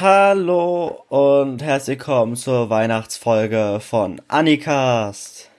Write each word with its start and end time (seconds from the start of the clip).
Hallo 0.00 1.04
und 1.08 1.60
herzlich 1.60 1.98
willkommen 1.98 2.36
zur 2.36 2.70
Weihnachtsfolge 2.70 3.80
von 3.80 4.22
Annikast. 4.28 5.50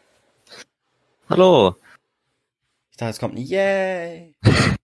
Hallo. 1.29 1.75
Ich 2.89 2.95
dachte, 2.95 3.09
es 3.09 3.19
kommt 3.19 3.35
ein 3.35 3.43
Yay. 3.45 4.33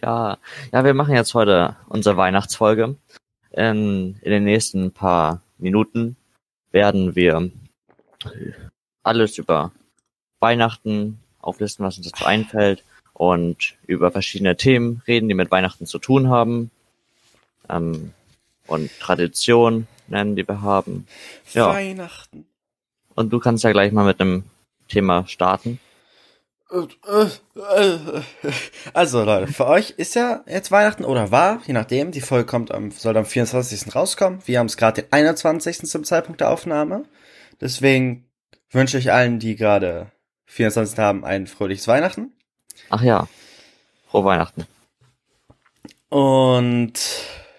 Ja, 0.00 0.38
ja, 0.72 0.84
wir 0.84 0.94
machen 0.94 1.16
jetzt 1.16 1.34
heute 1.34 1.74
unsere 1.88 2.16
Weihnachtsfolge. 2.16 2.94
In, 3.50 4.16
in 4.20 4.30
den 4.30 4.44
nächsten 4.44 4.92
paar 4.92 5.42
Minuten 5.58 6.14
werden 6.70 7.16
wir 7.16 7.50
alles 9.02 9.38
über 9.38 9.72
Weihnachten 10.38 11.18
auflisten, 11.40 11.84
was 11.84 11.96
uns 11.96 12.12
dazu 12.12 12.26
einfällt 12.26 12.84
und 13.12 13.74
über 13.88 14.12
verschiedene 14.12 14.56
Themen 14.56 15.02
reden, 15.08 15.26
die 15.26 15.34
mit 15.34 15.50
Weihnachten 15.50 15.86
zu 15.86 15.98
tun 15.98 16.28
haben. 16.28 16.70
Ähm, 17.68 18.12
und 18.68 18.90
Tradition 19.00 19.86
nennen, 20.06 20.36
die 20.36 20.46
wir 20.46 20.62
haben. 20.62 21.06
Ja. 21.52 21.68
Weihnachten. 21.68 22.46
Und 23.14 23.32
du 23.32 23.40
kannst 23.40 23.64
ja 23.64 23.72
gleich 23.72 23.92
mal 23.92 24.04
mit 24.04 24.20
einem 24.20 24.44
Thema 24.86 25.26
starten. 25.26 25.80
Also 28.92 29.24
Leute, 29.24 29.50
für 29.50 29.66
euch 29.66 29.90
ist 29.90 30.14
ja 30.14 30.44
jetzt 30.46 30.70
Weihnachten 30.70 31.04
oder 31.04 31.30
war, 31.30 31.62
je 31.66 31.72
nachdem, 31.72 32.12
die 32.12 32.20
Folge 32.20 32.44
kommt 32.44 32.70
am, 32.70 32.90
soll 32.90 33.16
am 33.16 33.24
24. 33.24 33.94
rauskommen. 33.94 34.40
Wir 34.44 34.58
haben 34.58 34.66
es 34.66 34.76
gerade 34.76 35.02
den 35.02 35.12
21. 35.12 35.86
zum 35.86 36.04
Zeitpunkt 36.04 36.42
der 36.42 36.50
Aufnahme. 36.50 37.04
Deswegen 37.60 38.28
wünsche 38.70 38.98
ich 38.98 39.12
allen, 39.12 39.38
die 39.38 39.56
gerade 39.56 40.12
24. 40.44 40.98
haben, 40.98 41.24
ein 41.24 41.46
fröhliches 41.46 41.88
Weihnachten. 41.88 42.32
Ach 42.90 43.02
ja, 43.02 43.28
frohe 44.10 44.24
Weihnachten. 44.24 44.66
Und 46.10 46.92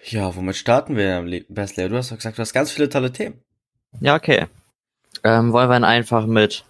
ja, 0.04 0.34
womit 0.34 0.56
starten 0.56 0.96
wir, 0.96 1.44
Bestley? 1.48 1.88
Du 1.88 1.96
hast 1.96 2.10
doch 2.10 2.16
gesagt, 2.16 2.38
du 2.38 2.42
hast 2.42 2.52
ganz 2.52 2.70
viele 2.70 2.88
tolle 2.88 3.12
Themen. 3.12 3.40
Ja, 4.00 4.16
okay. 4.16 4.46
Ähm, 5.24 5.52
wollen 5.52 5.68
wir 5.68 5.74
dann 5.74 5.84
einfach 5.84 6.26
mit 6.26 6.64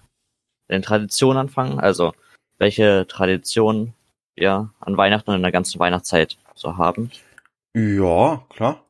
den 0.69 0.83
Traditionen 0.83 1.39
anfangen? 1.39 1.78
Also, 1.78 2.14
welche 2.59 3.06
Traditionen 3.06 3.95
wir 4.34 4.72
an 4.81 4.97
Weihnachten 4.97 5.31
und 5.31 5.37
in 5.37 5.42
der 5.42 5.53
ganzen 5.53 5.78
Weihnachtszeit 5.78 6.39
so 6.55 6.77
haben? 6.77 7.11
Ja, 7.75 8.45
klar. 8.48 8.84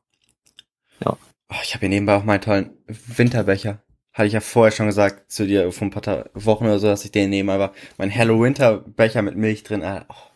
Ja. 1.03 1.17
Oh, 1.49 1.55
ich 1.63 1.73
habe 1.73 1.81
hier 1.81 1.89
nebenbei 1.89 2.15
auch 2.15 2.23
meinen 2.23 2.41
tollen 2.41 2.77
Winterbecher. 2.87 3.79
Hatte 4.13 4.27
ich 4.27 4.33
ja 4.33 4.41
vorher 4.41 4.71
schon 4.71 4.87
gesagt 4.87 5.31
zu 5.31 5.45
dir 5.45 5.71
vor 5.71 5.87
ein 5.87 5.91
paar 5.91 6.25
Wochen 6.33 6.65
oder 6.65 6.79
so, 6.79 6.87
dass 6.87 7.05
ich 7.05 7.11
den 7.11 7.29
nehme, 7.29 7.53
aber 7.53 7.73
mein 7.97 8.09
Hello 8.09 8.41
Winter 8.41 8.79
Becher 8.79 9.21
mit 9.21 9.35
Milch 9.35 9.63
drin. 9.63 9.81
Äh, 9.81 10.01
oh, 10.09 10.31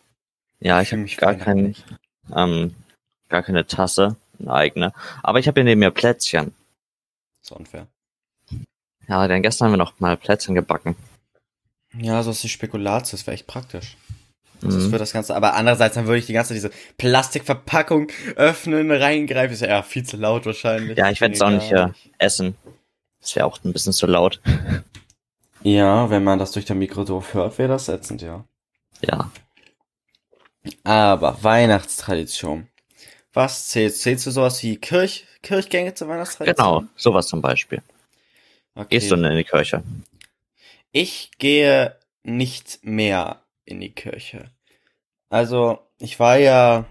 ja, 0.60 0.82
ich 0.82 0.94
habe 0.94 1.06
gar 1.18 1.36
keinen, 1.36 1.76
ähm, 2.34 2.74
gar 3.36 3.44
keine 3.44 3.68
Tasse, 3.68 4.16
eine 4.40 4.54
eigene. 4.54 4.94
Aber 5.24 5.40
ich 5.40 5.48
habe 5.48 5.60
hier 5.60 5.66
neben 5.66 5.80
mir 5.80 5.92
Plätzchen. 5.92 6.54
So 7.42 7.56
unfair. 7.56 7.88
Ja, 9.08 9.28
denn 9.28 9.44
gestern 9.44 9.66
haben 9.66 9.74
wir 9.74 9.78
noch 9.78 10.00
mal 10.00 10.18
Plätzchen 10.18 10.56
gebacken. 10.56 10.96
Ja, 11.98 12.24
so 12.24 12.32
ist 12.32 12.44
die 12.44 12.50
Spekulatius, 12.50 13.28
wäre 13.28 13.36
echt 13.36 13.48
praktisch. 13.48 13.98
Das 14.62 14.74
ist 14.74 14.90
für 14.90 14.98
das 14.98 15.12
Ganze. 15.12 15.36
Aber 15.36 15.54
andererseits, 15.54 15.96
dann 15.96 16.08
würde 16.08 16.20
ich 16.20 16.26
die 16.26 16.34
ganze 16.34 16.54
diese 16.54 16.72
Plastikverpackung 16.98 18.08
öffnen, 18.36 18.90
reingreifen. 18.90 19.54
Ist 19.54 19.62
ja 19.62 19.68
eher 19.68 19.84
viel 19.84 20.04
zu 20.04 20.18
laut 20.18 20.46
wahrscheinlich. 20.46 20.98
Ja, 20.98 21.12
ich 21.12 21.22
werde 21.22 21.36
es 21.36 21.42
auch 21.42 21.52
nicht 21.52 21.72
äh, 21.72 21.90
essen. 22.18 22.56
Das 23.20 23.36
wäre 23.36 23.46
auch 23.46 23.60
ein 23.64 23.74
bisschen 23.74 23.94
zu 23.94 24.08
laut. 24.08 24.42
Ja, 25.62 26.12
wenn 26.12 26.24
man 26.24 26.38
das 26.38 26.52
durch 26.52 26.66
den 26.66 26.78
Mikrodorf 26.78 27.34
hört, 27.34 27.58
wäre 27.58 27.70
das 27.70 27.90
ätzend, 27.90 28.22
ja. 28.22 28.46
Ja. 29.02 29.32
Aber 30.84 31.42
Weihnachtstradition. 31.42 32.68
Was 33.36 33.68
zählst? 33.68 34.02
Zählst 34.02 34.26
du 34.26 34.32
sowas 34.32 34.64
wie 34.64 34.78
Kirch, 34.78 35.26
Kirchgänge 35.42 35.94
zur 35.94 36.08
Weihnachtstradition? 36.08 36.80
Genau, 36.80 36.84
sowas 36.96 37.28
zum 37.28 37.42
Beispiel. 37.42 37.82
Okay. 38.76 38.88
Gehst 38.92 39.12
du 39.12 39.16
denn 39.16 39.26
in 39.26 39.38
die 39.38 39.44
Kirche? 39.44 39.84
Ich 40.92 41.32
gehe 41.38 41.96
nicht 42.24 42.80
mehr 42.84 43.42
in 43.66 43.82
die 43.82 43.92
Kirche. 43.92 44.52
Also, 45.30 45.80
ich 46.00 46.18
war 46.20 46.38
ja, 46.38 46.86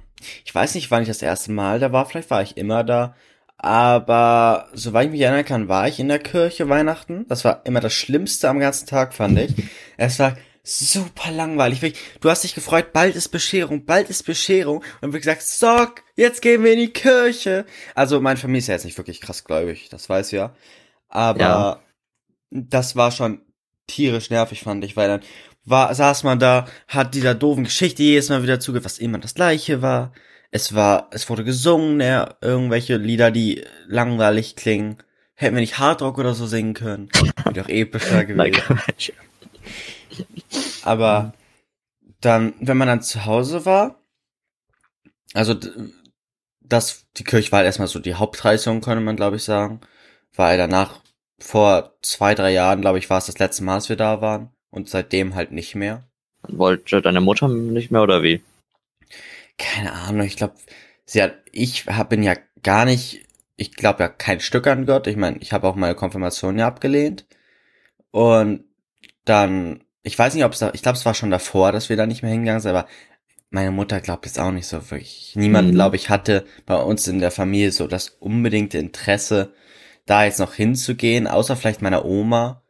ich 0.45 0.55
weiß 0.55 0.75
nicht, 0.75 0.91
wann 0.91 1.03
ich 1.03 1.09
das 1.09 1.23
erste 1.23 1.51
Mal 1.51 1.81
da 1.81 1.93
war, 1.93 2.05
vielleicht 2.05 2.31
war 2.31 2.43
ich 2.43 2.59
immer 2.59 2.85
da, 2.85 3.17
aber 3.57 4.69
soweit 4.75 5.07
ich 5.07 5.13
mich 5.13 5.21
erinnern 5.23 5.47
kann, 5.47 5.69
war 5.69 5.89
ich 5.89 5.99
in 5.99 6.09
der 6.09 6.19
Kirche 6.19 6.69
Weihnachten. 6.69 7.27
Das 7.29 7.47
war 7.47 7.63
immer 7.65 7.81
das 7.81 7.95
Schlimmste 7.95 8.51
am 8.51 8.59
ganzen 8.59 8.87
Tag, 8.87 9.15
fand 9.15 9.39
ich. 9.39 9.55
Es 9.97 10.19
war 10.19 10.37
super 10.65 11.31
langweilig. 11.31 11.95
Du 12.21 12.31
hast 12.31 12.43
dich 12.43 12.55
gefreut, 12.55 12.93
bald 12.93 13.15
ist 13.15 13.29
Bescherung, 13.29 13.85
bald 13.85 14.09
ist 14.11 14.25
Bescherung. 14.25 14.83
Und 15.03 15.13
wir 15.13 15.21
gesagt, 15.21 15.43
so, 15.43 15.87
jetzt 16.17 16.43
gehen 16.43 16.65
wir 16.65 16.73
in 16.73 16.81
die 16.81 16.93
Kirche. 16.93 17.67
Also 17.95 18.21
meine 18.21 18.39
Familie 18.39 18.61
ist 18.61 18.69
ja 18.69 18.75
jetzt 18.75 18.85
nicht 18.85 18.99
wirklich 18.99 19.21
krass 19.21 19.45
gläubig, 19.45 19.89
das 19.91 20.09
weiß 20.09 20.31
ja. 20.33 20.57
Aber 21.09 21.41
ja. 21.41 21.83
das 22.51 22.97
war 22.97 23.13
schon 23.13 23.43
tierisch 23.87 24.31
nervig, 24.31 24.63
fand 24.63 24.85
ich, 24.85 24.97
weil 24.97 25.09
dann 25.09 25.21
war, 25.67 25.95
saß 25.95 26.25
man 26.25 26.39
da, 26.39 26.67
hat 26.89 27.15
dieser 27.15 27.35
doofen 27.35 27.65
Geschichte 27.65 28.03
jedes 28.03 28.31
Mal 28.31 28.43
wieder 28.43 28.61
zugehört, 28.61 28.87
was 28.87 28.99
immer 28.99 29.19
das 29.19 29.35
gleiche 29.35 29.83
war. 29.83 30.13
Es 30.51 30.75
war, 30.75 31.09
es 31.11 31.29
wurde 31.29 31.45
gesungen, 31.45 32.01
ja, 32.01 32.37
irgendwelche 32.41 32.97
Lieder, 32.97 33.31
die 33.31 33.65
langweilig 33.87 34.57
klingen. 34.57 34.99
Hätten 35.35 35.57
wir 35.57 35.61
nicht 35.61 35.79
Hardrock 35.79 36.19
oder 36.19 36.33
so 36.33 36.47
singen 36.47 36.75
können. 36.75 37.09
Wäre 37.43 37.55
doch 37.55 37.69
epischer 37.69 38.25
gewesen. 38.25 38.63
Aber 40.83 41.35
dann, 42.21 42.55
wenn 42.61 42.77
man 42.77 42.89
dann 42.89 43.03
zu 43.03 43.25
Hause 43.25 43.67
war, 43.67 44.01
also 45.33 45.55
das, 46.61 47.07
die 47.17 47.25
Kirche 47.25 47.53
war 47.53 47.65
erstmal 47.65 47.89
so 47.89 47.99
die 47.99 48.15
Haupttradition, 48.15 48.81
könnte 48.81 49.05
man 49.05 49.17
glaube 49.17 49.37
ich 49.37 49.45
sagen, 49.45 49.81
weil 50.35 50.57
danach 50.59 51.01
vor 51.39 51.95
zwei, 52.03 52.35
drei 52.35 52.53
Jahren, 52.53 52.81
glaube 52.81 52.99
ich, 52.99 53.11
war 53.11 53.19
es 53.19 53.27
das 53.27 53.39
letzte 53.39 53.65
Mal, 53.65 53.77
dass 53.77 53.89
wir 53.89 53.97
da 53.97 54.21
waren 54.21 54.51
und 54.71 54.89
seitdem 54.89 55.35
halt 55.35 55.53
nicht 55.53 55.75
mehr. 55.75 56.05
Wollte 56.43 57.03
deine 57.03 57.21
Mutter 57.21 57.49
nicht 57.49 57.91
mehr 57.91 58.03
oder 58.03 58.23
wie? 58.23 58.43
Keine 59.59 59.93
Ahnung, 59.93 60.27
ich 60.27 60.37
glaube, 60.37 60.55
sie 61.05 61.23
hat, 61.23 61.35
ich 61.53 61.87
hab, 61.87 62.11
bin 62.11 62.23
ja 62.23 62.35
gar 62.63 62.85
nicht, 62.85 63.27
ich 63.57 63.73
glaube 63.73 64.03
ja 64.03 64.09
kein 64.09 64.41
Stück 64.41 64.67
an 64.67 64.87
Gott. 64.87 65.07
Ich 65.07 65.17
meine, 65.17 65.39
ich 65.39 65.53
habe 65.53 65.69
auch 65.69 65.77
meine 65.77 65.95
Konfirmation 65.95 66.59
ja 66.59 66.67
abgelehnt 66.67 67.27
und 68.11 68.65
dann 69.25 69.85
ich 70.05 70.19
weiß 70.19 70.35
nicht, 70.35 70.45
ob 70.45 70.53
es 70.53 70.59
da, 70.59 70.71
ich 70.75 70.83
glaube, 70.83 70.99
es 70.99 71.07
war 71.07 71.15
schon 71.15 71.31
davor, 71.31 71.73
dass 71.73 71.89
wir 71.89 71.97
da 71.97 72.07
nicht 72.07 72.23
mehr 72.23 72.31
hingegangen 72.31 72.61
sind, 72.61 72.71
aber 72.71 72.87
meine 73.51 73.71
Mutter 73.71 74.01
glaubt 74.01 74.27
jetzt 74.27 74.39
auch 74.39 74.53
nicht 74.53 74.67
so 74.67 74.91
wirklich. 74.91 75.33
Niemand, 75.35 75.69
mhm. 75.69 75.75
glaube 75.75 75.97
ich, 75.97 76.11
hatte 76.11 76.45
bei 76.67 76.77
uns 76.77 77.09
in 77.09 77.21
der 77.21 77.31
Familie 77.31 77.73
so 77.73 77.87
das 77.87 78.11
unbedingte 78.11 78.79
Interesse, 78.79 79.55
da 80.05 80.25
jetzt 80.25 80.41
noch 80.41 80.53
hinzugehen, 80.53 81.27
außer 81.27 81.57
vielleicht 81.57 81.81
meiner 81.81 82.05
Oma, 82.05 82.63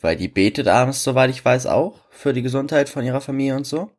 weil 0.00 0.16
die 0.16 0.26
betet 0.26 0.66
abends, 0.66 1.04
soweit 1.04 1.30
ich 1.30 1.44
weiß, 1.44 1.66
auch 1.66 2.00
für 2.10 2.32
die 2.32 2.42
Gesundheit 2.42 2.88
von 2.88 3.04
ihrer 3.04 3.20
Familie 3.20 3.54
und 3.54 3.66
so. 3.66 3.92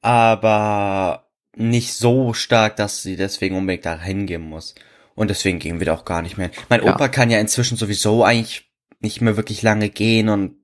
Aber 0.00 1.26
nicht 1.56 1.94
so 1.94 2.32
stark, 2.32 2.76
dass 2.76 3.02
sie 3.02 3.16
deswegen 3.16 3.56
unbedingt 3.56 3.86
da 3.86 4.00
hingehen 4.00 4.42
muss. 4.42 4.76
Und 5.16 5.28
deswegen 5.28 5.58
gehen 5.58 5.80
wir 5.80 5.86
da 5.86 5.94
auch 5.94 6.04
gar 6.04 6.22
nicht 6.22 6.38
mehr. 6.38 6.50
Mein 6.68 6.84
ja. 6.84 6.94
Opa 6.94 7.08
kann 7.08 7.30
ja 7.30 7.40
inzwischen 7.40 7.76
sowieso 7.76 8.22
eigentlich 8.22 8.70
nicht 9.00 9.20
mehr 9.20 9.36
wirklich 9.36 9.62
lange 9.62 9.88
gehen 9.88 10.28
und 10.28 10.59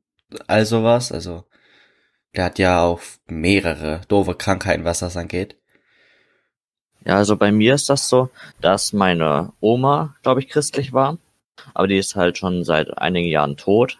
all 0.46 0.64
sowas. 0.66 1.12
Also, 1.12 1.44
der 2.34 2.44
hat 2.44 2.58
ja 2.58 2.82
auch 2.82 3.00
mehrere 3.26 4.02
doofe 4.08 4.34
Krankheiten, 4.34 4.84
was 4.84 5.00
das 5.00 5.16
angeht. 5.16 5.56
Ja, 7.04 7.16
also 7.16 7.36
bei 7.36 7.52
mir 7.52 7.74
ist 7.74 7.88
das 7.88 8.08
so, 8.08 8.30
dass 8.60 8.92
meine 8.92 9.52
Oma, 9.60 10.16
glaube 10.22 10.40
ich, 10.40 10.48
christlich 10.48 10.92
war. 10.92 11.18
Aber 11.72 11.86
die 11.86 11.98
ist 11.98 12.16
halt 12.16 12.36
schon 12.36 12.64
seit 12.64 12.98
einigen 12.98 13.28
Jahren 13.28 13.56
tot. 13.56 13.98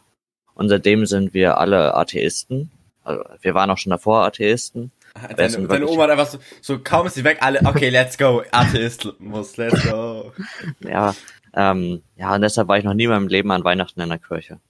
Und 0.55 0.69
seitdem 0.69 1.07
sind 1.07 1.33
wir 1.33 1.59
alle 1.59 1.95
Atheisten. 1.95 2.71
Also 3.05 3.23
wir 3.41 3.55
waren 3.55 3.71
auch 3.71 3.79
schon 3.79 3.91
davor 3.91 4.25
Atheisten. 4.25 4.91
Deine, 5.37 5.69
deine 5.69 5.87
Oma 5.87 6.05
hat 6.05 6.11
einfach 6.11 6.27
so, 6.27 6.39
so 6.61 6.79
kaum 6.79 7.07
ist 7.07 7.15
sie 7.15 7.25
weg, 7.25 7.39
alle, 7.41 7.61
okay, 7.65 7.89
let's 7.89 8.19
go, 8.19 8.43
Atheismus, 8.51 9.57
let's 9.57 9.83
go. 9.89 10.33
ja, 10.81 11.15
ähm, 11.55 12.03
ja, 12.17 12.35
und 12.35 12.43
deshalb 12.43 12.69
war 12.69 12.77
ich 12.77 12.85
noch 12.85 12.93
nie 12.93 13.05
in 13.05 13.11
meinem 13.11 13.29
Leben 13.29 13.51
an 13.51 13.65
Weihnachten 13.65 14.01
in 14.01 14.11
der 14.11 14.19
Kirche. 14.19 14.61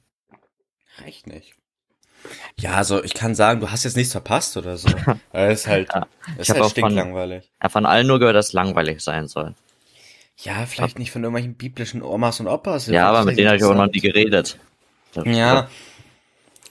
Recht 1.05 1.27
nicht. 1.27 1.55
Ja, 2.59 2.73
also 2.73 3.05
ich 3.05 3.15
kann 3.15 3.35
sagen, 3.35 3.61
du 3.61 3.71
hast 3.71 3.85
jetzt 3.85 3.97
nichts 3.97 4.13
verpasst 4.13 4.57
oder 4.57 4.77
so. 4.77 4.89
Es 5.33 5.61
ist 5.61 5.67
halt, 5.67 5.89
ja, 5.93 6.07
ist 6.39 6.51
halt 6.51 6.71
stinklangweilig. 6.71 7.51
Ja, 7.63 7.69
von 7.69 7.87
allen 7.87 8.07
nur 8.07 8.19
gehört, 8.19 8.37
dass 8.37 8.49
es 8.49 8.53
langweilig 8.53 9.01
sein 9.03 9.29
soll. 9.29 9.55
Ja, 10.39 10.67
vielleicht 10.67 10.99
nicht 10.99 11.11
von 11.11 11.23
irgendwelchen 11.23 11.55
biblischen 11.55 12.03
Omas 12.03 12.41
und 12.41 12.47
Opas. 12.47 12.87
Ja, 12.89 13.09
aber 13.09 13.25
mit 13.25 13.39
denen 13.39 13.49
habe 13.49 13.57
ich 13.57 13.65
auch 13.65 13.75
noch 13.75 13.87
nie 13.87 14.01
geredet. 14.01 14.59
ja. 15.25 15.69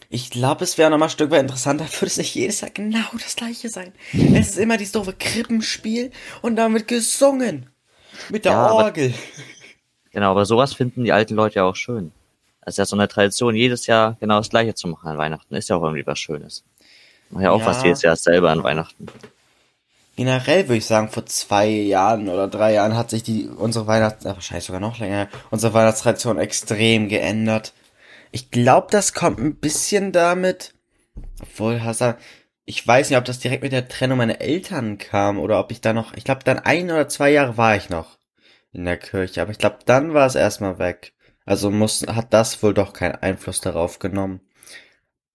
Ich 0.10 0.30
glaube, 0.30 0.64
es 0.64 0.78
wäre 0.78 0.92
nochmal 0.92 1.08
ein 1.08 1.12
Stück 1.12 1.32
weit 1.32 1.42
interessanter, 1.42 1.86
würde 2.00 2.06
es 2.06 2.18
nicht 2.18 2.36
jedes 2.36 2.62
Jahr 2.62 2.72
genau 2.72 3.06
das 3.14 3.36
gleiche 3.36 3.70
sein. 3.70 3.92
Es 4.14 4.50
ist 4.50 4.58
immer 4.58 4.78
dieses 4.78 4.94
doofe 4.94 5.14
Krippenspiel 5.14 6.12
und 6.42 6.56
damit 6.56 6.88
gesungen. 6.88 7.70
Mit 8.30 8.46
der 8.46 8.54
ja, 8.54 8.72
Orgel. 8.72 9.08
Aber, 9.08 9.44
genau, 10.12 10.32
aber 10.32 10.46
sowas 10.46 10.74
finden 10.74 11.04
die 11.04 11.12
alten 11.12 11.36
Leute 11.36 11.56
ja 11.56 11.64
auch 11.64 11.76
schön. 11.76 12.12
Das 12.66 12.74
ist 12.74 12.78
ja 12.80 12.86
so 12.86 12.96
eine 12.96 13.08
Tradition, 13.08 13.56
jedes 13.56 13.86
Jahr 13.86 14.18
genau 14.20 14.38
das 14.40 14.50
Gleiche 14.50 14.74
zu 14.74 14.88
machen 14.88 15.08
an 15.08 15.18
Weihnachten. 15.18 15.54
Ist 15.56 15.70
ja 15.70 15.76
auch 15.76 15.84
irgendwie 15.84 16.06
was 16.06 16.18
Schönes. 16.20 16.64
Ich 17.28 17.32
mache 17.32 17.44
ja 17.46 17.52
auch 17.52 17.60
ja. 17.60 17.66
fast 17.66 17.84
jedes 17.84 18.02
Jahr 18.02 18.16
selber 18.16 18.50
an 18.50 18.64
Weihnachten. 18.64 19.06
generell 20.16 20.68
würde 20.68 20.78
ich 20.78 20.86
sagen, 20.86 21.10
vor 21.10 21.26
zwei 21.28 21.68
Jahren 21.68 22.28
oder 22.28 22.48
drei 22.48 22.74
Jahren 22.74 22.98
hat 22.98 23.12
sich 23.12 23.22
die 23.24 23.48
unsere 23.48 23.86
Weihnachts, 23.86 24.26
äh, 24.26 24.30
wahrscheinlich 24.30 24.66
sogar 24.66 24.82
noch 24.82 24.98
länger, 25.00 25.28
unsere 25.52 25.74
Weihnachtstradition 25.74 26.40
extrem 26.40 27.08
geändert. 27.08 27.74
Ich 28.32 28.50
glaube, 28.52 28.88
das 28.90 29.14
kommt 29.14 29.40
ein 29.40 29.56
bisschen 29.56 30.12
damit, 30.12 30.74
obwohl 31.42 31.84
Hassan, 31.84 32.16
ich 32.66 32.86
weiß 32.86 33.10
nicht, 33.10 33.20
ob 33.20 33.26
das 33.26 33.40
direkt 33.40 33.64
mit 33.64 33.72
der 33.72 33.88
Trennung 33.88 34.18
meiner 34.18 34.42
Eltern 34.42 34.98
kam 34.98 35.40
oder 35.40 35.60
ob 35.60 35.72
ich 35.72 35.82
da 35.82 35.94
noch, 35.94 36.14
ich 36.16 36.24
glaube, 36.24 36.44
dann 36.44 36.60
ein 36.60 36.90
oder 36.90 37.08
zwei 37.08 37.30
Jahre 37.32 37.58
war 37.58 37.76
ich 37.76 37.90
noch 37.90 38.18
in 38.74 38.86
der 38.86 38.98
Kirche, 38.98 39.42
aber 39.42 39.52
ich 39.52 39.60
glaube, 39.60 39.78
dann 39.86 40.14
war 40.14 40.26
es 40.26 40.36
erstmal 40.36 40.80
weg. 40.80 41.14
Also 41.46 41.70
muss, 41.70 42.06
hat 42.08 42.34
das 42.34 42.62
wohl 42.64 42.74
doch 42.74 42.94
keinen 42.94 43.16
Einfluss 43.16 43.62
darauf 43.62 44.00
genommen. 44.00 44.42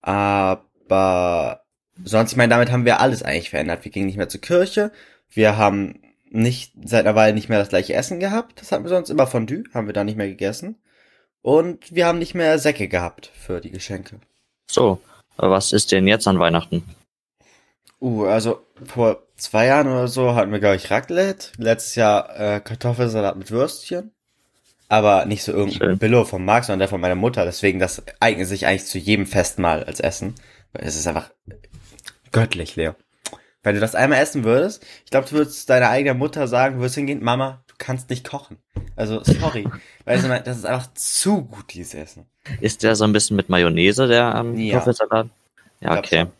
Aber 0.02 1.62
sonst, 2.04 2.32
ich 2.32 2.36
meine, 2.36 2.50
damit 2.50 2.72
haben 2.72 2.84
wir 2.84 3.00
alles 3.00 3.22
eigentlich 3.22 3.50
verändert. 3.50 3.84
Wir 3.84 3.92
gingen 3.92 4.06
nicht 4.06 4.16
mehr 4.16 4.28
zur 4.28 4.40
Kirche. 4.40 4.92
Wir 5.28 5.56
haben 5.56 6.00
nicht 6.30 6.72
seit 6.84 7.06
einer 7.06 7.14
Weile 7.14 7.34
nicht 7.34 7.48
mehr 7.48 7.58
das 7.58 7.68
gleiche 7.68 7.94
Essen 7.94 8.20
gehabt. 8.20 8.60
Das 8.60 8.72
hatten 8.72 8.84
wir 8.84 8.88
sonst 8.88 9.10
immer 9.10 9.26
Fondue, 9.26 9.64
haben 9.74 9.86
wir 9.86 9.94
da 9.94 10.04
nicht 10.04 10.16
mehr 10.16 10.28
gegessen. 10.28 10.76
Und 11.42 11.94
wir 11.94 12.06
haben 12.06 12.18
nicht 12.18 12.34
mehr 12.34 12.58
Säcke 12.58 12.88
gehabt 12.88 13.30
für 13.34 13.60
die 13.60 13.70
Geschenke. 13.70 14.20
So, 14.70 15.00
was 15.36 15.72
ist 15.72 15.92
denn 15.92 16.06
jetzt 16.06 16.28
an 16.28 16.38
Weihnachten? 16.38 16.84
Uh, 18.00 18.24
also 18.24 18.64
vor 18.84 19.22
zwei 19.36 19.66
Jahren 19.66 19.88
oder 19.88 20.08
so 20.08 20.34
hatten 20.34 20.52
wir, 20.52 20.60
glaube 20.60 20.76
ich, 20.76 20.90
Raclette. 20.90 21.52
Letztes 21.56 21.94
Jahr 21.96 22.38
äh, 22.38 22.60
Kartoffelsalat 22.60 23.36
mit 23.36 23.50
Würstchen. 23.50 24.12
Aber 24.90 25.24
nicht 25.24 25.44
so 25.44 25.52
irgendein 25.52 25.78
Schön. 25.78 25.98
Billo 25.98 26.24
vom 26.24 26.44
Markt, 26.44 26.66
sondern 26.66 26.80
der 26.80 26.88
von 26.88 27.00
meiner 27.00 27.14
Mutter. 27.14 27.44
Deswegen, 27.44 27.78
das 27.78 28.02
eignet 28.18 28.48
sich 28.48 28.66
eigentlich 28.66 28.86
zu 28.86 28.98
jedem 28.98 29.24
Festmahl 29.24 29.84
als 29.84 30.00
Essen. 30.00 30.34
Weil 30.72 30.84
es 30.84 30.96
ist 30.96 31.06
einfach 31.06 31.30
göttlich, 32.32 32.74
Leo. 32.74 32.96
Wenn 33.62 33.76
du 33.76 33.80
das 33.80 33.94
einmal 33.94 34.20
essen 34.20 34.42
würdest, 34.42 34.84
ich 35.04 35.12
glaube, 35.12 35.28
du 35.28 35.36
würdest 35.36 35.70
deiner 35.70 35.90
eigenen 35.90 36.18
Mutter 36.18 36.48
sagen, 36.48 36.74
du 36.74 36.80
würdest 36.80 36.96
hingehen, 36.96 37.22
Mama, 37.22 37.62
du 37.68 37.74
kannst 37.78 38.10
nicht 38.10 38.28
kochen. 38.28 38.58
Also, 38.96 39.22
sorry. 39.22 39.68
Weil 40.06 40.20
du, 40.20 40.28
das 40.42 40.58
ist 40.58 40.66
einfach 40.66 40.92
zu 40.94 41.44
gut, 41.44 41.72
dieses 41.72 41.94
Essen. 41.94 42.26
Ist 42.60 42.82
der 42.82 42.96
so 42.96 43.04
ein 43.04 43.12
bisschen 43.12 43.36
mit 43.36 43.48
Mayonnaise, 43.48 44.08
der 44.08 44.34
ähm, 44.34 44.56
Ja. 44.58 44.78
Kartoffelsalat? 44.78 45.28
Ja, 45.78 45.98
okay. 45.98 46.18
schon. 46.18 46.32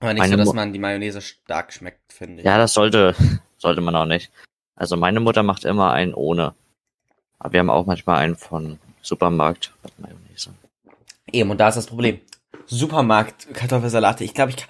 Aber 0.00 0.14
nicht 0.14 0.20
Meine 0.20 0.38
so, 0.38 0.44
dass 0.44 0.54
man 0.54 0.72
die 0.72 0.78
Mayonnaise 0.78 1.20
stark 1.20 1.74
schmeckt, 1.74 2.14
finde 2.14 2.38
ich. 2.38 2.46
Ja, 2.46 2.56
das 2.56 2.72
sollte, 2.72 3.14
sollte 3.58 3.82
man 3.82 3.94
auch 3.94 4.06
nicht. 4.06 4.32
Also 4.74 4.96
meine 4.96 5.20
Mutter 5.20 5.42
macht 5.42 5.64
immer 5.64 5.92
einen 5.92 6.14
ohne. 6.14 6.54
Aber 7.38 7.52
wir 7.52 7.60
haben 7.60 7.70
auch 7.70 7.86
manchmal 7.86 8.18
einen 8.18 8.36
von 8.36 8.78
Supermarkt 9.02 9.72
mit 9.82 9.98
Mayonnaise. 9.98 10.50
Eben, 11.30 11.50
und 11.50 11.58
da 11.58 11.68
ist 11.68 11.76
das 11.76 11.86
Problem. 11.86 12.20
Supermarkt 12.66 13.52
Kartoffelsalate, 13.54 14.24
ich 14.24 14.34
glaube, 14.34 14.50
ich 14.50 14.56
kann, 14.56 14.68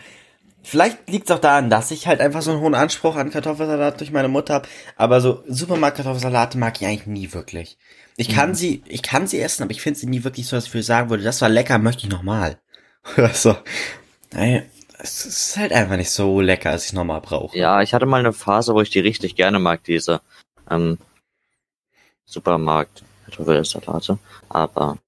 vielleicht 0.62 1.08
liegt 1.10 1.28
es 1.28 1.36
auch 1.36 1.40
daran, 1.40 1.68
dass 1.70 1.90
ich 1.90 2.06
halt 2.06 2.20
einfach 2.20 2.40
so 2.42 2.52
einen 2.52 2.60
hohen 2.60 2.74
Anspruch 2.74 3.16
an 3.16 3.30
Kartoffelsalat 3.30 4.00
durch 4.00 4.10
meine 4.10 4.28
Mutter 4.28 4.54
habe, 4.54 4.68
aber 4.96 5.20
so 5.20 5.42
Supermarkt 5.46 5.98
Kartoffelsalate 5.98 6.56
mag 6.58 6.80
ich 6.80 6.86
eigentlich 6.86 7.06
nie 7.06 7.32
wirklich. 7.32 7.76
Ich 8.16 8.28
kann 8.28 8.50
Mhm. 8.50 8.54
sie, 8.54 8.82
ich 8.86 9.02
kann 9.02 9.26
sie 9.26 9.40
essen, 9.40 9.62
aber 9.62 9.72
ich 9.72 9.82
finde 9.82 9.98
sie 9.98 10.06
nie 10.06 10.24
wirklich 10.24 10.46
so, 10.46 10.56
dass 10.56 10.72
ich 10.72 10.86
sagen 10.86 11.10
würde, 11.10 11.22
das 11.22 11.40
war 11.42 11.48
lecker, 11.48 11.78
möchte 11.78 12.04
ich 12.06 12.12
nochmal. 12.12 12.58
Oder 13.16 13.28
so. 13.34 13.56
Naja, 14.32 14.62
es 15.02 15.26
ist 15.26 15.56
halt 15.56 15.72
einfach 15.72 15.96
nicht 15.96 16.10
so 16.10 16.40
lecker, 16.40 16.70
als 16.70 16.84
ich 16.84 16.90
es 16.90 16.92
nochmal 16.92 17.20
brauche. 17.20 17.56
Ja, 17.58 17.82
ich 17.82 17.92
hatte 17.92 18.06
mal 18.06 18.20
eine 18.20 18.32
Phase, 18.32 18.74
wo 18.74 18.80
ich 18.80 18.90
die 18.90 19.00
richtig 19.00 19.34
gerne 19.34 19.58
mag, 19.58 19.82
diese 19.84 20.20
ähm, 20.70 20.98
Supermarkt 22.24 23.02
Kartoffelsalate. 23.24 24.18
Aber 24.48 24.98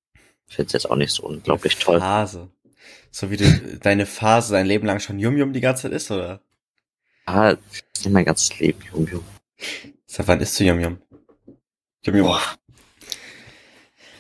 ich 0.49 0.57
finde 0.57 0.67
es 0.67 0.73
jetzt 0.73 0.91
auch 0.91 0.97
nicht 0.97 1.13
so 1.13 1.25
unglaublich 1.25 1.79
toll. 1.79 2.01
Phase. 2.01 2.49
So 3.11 3.31
wie 3.31 3.37
du 3.37 3.79
deine 3.79 4.07
Phase 4.07 4.55
dein 4.55 4.67
Leben 4.67 4.87
lang 4.87 4.99
schon 4.99 5.21
Yum 5.21 5.37
Yum 5.37 5.53
die 5.53 5.61
ganze 5.61 5.83
Zeit 5.83 5.93
isst, 5.93 6.11
oder? 6.11 6.41
Ah, 7.27 7.55
ist 7.95 8.11
mein 8.11 8.25
ganzes 8.25 8.59
Leben, 8.59 8.83
Jum, 8.93 9.07
Jum. 9.07 9.25
Seit 10.07 10.27
wann 10.27 10.41
isst 10.41 10.59
du 10.59 10.65
Yum 10.65 10.81
Yum? 10.81 10.99
Yum 12.05 12.17
Yum. 12.17 12.27
Boah. 12.27 12.43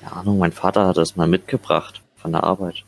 Keine 0.00 0.12
Ahnung, 0.12 0.38
mein 0.38 0.52
Vater 0.52 0.86
hat 0.86 0.96
das 0.96 1.16
mal 1.16 1.26
mitgebracht 1.26 2.02
von 2.14 2.32
der 2.32 2.44
Arbeit. 2.44 2.83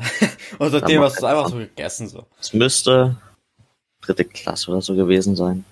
Und 0.58 0.70
seitdem 0.70 1.02
hast 1.02 1.16
du 1.16 1.18
es 1.18 1.24
einfach 1.24 1.48
so 1.48 1.56
gegessen, 1.56 2.08
so. 2.08 2.26
Es 2.40 2.52
müsste 2.52 3.16
dritte 4.00 4.24
Klasse 4.24 4.70
oder 4.70 4.80
so 4.80 4.94
gewesen 4.94 5.36
sein. 5.36 5.64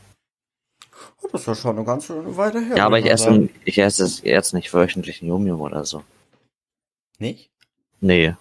Oh, 1.22 1.28
das 1.32 1.46
war 1.46 1.54
schon 1.54 1.76
eine 1.76 1.84
ganz 1.84 2.06
schöne 2.06 2.36
Weile 2.36 2.60
her. 2.60 2.76
Ja, 2.76 2.86
aber 2.86 2.98
ich 2.98 3.06
esse, 3.06 3.48
ich 3.64 3.78
esse 3.78 4.04
es 4.04 4.22
jetzt 4.22 4.52
nicht 4.54 4.72
wöchentlich 4.72 5.22
ein 5.22 5.28
Yum 5.28 5.46
Yum 5.46 5.60
oder 5.60 5.84
so. 5.84 6.04
Nicht? 7.18 7.50
Nee. 8.00 8.34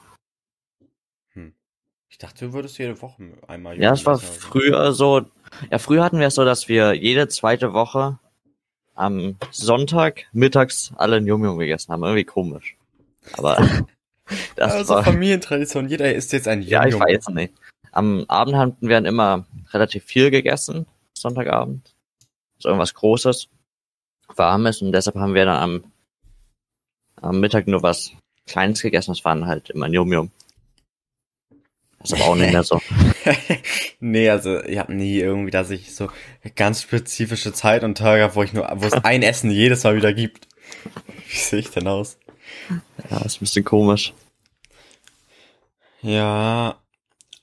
Ich 2.18 2.26
dachte, 2.26 2.48
du 2.48 2.54
würdest 2.54 2.80
jede 2.80 3.00
Woche 3.00 3.32
einmal 3.48 3.80
Ja, 3.80 3.94
es 3.94 4.04
war 4.08 4.18
früher 4.18 4.92
so. 4.92 5.22
Ja, 5.70 5.78
früher 5.78 6.04
hatten 6.04 6.20
wir 6.20 6.26
es 6.26 6.34
so, 6.34 6.46
dass 6.46 6.68
wir 6.68 6.96
jede 6.96 7.28
zweite 7.28 7.74
Woche 7.74 8.18
am 8.96 9.36
Sonntag 9.52 10.26
mittags 10.32 10.92
alle 10.96 11.18
ein 11.18 11.28
Yum 11.28 11.44
Yum 11.44 11.60
gegessen 11.60 11.94
haben. 11.94 12.02
Irgendwie 12.02 12.24
komisch. 12.24 12.76
Aber 13.34 13.58
das 14.56 14.74
also 14.74 14.96
war. 14.96 15.04
Familientradition, 15.04 15.88
jeder 15.88 16.14
isst 16.14 16.34
jetzt 16.34 16.48
ein 16.48 16.62
Yum 16.62 16.70
Ja, 16.70 16.86
ich 16.86 17.00
weiß 17.00 17.30
nicht. 17.30 17.54
Am 17.92 18.26
Abend 18.28 18.56
hatten 18.56 18.88
wir 18.88 18.96
dann 18.96 19.06
immer 19.06 19.46
relativ 19.72 20.04
viel 20.04 20.32
gegessen, 20.32 20.86
Sonntagabend. 21.14 21.96
So 22.60 22.70
irgendwas 22.70 22.94
Großes, 22.94 23.50
Warmes 24.36 24.82
und 24.82 24.92
deshalb 24.92 25.16
haben 25.16 25.34
wir 25.34 25.46
dann 25.46 25.58
am, 25.58 25.92
am 27.22 27.40
Mittag 27.40 27.68
nur 27.68 27.84
was 27.84 28.12
Kleines 28.46 28.82
gegessen. 28.82 29.12
Das 29.12 29.26
waren 29.26 29.46
halt 29.46 29.70
immer 29.70 29.88
ein 29.88 29.94
Yum 29.94 30.14
Yum. 30.14 30.32
Das 32.00 32.12
ist 32.12 32.22
aber 32.22 32.32
auch 32.32 32.36
nicht 32.36 32.52
mehr 32.52 32.64
so. 32.64 32.80
nee, 34.00 34.30
also 34.30 34.64
ich 34.64 34.78
habe 34.78 34.94
nie 34.94 35.18
irgendwie, 35.18 35.52
dass 35.52 35.70
ich 35.72 35.96
so 35.96 36.10
ganz 36.56 36.82
spezifische 36.82 37.54
Zeit 37.54 37.84
und 37.84 37.98
Tage 37.98 38.24
habe, 38.24 38.36
wo 38.36 38.44
ich 38.44 38.54
nur, 38.54 38.70
wo 38.76 38.86
es 38.86 38.94
ein 38.94 39.24
Essen 39.24 39.52
jedes 39.52 39.84
Mal 39.84 39.96
wieder 39.96 40.14
gibt. 40.14 40.48
Wie 41.28 41.38
sehe 41.38 41.60
ich 41.60 41.72
denn 41.72 41.88
aus? 41.88 42.18
Ja, 43.10 43.18
ist 43.26 43.38
ein 43.38 43.42
bisschen 43.42 43.66
komisch. 43.66 44.14
Ja, 46.02 46.78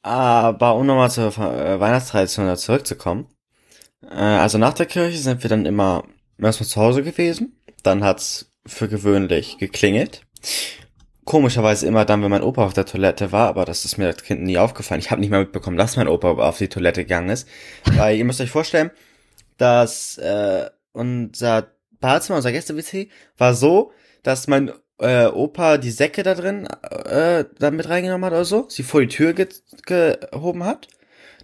aber 0.03 0.75
um 0.77 0.87
nochmal 0.87 1.11
zur 1.11 1.29
äh, 1.39 1.81
Weihnachtstradition 1.81 2.57
zurückzukommen. 2.57 3.27
Äh, 4.03 4.17
also 4.17 4.59
nach 4.59 4.75
der 4.75 4.87
Kirche 4.87 5.19
sind 5.19 5.43
wir 5.43 5.51
dann 5.51 5.67
immer 5.67 6.05
erstmal 6.39 6.69
zu 6.69 6.81
Hause 6.81 7.03
gewesen. 7.03 7.59
Dann 7.83 8.05
hat's 8.05 8.53
für 8.67 8.89
gewöhnlich 8.89 9.59
geklingelt. 9.59 10.23
Komischerweise 11.25 11.87
immer 11.87 12.05
dann, 12.05 12.23
wenn 12.23 12.31
mein 12.31 12.43
Opa 12.43 12.65
auf 12.67 12.75
der 12.75 12.85
Toilette 12.85 13.33
war, 13.33 13.49
aber 13.49 13.65
das 13.65 13.85
ist 13.85 13.97
mir 13.97 14.07
als 14.07 14.23
Kind 14.23 14.43
nie 14.43 14.59
aufgefallen. 14.59 15.01
Ich 15.01 15.11
habe 15.11 15.21
nicht 15.21 15.31
mal 15.31 15.41
mitbekommen, 15.41 15.79
dass 15.79 15.97
mein 15.97 16.09
Opa 16.09 16.33
auf 16.33 16.59
die 16.59 16.69
Toilette 16.69 17.05
gegangen 17.05 17.31
ist. 17.31 17.49
Weil 17.95 18.19
ihr 18.19 18.25
müsst 18.25 18.43
euch 18.43 18.51
vorstellen, 18.51 18.91
dass 19.57 20.19
äh, 20.19 20.69
unser 20.93 21.69
Badezimmer, 22.01 22.37
unser 22.37 22.53
Gäste-WC, 22.53 23.09
war 23.39 23.55
so, 23.55 23.93
dass 24.23 24.49
mein 24.49 24.73
äh, 24.99 25.27
Opa 25.27 25.79
die 25.79 25.91
Säcke 25.91 26.23
da 26.23 26.35
drin 26.35 26.67
äh, 26.67 27.45
da 27.59 27.71
mit 27.71 27.89
reingenommen 27.89 28.25
hat 28.25 28.33
oder 28.33 28.45
so, 28.45 28.67
sie 28.69 28.83
vor 28.83 29.01
die 29.01 29.09
Tür 29.09 29.33
ge 29.33 29.49
gehoben 29.85 30.65
hat, 30.65 30.89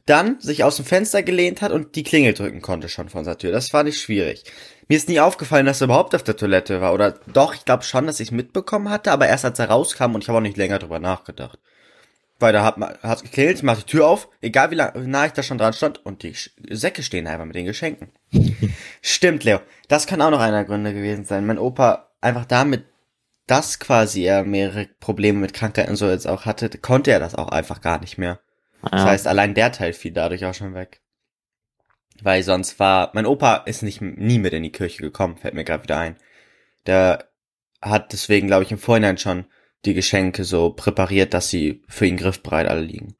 dann 0.06 0.40
sich 0.40 0.64
aus 0.64 0.76
dem 0.76 0.84
Fenster 0.84 1.22
gelehnt 1.22 1.62
hat 1.62 1.72
und 1.72 1.94
die 1.94 2.02
Klingel 2.02 2.34
drücken 2.34 2.62
konnte 2.62 2.88
schon 2.88 3.08
von 3.08 3.20
unserer 3.20 3.38
Tür. 3.38 3.52
Das 3.52 3.72
war 3.72 3.84
nicht 3.84 4.00
schwierig. 4.00 4.44
Mir 4.88 4.96
ist 4.96 5.08
nie 5.08 5.20
aufgefallen, 5.20 5.66
dass 5.66 5.80
er 5.80 5.84
überhaupt 5.84 6.14
auf 6.16 6.24
der 6.24 6.36
Toilette 6.36 6.80
war. 6.80 6.92
Oder 6.92 7.12
doch, 7.32 7.54
ich 7.54 7.64
glaube 7.64 7.84
schon, 7.84 8.06
dass 8.06 8.18
ich 8.18 8.28
es 8.28 8.32
mitbekommen 8.32 8.88
hatte, 8.88 9.12
aber 9.12 9.28
erst 9.28 9.44
als 9.44 9.58
er 9.58 9.70
rauskam 9.70 10.14
und 10.14 10.24
ich 10.24 10.28
habe 10.28 10.38
auch 10.38 10.42
nicht 10.42 10.56
länger 10.56 10.80
drüber 10.80 10.98
nachgedacht. 10.98 11.58
Weil 12.40 12.52
da 12.52 12.64
hat 12.64 12.78
man 12.78 12.96
hat 13.02 13.22
geklingelt, 13.22 13.58
ich 13.58 13.62
mach 13.62 13.76
die 13.76 13.84
Tür 13.84 14.08
auf, 14.08 14.28
egal 14.40 14.70
wie, 14.70 14.76
lang, 14.76 15.08
nah 15.08 15.26
ich 15.26 15.32
da 15.32 15.42
schon 15.42 15.58
dran 15.58 15.74
stand, 15.74 16.04
und 16.04 16.22
die 16.22 16.34
Säcke 16.70 17.02
stehen 17.02 17.26
einfach 17.26 17.44
mit 17.44 17.54
den 17.54 17.66
Geschenken. 17.66 18.08
Stimmt, 19.02 19.44
Leo. 19.44 19.60
Das 19.88 20.06
kann 20.06 20.22
auch 20.22 20.30
noch 20.30 20.40
einer 20.40 20.64
Gründe 20.64 20.94
gewesen 20.94 21.24
sein. 21.24 21.46
Mein 21.46 21.58
Opa 21.58 22.10
einfach 22.20 22.46
damit, 22.46 22.84
dass 23.50 23.78
quasi 23.80 24.22
er 24.24 24.44
mehrere 24.44 24.86
Probleme 25.00 25.40
mit 25.40 25.54
Krankheiten 25.54 25.96
so 25.96 26.08
jetzt 26.08 26.28
auch 26.28 26.44
hatte, 26.46 26.70
konnte 26.78 27.10
er 27.10 27.20
das 27.20 27.34
auch 27.34 27.48
einfach 27.48 27.80
gar 27.80 28.00
nicht 28.00 28.18
mehr. 28.18 28.40
Das 28.92 28.92
Ja, 28.92 29.04
heißt, 29.04 29.26
allein 29.26 29.54
der 29.54 29.72
Teil 29.72 29.92
fiel 29.92 30.12
dadurch 30.12 30.44
auch 30.46 30.54
schon 30.54 30.74
weg. 30.74 31.00
Weil 32.22 32.42
sonst 32.42 32.78
war, 32.78 33.10
mein 33.14 33.26
Opa 33.26 33.56
ist 33.66 33.82
nicht 33.82 34.00
nie 34.02 34.38
mit 34.38 34.52
in 34.52 34.62
die 34.62 34.72
Kirche 34.72 35.02
gekommen, 35.02 35.38
fällt 35.38 35.54
mir 35.54 35.64
gerade 35.64 35.82
wieder 35.84 35.98
ein. 35.98 36.16
Der 36.86 37.28
hat 37.82 38.12
deswegen, 38.12 38.48
glaube 38.48 38.64
ich, 38.64 38.72
im 38.72 38.78
Vorhinein 38.78 39.18
schon 39.18 39.46
die 39.86 39.94
Geschenke 39.94 40.44
so 40.44 40.70
präpariert, 40.70 41.34
dass 41.34 41.48
sie 41.48 41.82
für 41.88 42.06
ihn 42.06 42.18
griffbereit 42.18 42.68
alle 42.68 42.82
liegen. 42.82 43.16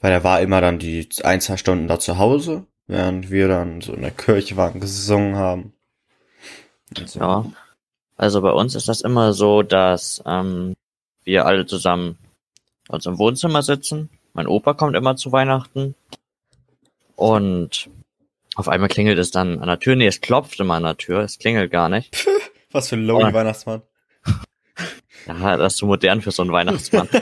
Weil 0.00 0.12
er 0.12 0.22
war 0.24 0.40
immer 0.40 0.60
dann 0.60 0.78
die 0.78 1.08
ein, 1.24 1.40
zwei 1.40 1.56
Stunden 1.56 1.88
da 1.88 1.98
zu 1.98 2.18
Hause, 2.18 2.66
während 2.86 3.30
wir 3.30 3.48
dann 3.48 3.80
so 3.80 3.92
in 3.92 4.02
der 4.02 4.10
Kirche 4.12 4.56
waren, 4.56 4.78
gesungen 4.80 5.34
haben. 5.36 5.74
So. 7.06 7.20
ja. 7.20 7.44
Also 8.16 8.40
bei 8.42 8.50
uns 8.50 8.74
ist 8.74 8.88
das 8.88 9.00
immer 9.00 9.32
so, 9.32 9.62
dass 9.62 10.22
ähm, 10.26 10.74
wir 11.24 11.46
alle 11.46 11.66
zusammen 11.66 12.18
uns 12.88 13.06
im 13.06 13.18
Wohnzimmer 13.18 13.62
sitzen. 13.62 14.10
Mein 14.34 14.46
Opa 14.46 14.74
kommt 14.74 14.96
immer 14.96 15.16
zu 15.16 15.32
Weihnachten. 15.32 15.94
Und 17.16 17.88
auf 18.56 18.68
einmal 18.68 18.88
klingelt 18.88 19.18
es 19.18 19.30
dann 19.30 19.60
an 19.60 19.68
der 19.68 19.78
Tür. 19.80 19.96
Nee, 19.96 20.06
es 20.06 20.20
klopft 20.20 20.60
immer 20.60 20.74
an 20.74 20.82
der 20.82 20.96
Tür. 20.96 21.20
Es 21.20 21.38
klingelt 21.38 21.70
gar 21.70 21.88
nicht. 21.88 22.26
Was 22.72 22.88
für 22.88 22.96
ein 22.96 23.06
Lonely 23.06 23.30
Oh. 23.30 23.34
Weihnachtsmann. 23.34 23.82
Ja, 25.26 25.56
das 25.56 25.72
ist 25.72 25.78
zu 25.78 25.86
modern 25.86 26.20
für 26.20 26.32
so 26.32 26.42
einen 26.42 26.52
Weihnachtsmann. 26.52 27.08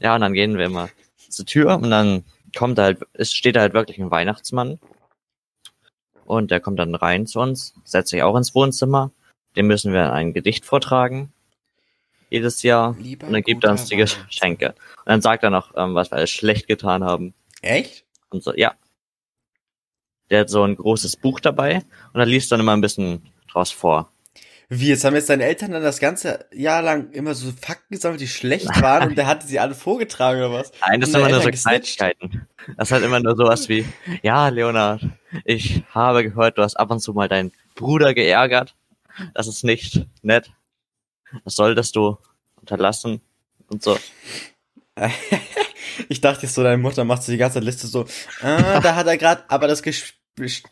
ja, 0.00 0.16
und 0.16 0.22
dann 0.22 0.32
gehen 0.32 0.58
wir 0.58 0.66
immer 0.66 0.88
zur 1.28 1.46
Tür 1.46 1.76
und 1.76 1.90
dann 1.90 2.24
kommt 2.56 2.78
da 2.78 2.84
halt, 2.84 2.98
es 3.12 3.32
steht 3.32 3.54
da 3.54 3.60
halt 3.60 3.74
wirklich 3.74 3.98
ein 3.98 4.10
Weihnachtsmann. 4.10 4.80
Und 6.28 6.50
der 6.50 6.60
kommt 6.60 6.78
dann 6.78 6.94
rein 6.94 7.26
zu 7.26 7.40
uns, 7.40 7.72
setzt 7.84 8.10
sich 8.10 8.22
auch 8.22 8.36
ins 8.36 8.54
Wohnzimmer. 8.54 9.12
Dem 9.56 9.66
müssen 9.66 9.94
wir 9.94 10.12
ein 10.12 10.34
Gedicht 10.34 10.66
vortragen. 10.66 11.32
Jedes 12.28 12.62
Jahr. 12.62 12.94
Lieber 12.98 13.26
Und 13.26 13.32
dann 13.32 13.42
gibt 13.42 13.64
er 13.64 13.70
uns 13.70 13.86
die 13.86 13.96
Geschenke. 13.96 14.74
Und 14.98 15.06
dann 15.06 15.22
sagt 15.22 15.42
er 15.42 15.48
noch, 15.48 15.72
ähm, 15.74 15.94
was 15.94 16.10
wir 16.10 16.18
alles 16.18 16.28
schlecht 16.28 16.66
getan 16.66 17.02
haben. 17.02 17.32
Echt? 17.62 18.04
Und 18.28 18.42
so, 18.42 18.52
ja. 18.54 18.74
Der 20.28 20.40
hat 20.40 20.50
so 20.50 20.64
ein 20.64 20.76
großes 20.76 21.16
Buch 21.16 21.40
dabei 21.40 21.82
und 22.12 22.20
er 22.20 22.26
liest 22.26 22.52
dann 22.52 22.60
immer 22.60 22.76
ein 22.76 22.82
bisschen 22.82 23.22
draus 23.50 23.70
vor. 23.70 24.12
Wie, 24.70 24.88
jetzt 24.88 25.04
haben 25.04 25.14
jetzt 25.14 25.30
deine 25.30 25.44
Eltern 25.44 25.70
dann 25.70 25.82
das 25.82 25.98
ganze 25.98 26.46
Jahr 26.52 26.82
lang 26.82 27.10
immer 27.12 27.34
so 27.34 27.50
Fakten 27.52 27.94
gesammelt, 27.94 28.20
die 28.20 28.28
schlecht 28.28 28.68
waren 28.82 29.08
und 29.08 29.16
der 29.16 29.26
hatte 29.26 29.46
sie 29.46 29.58
alle 29.58 29.74
vorgetragen 29.74 30.40
oder 30.40 30.52
was? 30.52 30.72
Nein, 30.86 31.00
das 31.00 31.10
sind 31.10 31.20
immer 31.20 31.30
nur 31.30 31.40
so? 31.40 31.50
Kleinigkeiten. 31.50 32.46
Das 32.76 32.88
ist 32.88 32.92
halt 32.92 33.04
immer 33.04 33.20
nur 33.20 33.34
sowas 33.34 33.70
wie, 33.70 33.86
ja, 34.22 34.48
Leonard, 34.48 35.06
ich 35.44 35.84
habe 35.94 36.22
gehört, 36.22 36.58
du 36.58 36.62
hast 36.62 36.76
ab 36.76 36.90
und 36.90 37.00
zu 37.00 37.14
mal 37.14 37.28
deinen 37.28 37.52
Bruder 37.76 38.12
geärgert. 38.12 38.74
Das 39.32 39.48
ist 39.48 39.64
nicht 39.64 40.06
nett. 40.20 40.52
Das 41.44 41.56
solltest 41.56 41.96
du 41.96 42.18
unterlassen 42.60 43.22
und 43.68 43.82
so. 43.82 43.98
Ich 46.08 46.20
dachte 46.20 46.46
jetzt 46.46 46.54
so, 46.54 46.62
deine 46.62 46.78
Mutter 46.78 47.04
macht 47.04 47.24
so 47.24 47.32
die 47.32 47.38
ganze 47.38 47.58
Liste 47.58 47.88
so, 47.88 48.06
ah, 48.40 48.78
da 48.78 48.94
hat 48.94 49.08
er 49.08 49.16
gerade 49.16 49.42
aber 49.48 49.66
das 49.66 49.82
Gesch 49.82 50.14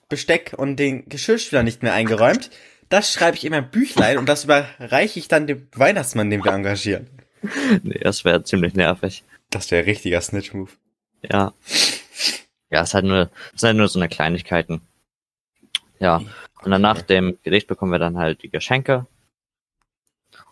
Besteck 0.08 0.54
und 0.56 0.76
den 0.76 1.08
Geschirrspüler 1.08 1.64
nicht 1.64 1.82
mehr 1.82 1.92
eingeräumt. 1.92 2.50
Das 2.88 3.12
schreibe 3.12 3.36
ich 3.36 3.44
in 3.44 3.50
mein 3.50 3.70
Büchlein 3.70 4.18
und 4.18 4.28
das 4.28 4.44
überreiche 4.44 5.18
ich 5.18 5.28
dann 5.28 5.46
dem 5.46 5.68
Weihnachtsmann, 5.74 6.30
den 6.30 6.44
wir 6.44 6.52
engagieren. 6.52 7.08
Nee, 7.82 7.98
das 8.00 8.24
wäre 8.24 8.42
ziemlich 8.44 8.74
nervig. 8.74 9.24
Das 9.50 9.70
wäre 9.70 9.86
richtiger 9.86 10.20
Snitch-Move. 10.20 10.70
Ja. 11.22 11.52
Ja, 12.70 12.82
es 12.82 12.88
ist 12.88 12.94
halt 12.94 13.04
nur, 13.04 13.30
es 13.54 13.60
sind 13.60 13.68
halt 13.68 13.76
nur 13.76 13.88
so 13.88 13.98
eine 13.98 14.08
Kleinigkeiten. 14.08 14.80
Ja. 15.98 16.22
Und 16.62 16.70
dann 16.70 16.82
nach 16.82 17.02
dem 17.02 17.38
Gedicht 17.42 17.68
bekommen 17.68 17.92
wir 17.92 17.98
dann 17.98 18.18
halt 18.18 18.42
die 18.42 18.50
Geschenke. 18.50 19.06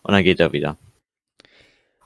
Und 0.01 0.13
dann 0.13 0.23
geht 0.23 0.39
er 0.39 0.53
wieder. 0.53 0.77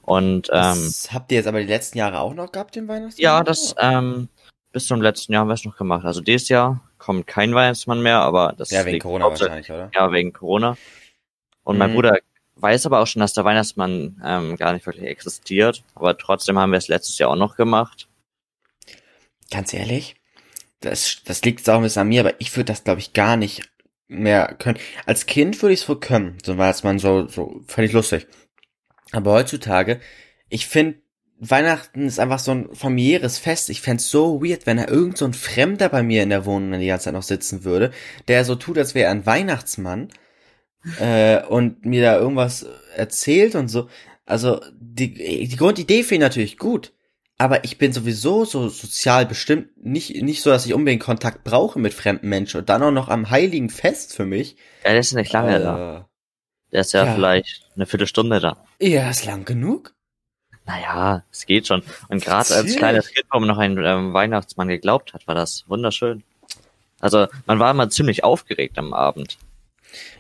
Und 0.02 0.50
ähm, 0.50 0.52
Das 0.52 1.10
habt 1.14 1.32
ihr 1.32 1.38
jetzt 1.38 1.48
aber 1.48 1.60
die 1.60 1.68
letzten 1.68 2.00
Jahre 2.00 2.20
auch 2.20 2.34
noch 2.34 2.52
gehabt, 2.52 2.76
den 2.76 2.88
Weihnachtsmann? 2.88 3.22
ja, 3.22 3.44
das 3.44 3.76
ähm, 3.78 4.28
bis 4.72 4.88
zum 4.88 5.02
letzten 5.02 5.34
Jahr 5.34 5.42
haben 5.42 5.50
wir 5.50 5.54
es 5.54 5.66
noch 5.66 5.78
gemacht. 5.78 6.06
Also 6.06 6.22
dieses 6.22 6.50
Jahr 6.50 6.82
kommt 7.00 7.26
kein 7.26 7.56
Weihnachtsmann 7.56 8.02
mehr, 8.04 8.20
aber 8.20 8.54
das 8.58 8.70
Ja, 8.70 8.82
wegen 8.82 8.94
liegt 8.94 9.04
Corona 9.04 9.26
hauptsächlich- 9.26 9.70
wahrscheinlich, 9.70 9.92
oder? 9.96 10.06
Ja, 10.08 10.12
wegen 10.12 10.32
Corona. 10.34 10.78
Und 11.64 11.78
mein 11.80 11.92
Mhm. 11.92 11.96
Bruder 11.96 12.20
weiß 12.56 12.86
aber 12.86 13.00
auch 13.00 13.08
schon, 13.08 13.22
dass 13.22 13.34
der 13.34 13.46
Weihnachtsmann 13.46 14.22
ähm, 14.24 14.56
gar 14.58 14.74
nicht 14.74 14.86
wirklich 14.86 15.06
existiert. 15.06 15.84
Aber 15.96 16.18
trotzdem 16.18 16.60
haben 16.60 16.72
wir 16.72 16.78
es 16.78 16.88
letztes 16.90 17.18
Jahr 17.18 17.32
auch 17.32 17.36
noch 17.36 17.56
gemacht. 17.56 18.08
Ganz 19.52 19.74
ehrlich, 19.74 20.16
das, 20.82 21.22
das 21.26 21.42
liegt 21.44 21.60
jetzt 21.62 21.70
auch 21.70 21.78
ein 21.78 21.84
bisschen 21.84 22.02
an 22.04 22.08
mir, 22.10 22.22
aber 22.22 22.40
ich 22.40 22.56
würde 22.56 22.66
das, 22.66 22.84
glaube 22.84 23.00
ich, 23.00 23.14
gar 23.14 23.36
nicht 23.38 23.70
mehr 24.08 24.56
können. 24.60 24.78
Als 25.06 25.26
Kind 25.26 25.62
würde 25.62 25.74
ich 25.74 25.82
es 25.82 25.90
wohl 25.90 26.00
können, 26.00 26.38
so 26.44 26.58
war 26.58 26.70
es 26.70 26.84
man 26.84 27.00
so, 27.00 27.28
so 27.28 27.62
völlig 27.68 27.92
lustig. 27.94 28.28
Aber 29.12 29.32
heutzutage, 29.34 30.00
ich 30.50 30.68
finde, 30.68 31.00
Weihnachten 31.40 32.06
ist 32.06 32.20
einfach 32.20 32.40
so 32.40 32.52
ein 32.52 32.76
familiäres 32.76 33.38
Fest. 33.38 33.70
Ich 33.70 33.82
fänd's 33.82 34.10
so 34.10 34.42
weird, 34.44 34.66
wenn 34.66 34.78
da 34.78 34.88
irgend 34.88 35.18
so 35.18 35.26
ein 35.26 35.34
Fremder 35.34 35.90
bei 35.90 36.04
mir 36.04 36.24
in 36.24 36.30
der 36.30 36.46
Wohnung 36.46 36.80
die 36.80 36.88
ganze 36.88 37.06
Zeit 37.06 37.14
noch 37.14 37.24
sitzen 37.24 37.64
würde, 37.64 37.92
der 38.28 38.44
so 38.46 38.56
tut, 38.56 38.78
als 38.78 38.94
wäre 38.96 39.06
er 39.06 39.12
ein 39.12 39.26
Weihnachtsmann 39.26 40.10
äh, 41.00 41.44
und 41.44 41.86
mir 41.86 42.02
da 42.04 42.18
irgendwas 42.18 42.66
erzählt 42.96 43.56
und 43.56 43.68
so. 43.70 43.90
Also 44.26 44.62
die, 44.80 45.14
die 45.48 45.56
Grundidee 45.56 46.04
finde 46.04 46.26
ich 46.26 46.30
natürlich 46.30 46.58
gut, 46.58 46.94
aber 47.38 47.64
ich 47.64 47.78
bin 47.78 47.94
sowieso 47.94 48.46
so 48.46 48.70
sozial 48.70 49.26
bestimmt 49.26 49.70
nicht, 49.84 50.22
nicht 50.22 50.42
so, 50.42 50.50
dass 50.52 50.66
ich 50.66 50.74
unbedingt 50.74 51.04
Kontakt 51.04 51.44
brauche 51.44 51.80
mit 51.80 51.94
fremden 51.94 52.30
Menschen 52.30 52.60
und 52.60 52.70
dann 52.70 52.84
auch 52.84 52.92
noch 52.92 53.10
am 53.10 53.30
heiligen 53.30 53.70
Fest 53.70 54.14
für 54.16 54.26
mich. 54.26 54.58
Ja, 54.84 54.92
der 54.92 55.00
ist 55.00 55.14
nicht 55.14 55.32
lange 55.34 55.60
da. 55.60 55.84
äh, 56.00 56.04
Der 56.72 56.82
ist 56.82 56.94
ja, 56.94 57.06
ja. 57.06 57.14
vielleicht 57.16 57.70
eine 57.76 57.86
Viertelstunde 57.86 58.40
da. 58.40 58.66
Ja, 58.82 59.10
ist 59.10 59.26
lang 59.26 59.46
genug. 59.46 59.96
Naja, 60.70 61.24
es 61.32 61.48
geht 61.48 61.66
schon. 61.66 61.82
Und 62.10 62.24
gerade 62.24 62.54
als 62.54 62.76
kleines 62.76 63.08
Kind, 63.12 63.26
wo 63.32 63.40
man 63.40 63.48
noch 63.50 63.58
einen 63.58 63.84
ähm, 63.84 64.14
Weihnachtsmann 64.14 64.68
geglaubt 64.68 65.16
hat, 65.16 65.28
war 65.28 65.34
das 65.34 65.66
wunderschön. 65.68 66.24
Also 67.00 67.26
man 67.48 67.58
war 67.58 67.72
immer 67.72 67.90
ziemlich 67.90 68.24
aufgeregt 68.24 68.78
am 68.78 68.94
Abend. 68.94 69.40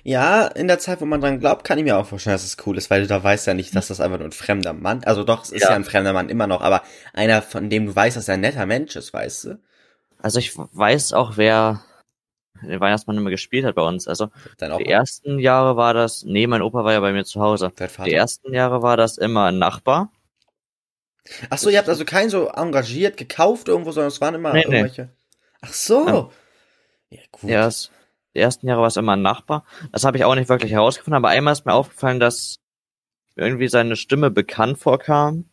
Ja, 0.03 0.47
in 0.47 0.67
der 0.67 0.79
Zeit, 0.79 1.01
wo 1.01 1.05
man 1.05 1.21
dran 1.21 1.39
glaubt, 1.39 1.63
kann 1.65 1.77
ich 1.77 1.83
mir 1.83 1.97
auch 1.99 2.07
vorstellen, 2.07 2.33
dass 2.33 2.43
es 2.43 2.57
cool 2.65 2.79
ist, 2.79 2.89
weil 2.89 3.01
du 3.01 3.07
da 3.07 3.23
weißt 3.23 3.45
ja 3.45 3.53
nicht, 3.53 3.75
dass 3.75 3.89
das 3.89 3.99
einfach 4.01 4.17
nur 4.17 4.27
ein 4.27 4.31
fremder 4.31 4.73
Mann, 4.73 5.03
also 5.03 5.23
doch, 5.23 5.43
es 5.43 5.51
ist 5.51 5.61
ja, 5.61 5.69
Ja. 5.69 5.75
ein 5.75 5.83
fremder 5.83 6.13
Mann 6.13 6.29
immer 6.29 6.47
noch, 6.47 6.61
aber 6.61 6.81
einer, 7.13 7.43
von 7.43 7.69
dem 7.69 7.85
du 7.85 7.95
weißt, 7.95 8.17
dass 8.17 8.27
er 8.27 8.33
ein 8.33 8.41
netter 8.41 8.65
Mensch 8.65 8.95
ist, 8.95 9.13
weißt 9.13 9.43
du? 9.45 9.59
Also 10.19 10.39
ich 10.39 10.57
weiß 10.57 11.13
auch, 11.13 11.37
wer 11.37 11.83
den 12.63 12.79
Weihnachtsmann 12.79 13.17
immer 13.17 13.29
gespielt 13.29 13.65
hat 13.65 13.75
bei 13.75 13.83
uns. 13.83 14.07
Also 14.07 14.29
die 14.59 14.85
ersten 14.89 15.37
Jahre 15.37 15.77
war 15.77 15.93
das, 15.93 16.23
nee, 16.23 16.47
mein 16.47 16.63
Opa 16.63 16.83
war 16.83 16.93
ja 16.93 16.99
bei 17.01 17.13
mir 17.13 17.23
zu 17.23 17.39
Hause. 17.39 17.71
Die 18.05 18.13
ersten 18.13 18.51
Jahre 18.51 18.81
war 18.81 18.97
das 18.97 19.19
immer 19.19 19.45
ein 19.45 19.59
Nachbar. 19.59 20.11
Ach 21.49 21.57
so, 21.57 21.69
ihr 21.69 21.77
habt 21.77 21.89
also 21.89 22.05
keinen 22.05 22.29
so 22.29 22.47
engagiert, 22.49 23.17
gekauft 23.17 23.67
irgendwo, 23.67 23.91
sondern 23.91 24.07
es 24.09 24.19
waren 24.21 24.35
immer 24.35 24.53
Nee, 24.53 24.65
nee. 24.67 24.75
irgendwelche. 24.77 25.09
Ach 25.61 25.73
so. 25.73 26.31
Ja. 27.11 27.19
Gut. 27.31 27.49
Ja, 27.49 27.67
es, 27.67 27.91
die 28.35 28.39
ersten 28.39 28.67
Jahre 28.67 28.81
war 28.81 28.87
es 28.87 28.97
immer 28.97 29.15
ein 29.15 29.21
Nachbar. 29.21 29.65
Das 29.91 30.03
habe 30.03 30.17
ich 30.17 30.23
auch 30.25 30.35
nicht 30.35 30.49
wirklich 30.49 30.71
herausgefunden, 30.71 31.15
aber 31.17 31.29
einmal 31.29 31.53
ist 31.53 31.65
mir 31.65 31.73
aufgefallen, 31.73 32.19
dass 32.19 32.59
irgendwie 33.35 33.67
seine 33.67 33.95
Stimme 33.95 34.29
bekannt 34.31 34.77
vorkam. 34.79 35.45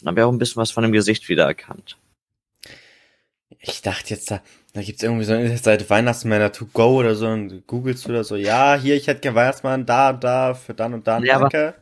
Dann 0.00 0.08
habe 0.08 0.20
ich 0.20 0.24
auch 0.24 0.32
ein 0.32 0.38
bisschen 0.38 0.60
was 0.60 0.70
von 0.70 0.82
dem 0.82 0.92
Gesicht 0.92 1.28
wiedererkannt. 1.28 1.96
Ich 3.60 3.80
dachte 3.82 4.10
jetzt, 4.10 4.30
da, 4.30 4.42
da 4.74 4.82
gibt's 4.82 5.02
irgendwie 5.02 5.24
so 5.24 5.32
eine 5.32 5.42
Internetseite 5.42 5.88
Weihnachtsmänner 5.88 6.52
to 6.52 6.66
go 6.66 6.98
oder 6.98 7.14
so 7.14 7.28
und 7.28 7.66
googelst 7.66 8.06
du 8.06 8.12
da 8.12 8.24
so, 8.24 8.36
ja, 8.36 8.74
hier, 8.76 8.96
ich 8.96 9.06
hätte 9.06 9.20
gern 9.20 9.34
Weihnachtsmann, 9.34 9.86
da 9.86 10.10
und 10.10 10.22
da, 10.24 10.54
für 10.54 10.74
dann 10.74 10.94
und 10.94 11.06
dann, 11.06 11.24
Ja, 11.24 11.36
aber- 11.36 11.48
danke. 11.48 11.74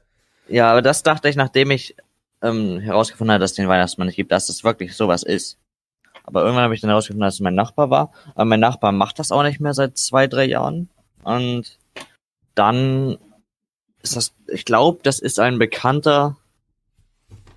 Ja, 0.47 0.71
aber 0.71 0.83
das 0.83 1.03
dachte 1.03 1.29
ich, 1.31 1.37
nachdem 1.37 1.71
ich 1.71 1.97
ähm, 2.45 2.79
herausgefunden 2.81 3.33
habe, 3.33 3.41
dass 3.41 3.53
es 3.53 3.57
den 3.57 3.69
Weihnachtsmann 3.69 4.07
nicht 4.07 4.17
gibt, 4.17 4.31
dass 4.31 4.49
es 4.49 4.63
wirklich 4.63 4.95
sowas 4.95 5.23
ist. 5.23 5.59
Aber 6.25 6.43
irgendwann 6.43 6.65
habe 6.65 6.75
ich 6.75 6.81
dann 6.81 6.91
herausgefunden, 6.91 7.27
dass 7.27 7.35
es 7.35 7.41
mein 7.41 7.55
Nachbar 7.55 7.91
war. 7.91 8.13
Aber 8.35 8.45
mein 8.45 8.61
Nachbar 8.61 8.93
macht 8.93 9.19
das 9.19 9.33
auch 9.33 9.43
nicht 9.43 9.61
mehr 9.61 9.75
seit 9.75 9.99
zwei, 9.99 10.27
drei 10.27 10.45
Jahren. 10.45 10.89
Und 11.23 11.79
dann 12.55 13.19
ist 14.03 14.17
das, 14.17 14.35
ich 14.49 14.65
glaube, 14.65 15.01
das 15.03 15.19
ist 15.19 15.41
ein 15.41 15.59
Bekannter 15.59 16.37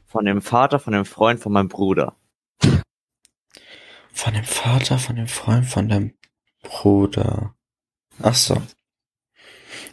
von 0.06 0.26
dem 0.26 0.42
Vater, 0.42 0.80
von 0.80 0.94
dem 0.94 1.06
Freund 1.06 1.40
von 1.40 1.52
meinem 1.52 1.70
Bruder. 1.70 2.16
Von 4.12 4.34
dem 4.34 4.46
Vater, 4.46 4.98
von 4.98 5.16
dem 5.16 5.28
Freund, 5.28 5.66
von 5.66 5.90
dem 5.90 6.14
Bruder. 6.64 7.54
Ach 8.22 8.34
so. 8.34 8.62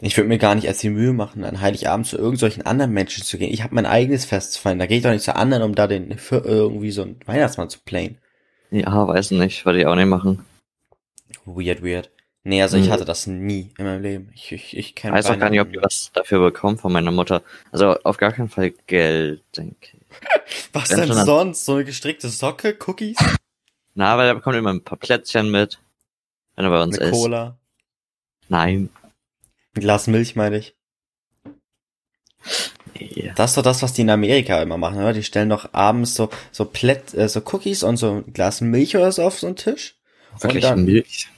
Ich 0.01 0.17
würde 0.17 0.29
mir 0.29 0.39
gar 0.39 0.55
nicht 0.55 0.69
als 0.69 0.79
die 0.79 0.91
Mühe 0.91 1.13
machen, 1.13 1.45
an 1.45 1.61
Heiligabend 1.61 2.07
zu 2.07 2.17
irgendwelchen 2.19 2.65
anderen 2.67 2.93
Menschen 2.93 3.23
zu 3.25 3.39
gehen. 3.39 3.53
Ich 3.53 3.63
habe 3.63 3.75
mein 3.75 3.87
eigenes 3.87 4.25
Fest 4.25 4.53
zu 4.53 4.61
feiern. 4.61 4.79
Da 4.79 4.87
gehe 4.87 4.99
ich 4.99 5.03
doch 5.03 5.11
nicht 5.11 5.25
zu 5.25 5.37
anderen, 5.37 5.63
um 5.63 5.75
da 5.75 5.87
den 5.87 6.19
für 6.19 6.39
irgendwie 6.45 6.91
so 6.91 7.03
einen 7.03 7.21
Weihnachtsmann 7.27 7.71
zu 7.71 7.79
playen. 7.85 8.19
Ja, 8.71 9.07
weiß 9.07 9.31
nicht, 9.33 9.65
würde 9.65 9.81
ich 9.81 9.87
auch 9.87 9.95
nicht 9.95 10.07
machen. 10.07 10.45
Weird, 11.45 11.83
weird. 11.83 12.11
Nee, 12.43 12.61
also 12.61 12.77
ich 12.77 12.89
Mhm. 12.89 12.91
hatte 12.93 13.05
das 13.07 13.27
nie 13.27 13.71
in 13.79 13.85
meinem 13.87 14.03
Leben. 14.03 14.31
Ich, 14.35 14.53
ich, 14.53 14.77
ich 14.77 14.79
Ich 14.89 14.95
kenne 14.95 15.15
weiß 15.15 15.27
auch 15.27 15.39
gar 15.39 15.49
nicht, 15.49 15.61
ob 15.61 15.71
die 15.73 15.81
was 15.81 16.11
dafür 16.13 16.41
bekommen 16.41 16.77
von 16.77 16.93
meiner 16.93 17.11
Mutter. 17.11 17.43
Also 17.73 17.97
auf 18.03 18.19
gar 18.19 18.33
keinen 18.33 18.51
Fall 18.51 18.73
Geld, 18.87 19.43
denke 19.57 19.77
ich. 19.81 19.95
Was 20.73 20.91
Wenn 20.91 21.09
denn 21.09 21.25
sonst? 21.25 21.65
So 21.65 21.75
eine 21.75 21.85
gestrickte 21.85 22.29
Socke, 22.29 22.77
Cookies, 22.87 23.17
Na, 23.95 24.17
weil 24.19 24.29
da 24.29 24.35
bekommt 24.35 24.57
immer 24.57 24.73
ein 24.73 24.83
paar 24.85 24.99
Plätzchen 24.99 25.51
mit, 25.51 25.79
wenn 26.55 26.65
er 26.67 26.71
bei 26.71 26.83
uns 26.83 26.99
eine 26.99 27.11
ist. 27.11 27.13
Cola, 27.13 27.57
Nein. 28.49 28.91
Ein 29.77 29.81
Glas 29.81 30.07
Milch, 30.07 30.37
meine 30.37 30.59
ich. 30.59 30.75
Nee. 32.99 33.33
Das 33.37 33.51
ist 33.53 33.57
doch 33.57 33.63
das, 33.63 33.83
was 33.83 33.93
die 33.93 34.03
in 34.03 34.11
Amerika 34.11 34.61
immer 34.63 34.79
machen, 34.79 34.99
oder? 34.99 35.13
Die 35.13 35.23
stellen 35.25 35.49
doch 35.49 35.71
abends 35.73 36.15
so 36.15 36.31
so 36.53 36.65
Plätt, 36.65 37.13
äh, 37.15 37.29
so 37.29 37.41
Cookies 37.41 37.83
und 37.83 37.97
so 37.97 38.23
ein 38.27 38.33
Glas 38.33 38.61
Milch 38.61 38.97
oder 38.97 39.11
so 39.13 39.23
auf 39.25 39.39
so 39.39 39.47
einen 39.49 39.57
Tisch. 39.57 39.97
Wirklich 40.41 40.63
dann- 40.65 40.85
Milch? 40.85 41.29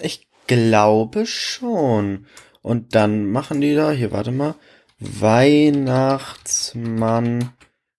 Ich 0.00 0.26
glaube 0.46 1.26
schon. 1.26 2.26
Und 2.62 2.94
dann 2.94 3.30
machen 3.30 3.60
die 3.60 3.74
da, 3.74 3.90
hier, 3.90 4.12
warte 4.12 4.30
mal, 4.32 4.54
Weihnachtsmann, 4.98 7.52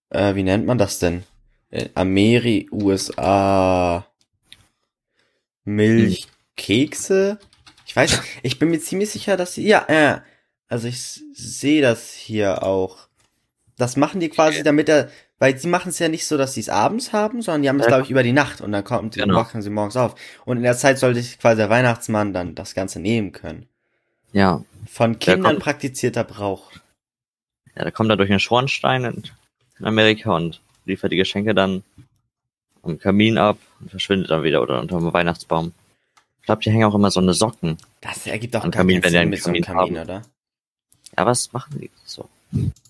äh, 0.10 0.36
wie 0.36 0.44
nennt 0.44 0.66
man 0.68 0.78
das 0.78 1.00
denn? 1.00 1.24
Äh, 1.72 1.90
Ameri, 1.96 2.68
USA, 2.72 4.06
Milchkekse? 5.64 7.40
Ich 7.92 7.96
weiß, 7.98 8.22
ich 8.42 8.58
bin 8.58 8.70
mir 8.70 8.80
ziemlich 8.80 9.10
sicher, 9.10 9.36
dass 9.36 9.54
sie, 9.56 9.68
ja, 9.68 9.84
äh, 9.90 10.22
also 10.70 10.88
ich 10.88 10.98
sehe 11.34 11.82
das 11.82 12.14
hier 12.14 12.64
auch. 12.64 13.10
Das 13.76 13.98
machen 13.98 14.22
die 14.22 14.30
quasi, 14.30 14.64
damit 14.64 14.88
er, 14.88 15.10
weil 15.40 15.58
sie 15.58 15.68
machen 15.68 15.90
es 15.90 16.00
ja 16.00 16.08
nicht 16.08 16.26
so, 16.26 16.38
dass 16.38 16.54
sie 16.54 16.62
es 16.62 16.70
abends 16.70 17.12
haben, 17.12 17.42
sondern 17.42 17.64
die 17.64 17.68
haben 17.68 17.80
es, 17.82 17.88
Ja. 17.88 17.90
glaube 17.90 18.04
ich, 18.06 18.10
über 18.10 18.24
die 18.24 18.32
Nacht 18.32 18.62
und 18.62 18.72
dann 18.72 18.86
kommt, 18.86 19.16
Genau. 19.16 19.36
wachen 19.36 19.62
sie 19.62 19.70
morgens 19.70 19.98
auf. 19.98 20.16
Und 20.46 20.56
in 20.56 20.64
der 20.64 20.78
Zeit 20.78 21.00
sollte 21.00 21.22
sich 21.22 21.38
quasi 21.38 21.58
der 21.58 21.70
Weihnachtsmann 21.70 22.32
dann 22.32 22.56
das 22.56 22.76
Ganze 22.76 23.02
nehmen 23.02 23.34
können. 23.34 23.68
Ja. 24.32 24.64
Von 24.90 25.20
Der 25.20 25.34
Kindern 25.34 25.54
kommt- 25.56 25.64
praktizierter 25.64 26.24
Brauch. 26.24 26.72
Ja, 27.76 27.84
da 27.84 27.92
kommt 27.92 28.10
er 28.10 28.16
durch 28.16 28.30
einen 28.30 28.40
Schornstein 28.40 29.04
in 29.04 29.24
in 29.80 29.86
Amerika 29.86 30.34
und 30.34 30.62
liefert 30.86 31.12
die 31.12 31.18
Geschenke 31.18 31.54
dann 31.54 31.84
am 32.84 33.00
Kamin 33.00 33.38
ab 33.38 33.58
und 33.82 33.92
verschwindet 33.92 34.32
dann 34.32 34.44
wieder 34.44 34.62
oder 34.62 34.80
unter 34.80 34.98
dem 34.98 35.12
Weihnachtsbaum. 35.12 35.74
Ich 36.42 36.46
glaube, 36.46 36.62
die 36.64 36.72
hängen 36.72 36.84
auch 36.86 36.96
immer 36.96 37.12
so 37.12 37.20
eine 37.20 37.34
Socken. 37.34 37.78
Das 38.02 38.26
ergibt 38.26 38.56
auch 38.56 38.70
Kamin, 38.70 39.02
keinen 39.02 39.04
wenn 39.04 39.04
die 39.04 39.10
Sinn 39.10 39.22
einen 39.22 39.30
mit 39.30 39.44
so 39.44 39.50
einem 39.50 39.62
Kamin 39.62 39.96
Kamin, 39.96 40.00
haben. 40.00 40.06
oder? 40.10 40.22
Ja, 41.18 41.26
was 41.26 41.54
machen 41.54 41.80
die 41.80 41.92
so? 42.06 42.28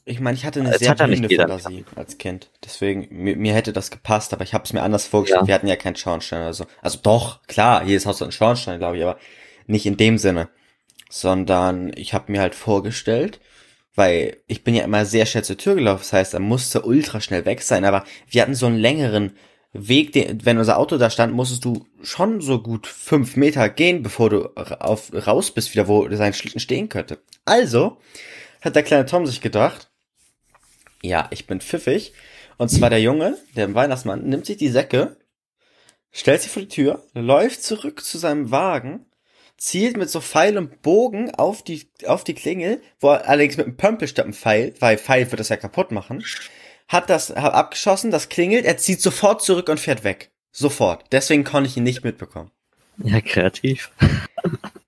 Ich 0.05 0.20
meine, 0.20 0.36
ich 0.36 0.46
hatte 0.46 0.62
eine 0.62 0.74
Es 0.74 0.79
sehr 0.79 0.96
blühende 0.96 1.29
Fantasie 1.36 1.86
als 1.96 2.17
Kind. 2.17 2.50
Deswegen, 2.63 3.08
mir, 3.12 3.36
mir 3.36 3.53
hätte 3.53 3.74
das 3.74 3.91
gepasst, 3.91 4.34
aber 4.34 4.43
ich 4.43 4.53
habe 4.53 4.63
es 4.63 4.74
mir 4.74 4.81
anders 4.81 5.05
vorgestellt. 5.05 5.41
Ja. 5.41 5.48
Wir 5.48 5.53
hatten 5.53 5.67
ja 5.67 5.75
keinen 5.75 5.96
Schornstein 5.96 6.41
oder 6.41 6.53
so. 6.53 6.65
Also 6.81 7.00
doch, 7.03 7.43
klar, 7.48 7.84
jedes 7.84 8.05
Haus 8.05 8.15
hat 8.15 8.24
einen 8.24 8.31
Schornstein, 8.31 8.79
glaube 8.79 8.98
ich, 8.98 9.03
aber 9.03 9.20
nicht 9.67 9.86
in 9.86 9.98
dem 9.98 10.17
Sinne. 10.17 10.50
Sondern 11.10 11.91
ich 11.96 12.13
habe 12.13 12.31
mir 12.31 12.41
halt 12.41 12.55
vorgestellt, 12.55 13.39
weil 13.93 14.38
ich 14.48 14.63
bin 14.63 14.74
ja 14.74 14.84
immer 14.84 15.05
sehr 15.05 15.25
schnell 15.25 15.43
zur 15.43 15.58
Tür 15.58 15.75
gelaufen, 15.75 16.01
das 16.01 16.13
heißt, 16.13 16.34
er 16.34 16.39
musste 16.39 16.81
ultra 16.81 17.20
schnell 17.22 17.46
weg 17.46 17.62
sein, 17.62 17.86
aber 17.86 18.05
wir 18.27 18.41
hatten 18.41 18.55
so 18.55 18.65
einen 18.65 18.77
längeren 18.77 19.36
Weg, 19.74 20.12
den, 20.12 20.46
wenn 20.46 20.58
unser 20.58 20.78
Auto 20.78 20.98
da 20.98 21.10
stand, 21.10 21.34
musstest 21.34 21.63
du 21.63 21.86
schon 22.01 22.42
so 22.42 22.62
gut 22.62 22.88
fünf 22.88 23.38
Meter 23.38 23.70
gehen, 23.70 24.04
bevor 24.04 24.30
du 24.30 24.46
auf, 24.56 25.12
raus 25.28 25.51
bist 25.51 25.74
wieder, 25.74 25.88
wo 25.88 26.13
sein 26.13 26.34
Schlitten 26.34 26.60
stehen 26.60 26.90
könnte. 26.90 27.20
Also 27.46 27.98
hat 28.62 28.75
der 28.75 28.84
kleine 28.84 29.06
Tom 29.06 29.25
sich 29.25 29.40
gedacht, 29.40 29.90
ja, 31.01 31.28
ich 31.32 31.48
bin 31.48 31.62
pfiffig. 31.62 32.13
Und 32.58 32.70
zwar 32.70 32.90
der 32.90 33.01
Junge, 33.01 33.38
der 33.56 33.74
Weihnachtsmann, 33.74 34.28
nimmt 34.28 34.46
sich 34.46 34.58
die 34.58 34.70
Säcke, 34.70 35.18
stellt 36.12 36.42
sie 36.42 36.50
vor 36.50 36.62
die 36.62 36.68
Tür, 36.68 37.04
läuft 37.13 37.63
zurück 37.63 38.04
zu 38.04 38.18
seinem 38.18 38.51
Wagen, 38.51 39.06
zielt 39.58 39.96
mit 39.98 40.10
so 40.10 40.22
Pfeil 40.22 40.58
und 40.58 40.82
Bogen 40.82 41.34
auf 41.34 41.63
die, 41.63 41.90
auf 42.06 42.24
die 42.24 42.34
Klingel, 42.34 42.82
wo 43.00 43.10
er 43.10 43.28
allerdings 43.28 43.58
mit 43.58 43.66
einem 43.66 43.78
Pömpel 43.78 44.08
statt 44.08 44.25
einem 44.25 44.34
Pfeil, 44.34 44.74
weil 44.80 44.98
Pfeil 44.98 45.32
wird 45.32 45.40
das 45.40 45.50
ja 45.50 45.58
kaputt 45.58 45.92
machen, 45.92 46.24
hat 46.91 47.10
das 47.10 47.29
hat 47.29 47.53
abgeschossen, 47.53 48.12
das 48.12 48.29
klingelt, 48.29 48.65
er 48.65 48.77
zieht 48.77 49.01
sofort 49.01 49.41
zurück 49.41 49.69
und 49.69 49.79
fährt 49.79 50.03
weg. 50.03 50.31
Sofort. 50.51 51.05
Deswegen 51.12 51.43
konnte 51.45 51.69
ich 51.69 51.77
ihn 51.77 51.83
nicht 51.83 52.03
mitbekommen. 52.03 52.51
Ja, 52.98 53.21
kreativ. 53.21 53.91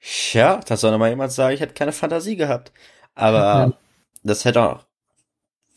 Tja, 0.02 0.60
da 0.68 0.76
soll 0.76 0.92
noch 0.92 1.00
mal 1.00 1.10
jemand 1.10 1.32
sagen, 1.32 1.54
ich 1.56 1.62
hätte 1.62 1.74
keine 1.74 1.94
Fantasie 1.94 2.36
gehabt. 2.36 2.72
Aber 3.16 3.78
das 4.24 4.44
hätte 4.46 4.62
auch. 4.62 4.86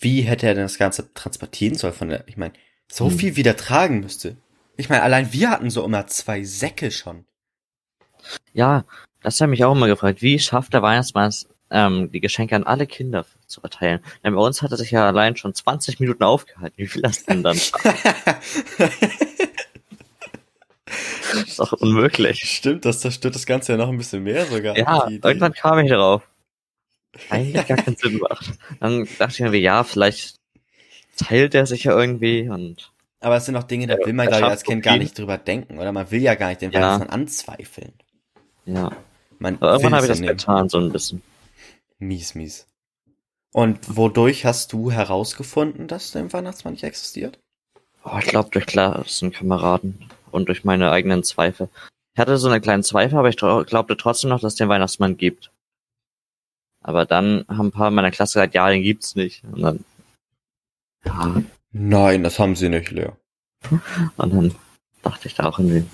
Wie 0.01 0.23
hätte 0.23 0.47
er 0.47 0.55
denn 0.55 0.65
das 0.65 0.79
Ganze 0.79 1.13
transportieren 1.15 1.77
sollen 1.77 1.95
von 1.95 2.09
der. 2.09 2.27
Ich 2.27 2.37
meine, 2.37 2.53
so 2.91 3.09
Hm. 3.09 3.19
viel 3.19 3.37
wieder 3.37 3.57
tragen 3.57 4.01
müsste. 4.01 4.37
Ich 4.77 4.89
meine, 4.89 5.03
allein 5.03 5.33
wir 5.33 5.51
hatten 5.51 5.71
so 5.71 5.85
immer 5.85 6.07
zwei 6.09 6.43
Säcke 6.43 6.91
schon. 6.91 7.25
Ja, 8.53 8.85
das 9.23 9.41
habe 9.41 9.55
ich 9.55 9.65
auch 9.65 9.73
immer 9.73 9.87
gefragt. 9.87 10.21
Wie 10.21 10.39
schafft 10.39 10.75
der 10.75 10.83
Weihnachtsmann 10.83 11.33
ähm, 11.71 12.11
die 12.13 12.21
Geschenke 12.21 12.57
an 12.57 12.65
alle 12.65 12.87
Kinder 12.87 13.25
zu 13.47 13.61
verteilen? 13.61 14.01
Denn 14.25 14.35
bei 14.35 14.41
uns 14.41 14.63
hat 14.63 14.71
er 14.71 14.77
sich 14.77 14.91
ja 14.91 15.07
allein 15.07 15.37
schon 15.37 15.55
20 15.55 16.01
Minuten 16.01 16.23
aufgehalten. 16.25 16.75
Wie 16.77 16.87
viel 16.87 17.03
das 17.03 17.25
denn 17.25 17.43
dann? 17.43 17.57
das 17.57 17.73
ist 21.49 21.59
doch 21.59 21.73
unmöglich. 21.73 22.41
Stimmt, 22.45 22.85
das 22.85 23.01
zerstört 23.01 23.35
das 23.35 23.47
Ganze 23.47 23.73
ja 23.73 23.79
noch 23.79 23.89
ein 23.89 23.99
bisschen 23.99 24.23
mehr 24.23 24.47
sogar. 24.47 24.77
Ja, 24.77 25.09
irgendwann 25.09 25.53
kam 25.53 25.79
ich 25.81 25.91
darauf. 25.91 26.23
Eigentlich 27.31 27.67
gar 27.67 27.77
keinen 27.79 27.97
Sinn 27.97 28.19
macht. 28.19 28.53
Dann 28.81 29.09
dachte 29.19 29.33
ich 29.45 29.51
mir, 29.51 29.59
ja, 29.59 29.85
vielleicht 29.85 30.37
teilt 31.17 31.55
er 31.55 31.65
sich 31.67 31.85
ja 31.85 31.99
irgendwie 31.99 32.49
und 32.51 32.93
Aber 33.21 33.37
es 33.37 33.47
sind 33.47 33.57
auch 33.57 33.63
Dinge, 33.63 33.87
da 33.87 33.97
will 34.05 34.13
man, 34.13 34.27
glaube 34.27 34.45
ich, 34.45 34.51
als 34.51 34.65
Kind 34.65 34.83
gar 34.83 34.99
nicht 34.99 35.19
drüber 35.19 35.39
denken. 35.39 35.79
Oder 35.79 35.93
man 35.93 36.11
will 36.11 36.21
ja 36.21 36.35
gar 36.35 36.49
nicht 36.49 36.61
den 36.61 36.73
Ja. 36.73 36.81
Weihnachtsmann 36.81 37.09
anzweifeln. 37.11 37.93
ja. 38.67 38.91
Man 39.39 39.57
Aber 39.57 39.73
irgendwann 39.73 39.95
habe 39.97 40.07
ich 40.07 40.09
das 40.11 40.21
nehmen. 40.21 40.37
getan, 40.39 40.71
so 40.71 40.79
ein 40.79 40.93
bisschen. 40.93 41.21
Mies, 41.99 42.35
mies. 42.35 42.67
Und 43.57 43.97
wodurch 43.97 44.45
hast 44.45 44.75
du 44.75 44.91
herausgefunden, 44.91 45.89
dass 45.89 46.11
der 46.11 46.31
Weihnachtsmann 46.31 46.75
nicht 46.75 46.85
existiert? 46.85 47.39
Oh, 48.05 48.19
ich 48.19 48.27
glaube 48.27 48.51
durch 48.51 48.67
Klassenkameraden 48.67 50.11
und 50.31 50.49
durch 50.49 50.65
meine 50.65 50.91
eigenen 50.91 51.25
Zweifel. 51.25 51.71
Ich 52.15 52.21
hatte 52.21 52.37
so 52.37 52.49
eine 52.49 52.61
kleinen 52.61 52.83
Zweifel, 52.83 53.17
aber 53.17 53.31
ich 53.31 53.39
glaubte 53.39 53.97
trotzdem 53.97 54.29
noch, 54.29 54.41
dass 54.41 54.53
es 54.53 54.59
den 54.59 54.69
Weihnachtsmann 54.69 55.17
gibt. 55.17 55.53
Aber 56.83 57.07
dann 57.07 57.47
haben 57.49 57.69
ein 57.69 57.73
paar 57.73 57.91
meiner 57.91 58.11
Klasse 58.11 58.41
gesagt, 58.41 58.55
ja, 58.55 58.69
den 58.69 58.83
gibt's 58.83 59.17
nicht. 59.17 59.43
Und 59.45 59.63
dann, 59.63 59.85
ja, 61.07 61.43
Nein, 61.73 62.25
das 62.25 62.39
haben 62.39 62.57
sie 62.57 62.69
nicht, 62.69 62.91
Leo. 62.91 63.17
und 63.71 64.35
dann 64.35 64.55
dachte 65.01 65.29
ich 65.29 65.35
da 65.35 65.47
auch 65.47 65.59
irgendwie, 65.59 65.87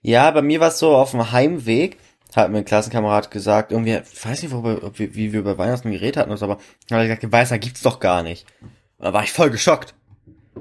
Ja, 0.00 0.30
bei 0.30 0.40
mir 0.40 0.60
war 0.60 0.68
es 0.68 0.78
so, 0.78 0.96
auf 0.96 1.10
dem 1.10 1.30
Heimweg 1.30 1.98
hat 2.36 2.50
mir 2.50 2.58
ein 2.58 2.64
Klassenkamerad 2.64 3.30
gesagt, 3.30 3.72
irgendwie, 3.72 4.00
ich 4.12 4.24
weiß 4.24 4.42
nicht, 4.42 4.52
worüber, 4.52 4.86
ob 4.86 4.98
wir, 4.98 5.14
wie 5.14 5.32
wir 5.32 5.40
über 5.40 5.58
Weihnachten 5.58 5.90
geredet 5.90 6.16
hatten, 6.16 6.32
aber 6.32 6.58
er 6.90 6.96
hat 6.96 7.02
gesagt, 7.04 7.22
den 7.22 7.32
Weißer 7.32 7.58
gibt's 7.58 7.82
doch 7.82 8.00
gar 8.00 8.22
nicht. 8.22 8.46
Und 8.98 9.06
da 9.06 9.12
war 9.12 9.24
ich 9.24 9.32
voll 9.32 9.50
geschockt. 9.50 9.94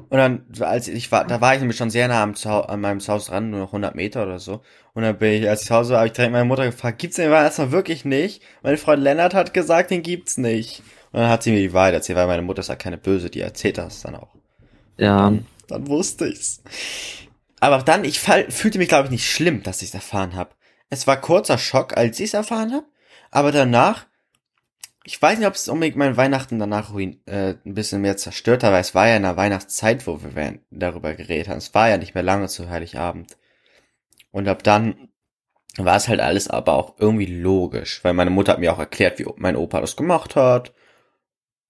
Und 0.09 0.17
dann, 0.17 0.45
als 0.59 0.87
ich 0.87 1.11
war, 1.11 1.25
da 1.25 1.41
war 1.41 1.53
ich 1.53 1.59
nämlich 1.59 1.77
schon 1.77 1.89
sehr 1.89 2.07
nah 2.07 2.23
am 2.23 2.35
Zuhause, 2.35 2.69
an 2.69 2.81
meinem 2.81 2.99
Haus 3.05 3.25
dran, 3.25 3.49
nur 3.49 3.59
noch 3.61 3.69
100 3.69 3.95
Meter 3.95 4.23
oder 4.23 4.39
so. 4.39 4.61
Und 4.93 5.03
dann 5.03 5.17
bin 5.17 5.41
ich, 5.41 5.49
als 5.49 5.61
ich 5.61 5.67
zu 5.67 5.75
Hause 5.75 5.93
war, 5.93 5.99
habe 5.99 6.07
ich 6.07 6.13
direkt 6.13 6.31
meine 6.33 6.45
Mutter 6.45 6.65
gefragt, 6.65 6.99
gibt's 6.99 7.17
den 7.17 7.31
Weihnachtsmann 7.31 7.71
wirklich 7.71 8.05
nicht? 8.05 8.41
Mein 8.63 8.77
Freund 8.77 9.03
Lennart 9.03 9.33
hat 9.33 9.53
gesagt, 9.53 9.91
den 9.91 10.03
gibt's 10.03 10.37
nicht. 10.37 10.83
Und 11.11 11.19
dann 11.21 11.29
hat 11.29 11.43
sie 11.43 11.51
mir 11.51 11.59
die 11.59 11.73
Wahrheit 11.73 11.93
erzählt, 11.93 12.17
weil 12.17 12.27
meine 12.27 12.41
Mutter 12.41 12.61
ist 12.61 12.69
ja 12.69 12.75
keine 12.75 12.97
Böse, 12.97 13.29
die 13.29 13.41
erzählt 13.41 13.77
das 13.77 14.01
dann 14.01 14.15
auch. 14.15 14.35
ja, 14.97 15.17
Dann, 15.17 15.45
dann 15.67 15.87
wusste 15.87 16.27
ich's. 16.27 16.61
Aber 17.59 17.79
dann, 17.83 18.03
ich 18.05 18.19
fall, 18.19 18.49
fühlte 18.49 18.77
mich, 18.79 18.89
glaube 18.89 19.05
ich, 19.05 19.11
nicht 19.11 19.29
schlimm, 19.29 19.63
dass 19.63 19.81
ich's 19.81 19.93
erfahren 19.93 20.35
habe. 20.35 20.51
Es 20.91 21.07
war 21.07 21.19
kurzer 21.19 21.57
Schock, 21.57 21.95
als 21.97 22.19
ich's 22.19 22.33
erfahren 22.33 22.73
habe, 22.73 22.85
aber 23.31 23.53
danach, 23.53 24.05
ich 25.05 25.19
weiß 25.19 25.39
nicht, 25.39 25.47
ob 25.47 25.55
es 25.55 25.69
unbedingt 25.69 25.95
mein 25.95 26.17
Weihnachten 26.17 26.59
danach 26.59 26.93
ruin, 26.93 27.21
äh, 27.25 27.55
ein 27.65 27.73
bisschen 27.73 28.01
mehr 28.01 28.17
zerstört 28.17 28.63
hat, 28.63 28.73
weil 28.73 28.81
es 28.81 28.93
war 28.93 29.07
ja 29.07 29.15
in 29.15 29.23
der 29.23 29.37
Weihnachtszeit, 29.37 30.05
wo 30.05 30.21
wir 30.21 30.59
darüber 30.69 31.13
geredet 31.13 31.47
haben. 31.47 31.57
Es 31.57 31.73
war 31.73 31.89
ja 31.89 31.97
nicht 31.97 32.13
mehr 32.13 32.23
lange 32.23 32.49
zu 32.49 32.69
Heiligabend. 32.69 33.37
Und 34.31 34.49
ab 34.49 34.63
dann 34.63 35.07
war 35.77 35.95
es 35.95 36.09
halt 36.09 36.19
alles 36.19 36.49
aber 36.49 36.73
auch 36.73 36.95
irgendwie 36.99 37.25
logisch, 37.25 38.03
weil 38.03 38.13
meine 38.13 38.29
Mutter 38.29 38.51
hat 38.51 38.59
mir 38.59 38.73
auch 38.73 38.79
erklärt, 38.79 39.17
wie 39.17 39.25
mein 39.37 39.55
Opa 39.55 39.79
das 39.79 39.95
gemacht 39.95 40.35
hat. 40.35 40.73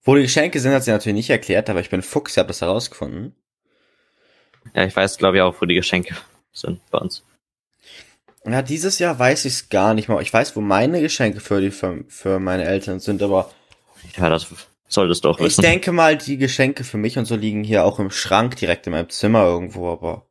Wo 0.02 0.16
die 0.16 0.22
Geschenke 0.22 0.58
sind, 0.58 0.72
hat 0.72 0.82
sie 0.82 0.90
natürlich 0.90 1.14
nicht 1.14 1.30
erklärt, 1.30 1.70
aber 1.70 1.78
ich 1.78 1.90
bin 1.90 2.02
Fuchs, 2.02 2.32
ich 2.32 2.38
habe 2.38 2.48
das 2.48 2.60
herausgefunden. 2.60 3.36
ja, 4.74 4.84
ich 4.84 4.96
weiß, 4.96 5.16
glaube 5.18 5.36
ich, 5.36 5.42
auch, 5.42 5.60
wo 5.60 5.66
die 5.66 5.76
Geschenke 5.76 6.16
sind 6.52 6.80
bei 6.90 6.98
uns. 6.98 7.24
Ja, 8.44 8.62
dieses 8.62 8.98
Jahr 8.98 9.18
weiß 9.18 9.44
ich 9.44 9.52
es 9.54 9.68
gar 9.68 9.94
nicht 9.94 10.08
mehr. 10.08 10.20
Ich 10.20 10.32
weiß, 10.32 10.56
wo 10.56 10.60
meine 10.60 11.00
Geschenke 11.00 11.40
für 11.40 11.60
die 11.60 11.70
für, 11.70 12.04
für 12.08 12.38
meine 12.40 12.64
Eltern 12.64 12.98
sind, 13.00 13.22
aber 13.22 13.50
Ja, 14.16 14.28
das 14.28 14.46
solltest 14.88 15.24
du 15.24 15.28
auch 15.30 15.38
ich 15.38 15.44
wissen. 15.46 15.62
denke 15.62 15.92
mal, 15.92 16.16
die 16.16 16.36
Geschenke 16.38 16.84
für 16.84 16.98
mich 16.98 17.18
und 17.18 17.24
so 17.24 17.36
liegen 17.36 17.64
hier 17.64 17.84
auch 17.84 17.98
im 17.98 18.10
Schrank 18.10 18.56
direkt 18.56 18.86
in 18.86 18.92
meinem 18.92 19.08
Zimmer 19.10 19.44
irgendwo, 19.44 19.90
aber 19.90 20.26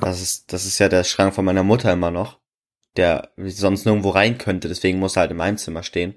das 0.00 0.20
ist 0.20 0.52
das 0.52 0.66
ist 0.66 0.78
ja 0.78 0.88
der 0.88 1.04
Schrank 1.04 1.34
von 1.34 1.44
meiner 1.44 1.62
Mutter 1.62 1.92
immer 1.92 2.10
noch, 2.10 2.38
der 2.96 3.30
sonst 3.38 3.84
nirgendwo 3.86 4.10
rein 4.10 4.38
könnte, 4.38 4.68
deswegen 4.68 4.98
muss 4.98 5.16
er 5.16 5.20
halt 5.22 5.30
in 5.30 5.36
meinem 5.38 5.56
Zimmer 5.56 5.82
stehen. 5.82 6.14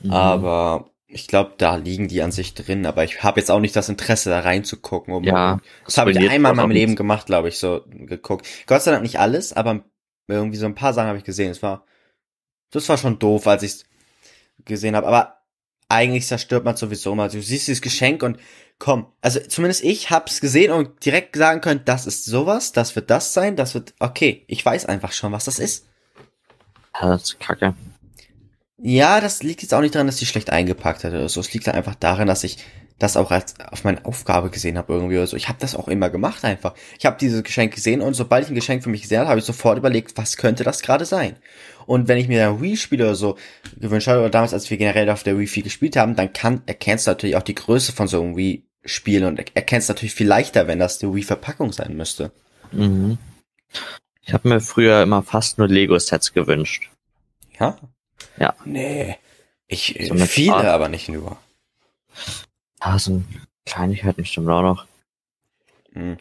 Mhm. 0.00 0.10
Aber 0.12 0.90
ich 1.06 1.28
glaube, 1.28 1.52
da 1.58 1.76
liegen 1.76 2.08
die 2.08 2.22
an 2.22 2.32
sich 2.32 2.54
drin, 2.54 2.86
aber 2.86 3.04
ich 3.04 3.22
habe 3.22 3.38
jetzt 3.40 3.50
auch 3.50 3.60
nicht 3.60 3.76
das 3.76 3.88
Interesse 3.88 4.30
da 4.30 4.40
reinzugucken. 4.40 5.14
Um 5.14 5.22
Ja, 5.22 5.60
das 5.84 5.98
habe 5.98 6.10
ich 6.10 6.18
einmal 6.18 6.52
in 6.52 6.56
meinem 6.56 6.70
Leben 6.72 6.96
gemacht, 6.96 7.26
glaube 7.26 7.48
ich, 7.48 7.58
so 7.58 7.82
geguckt. 7.88 8.46
Gott 8.66 8.82
sei 8.82 8.90
Dank 8.90 9.02
nicht 9.04 9.20
alles, 9.20 9.52
aber 9.52 9.84
irgendwie 10.28 10.56
so 10.56 10.66
ein 10.66 10.74
paar 10.74 10.92
Sachen 10.92 11.08
habe 11.08 11.18
ich 11.18 11.24
gesehen. 11.24 11.50
Es 11.50 11.62
war, 11.62 11.84
das 12.70 12.88
war 12.88 12.96
schon 12.96 13.18
doof, 13.18 13.46
als 13.46 13.62
ich 13.62 13.72
es 13.72 13.84
gesehen 14.64 14.96
habe. 14.96 15.06
Aber 15.06 15.42
eigentlich 15.88 16.26
zerstört 16.26 16.64
man 16.64 16.76
sowieso 16.76 17.14
mal. 17.14 17.28
Du 17.28 17.42
siehst 17.42 17.68
dieses 17.68 17.82
Geschenk 17.82 18.22
und 18.22 18.38
komm, 18.78 19.06
also 19.20 19.40
zumindest 19.40 19.84
ich 19.84 20.10
hab's 20.10 20.40
gesehen 20.40 20.72
und 20.72 21.04
direkt 21.04 21.36
sagen 21.36 21.60
können, 21.60 21.82
das 21.84 22.06
ist 22.06 22.24
sowas, 22.24 22.72
das 22.72 22.96
wird 22.96 23.10
das 23.10 23.32
sein, 23.32 23.56
das 23.56 23.74
wird, 23.74 23.94
okay, 24.00 24.44
ich 24.48 24.64
weiß 24.64 24.86
einfach 24.86 25.12
schon, 25.12 25.32
was 25.32 25.44
das 25.44 25.58
ist. 25.58 25.86
Ja, 27.00 27.08
das 27.08 27.22
ist 27.24 27.40
kacke. 27.40 27.74
Ja, 28.78 29.20
das 29.20 29.42
liegt 29.42 29.62
jetzt 29.62 29.72
auch 29.72 29.80
nicht 29.80 29.94
daran, 29.94 30.06
dass 30.06 30.16
die 30.16 30.26
schlecht 30.26 30.50
eingepackt 30.50 31.04
hat 31.04 31.12
oder 31.12 31.28
so. 31.28 31.40
Es 31.40 31.52
liegt 31.52 31.66
halt 31.66 31.76
einfach 31.76 31.94
daran, 31.94 32.26
dass 32.26 32.44
ich 32.44 32.58
das 32.98 33.16
auch 33.16 33.30
als 33.30 33.58
auf 33.60 33.84
meine 33.84 34.04
Aufgabe 34.04 34.50
gesehen 34.50 34.78
habe 34.78 34.92
irgendwie 34.92 35.16
oder 35.16 35.26
so. 35.26 35.36
Ich 35.36 35.48
habe 35.48 35.58
das 35.60 35.74
auch 35.74 35.88
immer 35.88 36.10
gemacht 36.10 36.44
einfach. 36.44 36.74
Ich 36.98 37.06
habe 37.06 37.16
dieses 37.20 37.42
Geschenk 37.42 37.74
gesehen 37.74 38.00
und 38.00 38.14
sobald 38.14 38.44
ich 38.44 38.50
ein 38.50 38.54
Geschenk 38.54 38.84
für 38.84 38.88
mich 38.88 39.02
gesehen 39.02 39.18
habe, 39.18 39.28
habe 39.30 39.40
ich 39.40 39.44
sofort 39.44 39.78
überlegt, 39.78 40.16
was 40.16 40.36
könnte 40.36 40.62
das 40.62 40.82
gerade 40.82 41.04
sein. 41.04 41.36
Und 41.86 42.08
wenn 42.08 42.18
ich 42.18 42.28
mir 42.28 42.48
ein 42.48 42.62
Wii-Spiel 42.62 43.02
oder 43.02 43.14
so 43.16 43.36
gewünscht 43.76 44.06
habe, 44.06 44.20
oder 44.20 44.30
damals, 44.30 44.54
als 44.54 44.70
wir 44.70 44.76
generell 44.76 45.10
auf 45.10 45.22
der 45.22 45.38
Wii 45.38 45.46
viel 45.46 45.64
gespielt 45.64 45.96
haben, 45.96 46.14
dann 46.14 46.32
kann, 46.32 46.62
erkennst 46.66 47.06
du 47.06 47.10
natürlich 47.10 47.36
auch 47.36 47.42
die 47.42 47.54
Größe 47.56 47.92
von 47.92 48.08
so 48.08 48.22
einem 48.22 48.36
Wii-Spiel 48.36 49.24
und 49.24 49.38
erkennst 49.54 49.88
natürlich 49.88 50.14
viel 50.14 50.28
leichter, 50.28 50.66
wenn 50.68 50.78
das 50.78 50.98
die 50.98 51.12
Wii-Verpackung 51.12 51.72
sein 51.72 51.96
müsste. 51.96 52.30
Mhm. 52.72 53.18
Ich 54.22 54.32
habe 54.32 54.48
mir 54.48 54.60
früher 54.60 55.02
immer 55.02 55.22
fast 55.22 55.58
nur 55.58 55.68
Lego-Sets 55.68 56.32
gewünscht. 56.32 56.90
Ja? 57.58 57.76
Ja. 58.38 58.54
Nee. 58.64 59.16
Ich, 59.66 59.98
So 60.08 60.16
viele, 60.26 60.54
Art. 60.54 60.66
aber 60.66 60.88
nicht 60.88 61.08
nur. 61.08 61.36
Ja, 62.84 62.98
so 62.98 63.22
Kleinigkeiten 63.66 64.24
stimmt 64.24 64.48
auch 64.50 64.62
noch. 64.62 64.86
Hm. 65.92 66.18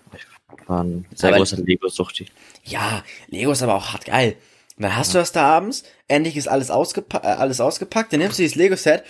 War 0.67 0.83
ein 0.83 1.05
sehr 1.13 1.29
Aber- 1.29 1.37
großer 1.37 1.57
Lego-Suchti. 1.57 2.27
Ja, 2.63 3.03
Lego 3.27 3.51
ist 3.51 3.63
aber 3.63 3.75
auch 3.75 3.93
hart 3.93 4.05
geil. 4.05 4.37
Und 4.77 4.83
dann 4.83 4.95
hast 4.95 5.13
du 5.13 5.17
das 5.19 5.31
da 5.31 5.43
abends, 5.45 5.83
endlich 6.07 6.35
ist 6.37 6.47
alles, 6.47 6.71
ausgepa 6.71 7.19
äh, 7.19 7.35
alles 7.35 7.59
ausgepackt, 7.61 8.11
dann 8.11 8.21
nimmst 8.21 8.39
du 8.39 8.43
dieses 8.43 8.55
Lego-Set, 8.55 9.03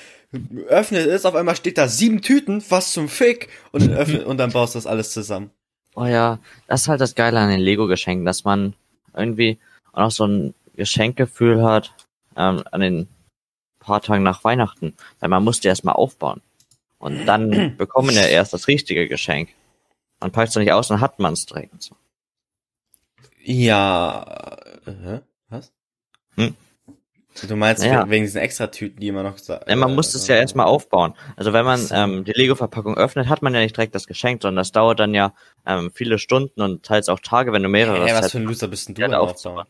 öffnet 0.67 1.07
es, 1.07 1.25
auf 1.25 1.35
einmal 1.35 1.55
steht 1.55 1.77
da 1.77 1.87
sieben 1.87 2.21
Tüten, 2.21 2.63
was 2.69 2.91
zum 2.91 3.07
Fick, 3.07 3.49
und 3.71 3.83
dann, 3.83 3.93
öffnet, 3.93 4.25
und 4.25 4.37
dann 4.37 4.51
baust 4.51 4.75
du 4.75 4.77
das 4.77 4.87
alles 4.87 5.11
zusammen. 5.11 5.51
Oh 5.95 6.05
ja, 6.05 6.39
das 6.67 6.81
ist 6.81 6.87
halt 6.89 6.99
das 6.99 7.15
Geile 7.15 7.39
an 7.39 7.49
den 7.49 7.61
Lego-Geschenken, 7.61 8.25
dass 8.25 8.43
man 8.43 8.73
irgendwie 9.15 9.57
auch 9.93 9.99
noch 10.01 10.11
so 10.11 10.25
ein 10.25 10.53
Geschenkgefühl 10.75 11.63
hat 11.63 11.93
ähm, 12.35 12.63
an 12.71 12.81
den 12.81 13.07
paar 13.79 14.01
Tagen 14.01 14.23
nach 14.23 14.43
Weihnachten. 14.43 14.95
Weil 15.19 15.29
man 15.29 15.43
muss 15.43 15.59
die 15.59 15.67
erstmal 15.67 15.95
aufbauen. 15.95 16.41
Und 17.03 17.25
dann 17.25 17.75
bekommt 17.77 18.05
man 18.05 18.15
ja 18.15 18.21
erst 18.27 18.53
das 18.53 18.69
richtige 18.69 19.09
Geschenk. 19.09 19.49
Man 20.21 20.31
packt 20.31 20.49
es 20.51 20.55
nicht 20.55 20.71
aus, 20.71 20.87
dann 20.87 21.01
hat 21.01 21.19
man 21.19 21.33
es 21.33 21.45
direkt. 21.45 21.81
So. 21.83 21.95
Ja, 23.43 24.55
äh, 24.85 25.19
was? 25.49 25.73
Hm. 26.37 26.55
Du 27.45 27.55
meinst 27.57 27.81
Naja. 27.83 28.07
wegen 28.09 28.23
diesen 28.23 28.39
Extratüten, 28.39 29.01
die 29.01 29.09
immer 29.09 29.23
noch 29.23 29.37
sa- 29.37 29.65
Ja, 29.67 29.75
man 29.75 29.91
äh, 29.91 29.95
muss 29.95 30.15
es 30.15 30.27
ja 30.27 30.35
äh, 30.35 30.39
erstmal 30.39 30.67
aufbauen. 30.67 31.13
Also 31.35 31.51
wenn 31.51 31.65
man 31.65 31.79
So. 31.79 31.93
ähm, 31.93 32.23
die 32.23 32.31
Lego-Verpackung 32.31 32.95
öffnet, 32.95 33.27
hat 33.27 33.41
man 33.41 33.53
ja 33.53 33.59
nicht 33.59 33.75
direkt 33.75 33.95
das 33.95 34.07
Geschenk, 34.07 34.41
sondern 34.41 34.57
das 34.61 34.71
dauert 34.71 34.99
dann 35.01 35.13
ja 35.13 35.33
ähm, 35.65 35.91
viele 35.93 36.19
Stunden 36.19 36.61
und 36.61 36.83
teils 36.85 37.09
auch 37.09 37.19
Tage, 37.19 37.51
wenn 37.51 37.63
du 37.63 37.69
mehrere 37.69 38.07
Ey, 38.07 38.13
was 38.13 38.19
Sets 38.21 38.31
für 38.31 38.37
ein 38.37 38.43
Loser 38.45 38.67
bist 38.69 38.87
denn 38.87 38.95
du 38.95 39.01
Ja, 39.01 39.07
Aufbauen? 39.07 39.29
aufzubauen. 39.29 39.67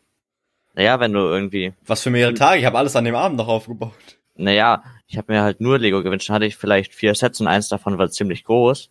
Naja, 0.76 1.00
wenn 1.00 1.14
du 1.14 1.20
irgendwie, 1.22 1.74
Was 1.88 2.04
für 2.04 2.10
mehrere 2.12 2.34
Tage? 2.36 2.60
Ich 2.60 2.66
habe 2.66 2.78
alles 2.78 2.96
an 2.96 3.06
dem 3.06 3.16
Abend 3.16 3.38
noch 3.38 3.48
aufgebaut. 3.48 4.20
Naja, 4.36 4.84
ich 5.08 5.18
habe 5.18 5.32
mir 5.32 5.42
halt 5.42 5.62
nur 5.62 5.78
Lego 5.80 6.04
gewünscht, 6.04 6.30
dann 6.30 6.36
hatte 6.36 6.46
ich 6.46 6.58
vielleicht 6.58 6.94
vier 6.94 7.14
Sets 7.16 7.40
und 7.42 7.48
eins 7.48 7.68
davon 7.70 7.98
war 7.98 8.10
ziemlich 8.10 8.44
groß. 8.44 8.90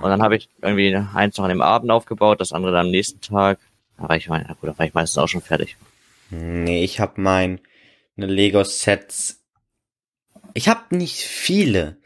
Und 0.00 0.10
dann 0.10 0.22
habe 0.22 0.36
ich 0.36 0.48
irgendwie 0.60 0.94
eins 0.94 1.36
noch 1.36 1.44
an 1.44 1.50
dem 1.50 1.60
Abend 1.62 1.90
aufgebaut, 1.90 2.40
das 2.40 2.52
andere 2.52 2.72
dann 2.72 2.86
am 2.86 2.92
nächsten 2.92 3.20
Tag. 3.20 3.58
Da 3.98 4.08
war 4.08 4.16
ich, 4.16 4.28
mein, 4.28 4.44
na 4.46 4.54
gut, 4.54 4.70
da 4.70 4.78
war 4.78 4.86
ich 4.86 4.94
meistens 4.94 5.18
auch 5.18 5.28
schon 5.28 5.42
fertig. 5.42 5.76
Nee, 6.30 6.84
ich 6.84 7.00
habe 7.00 7.20
mein 7.20 7.60
ne 8.16 8.26
Lego 8.26 8.62
Sets. 8.62 9.42
Ich 10.54 10.68
habe 10.68 10.96
nicht 10.96 11.16
viele 11.16 11.96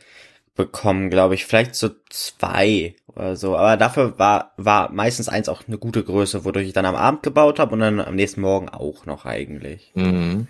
bekommen, 0.55 1.11
glaube 1.11 1.35
ich, 1.35 1.45
vielleicht 1.45 1.75
so 1.75 1.91
zwei 2.09 2.97
oder 3.09 3.37
so, 3.37 3.57
aber 3.57 3.77
dafür 3.77 4.19
war 4.19 4.53
war 4.57 4.91
meistens 4.91 5.29
eins 5.29 5.49
auch 5.49 5.63
eine 5.67 5.79
gute 5.79 6.03
Größe, 6.03 6.45
wodurch 6.45 6.67
ich 6.67 6.73
dann 6.73 6.87
am 6.87 6.97
Abend 6.97 7.23
gebaut 7.23 7.59
habe 7.59 7.75
und 7.75 7.81
dann 7.81 8.01
am 8.01 8.15
nächsten 8.15 8.41
Morgen 8.41 8.69
auch 8.71 9.05
noch 9.05 9.27
eigentlich. 9.27 9.93
Mhm. 9.95 10.49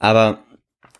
Aber 0.00 0.38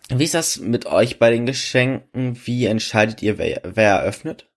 wie 0.09 0.23
ist 0.23 0.33
das 0.33 0.57
mit 0.59 0.85
euch 0.85 1.19
bei 1.19 1.29
den 1.31 1.45
Geschenken? 1.45 2.39
Wie 2.45 2.65
entscheidet 2.65 3.21
ihr, 3.21 3.37
wer, 3.37 3.61
wer 3.63 3.95
eröffnet? 3.95 4.47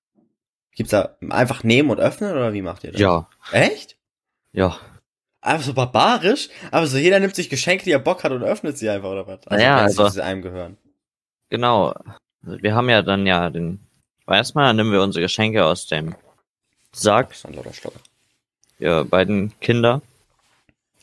Gibt's 0.76 0.90
da 0.90 1.16
einfach 1.30 1.64
nehmen 1.64 1.90
und 1.90 1.98
öffnen 2.00 2.33
oder 2.33 2.52
wie 2.52 2.62
macht 2.62 2.85
ihr 2.85 2.92
das? 2.92 3.00
Ja, 3.00 3.28
Echt? 3.52 3.96
ja. 4.52 4.76
Aber 5.40 5.62
so 5.62 5.74
barbarisch? 5.74 6.48
Aber 6.70 6.87
so 6.87 6.96
jeder 6.96 7.20
nimmt 7.20 7.35
sich 7.37 7.50
Geschenke, 7.50 7.85
die 7.85 7.90
er 7.92 7.98
Bock 7.98 8.24
hat 8.24 8.33
und 8.33 8.42
öffnet 8.42 8.78
sie 8.78 8.88
einfach, 8.88 9.11
oder 9.11 9.26
was? 9.26 9.40
Naja, 9.50 9.83
wenn 9.85 9.90
sie 9.90 9.98
also- 10.02 10.14
zu 10.16 10.24
einem 10.24 10.40
gehören. 10.42 10.76
Genau. 11.50 11.94
Also 12.44 12.62
Wir 12.62 12.74
haben 12.74 12.88
ja 12.88 13.02
dann 13.02 13.26
ja 13.26 13.50
den, 13.50 13.80
erstmal 14.26 14.72
nehmen 14.74 14.90
wir 14.92 15.02
unsere 15.02 15.22
Geschenke 15.22 15.64
aus 15.64 15.87
dem 15.87 16.14
Sack, 16.92 17.28
Das 17.28 17.38
ist 17.38 17.46
ein 17.46 17.54
lauter 17.54 17.72
Stock. 17.72 17.94
wir 18.78 19.04
beiden 19.04 19.52
Kinder, 19.61 20.00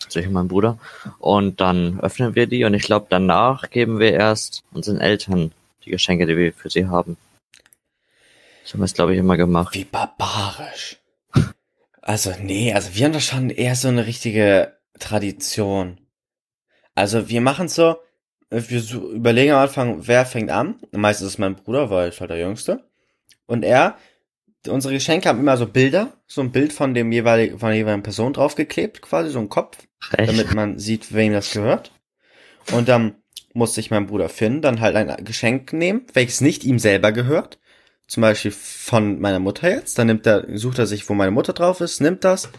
also 0.05 0.19
und 0.19 0.33
mein 0.33 0.47
Bruder, 0.47 0.77
und 1.19 1.61
dann 1.61 1.99
öffnen 1.99 2.35
wir 2.35 2.47
die 2.47 2.63
und 2.63 2.73
ich 2.73 2.83
glaube 2.83 3.07
danach 3.09 3.69
geben 3.69 3.99
wir 3.99 4.13
erst 4.13 4.63
unseren 4.71 4.99
Eltern 4.99 5.51
die 5.85 5.91
Geschenke, 5.91 6.25
die 6.25 6.37
wir 6.37 6.53
für 6.53 6.69
sie 6.69 6.87
haben. 6.87 7.17
So 8.63 8.73
haben 8.73 8.81
wir 8.81 8.85
es 8.85 8.93
glaube 8.93 9.13
ich 9.13 9.19
immer 9.19 9.37
gemacht. 9.37 9.73
Wie 9.75 9.85
barbarisch. 9.85 10.97
Also, 12.01 12.33
nee, 12.41 12.73
also 12.73 12.95
wir 12.95 13.05
haben 13.05 13.13
das 13.13 13.25
schon 13.25 13.49
eher 13.51 13.75
so 13.75 13.87
eine 13.87 14.07
richtige 14.07 14.75
Tradition. 14.99 15.99
Also, 16.95 17.29
wir 17.29 17.41
machen 17.41 17.69
so, 17.69 17.97
äh, 18.49 18.61
wir 18.67 18.81
so, 18.81 19.11
überlegen 19.11 19.53
am 19.53 19.61
Anfang, 19.61 20.07
wer 20.07 20.25
fängt 20.25 20.49
an. 20.49 20.79
Meistens 20.91 21.27
ist 21.27 21.33
es 21.33 21.39
mein 21.39 21.55
Bruder, 21.55 21.89
weil 21.89 22.09
ich 22.09 22.19
halt 22.19 22.31
der 22.31 22.39
Jüngste. 22.39 22.83
Und 23.45 23.63
er, 23.63 23.97
unsere 24.67 24.93
Geschenke 24.93 25.29
haben 25.29 25.39
immer 25.39 25.57
so 25.57 25.67
Bilder, 25.67 26.13
so 26.27 26.41
ein 26.41 26.51
Bild 26.51 26.73
von 26.73 26.93
dem 26.93 27.11
jeweiligen, 27.11 27.59
von 27.59 27.69
der 27.69 27.77
jeweiligen 27.77 28.03
Person 28.03 28.33
draufgeklebt, 28.33 29.01
quasi 29.01 29.29
so 29.29 29.39
ein 29.39 29.49
Kopf. 29.49 29.77
Echt? 30.17 30.29
damit 30.29 30.53
man 30.53 30.79
sieht, 30.79 31.13
wem 31.13 31.33
das 31.33 31.51
gehört. 31.53 31.91
Und 32.71 32.87
dann 32.89 33.15
musste 33.53 33.79
ich 33.81 33.91
meinen 33.91 34.07
Bruder 34.07 34.29
Finn 34.29 34.61
dann 34.61 34.79
halt 34.81 34.95
ein 34.95 35.23
Geschenk 35.25 35.73
nehmen, 35.73 36.05
welches 36.13 36.41
nicht 36.41 36.63
ihm 36.63 36.79
selber 36.79 37.11
gehört. 37.11 37.59
Zum 38.07 38.21
Beispiel 38.21 38.51
von 38.51 39.19
meiner 39.19 39.39
Mutter 39.39 39.69
jetzt. 39.69 39.97
Dann 39.97 40.07
nimmt 40.07 40.25
er, 40.27 40.45
sucht 40.57 40.79
er 40.79 40.85
sich, 40.85 41.07
wo 41.09 41.13
meine 41.13 41.31
Mutter 41.31 41.53
drauf 41.53 41.81
ist, 41.81 42.01
nimmt 42.01 42.23
das. 42.23 42.49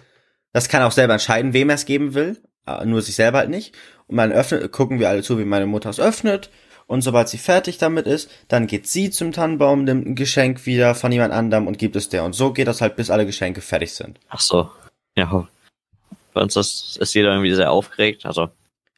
Das 0.52 0.68
kann 0.68 0.83
er 0.83 0.87
auch 0.87 0.92
selber 0.92 1.14
entscheiden, 1.14 1.52
wem 1.52 1.68
er 1.70 1.74
es 1.76 1.85
geben 1.87 2.14
will. 2.14 2.40
äh, 2.66 2.85
Nur 2.85 3.02
sich 3.02 3.14
selber 3.14 3.38
halt 3.38 3.50
nicht. 3.50 3.74
Und 4.07 4.16
dann 4.16 4.33
öffnet, 4.33 4.70
gucken 4.72 4.98
wir 4.98 5.09
alle 5.09 5.22
zu, 5.22 5.38
wie 5.38 5.44
meine 5.44 5.66
Mutter 5.66 5.90
es 5.90 6.00
öffnet. 6.00 6.50
Und 6.87 7.02
sobald 7.02 7.28
sie 7.28 7.38
fertig 7.38 7.78
damit 7.78 8.07
ist, 8.07 8.31
dann 8.48 8.66
geht 8.66 8.87
sie 8.87 9.11
zum 9.11 9.33
Tannenbaum, 9.33 9.85
nimmt 9.85 10.07
ein 10.07 10.14
Geschenk 10.14 10.66
wieder 10.66 10.94
von 10.94 11.12
jemand 11.12 11.33
anderem 11.33 11.66
und 11.66 11.78
gibt 11.78 11.96
es 11.96 12.09
der. 12.09 12.24
Und 12.24 12.35
so 12.35 12.52
geht 12.52 12.66
das 12.66 12.81
halt, 12.81 12.96
bis 12.96 13.09
alle 13.09 13.24
Geschenke 13.24 13.61
fertig 13.61 13.94
sind. 13.94 14.20
Ach 14.28 14.40
so. 14.40 14.70
Ja. 15.16 15.48
Bei 16.34 16.40
uns 16.40 16.56
ist, 16.56 16.96
ist 16.98 17.14
jeder 17.14 17.30
irgendwie 17.32 17.54
sehr 17.54 17.70
aufgeregt, 17.70 18.24
also 18.26 18.50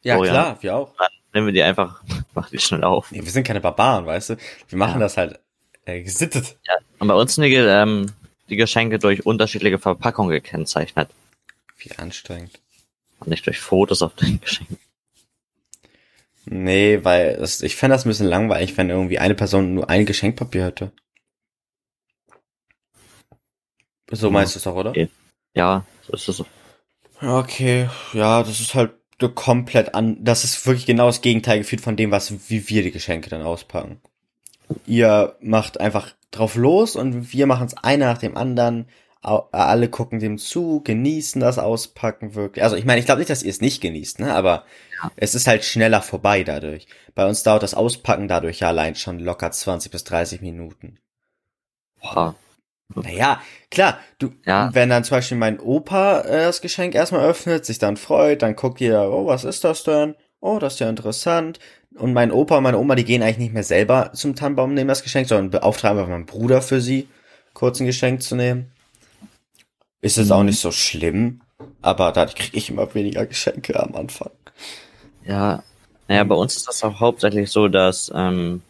Ja, 0.03 0.17
ja. 0.23 0.31
klar, 0.31 0.57
wir 0.63 0.75
auch. 0.75 0.93
nehmen 1.33 1.47
wir 1.47 1.53
die 1.53 1.63
einfach, 1.63 2.01
mach 2.33 2.49
die 2.49 2.59
schnell 2.59 2.83
auf. 2.83 3.11
Nee, 3.11 3.23
wir 3.23 3.31
sind 3.31 3.45
keine 3.45 3.61
Barbaren, 3.61 4.05
weißt 4.05 4.31
du? 4.31 4.37
Wir 4.69 4.77
machen 4.77 4.93
Ja. 4.95 4.99
das 4.99 5.17
halt 5.17 5.39
äh, 5.85 6.01
gesittet. 6.01 6.57
Und 6.99 7.07
bei 7.07 7.13
uns 7.13 7.35
sind 7.35 7.43
die, 7.43 7.53
ähm, 7.55 8.11
die 8.49 8.55
Geschenke 8.55 8.99
durch 8.99 9.25
unterschiedliche 9.25 9.79
Verpackungen 9.79 10.31
gekennzeichnet. 10.31 11.09
Wie 11.77 11.91
anstrengend. 11.97 12.59
Und 13.19 13.27
nicht 13.29 13.45
durch 13.45 13.59
Fotos 13.59 14.01
auf 14.01 14.15
den 14.15 14.39
Geschenken. 14.41 14.77
Nee, 16.45 16.99
weil 17.03 17.37
das, 17.37 17.61
ich 17.63 17.75
fände 17.75 17.95
das 17.95 18.05
ein 18.05 18.09
bisschen 18.09 18.27
langweilig, 18.27 18.77
wenn 18.77 18.89
irgendwie 18.91 19.17
eine 19.19 19.33
Person 19.35 19.73
nur 19.73 19.89
ein 19.89 20.05
Geschenkpapier 20.05 20.65
hätte. 20.65 20.91
So 24.11 24.27
Ja. 24.27 24.33
meinst 24.33 24.53
du 24.55 24.59
es 24.59 24.63
doch, 24.63 24.75
oder? 24.75 24.93
Ja, 25.55 25.85
so 26.05 26.13
ist 26.13 26.27
es. 26.29 26.43
Okay, 27.21 27.89
ja, 28.13 28.43
das 28.43 28.59
ist 28.59 28.75
halt 28.75 28.91
komplett 29.35 29.95
an. 29.95 30.17
Das 30.23 30.43
ist 30.43 30.65
wirklich 30.67 30.85
genau 30.85 31.07
das 31.07 31.21
Gegenteil 31.21 31.59
gefühlt 31.59 31.81
von 31.81 31.95
dem, 31.95 32.11
was 32.11 32.49
wie 32.49 32.69
wir 32.69 32.83
die 32.83 32.91
Geschenke 32.91 33.29
dann 33.29 33.41
auspacken. 33.41 34.01
Ihr 34.85 35.35
macht 35.39 35.79
einfach 35.79 36.13
drauf 36.31 36.55
los 36.55 36.95
und 36.95 37.31
wir 37.31 37.47
machen 37.47 37.67
es 37.67 37.77
einer 37.77 38.07
nach 38.07 38.17
dem 38.17 38.35
anderen. 38.35 38.87
Alle 39.21 39.89
gucken 39.89 40.19
dem 40.19 40.37
zu, 40.37 40.81
genießen 40.83 41.41
das 41.41 41.57
Auspacken 41.57 42.35
wirklich. 42.35 42.63
Also 42.63 42.75
ich 42.75 42.85
meine, 42.85 42.99
ich 42.99 43.05
glaube 43.05 43.19
nicht, 43.19 43.29
dass 43.31 43.41
ihr 43.41 43.49
es 43.49 43.61
nicht 43.61 43.81
genießt, 43.81 44.19
ne? 44.19 44.35
Aber 44.35 44.65
es 45.15 45.33
ist 45.33 45.47
halt 45.47 45.63
schneller 45.63 46.03
vorbei 46.03 46.43
dadurch. 46.43 46.85
Bei 47.15 47.25
uns 47.25 47.41
dauert 47.41 47.63
das 47.63 47.73
Auspacken 47.73 48.27
dadurch 48.27 48.59
ja 48.59 48.67
allein 48.67 48.93
schon 48.93 49.19
locker 49.19 49.49
20 49.49 49.91
bis 49.91 50.03
30 50.03 50.41
Minuten. 50.41 50.99
Boah. 52.01 52.35
Naja, 52.93 53.41
klar, 53.71 53.99
du, 54.19 54.31
Ja. 54.45 54.69
wenn 54.73 54.89
dann 54.89 55.03
zum 55.03 55.17
Beispiel 55.17 55.37
mein 55.37 55.59
Opa 55.59 56.21
äh, 56.21 56.45
das 56.45 56.61
Geschenk 56.61 56.93
erstmal 56.93 57.25
öffnet, 57.25 57.65
sich 57.65 57.79
dann 57.79 57.97
freut, 57.97 58.41
dann 58.43 58.55
guckt 58.55 58.79
jeder, 58.79 59.11
oh, 59.11 59.25
was 59.25 59.43
ist 59.43 59.63
das 59.63 59.83
denn? 59.83 60.15
Oh, 60.39 60.59
das 60.59 60.75
ist 60.75 60.79
ja 60.79 60.89
interessant. 60.89 61.59
Und 61.97 62.13
mein 62.13 62.31
Opa 62.31 62.57
und 62.57 62.63
meine 62.63 62.77
Oma, 62.77 62.93
die 62.95 63.05
gehen 63.05 63.23
eigentlich 63.23 63.37
nicht 63.39 63.53
mehr 63.53 63.63
selber 63.63 64.11
zum 64.13 64.35
Tannenbaum 64.35 64.73
nehmen 64.73 64.87
das 64.89 65.01
Geschenk, 65.01 65.27
sondern 65.27 65.49
beauftragen 65.49 65.97
einfach 65.97 66.11
meinen 66.11 66.25
Bruder 66.27 66.61
für 66.61 66.79
sie, 66.79 67.07
kurz 67.53 67.79
ein 67.79 67.85
Geschenk 67.87 68.21
zu 68.21 68.35
nehmen. 68.35 68.71
Ist 70.01 70.17
es 70.17 70.29
auch 70.29 70.41
Mhm. 70.41 70.47
nicht 70.47 70.59
so 70.59 70.71
schlimm, 70.71 71.41
aber 71.81 72.11
da 72.11 72.25
kriege 72.27 72.55
ich 72.57 72.69
immer 72.69 72.93
weniger 72.93 73.25
Geschenke 73.25 73.79
am 73.81 73.95
Anfang. 73.95 74.29
Ja. 75.25 75.63
Naja, 76.07 76.23
bei 76.23 76.35
uns 76.35 76.55
ist 76.57 76.67
das 76.67 76.83
auch 76.83 76.99
hauptsächlich 76.99 77.49
so, 77.49 77.67
dass 77.67 78.11
ähm, 78.13 78.61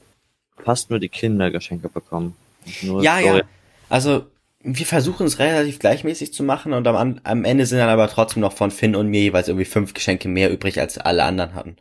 fast 0.63 0.89
nur 0.89 0.99
die 0.99 1.09
Kinder 1.09 1.51
Geschenke 1.51 1.89
bekommen. 1.89 2.35
Ja, 2.81 3.19
ja. 3.19 3.19
Florian- 3.19 3.47
Also, 3.89 4.25
wir 4.59 4.85
versuchen 4.85 5.27
es 5.27 5.39
relativ 5.39 5.79
gleichmäßig 5.79 6.33
zu 6.33 6.43
machen 6.43 6.73
und 6.73 6.87
am, 6.87 7.19
am 7.23 7.45
Ende 7.45 7.65
sind 7.65 7.77
dann 7.77 7.89
aber 7.89 8.09
trotzdem 8.09 8.41
noch 8.41 8.53
von 8.53 8.71
Finn 8.71 8.95
und 8.95 9.07
mir 9.07 9.21
jeweils 9.21 9.47
irgendwie 9.47 9.65
fünf 9.65 9.93
Geschenke 9.93 10.27
mehr 10.27 10.51
übrig, 10.51 10.79
als 10.79 10.97
alle 10.97 11.23
anderen 11.23 11.53
hatten. 11.53 11.77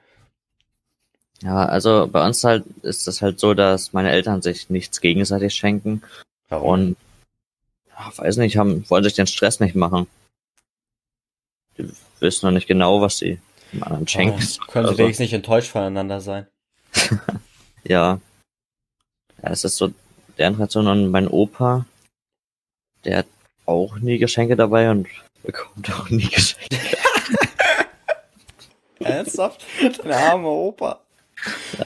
Ja, 1.42 1.66
also 1.66 2.08
bei 2.10 2.24
uns 2.24 2.44
halt 2.44 2.64
ist 2.82 3.08
es 3.08 3.20
halt 3.20 3.40
so, 3.40 3.54
dass 3.54 3.92
meine 3.92 4.10
Eltern 4.10 4.42
sich 4.42 4.70
nichts 4.70 5.00
gegenseitig 5.00 5.54
schenken 5.54 6.02
Warum? 6.48 6.68
und 6.68 6.96
ja, 7.88 8.12
weiß 8.16 8.36
nicht, 8.38 8.56
haben, 8.56 8.88
wollen 8.88 9.04
sich 9.04 9.14
den 9.14 9.26
Stress 9.26 9.60
nicht 9.60 9.74
machen. 9.74 10.06
Die 11.76 11.90
wissen 12.20 12.46
noch 12.46 12.52
nicht 12.52 12.66
genau, 12.66 13.00
was 13.00 13.18
sie 13.18 13.38
dem 13.72 13.82
anderen 13.82 14.08
schenken. 14.08 14.36
Oh, 14.36 14.66
können 14.70 14.86
sie 14.86 14.90
Also, 14.90 14.98
wenigstens 14.98 15.24
nicht 15.24 15.32
enttäuscht 15.32 15.70
voneinander 15.70 16.20
sein? 16.20 16.46
ja. 17.84 18.20
Ja, 19.42 19.50
es 19.50 19.64
ist 19.64 19.76
so 19.76 19.92
deren 20.38 20.56
Tradition 20.56 20.86
und 20.86 21.10
mein 21.10 21.28
Opa, 21.28 21.86
der 23.04 23.18
hat 23.18 23.26
auch 23.66 23.98
nie 23.98 24.18
Geschenke 24.18 24.56
dabei 24.56 24.90
und 24.90 25.08
bekommt 25.42 25.90
auch 25.92 26.08
nie 26.10 26.28
Geschenke. 26.28 26.76
Ernsthaft? 29.00 29.64
Deine 30.02 30.16
arme 30.16 30.48
Opa. 30.48 31.00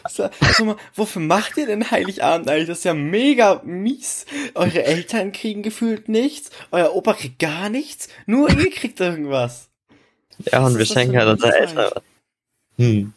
Sag 0.08 0.32
sag 0.40 0.64
mal, 0.64 0.76
wofür 0.94 1.22
macht 1.22 1.56
ihr 1.56 1.66
denn 1.66 1.90
Heiligabend 1.90 2.48
eigentlich? 2.48 2.68
Das 2.68 2.78
ist 2.78 2.84
ja 2.84 2.94
mega 2.94 3.60
mies. 3.64 4.26
Eure 4.54 4.84
Eltern 4.84 5.32
kriegen 5.32 5.62
gefühlt 5.62 6.08
nichts, 6.08 6.50
euer 6.70 6.94
Opa 6.94 7.14
kriegt 7.14 7.38
gar 7.38 7.68
nichts, 7.68 8.08
nur 8.26 8.50
ihr 8.50 8.70
kriegt 8.70 9.00
irgendwas. 9.00 9.68
Ja, 10.52 10.64
und 10.64 10.78
wir 10.78 10.86
schenken 10.86 11.16
halt 11.16 11.28
unsere 11.28 11.56
Eltern. 11.56 11.76
was. 11.76 11.92
Hm. 12.76 13.12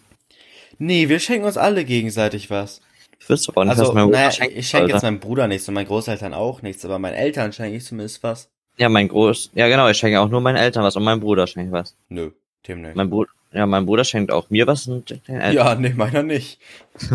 Nee, 0.79 1.09
wir 1.09 1.19
schenken 1.19 1.45
uns 1.45 1.57
alle 1.57 1.85
gegenseitig 1.85 2.49
was. 2.49 2.81
Ich 3.21 3.29
wüsste 3.29 3.51
aber 3.51 3.65
nicht, 3.65 3.71
Also, 3.71 3.83
was 3.83 3.93
mein 3.93 4.05
Bruder 4.05 4.17
naja, 4.17 4.31
schenken 4.31 4.57
ich 4.57 4.67
schenke 4.67 4.91
jetzt 4.91 5.03
meinem 5.03 5.19
Bruder 5.19 5.47
nichts 5.47 5.67
und 5.67 5.75
meinen 5.75 5.85
Großeltern 5.85 6.33
auch 6.33 6.63
nichts, 6.63 6.83
aber 6.83 6.97
meinen 6.97 7.13
Eltern 7.13 7.53
schenke 7.53 7.77
ich 7.77 7.85
zumindest 7.85 8.23
was. 8.23 8.49
Ja, 8.77 8.89
mein 8.89 9.07
Groß... 9.07 9.51
Ja, 9.53 9.67
genau, 9.67 9.87
ich 9.87 9.97
schenke 9.97 10.19
auch 10.19 10.29
nur 10.29 10.41
meinen 10.41 10.55
Eltern 10.57 10.83
was 10.83 10.95
und 10.95 11.03
meinem 11.03 11.19
Bruder 11.19 11.45
schenke 11.45 11.67
ich 11.67 11.71
was. 11.71 11.95
Nö, 12.09 12.31
dem 12.67 12.81
nicht. 12.81 12.95
Mein 12.95 13.09
Bruder... 13.09 13.29
Ja, 13.53 13.65
mein 13.65 13.85
Bruder 13.85 14.05
schenkt 14.05 14.31
auch 14.31 14.49
mir 14.49 14.65
was 14.65 14.87
und 14.87 15.09
den 15.09 15.21
Eltern. 15.27 15.53
Ja, 15.53 15.75
nee, 15.75 15.93
meiner 15.93 16.23
nicht. 16.23 16.59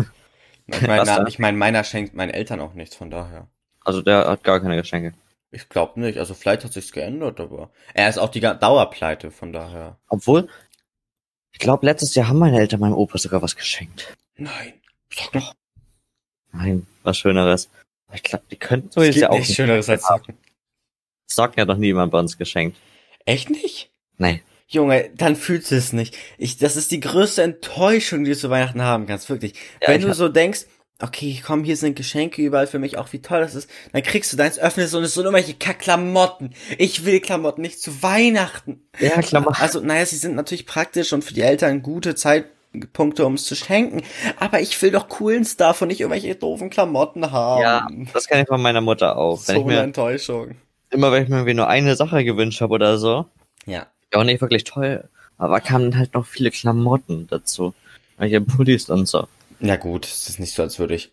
Ich 0.69 0.81
meine, 0.81 1.25
ich 1.29 1.39
mein, 1.39 1.57
meiner 1.57 1.85
schenkt 1.85 2.13
meinen 2.13 2.31
Eltern 2.31 2.59
auch 2.59 2.73
nichts, 2.73 2.93
von 2.93 3.09
daher. 3.09 3.47
Also 3.85 4.01
der 4.01 4.27
hat 4.27 4.43
gar 4.43 4.59
keine 4.59 4.75
Geschenke. 4.75 5.13
Ich 5.49 5.69
glaube 5.69 5.99
nicht. 5.99 6.17
Also 6.17 6.33
vielleicht 6.33 6.65
hat 6.65 6.73
sich's 6.73 6.91
geändert, 6.91 7.39
aber 7.39 7.69
er 7.93 8.09
ist 8.09 8.17
auch 8.17 8.29
die 8.29 8.41
Dauerpleite, 8.41 9.31
von 9.31 9.53
daher. 9.53 9.97
Obwohl, 10.09 10.49
ich 11.53 11.59
glaube, 11.59 11.85
letztes 11.85 12.15
Jahr 12.15 12.27
haben 12.27 12.39
meine 12.39 12.59
Eltern 12.59 12.81
meinem 12.81 12.95
Opa 12.95 13.17
sogar 13.17 13.41
was 13.41 13.55
geschenkt. 13.55 14.13
Nein. 14.35 14.73
Sag 15.09 15.31
doch. 15.31 15.53
Nein, 16.57 16.87
was 17.03 17.17
Schöneres. 17.17 17.69
Ich 18.13 18.23
glaube, 18.23 18.45
die 18.49 18.55
könnten 18.55 18.89
so 18.91 19.01
gibt 19.01 19.15
ja 19.15 19.29
auch 19.29 19.37
nichts 19.37 19.53
Schöneres 19.53 19.89
als 19.89 20.07
Socken. 20.07 20.37
Socken 21.27 21.61
hat 21.61 21.67
noch 21.67 21.77
niemand 21.77 22.11
bei 22.11 22.19
uns 22.19 22.37
geschenkt. 22.37 22.77
Echt 23.25 23.49
nicht? 23.49 23.91
Nee. 24.17 24.41
Junge, 24.67 25.09
dann 25.15 25.35
fühlst 25.35 25.71
du 25.71 25.75
es 25.75 25.93
nicht. 25.93 26.17
Ich, 26.37 26.57
das 26.57 26.75
ist 26.75 26.91
die 26.91 26.99
größte 26.99 27.43
Enttäuschung, 27.43 28.23
die 28.23 28.31
du 28.31 28.37
zu 28.37 28.49
Weihnachten 28.49 28.81
haben 28.81 29.07
kannst, 29.07 29.29
wirklich. 29.29 29.53
Ja, 29.81 29.89
Wenn 29.89 30.01
du 30.01 30.13
so 30.13 30.27
denkst, 30.27 30.65
okay, 31.01 31.41
komm, 31.45 31.63
hier 31.63 31.77
sind 31.77 31.95
Geschenke 31.95 32.41
überall 32.41 32.67
für 32.67 32.79
mich, 32.79 32.97
auch 32.97 33.13
wie 33.13 33.21
toll 33.21 33.39
das 33.39 33.55
ist, 33.55 33.69
dann 33.93 34.03
kriegst 34.03 34.33
du 34.33 34.37
deins, 34.37 34.59
öffnest 34.59 34.95
und 34.95 35.03
es 35.03 35.13
sind 35.13 35.23
irgendwelche 35.23 35.53
Kack-Klamotten. 35.53 36.53
Ich 36.77 37.05
will 37.05 37.19
Klamotten 37.19 37.61
nicht 37.61 37.81
zu 37.81 38.01
Weihnachten. 38.03 38.81
Ja, 38.99 39.21
klar. 39.21 39.45
Also, 39.59 39.79
naja, 39.79 40.05
sie 40.05 40.17
sind 40.17 40.35
natürlich 40.35 40.65
praktisch 40.65 41.13
und 41.13 41.23
für 41.23 41.33
die 41.33 41.41
Eltern 41.41 41.81
gute 41.81 42.15
Zeitpunkte, 42.81 43.25
um 43.25 43.33
es 43.35 43.45
zu 43.45 43.55
schenken. 43.55 44.01
Aber 44.39 44.59
ich 44.59 44.81
will 44.81 44.91
doch 44.91 45.07
coolen 45.09 45.45
Stuff 45.45 45.81
und 45.81 45.89
nicht 45.89 45.99
irgendwelche 46.01 46.35
doofen 46.35 46.69
Klamotten 46.69 47.31
haben. 47.31 47.61
Ja, 47.61 47.87
das 48.13 48.27
kenne 48.27 48.43
ich 48.43 48.47
von 48.47 48.61
meiner 48.61 48.81
Mutter 48.81 49.17
auch. 49.17 49.39
So 49.39 49.53
eine 49.63 49.79
Enttäuschung. 49.79 50.55
immer 50.89 51.11
wenn 51.11 51.23
ich 51.23 51.29
mir 51.29 51.37
irgendwie 51.37 51.53
nur 51.53 51.67
eine 51.67 51.95
Sache 51.95 52.23
gewünscht 52.23 52.61
habe 52.61 52.73
oder 52.73 52.97
so, 52.97 53.25
Ja. 53.65 53.87
ja 54.13 54.19
auch 54.19 54.23
nicht 54.23 54.41
wirklich 54.41 54.63
toll, 54.63 55.09
aber 55.37 55.59
kamen 55.59 55.97
halt 55.97 56.13
noch 56.13 56.25
viele 56.25 56.51
Klamotten 56.51 57.27
dazu. 57.27 57.73
Welche 58.17 58.41
Pullis 58.41 58.89
und 58.89 59.07
so. 59.07 59.27
Ja 59.59 59.75
gut, 59.75 60.05
es 60.05 60.29
ist 60.29 60.39
nicht 60.39 60.53
so, 60.53 60.63
als 60.63 60.79
würde 60.79 60.95
ich 60.95 61.11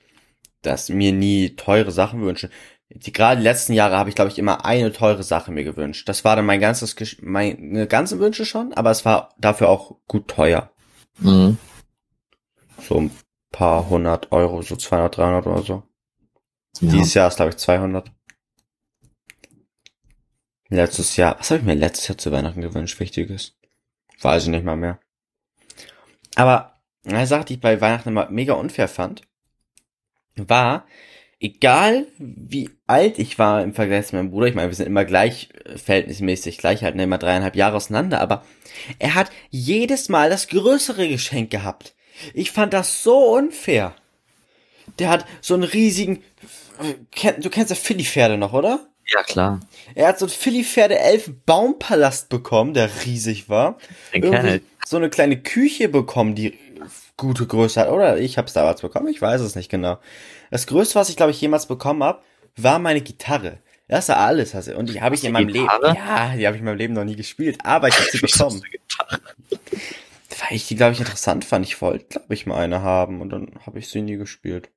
das 0.62 0.88
mir 0.88 1.12
nie 1.12 1.50
teure 1.57 1.90
Sachen 1.90 2.22
wünschen. 2.22 2.50
Die 2.90 3.12
gerade 3.12 3.38
die 3.38 3.42
letzten 3.44 3.72
Jahre 3.72 3.96
habe 3.96 4.09
ich, 4.09 4.14
glaube 4.14 4.31
ich, 4.31 4.38
immer 4.38 4.64
eine 4.64 4.92
teure 4.92 5.22
Sache 5.22 5.50
mir 5.50 5.64
gewünscht. 5.64 6.09
Das 6.09 6.24
war 6.24 6.37
dann 6.37 6.46
mein 6.46 6.61
ganzes, 6.61 6.94
meine 7.20 7.87
ganzen 7.87 8.20
Wünsche 8.20 8.44
schon, 8.44 8.72
aber 8.74 8.90
es 8.90 9.05
war 9.05 9.35
dafür 9.38 9.68
auch 9.68 9.96
gut 10.07 10.29
teuer. 10.29 10.70
Mhm. 11.18 11.59
So 12.81 13.00
ein 13.00 13.11
paar 13.50 13.88
hundert 13.88 14.33
Euro, 14.33 14.62
so 14.62 14.77
200, 14.77 15.16
300 15.16 15.46
oder 15.46 15.62
so. 15.62 15.83
Ja. 16.81 16.90
Dieses 16.92 17.14
Jahr 17.14 17.29
ist, 17.29 17.37
glaube 17.37 17.50
ich, 17.50 17.57
200. 17.57 18.11
Letztes 20.68 21.16
Jahr, 21.16 21.38
was 21.38 21.50
habe 21.50 21.61
ich 21.61 21.66
mir 21.66 21.74
letztes 21.74 22.09
Jahr 22.09 22.18
zu 22.18 22.33
Weihnachten 22.33 22.61
gewünscht, 22.61 22.98
Wichtiges? 22.98 23.57
Weiß 24.20 24.44
ich 24.44 24.48
nicht 24.48 24.64
mal 24.64 24.77
mehr. 24.77 24.98
Aber 26.35 26.81
eine 27.05 27.27
Sache, 27.27 27.44
die 27.44 27.55
ich 27.55 27.61
bei 27.61 27.81
Weihnachten 27.81 28.09
immer 28.09 28.29
mega 28.31 28.55
unfair 28.55 28.88
fand, 28.88 29.22
war, 30.37 30.87
egal 31.44 32.07
wie 32.18 32.70
alt 32.87 33.18
ich 33.18 33.38
war 33.38 33.62
im 33.62 33.74
Vergleich 33.74 34.07
zu 34.07 34.16
meinem 34.16 34.30
Bruder, 34.30 34.46
ich 34.46 34.54
meine, 34.54 34.70
wir 34.70 34.74
sind 34.74 34.87
immer 34.87 35.04
gleich, 35.04 35.50
äh, 35.64 35.76
verhältnismäßig 35.76 36.59
gleich, 36.59 36.83
halt 36.83 36.96
ne, 36.96 37.04
immer 37.04 37.18
dreieinhalb 37.18 37.54
Jahre 37.54 37.76
auseinander, 37.76 38.20
aber 38.20 38.44
er 38.98 39.14
hat 39.14 39.30
jedes 39.50 40.09
Mal 40.09 40.30
das 40.30 40.48
größere 40.48 41.07
Geschenk 41.07 41.50
gehabt. 41.50 41.94
Ich 42.33 42.50
fand 42.50 42.72
das 42.72 43.02
so 43.02 43.37
unfair. 43.37 43.94
Der 44.98 45.11
hat 45.11 45.26
so 45.42 45.54
einen 45.54 45.64
riesigen, 45.64 46.22
äh, 46.80 47.33
du 47.38 47.50
kennst 47.50 47.70
ja 47.70 47.76
Philly-Pferde 47.76 48.38
noch, 48.38 48.54
oder? 48.54 48.88
ja, 49.07 49.22
klar. 49.22 49.61
Er 49.94 50.09
hat 50.09 50.18
so 50.18 50.24
einen 50.24 50.33
Philly-Pferde-Elfen-Baumpalast 50.33 52.30
bekommen, 52.30 52.74
der 52.74 52.90
riesig 53.04 53.48
war. 53.50 53.78
Den 54.14 54.22
Irgendwie 54.22 54.62
so 54.87 54.96
eine 54.96 55.11
kleine 55.11 55.40
Küche 55.40 55.88
bekommen, 55.88 56.35
die 56.35 56.59
gute 57.16 57.47
Größe 57.47 57.81
hat. 57.81 57.88
Oder 57.88 58.18
ich 58.18 58.38
hab's 58.38 58.53
damals 58.53 58.81
bekommen, 58.83 59.09
ich 59.09 59.20
weiß 59.20 59.40
es 59.40 59.57
nicht 59.57 59.70
genau. 59.70 59.99
Das 60.51 60.66
Größte, 60.66 60.94
was 60.97 61.09
ich, 61.09 61.16
glaube 61.16 61.33
ich, 61.33 61.40
jemals 61.40 61.66
bekommen 61.66 62.03
habe, 62.03 62.23
war 62.57 62.79
meine 62.79 63.01
Gitarre. 63.01 63.59
Das 63.88 64.09
war 64.09 64.18
alles. 64.18 64.55
Also, 64.55 64.75
und 64.77 64.88
die 64.88 65.01
habe 65.01 65.14
ich 65.14 65.20
Hast 65.20 65.29
in 65.29 65.35
du 65.35 65.40
meinem 65.40 65.49
Leben. 65.49 65.66
Gitarre? 65.66 65.97
Ja, 65.97 66.37
die 66.37 66.47
habe 66.47 66.57
ich 66.57 66.61
in 66.61 66.64
meinem 66.64 66.79
Leben 66.79 66.94
noch 66.94 67.05
nie 67.05 67.16
gespielt, 67.16 67.59
aber 67.64 67.88
ich 67.88 67.99
habe 67.99 68.11
sie 68.11 68.18
bekommen. 68.18 68.62
hast 68.99 69.70
du? 69.73 69.77
Weil 70.40 70.57
ich 70.57 70.66
die, 70.66 70.77
glaube 70.77 70.92
ich, 70.92 71.01
interessant 71.01 71.44
fand. 71.44 71.66
Ich 71.66 71.81
wollte, 71.81 72.07
glaube 72.07 72.35
ich, 72.35 72.47
mal 72.47 72.59
eine 72.59 72.83
haben 72.83 73.20
und 73.20 73.31
dann 73.31 73.53
habe 73.66 73.79
ich 73.79 73.88
sie 73.88 74.03
nie 74.03 74.16
gespielt. 74.16 74.70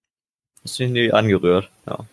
Hast 0.63 0.79
du 0.79 0.83
ihn 0.83 0.93
nie 0.93 1.11
angerührt? 1.11 1.69
Ja. 1.85 2.05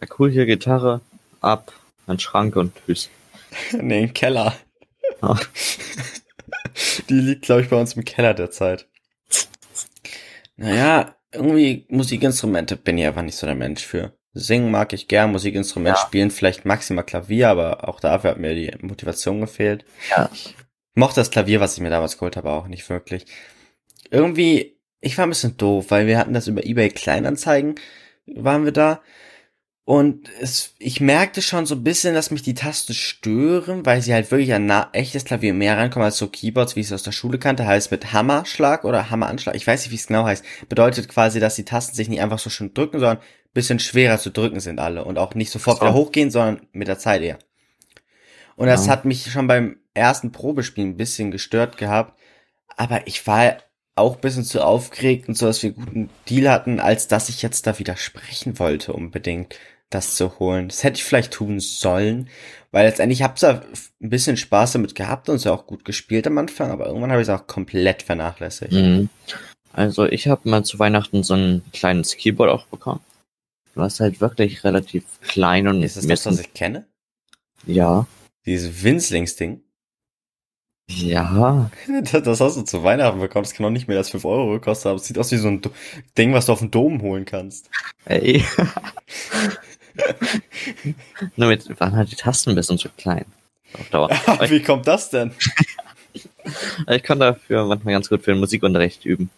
ja. 0.00 0.08
Cool, 0.18 0.30
hier 0.30 0.46
Gitarre, 0.46 1.00
ab, 1.40 1.72
ein 2.06 2.18
Schrank 2.18 2.56
und 2.56 2.72
tschüss. 2.86 3.10
nee, 3.72 4.04
im 4.04 4.14
Keller. 4.14 4.56
Ah. 5.20 5.38
Die 7.08 7.14
liegt, 7.14 7.42
glaube 7.42 7.62
ich, 7.62 7.68
bei 7.68 7.76
uns 7.76 7.94
im 7.94 8.04
Keller 8.04 8.34
derzeit. 8.34 8.86
Naja, 10.60 11.16
irgendwie 11.32 11.86
Musikinstrumente 11.88 12.76
bin 12.76 12.98
ich 12.98 13.06
einfach 13.06 13.22
nicht 13.22 13.36
so 13.36 13.46
der 13.46 13.56
Mensch 13.56 13.84
für. 13.84 14.12
Singen 14.34 14.70
mag 14.70 14.92
ich 14.92 15.08
gern, 15.08 15.32
Musikinstrument 15.32 15.96
Ja. 15.96 16.02
spielen, 16.06 16.30
vielleicht 16.30 16.64
maximal 16.66 17.04
Klavier, 17.04 17.48
aber 17.48 17.88
auch 17.88 17.98
dafür 17.98 18.30
hat 18.30 18.38
mir 18.38 18.54
die 18.54 18.70
Motivation 18.80 19.40
gefehlt. 19.40 19.84
Ja. 20.10 20.30
Mochte 20.94 21.20
das 21.20 21.30
Klavier, 21.30 21.60
was 21.60 21.74
ich 21.74 21.80
mir 21.80 21.88
damals 21.90 22.18
geholt 22.18 22.36
habe, 22.36 22.50
auch 22.50 22.66
nicht 22.68 22.88
wirklich. 22.90 23.24
Irgendwie, 24.10 24.78
ich 25.00 25.16
war 25.16 25.26
ein 25.26 25.30
bisschen 25.30 25.56
doof, 25.56 25.86
weil 25.88 26.06
wir 26.06 26.18
hatten 26.18 26.34
das 26.34 26.46
über 26.46 26.64
eBay 26.64 26.90
Kleinanzeigen, 26.90 27.76
waren 28.26 28.64
wir 28.64 28.72
da. 28.72 29.00
Und 29.90 30.28
es, 30.40 30.76
ich 30.78 31.00
merkte 31.00 31.42
schon 31.42 31.66
so 31.66 31.74
ein 31.74 31.82
bisschen, 31.82 32.14
dass 32.14 32.30
mich 32.30 32.42
die 32.42 32.54
Tasten 32.54 32.94
stören, 32.94 33.84
weil 33.84 34.00
sie 34.02 34.14
halt 34.14 34.30
wirklich 34.30 34.54
an 34.54 34.70
echtes 34.92 35.24
Klavier 35.24 35.52
mehr 35.52 35.76
rankommen 35.76 36.04
als 36.04 36.16
so 36.16 36.28
Keyboards, 36.28 36.76
wie 36.76 36.80
ich 36.80 36.86
es 36.86 36.92
aus 36.92 37.02
der 37.02 37.10
Schule 37.10 37.40
kannte, 37.40 37.66
heißt 37.66 37.90
mit 37.90 38.12
Hammerschlag 38.12 38.84
oder 38.84 39.10
Hammeranschlag. 39.10 39.56
Ich 39.56 39.66
weiß 39.66 39.82
nicht, 39.82 39.90
wie 39.90 39.96
es 39.96 40.06
genau 40.06 40.22
heißt. 40.26 40.44
Bedeutet 40.68 41.08
quasi, 41.08 41.40
dass 41.40 41.56
die 41.56 41.64
Tasten 41.64 41.96
sich 41.96 42.08
nicht 42.08 42.20
einfach 42.20 42.38
so 42.38 42.50
schön 42.50 42.72
drücken, 42.72 43.00
sondern 43.00 43.16
ein 43.18 43.52
bisschen 43.52 43.80
schwerer 43.80 44.18
zu 44.20 44.30
drücken 44.30 44.60
sind 44.60 44.78
alle 44.78 45.04
und 45.04 45.18
auch 45.18 45.34
nicht 45.34 45.50
sofort 45.50 45.78
so. 45.78 45.82
wieder 45.82 45.94
hochgehen, 45.94 46.30
sondern 46.30 46.68
mit 46.70 46.86
der 46.86 47.00
Zeit 47.00 47.22
eher. 47.22 47.40
Und 48.54 48.68
das 48.68 48.86
Ja. 48.86 48.92
hat 48.92 49.04
mich 49.04 49.28
schon 49.32 49.48
beim 49.48 49.80
ersten 49.94 50.30
Probespiel 50.30 50.84
ein 50.84 50.98
bisschen 50.98 51.32
gestört 51.32 51.78
gehabt, 51.78 52.16
aber 52.76 53.08
ich 53.08 53.26
war 53.26 53.56
auch 53.96 54.14
ein 54.14 54.20
bisschen 54.20 54.44
zu 54.44 54.64
aufgeregt 54.64 55.28
und 55.28 55.36
so, 55.36 55.46
dass 55.46 55.62
wir 55.62 55.70
einen 55.70 55.84
guten 55.84 56.10
Deal 56.28 56.50
hatten, 56.50 56.80
als 56.80 57.08
dass 57.08 57.28
ich 57.28 57.42
jetzt 57.42 57.66
da 57.66 57.78
widersprechen 57.78 58.58
wollte, 58.58 58.92
unbedingt 58.92 59.56
das 59.90 60.14
zu 60.16 60.38
holen. 60.38 60.68
Das 60.68 60.84
hätte 60.84 60.96
ich 60.96 61.04
vielleicht 61.04 61.32
tun 61.32 61.60
sollen, 61.60 62.28
weil 62.70 62.86
letztendlich 62.86 63.22
hab's 63.22 63.40
da 63.42 63.62
ein 64.00 64.10
bisschen 64.10 64.36
Spaß 64.36 64.72
damit 64.72 64.94
gehabt 64.94 65.28
und 65.28 65.36
es 65.36 65.44
ja 65.44 65.52
auch 65.52 65.66
gut 65.66 65.84
gespielt 65.84 66.26
am 66.26 66.38
Anfang, 66.38 66.70
aber 66.70 66.86
irgendwann 66.86 67.10
habe 67.10 67.20
ich 67.22 67.28
es 67.28 67.34
auch 67.34 67.46
komplett 67.46 68.02
vernachlässigt. 68.02 68.72
Mhm. 68.72 69.08
Also 69.72 70.06
ich 70.06 70.26
habe 70.28 70.48
mal 70.48 70.64
zu 70.64 70.78
Weihnachten 70.78 71.22
so 71.22 71.34
ein 71.34 71.62
kleines 71.72 72.16
Keyboard 72.16 72.50
auch 72.50 72.66
bekommen. 72.66 73.00
Was 73.74 74.00
halt 74.00 74.20
wirklich 74.20 74.64
relativ 74.64 75.04
klein 75.22 75.68
und 75.68 75.82
Ist 75.82 75.96
das 75.96 76.06
das, 76.06 76.26
was 76.26 76.40
ich 76.40 76.52
kenne? 76.54 76.86
ja, 77.66 78.06
Dieses 78.46 78.82
Winzlingsding? 78.82 79.60
ja, 80.88 81.70
Das 82.12 82.22
das 82.24 82.40
hast 82.40 82.56
du 82.56 82.62
zu 82.62 82.82
Weihnachten 82.82 83.20
bekommen. 83.20 83.44
Das 83.44 83.54
kann 83.54 83.64
auch 83.66 83.70
nicht 83.70 83.86
mehr 83.86 83.98
als 83.98 84.10
5 84.10 84.24
Euro 84.24 84.58
kosten, 84.60 84.88
aber 84.88 84.96
es 84.96 85.06
sieht 85.06 85.18
aus 85.18 85.30
wie 85.30 85.36
so 85.36 85.46
ein 85.48 85.62
Ding, 86.18 86.32
was 86.32 86.46
du 86.46 86.52
auf 86.52 86.58
dem 86.58 86.72
Dom 86.72 87.00
holen 87.02 87.24
kannst. 87.24 87.70
ey. 88.06 88.44
Nur 91.36 91.48
mit 91.48 91.80
waren 91.80 91.96
halt 91.96 92.10
die 92.10 92.16
Tasten 92.16 92.50
ein 92.50 92.56
bisschen 92.56 92.78
zu 92.78 92.88
klein. 92.88 93.26
Auf 93.74 93.88
Dauer. 93.90 94.10
Ich, 94.42 94.50
wie 94.50 94.62
kommt 94.62 94.86
das 94.86 95.10
denn? 95.10 95.32
ich 96.88 97.02
kann 97.02 97.20
dafür 97.20 97.64
manchmal 97.66 97.94
ganz 97.94 98.08
gut 98.08 98.22
für 98.22 98.32
den 98.32 98.40
Musikunterricht 98.40 99.04
üben. 99.04 99.30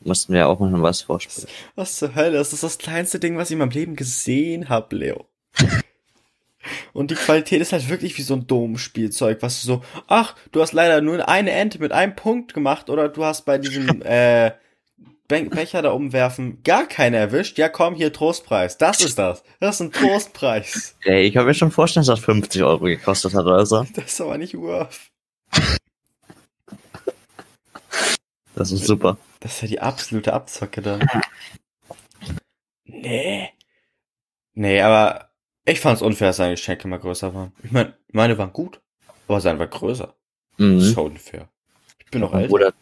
Mussten 0.00 0.32
wir 0.32 0.48
auch 0.48 0.60
manchmal 0.60 0.82
was 0.82 1.02
vorspielen. 1.02 1.48
Was 1.74 1.96
zur 1.96 2.14
Hölle? 2.14 2.38
Das 2.38 2.52
ist 2.52 2.62
das 2.62 2.78
kleinste 2.78 3.18
Ding, 3.18 3.36
was 3.36 3.48
ich 3.48 3.54
in 3.54 3.58
meinem 3.58 3.70
Leben 3.70 3.96
gesehen 3.96 4.68
habe, 4.68 4.94
Leo. 4.94 5.26
Und 6.92 7.10
die 7.10 7.16
Qualität 7.16 7.60
ist 7.60 7.72
halt 7.72 7.88
wirklich 7.88 8.16
wie 8.18 8.22
so 8.22 8.34
ein 8.34 8.46
Domspielzeug, 8.46 9.38
was 9.40 9.60
du 9.60 9.66
so, 9.66 9.82
ach, 10.06 10.36
du 10.52 10.60
hast 10.60 10.72
leider 10.72 11.00
nur 11.00 11.28
eine 11.28 11.50
Ente 11.50 11.78
mit 11.78 11.92
einem 11.92 12.14
Punkt 12.14 12.54
gemacht 12.54 12.90
oder 12.90 13.08
du 13.08 13.24
hast 13.24 13.44
bei 13.44 13.58
diesem 13.58 14.02
äh, 14.02 14.52
Becher 15.28 15.82
da 15.82 15.90
umwerfen 15.90 16.62
gar 16.62 16.86
keine 16.86 17.18
erwischt. 17.18 17.58
Ja, 17.58 17.68
komm, 17.68 17.94
hier 17.94 18.12
Trostpreis. 18.12 18.78
Das 18.78 19.00
ist 19.02 19.18
das. 19.18 19.44
Das 19.60 19.76
ist 19.76 19.80
ein 19.80 19.92
Trostpreis. 19.92 20.96
Ey, 21.04 21.26
ich 21.26 21.34
kann 21.34 21.44
mir 21.44 21.54
schon 21.54 21.70
vorstellen, 21.70 22.06
dass 22.06 22.16
das 22.16 22.24
50 22.24 22.62
Euro 22.62 22.84
gekostet 22.84 23.34
hat 23.34 23.44
oder 23.44 23.66
so. 23.66 23.86
Das 23.94 24.06
ist 24.06 24.20
aber 24.20 24.38
nicht 24.38 24.54
worth. 24.54 25.10
Das 28.54 28.72
ist 28.72 28.86
super. 28.86 29.18
Das 29.40 29.52
ist 29.54 29.62
ja 29.62 29.68
die 29.68 29.80
absolute 29.80 30.32
Abzocke 30.32 30.82
dann. 30.82 31.08
Nee. 32.86 33.50
Nee, 34.54 34.80
aber 34.80 35.30
ich 35.64 35.78
fand's 35.78 36.02
unfair, 36.02 36.28
dass 36.28 36.38
seine 36.38 36.54
Geschenke 36.54 36.88
mal 36.88 36.98
größer 36.98 37.34
waren. 37.34 37.52
Ich 37.62 37.70
meine, 37.70 37.94
meine 38.10 38.36
waren 38.38 38.52
gut, 38.52 38.80
aber 39.28 39.40
seine 39.40 39.58
war 39.58 39.68
größer. 39.68 40.14
Mhm. 40.56 40.78
Ist 40.78 40.94
schon 40.94 41.12
unfair. 41.12 41.48
Ich 41.98 42.10
bin 42.10 42.22
noch 42.22 42.34
älter. 42.34 42.52
Oder 42.52 42.72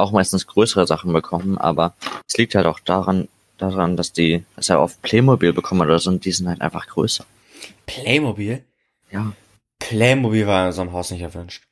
auch 0.00 0.12
meistens 0.12 0.46
größere 0.46 0.86
Sachen 0.86 1.12
bekommen, 1.12 1.58
aber 1.58 1.94
es 2.28 2.36
liegt 2.36 2.54
halt 2.54 2.66
auch 2.66 2.80
daran, 2.80 3.28
daran, 3.58 3.96
dass 3.96 4.12
die, 4.12 4.44
dass 4.56 4.68
er 4.68 4.80
oft 4.80 5.00
Playmobil 5.02 5.52
bekommen 5.52 5.82
oder 5.82 5.98
so 5.98 6.10
und 6.10 6.24
die 6.24 6.32
sind 6.32 6.48
halt 6.48 6.60
einfach 6.60 6.86
größer. 6.86 7.24
Playmobil? 7.86 8.64
Ja. 9.10 9.32
Playmobil 9.78 10.46
war 10.46 10.62
in 10.62 10.66
unserem 10.68 10.92
Haus 10.92 11.10
nicht 11.10 11.22
erwünscht. 11.22 11.64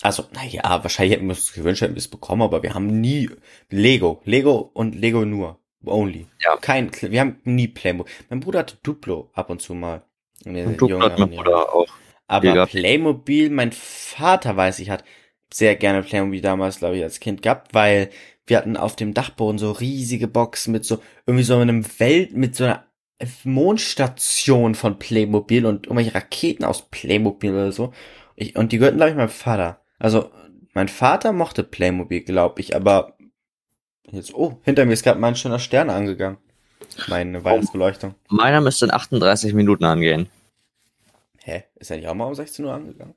Also, 0.00 0.24
naja, 0.32 0.82
wahrscheinlich 0.82 1.16
hätten 1.16 1.26
wir 1.26 1.32
es 1.32 1.52
gewünscht, 1.52 1.82
hätten 1.82 1.94
wir 1.94 1.98
es 1.98 2.08
bekommen, 2.08 2.42
aber 2.42 2.62
wir 2.62 2.74
haben 2.74 3.00
nie 3.00 3.30
Lego. 3.70 4.20
Lego 4.24 4.70
und 4.74 4.94
Lego 4.94 5.24
nur. 5.24 5.58
Only. 5.84 6.26
Ja. 6.40 6.56
Kein, 6.56 6.90
wir 7.00 7.20
haben 7.20 7.40
nie 7.44 7.68
Playmobil. 7.68 8.12
Mein 8.28 8.40
Bruder 8.40 8.60
hatte 8.60 8.78
Duplo 8.82 9.30
ab 9.32 9.50
und 9.50 9.60
zu 9.60 9.74
mal. 9.74 10.02
Und 10.44 10.76
du 10.76 10.88
jungen 10.88 11.02
hat 11.02 11.18
mein. 11.18 11.30
Bruder 11.30 11.74
auch. 11.74 11.88
Aber. 12.26 12.66
Playmobil, 12.66 13.50
mein 13.50 13.72
Vater 13.72 14.56
weiß 14.56 14.78
ich, 14.78 14.90
hat 14.90 15.04
sehr 15.52 15.76
gerne 15.76 16.02
Playmobil 16.02 16.40
damals, 16.40 16.78
glaube 16.78 16.96
ich, 16.96 17.02
als 17.02 17.20
Kind 17.20 17.42
gehabt, 17.42 17.74
weil 17.74 18.10
wir 18.46 18.56
hatten 18.56 18.76
auf 18.76 18.96
dem 18.96 19.14
Dachboden 19.14 19.58
so 19.58 19.72
riesige 19.72 20.28
Boxen 20.28 20.72
mit 20.72 20.84
so, 20.84 20.98
irgendwie 21.26 21.44
so 21.44 21.56
einem 21.56 21.84
Welt, 21.98 22.36
mit 22.36 22.56
so 22.56 22.64
einer 22.64 22.84
Mondstation 23.44 24.74
von 24.74 24.98
Playmobil 24.98 25.64
und 25.66 25.86
irgendwelche 25.86 26.14
Raketen 26.14 26.64
aus 26.64 26.88
Playmobil 26.90 27.52
oder 27.52 27.72
so. 27.72 27.92
Ich, 28.34 28.56
und 28.56 28.72
die 28.72 28.78
gehörten, 28.78 28.96
glaube 28.96 29.10
ich, 29.10 29.16
meinem 29.16 29.28
Vater. 29.28 29.80
Also, 29.98 30.30
mein 30.74 30.88
Vater 30.88 31.32
mochte 31.32 31.62
Playmobil, 31.62 32.22
glaube 32.22 32.60
ich, 32.60 32.74
aber 32.74 33.16
jetzt, 34.10 34.34
oh, 34.34 34.58
hinter 34.64 34.84
mir 34.84 34.94
ist 34.94 35.04
gerade 35.04 35.20
mein 35.20 35.36
schöner 35.36 35.58
Stern 35.58 35.90
angegangen. 35.90 36.38
Meine 37.06 37.44
Weihnachtsbeleuchtung. 37.44 38.14
Meiner 38.28 38.60
müsste 38.60 38.86
in 38.86 38.90
38 38.90 39.54
Minuten 39.54 39.84
angehen. 39.84 40.28
Hä? 41.44 41.64
Ist 41.76 41.90
er 41.90 41.96
nicht 41.96 42.08
auch 42.08 42.14
mal 42.14 42.26
um 42.26 42.34
16 42.34 42.64
Uhr 42.64 42.72
angegangen? 42.72 43.14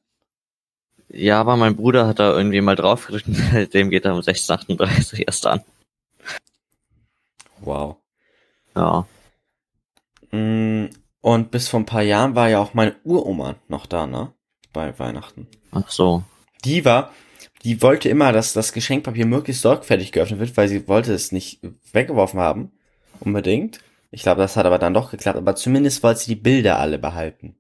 Ja, 1.10 1.40
aber 1.40 1.56
mein 1.56 1.76
Bruder 1.76 2.08
hat 2.08 2.20
da 2.20 2.36
irgendwie 2.36 2.62
mal 2.62 2.76
drauf 2.76 3.08
gedrückt, 3.08 3.28
dem 3.74 3.90
geht 3.90 4.06
er 4.06 4.14
um 4.14 4.22
16.38 4.22 5.24
erst 5.26 5.46
an. 5.46 5.62
Wow. 7.62 7.98
Ja. 8.76 9.08
Mm, 10.32 10.88
Und 11.22 11.52
bis 11.52 11.70
vor 11.70 11.80
ein 11.80 11.86
paar 11.86 12.02
Jahren 12.02 12.36
war 12.36 12.50
ja 12.50 12.60
auch 12.60 12.74
meine 12.74 12.96
Uroma 13.04 13.56
noch 13.68 13.86
da, 13.86 14.06
ne? 14.08 14.34
Bei 14.74 14.98
Weihnachten. 15.00 15.48
Ach 15.72 15.90
so. 15.90 16.24
Die 16.66 16.84
war, 16.84 17.12
die 17.64 17.82
wollte 17.82 18.10
immer, 18.10 18.34
dass 18.34 18.54
das 18.54 18.74
Geschenkpapier 18.74 19.26
möglichst 19.26 19.62
sorgfältig 19.62 20.12
geöffnet 20.12 20.40
wird, 20.40 20.58
weil 20.58 20.68
sie 20.68 20.88
wollte 20.88 21.14
es 21.14 21.32
nicht 21.32 21.62
weggeworfen 21.94 22.40
haben. 22.40 22.72
Unbedingt. 23.22 23.80
Ich 24.12 24.24
glaube, 24.24 24.42
das 24.42 24.58
hat 24.58 24.66
aber 24.66 24.80
dann 24.80 24.94
doch 24.94 25.12
geklappt. 25.12 25.38
Aber 25.38 25.56
zumindest 25.56 26.04
wollte 26.04 26.20
sie 26.22 26.36
die 26.36 26.42
Bilder 26.42 26.80
alle 26.80 27.00
behalten. 27.00 27.56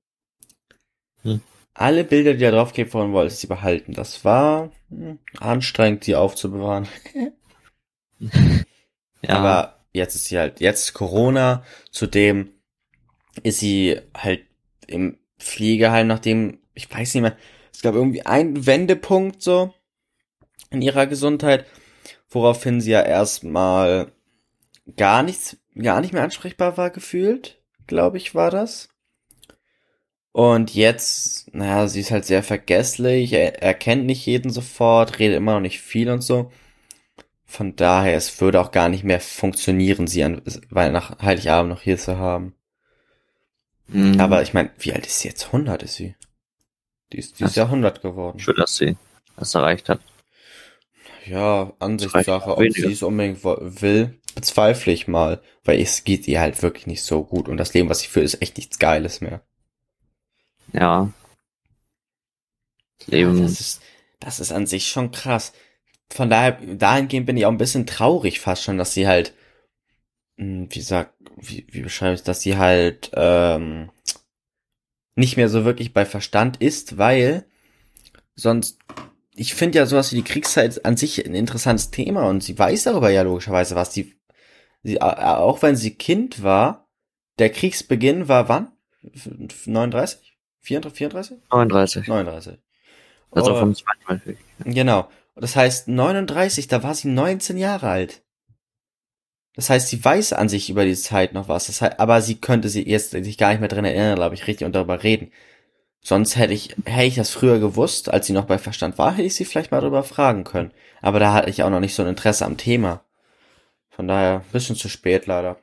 Hm. 1.23 1.41
Alle 1.75 2.05
Bilder, 2.05 2.33
die 2.33 2.39
da 2.39 2.51
draufgeklebt 2.51 2.93
wurden, 2.93 3.13
wollte 3.13 3.35
sie 3.35 3.47
behalten. 3.47 3.93
Das 3.93 4.25
war 4.25 4.71
hm, 4.89 5.19
anstrengend, 5.39 6.07
die 6.07 6.15
aufzubewahren. 6.15 6.87
Ja. 9.27 9.37
Aber 9.37 9.85
jetzt 9.91 10.15
ist 10.15 10.25
sie 10.25 10.37
halt, 10.37 10.59
jetzt 10.59 10.93
Corona, 10.93 11.63
zudem 11.91 12.53
ist 13.43 13.59
sie 13.59 13.99
halt 14.15 14.45
im 14.87 15.17
Pflegeheim, 15.39 16.07
nachdem, 16.07 16.59
ich 16.73 16.91
weiß 16.91 17.13
nicht 17.13 17.23
mehr, 17.23 17.37
es 17.73 17.81
gab 17.81 17.95
irgendwie 17.95 18.25
einen 18.25 18.65
Wendepunkt 18.65 19.41
so 19.41 19.73
in 20.69 20.81
ihrer 20.81 21.07
Gesundheit, 21.07 21.65
woraufhin 22.29 22.81
sie 22.81 22.91
ja 22.91 23.01
erstmal 23.01 24.11
gar 24.95 25.23
nichts, 25.23 25.57
gar 25.75 26.01
nicht 26.01 26.13
mehr 26.13 26.23
ansprechbar 26.23 26.77
war 26.77 26.89
gefühlt, 26.89 27.61
glaube 27.87 28.17
ich, 28.17 28.35
war 28.35 28.51
das. 28.51 28.89
Und 30.35 30.75
jetzt, 30.75 31.55
naja, 31.55 31.87
sie 31.87 32.01
ist 32.01 32.11
halt 32.11 32.25
sehr 32.25 32.43
vergesslich, 32.43 33.31
er, 33.31 33.63
erkennt 33.63 34.05
nicht 34.05 34.25
jeden 34.25 34.51
sofort, 34.51 35.17
redet 35.17 35.37
immer 35.37 35.53
noch 35.53 35.61
nicht 35.61 35.79
viel 35.79 36.09
und 36.09 36.19
so. 36.19 36.51
Von 37.45 37.77
daher, 37.77 38.17
es 38.17 38.41
würde 38.41 38.59
auch 38.59 38.71
gar 38.71 38.89
nicht 38.89 39.05
mehr 39.05 39.21
funktionieren, 39.21 40.07
sie 40.07 40.25
an 40.25 40.41
weil 40.69 40.91
nach 40.91 41.21
Heiligabend 41.21 41.71
noch 41.71 41.83
hier 41.83 41.97
zu 41.97 42.17
haben. 42.17 42.53
Mhm. 43.87 44.19
Aber 44.19 44.41
ich 44.41 44.53
meine, 44.53 44.71
wie 44.77 44.91
alt 44.91 45.07
ist 45.07 45.21
sie 45.21 45.29
jetzt? 45.29 45.45
100 45.45 45.83
ist 45.83 45.95
sie. 45.95 46.15
Die 47.13 47.19
ist 47.19 47.39
dieses 47.39 47.53
Ach. 47.53 47.55
Jahr 47.55 47.67
100 47.67 48.01
geworden. 48.01 48.37
Schön, 48.37 48.57
dass 48.57 48.75
sie 48.75 48.97
das 49.37 49.55
erreicht 49.55 49.87
hat. 49.87 50.01
Ja, 51.25 51.71
Ansichtssache, 51.79 52.57
ob 52.57 52.73
sie 52.73 52.91
es 52.91 53.03
unbedingt 53.03 53.41
will, 53.45 54.19
bezweifle 54.35 54.91
ich 54.91 55.07
mal. 55.07 55.41
Weil 55.63 55.79
es 55.79 56.03
geht 56.03 56.27
ihr 56.27 56.41
halt 56.41 56.61
wirklich 56.61 56.87
nicht 56.87 57.03
so 57.03 57.23
gut. 57.23 57.47
Und 57.47 57.55
das 57.55 57.73
Leben, 57.73 57.87
was 57.87 58.01
sie 58.01 58.09
führt, 58.09 58.25
ist 58.25 58.41
echt 58.41 58.57
nichts 58.57 58.79
Geiles 58.79 59.21
mehr. 59.21 59.41
Ja. 60.73 61.09
Leben, 63.07 63.41
das 63.41 63.59
ist, 63.59 63.81
das 64.19 64.39
ist 64.39 64.51
an 64.51 64.67
sich 64.67 64.89
schon 64.89 65.11
krass. 65.11 65.53
Von 66.11 66.29
daher, 66.29 66.53
dahingehend 66.53 67.25
bin 67.25 67.37
ich 67.37 67.45
auch 67.45 67.51
ein 67.51 67.57
bisschen 67.57 67.85
traurig 67.87 68.39
fast 68.39 68.63
schon, 68.63 68.77
dass 68.77 68.93
sie 68.93 69.07
halt, 69.07 69.33
mh, 70.37 70.67
wie 70.71 70.81
sagt, 70.81 71.13
wie, 71.37 71.65
wie 71.69 71.81
beschreibe 71.81 72.15
ich, 72.15 72.23
dass 72.23 72.41
sie 72.41 72.57
halt, 72.57 73.11
ähm, 73.13 73.89
nicht 75.15 75.37
mehr 75.37 75.49
so 75.49 75.65
wirklich 75.65 75.93
bei 75.93 76.05
Verstand 76.05 76.57
ist, 76.61 76.97
weil 76.97 77.45
sonst, 78.35 78.79
ich 79.35 79.55
finde 79.55 79.79
ja 79.79 79.85
sowas 79.85 80.11
wie 80.11 80.17
die 80.17 80.23
Kriegszeit 80.23 80.85
an 80.85 80.97
sich 80.97 81.25
ein 81.25 81.35
interessantes 81.35 81.91
Thema 81.91 82.27
und 82.29 82.43
sie 82.43 82.57
weiß 82.57 82.83
darüber 82.83 83.09
ja 83.09 83.21
logischerweise 83.23 83.75
was. 83.75 83.93
Sie, 83.93 84.15
a- 85.01 85.37
auch 85.37 85.61
wenn 85.61 85.75
sie 85.75 85.95
Kind 85.95 86.43
war, 86.43 86.89
der 87.39 87.51
Kriegsbeginn 87.51 88.27
war 88.27 88.49
wann? 88.49 88.71
39? 89.65 90.34
34? 90.65 90.97
34? 90.97 91.37
39. 91.51 92.07
39. 92.07 92.57
Also 93.31 93.53
Und- 93.53 93.59
vom 93.59 93.75
zweiten 93.75 94.03
Mal. 94.07 94.21
Genau. 94.73 95.01
Und 95.35 95.41
das 95.43 95.55
heißt, 95.55 95.87
39, 95.87 96.67
da 96.67 96.81
war 96.83 96.95
sie 96.95 97.09
19 97.09 97.57
Jahre 97.57 97.89
alt. 97.89 98.21
Das 99.55 99.69
heißt, 99.69 99.87
sie 99.87 100.03
weiß 100.03 100.33
an 100.33 100.49
sich 100.49 100.69
über 100.69 100.85
die 100.85 100.95
Zeit 100.95 101.33
noch 101.33 101.47
was. 101.47 101.67
Das 101.67 101.81
heißt, 101.81 101.99
aber 101.99 102.21
sie 102.21 102.35
könnte 102.35 102.67
sie 102.69 102.87
jetzt 102.87 103.11
sich 103.11 103.37
gar 103.37 103.49
nicht 103.51 103.59
mehr 103.59 103.69
drin 103.69 103.85
erinnern, 103.85 104.15
glaube 104.15 104.35
ich, 104.35 104.47
richtig 104.47 104.65
und 104.65 104.73
darüber 104.75 105.03
reden. 105.03 105.31
Sonst 106.01 106.35
hätte 106.35 106.53
ich, 106.53 106.75
hätte 106.85 107.05
ich 107.07 107.15
das 107.15 107.31
früher 107.31 107.59
gewusst, 107.59 108.13
als 108.13 108.27
sie 108.27 108.33
noch 108.33 108.45
bei 108.45 108.57
Verstand 108.57 108.97
war, 108.97 109.13
hätte 109.13 109.23
ich 109.23 109.35
sie 109.35 109.45
vielleicht 109.45 109.71
mal 109.71 109.81
darüber 109.81 110.03
fragen 110.03 110.43
können. 110.43 110.71
Aber 111.01 111.19
da 111.19 111.33
hatte 111.33 111.49
ich 111.49 111.63
auch 111.63 111.69
noch 111.69 111.79
nicht 111.79 111.95
so 111.95 112.03
ein 112.03 112.09
Interesse 112.09 112.45
am 112.45 112.57
Thema. 112.57 113.01
Von 113.89 114.07
daher, 114.07 114.35
ein 114.45 114.51
bisschen 114.51 114.75
zu 114.75 114.87
spät 114.89 115.25
leider. 115.25 115.57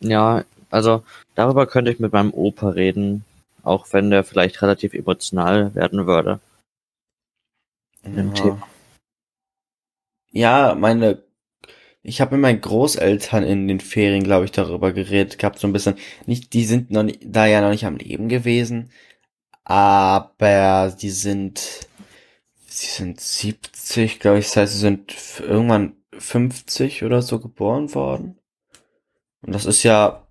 Ja, 0.00 0.44
also 0.70 1.02
darüber 1.34 1.66
könnte 1.66 1.90
ich 1.90 1.98
mit 1.98 2.12
meinem 2.12 2.32
Opa 2.32 2.68
reden, 2.68 3.24
auch 3.68 3.92
wenn 3.92 4.10
der 4.10 4.24
vielleicht 4.24 4.62
relativ 4.62 4.94
emotional 4.94 5.74
werden 5.74 6.06
würde. 6.06 6.40
Im 8.02 8.34
Thema. 8.34 8.68
Ja, 10.30 10.74
meine, 10.74 11.22
ich 12.02 12.20
habe 12.20 12.36
mit 12.36 12.42
meinen 12.42 12.60
Großeltern 12.60 13.44
in 13.44 13.68
den 13.68 13.80
Ferien, 13.80 14.24
glaube 14.24 14.44
ich, 14.44 14.52
darüber 14.52 14.92
geredet 14.92 15.38
gehabt, 15.38 15.58
so 15.58 15.66
ein 15.66 15.72
bisschen. 15.72 15.96
Nicht, 16.26 16.52
die 16.52 16.64
sind 16.64 16.90
noch 16.90 17.02
nicht, 17.02 17.20
da 17.24 17.46
ja 17.46 17.60
noch 17.60 17.70
nicht 17.70 17.86
am 17.86 17.96
Leben 17.96 18.28
gewesen, 18.28 18.90
aber 19.64 20.94
die 21.00 21.10
sind, 21.10 21.88
sie 22.66 22.86
sind 22.86 23.20
70, 23.20 24.20
glaube 24.20 24.38
ich, 24.38 24.46
das 24.46 24.56
heißt, 24.56 24.72
sie 24.74 24.78
sind 24.78 25.14
irgendwann 25.40 25.96
50 26.18 27.04
oder 27.04 27.22
so 27.22 27.40
geboren 27.40 27.94
worden. 27.94 28.38
Und 29.42 29.54
das 29.54 29.66
ist 29.66 29.82
ja 29.82 30.26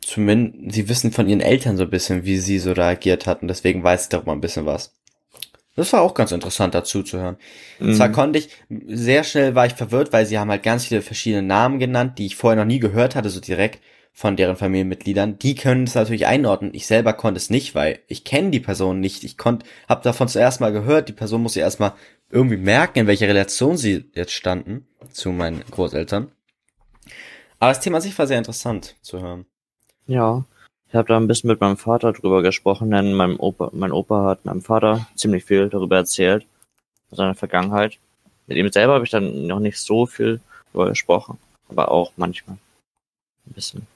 zumindest, 0.00 0.74
sie 0.74 0.88
wissen 0.88 1.12
von 1.12 1.28
ihren 1.28 1.40
Eltern 1.40 1.76
so 1.76 1.84
ein 1.84 1.90
bisschen, 1.90 2.24
wie 2.24 2.38
sie 2.38 2.58
so 2.58 2.72
reagiert 2.72 3.26
hatten, 3.26 3.48
deswegen 3.48 3.82
weiß 3.82 4.04
ich 4.04 4.08
darüber 4.08 4.32
ein 4.32 4.40
bisschen 4.40 4.66
was. 4.66 4.94
Das 5.76 5.92
war 5.92 6.02
auch 6.02 6.14
ganz 6.14 6.32
interessant 6.32 6.74
dazu 6.74 7.04
zu 7.04 7.18
hören. 7.18 7.36
Zwar 7.94 8.08
Mhm. 8.08 8.12
konnte 8.12 8.38
ich, 8.40 8.48
sehr 8.88 9.22
schnell 9.22 9.54
war 9.54 9.66
ich 9.66 9.74
verwirrt, 9.74 10.12
weil 10.12 10.26
sie 10.26 10.36
haben 10.38 10.50
halt 10.50 10.64
ganz 10.64 10.86
viele 10.86 11.02
verschiedene 11.02 11.42
Namen 11.42 11.78
genannt, 11.78 12.18
die 12.18 12.26
ich 12.26 12.34
vorher 12.34 12.56
noch 12.56 12.66
nie 12.66 12.80
gehört 12.80 13.14
hatte, 13.14 13.30
so 13.30 13.38
direkt 13.38 13.80
von 14.12 14.34
deren 14.34 14.56
Familienmitgliedern. 14.56 15.38
Die 15.38 15.54
können 15.54 15.84
es 15.84 15.94
natürlich 15.94 16.26
einordnen. 16.26 16.74
Ich 16.74 16.88
selber 16.88 17.12
konnte 17.12 17.38
es 17.38 17.50
nicht, 17.50 17.76
weil 17.76 18.00
ich 18.08 18.24
kenne 18.24 18.50
die 18.50 18.58
Person 18.58 18.98
nicht. 18.98 19.22
Ich 19.22 19.38
konnte, 19.38 19.66
habe 19.88 20.02
davon 20.02 20.26
zuerst 20.26 20.60
mal 20.60 20.72
gehört. 20.72 21.08
Die 21.08 21.12
Person 21.12 21.42
muss 21.42 21.54
ja 21.54 21.62
erstmal 21.62 21.92
irgendwie 22.28 22.56
merken, 22.56 22.98
in 22.98 23.06
welcher 23.06 23.28
Relation 23.28 23.76
sie 23.76 24.10
jetzt 24.14 24.32
standen 24.32 24.88
zu 25.12 25.30
meinen 25.30 25.62
Großeltern. 25.70 26.32
Aber 27.60 27.70
das 27.70 27.80
Thema 27.80 27.98
an 27.98 28.02
sich 28.02 28.18
war 28.18 28.26
sehr 28.26 28.38
interessant 28.38 28.96
zu 29.02 29.20
hören. 29.20 29.46
Ja, 30.08 30.44
ich 30.88 30.94
habe 30.94 31.06
da 31.06 31.18
ein 31.18 31.26
bisschen 31.26 31.48
mit 31.48 31.60
meinem 31.60 31.76
Vater 31.76 32.12
drüber 32.14 32.42
gesprochen, 32.42 32.90
denn 32.90 33.12
mein 33.12 33.36
Opa, 33.36 33.70
mein 33.72 33.92
Opa 33.92 34.24
hat 34.24 34.46
meinem 34.46 34.62
Vater 34.62 35.06
ziemlich 35.14 35.44
viel 35.44 35.68
darüber 35.68 35.96
erzählt, 35.96 36.46
seiner 37.10 37.34
Vergangenheit. 37.34 37.98
Mit 38.46 38.56
ihm 38.56 38.72
selber 38.72 38.94
habe 38.94 39.04
ich 39.04 39.10
dann 39.10 39.46
noch 39.46 39.60
nicht 39.60 39.78
so 39.78 40.06
viel 40.06 40.40
darüber 40.72 40.88
gesprochen, 40.88 41.38
aber 41.68 41.90
auch 41.90 42.12
manchmal 42.16 42.56
ein 43.46 43.52
bisschen. 43.52 43.86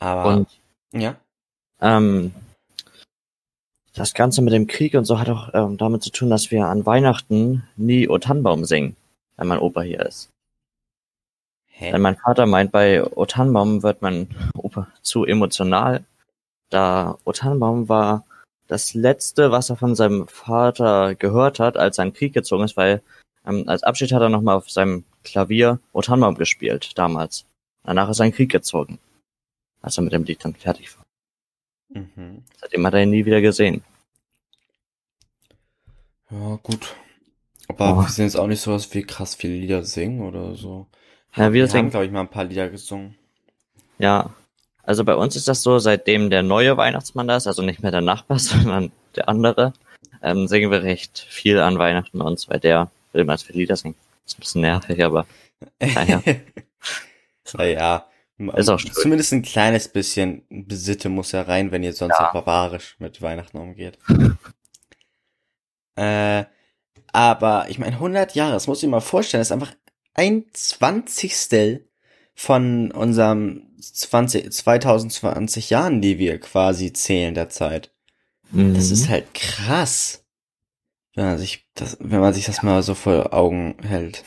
Aber 0.00 0.36
Und 0.36 0.60
ja, 0.92 1.16
ähm, 1.80 2.34
das 3.94 4.12
Ganze 4.12 4.42
mit 4.42 4.52
dem 4.52 4.66
Krieg 4.66 4.92
und 4.92 5.06
so 5.06 5.18
hat 5.18 5.30
auch 5.30 5.54
ähm, 5.54 5.78
damit 5.78 6.02
zu 6.02 6.10
tun, 6.10 6.28
dass 6.28 6.50
wir 6.50 6.66
an 6.66 6.84
Weihnachten 6.84 7.66
nie 7.76 8.06
O 8.06 8.18
Tannenbaum 8.18 8.66
singen, 8.66 8.96
wenn 9.38 9.48
mein 9.48 9.60
Opa 9.60 9.80
hier 9.80 10.00
ist. 10.00 10.30
Hä? 11.78 11.92
Denn 11.92 12.02
mein 12.02 12.16
Vater 12.16 12.46
meint, 12.46 12.72
bei 12.72 13.02
O 13.04 13.24
Tannenbaum 13.26 13.82
wird 13.82 14.02
mein 14.02 14.28
Opa 14.54 14.88
zu 15.02 15.24
emotional, 15.24 16.04
da 16.70 17.18
O 17.24 17.32
Tannenbaum 17.32 17.88
war 17.88 18.24
das 18.66 18.94
letzte, 18.94 19.52
was 19.52 19.70
er 19.70 19.76
von 19.76 19.94
seinem 19.94 20.26
Vater 20.26 21.14
gehört 21.14 21.60
hat, 21.60 21.76
als 21.76 21.98
er 21.98 22.04
in 22.04 22.10
den 22.10 22.16
Krieg 22.16 22.32
gezogen 22.34 22.64
ist, 22.64 22.76
weil 22.76 23.00
ähm, 23.46 23.64
als 23.68 23.84
Abschied 23.84 24.12
hat 24.12 24.22
er 24.22 24.28
nochmal 24.28 24.56
auf 24.56 24.68
seinem 24.70 25.04
Klavier 25.22 25.78
O 25.92 26.00
Tannenbaum 26.02 26.34
gespielt, 26.36 26.98
damals. 26.98 27.44
Danach 27.84 28.08
ist 28.10 28.18
er 28.18 28.26
in 28.26 28.32
den 28.32 28.36
Krieg 28.36 28.50
gezogen, 28.50 28.98
als 29.82 29.96
er 29.98 30.02
mit 30.02 30.12
dem 30.12 30.24
Lied 30.24 30.44
dann 30.44 30.54
fertig 30.54 30.96
war. 30.96 31.04
Mhm. 31.90 32.42
Seitdem 32.60 32.84
hat 32.86 32.94
er 32.94 33.02
ihn 33.04 33.10
nie 33.10 33.24
wieder 33.24 33.40
gesehen. 33.40 33.84
Ja, 36.30 36.58
gut. 36.62 36.96
Aber 37.68 37.92
Oh. 37.92 37.96
wir 38.02 38.08
sind 38.08 38.24
jetzt 38.24 38.36
auch 38.36 38.46
nicht 38.48 38.60
so, 38.60 38.72
dass 38.72 38.92
wir 38.92 39.06
krass 39.06 39.34
viele 39.36 39.54
Lieder 39.54 39.84
singen 39.84 40.22
oder 40.22 40.54
so. 40.56 40.86
Ja, 41.36 41.52
wir 41.52 41.70
Wir 41.70 41.78
haben, 41.78 41.90
glaube 41.90 42.06
ich, 42.06 42.12
mal 42.12 42.20
ein 42.20 42.28
paar 42.28 42.44
Lieder 42.44 42.68
gesungen. 42.68 43.14
ja. 43.98 44.30
Also 44.88 45.02
bei 45.02 45.16
uns 45.16 45.34
ist 45.34 45.48
das 45.48 45.62
so, 45.64 45.80
seitdem 45.80 46.30
der 46.30 46.44
neue 46.44 46.76
Weihnachtsmann 46.76 47.26
da 47.26 47.36
ist, 47.36 47.48
also 47.48 47.60
nicht 47.60 47.82
mehr 47.82 47.90
der 47.90 48.02
Nachbar, 48.02 48.38
sondern 48.38 48.92
der 49.16 49.28
andere, 49.28 49.72
ähm, 50.22 50.46
singen 50.46 50.70
wir 50.70 50.84
recht 50.84 51.18
viel 51.28 51.58
an 51.58 51.76
Weihnachten 51.80 52.16
bei 52.20 52.24
uns, 52.24 52.48
weil 52.48 52.60
der 52.60 52.88
will 53.12 53.22
immer 53.22 53.32
als 53.32 53.42
viele 53.42 53.58
Lieder 53.58 53.74
singen. 53.74 53.96
Ist 54.24 54.38
ein 54.38 54.40
bisschen 54.40 54.60
nervig, 54.60 55.02
aber 55.04 55.26
Naja. 55.80 56.22
naja. 57.54 58.06
Ist 58.54 58.68
auch 58.68 58.78
schön. 58.78 58.92
Zumindest 58.92 59.32
ein 59.32 59.42
kleines 59.42 59.88
bisschen 59.88 60.42
Besitte 60.50 61.08
muss 61.08 61.32
ja 61.32 61.42
rein, 61.42 61.72
wenn 61.72 61.82
ihr 61.82 61.92
sonst 61.92 62.14
Ja. 62.20 62.30
barbarisch 62.32 62.94
mit 63.00 63.20
Weihnachten 63.20 63.56
umgeht. 63.58 63.98
äh, 65.96 66.44
aber 67.12 67.66
ich 67.70 67.80
meine, 67.80 67.96
100 67.96 68.36
Jahre, 68.36 68.52
das 68.52 68.68
muss 68.68 68.82
ich 68.84 68.88
mal 68.88 69.00
vorstellen, 69.00 69.40
das 69.40 69.48
ist 69.48 69.52
einfach 69.52 69.72
ein 70.16 70.46
Zwanzigstel 70.52 71.88
von 72.34 72.90
unserem 72.90 73.68
20, 73.80 74.52
2020 74.52 75.70
Jahren, 75.70 76.00
die 76.00 76.18
wir 76.18 76.40
quasi 76.40 76.92
zählen 76.92 77.34
derzeit. 77.34 77.92
mhm. 78.50 78.74
Das 78.74 78.90
ist 78.90 79.08
halt 79.08 79.32
krass. 79.34 80.24
Wenn 81.14 81.26
man 81.26 81.38
sich 81.38 81.66
das, 81.74 81.96
wenn 82.00 82.20
man 82.20 82.34
sich 82.34 82.46
das 82.46 82.62
mal 82.62 82.82
so 82.82 82.94
vor 82.94 83.32
Augen 83.32 83.76
hält. 83.82 84.24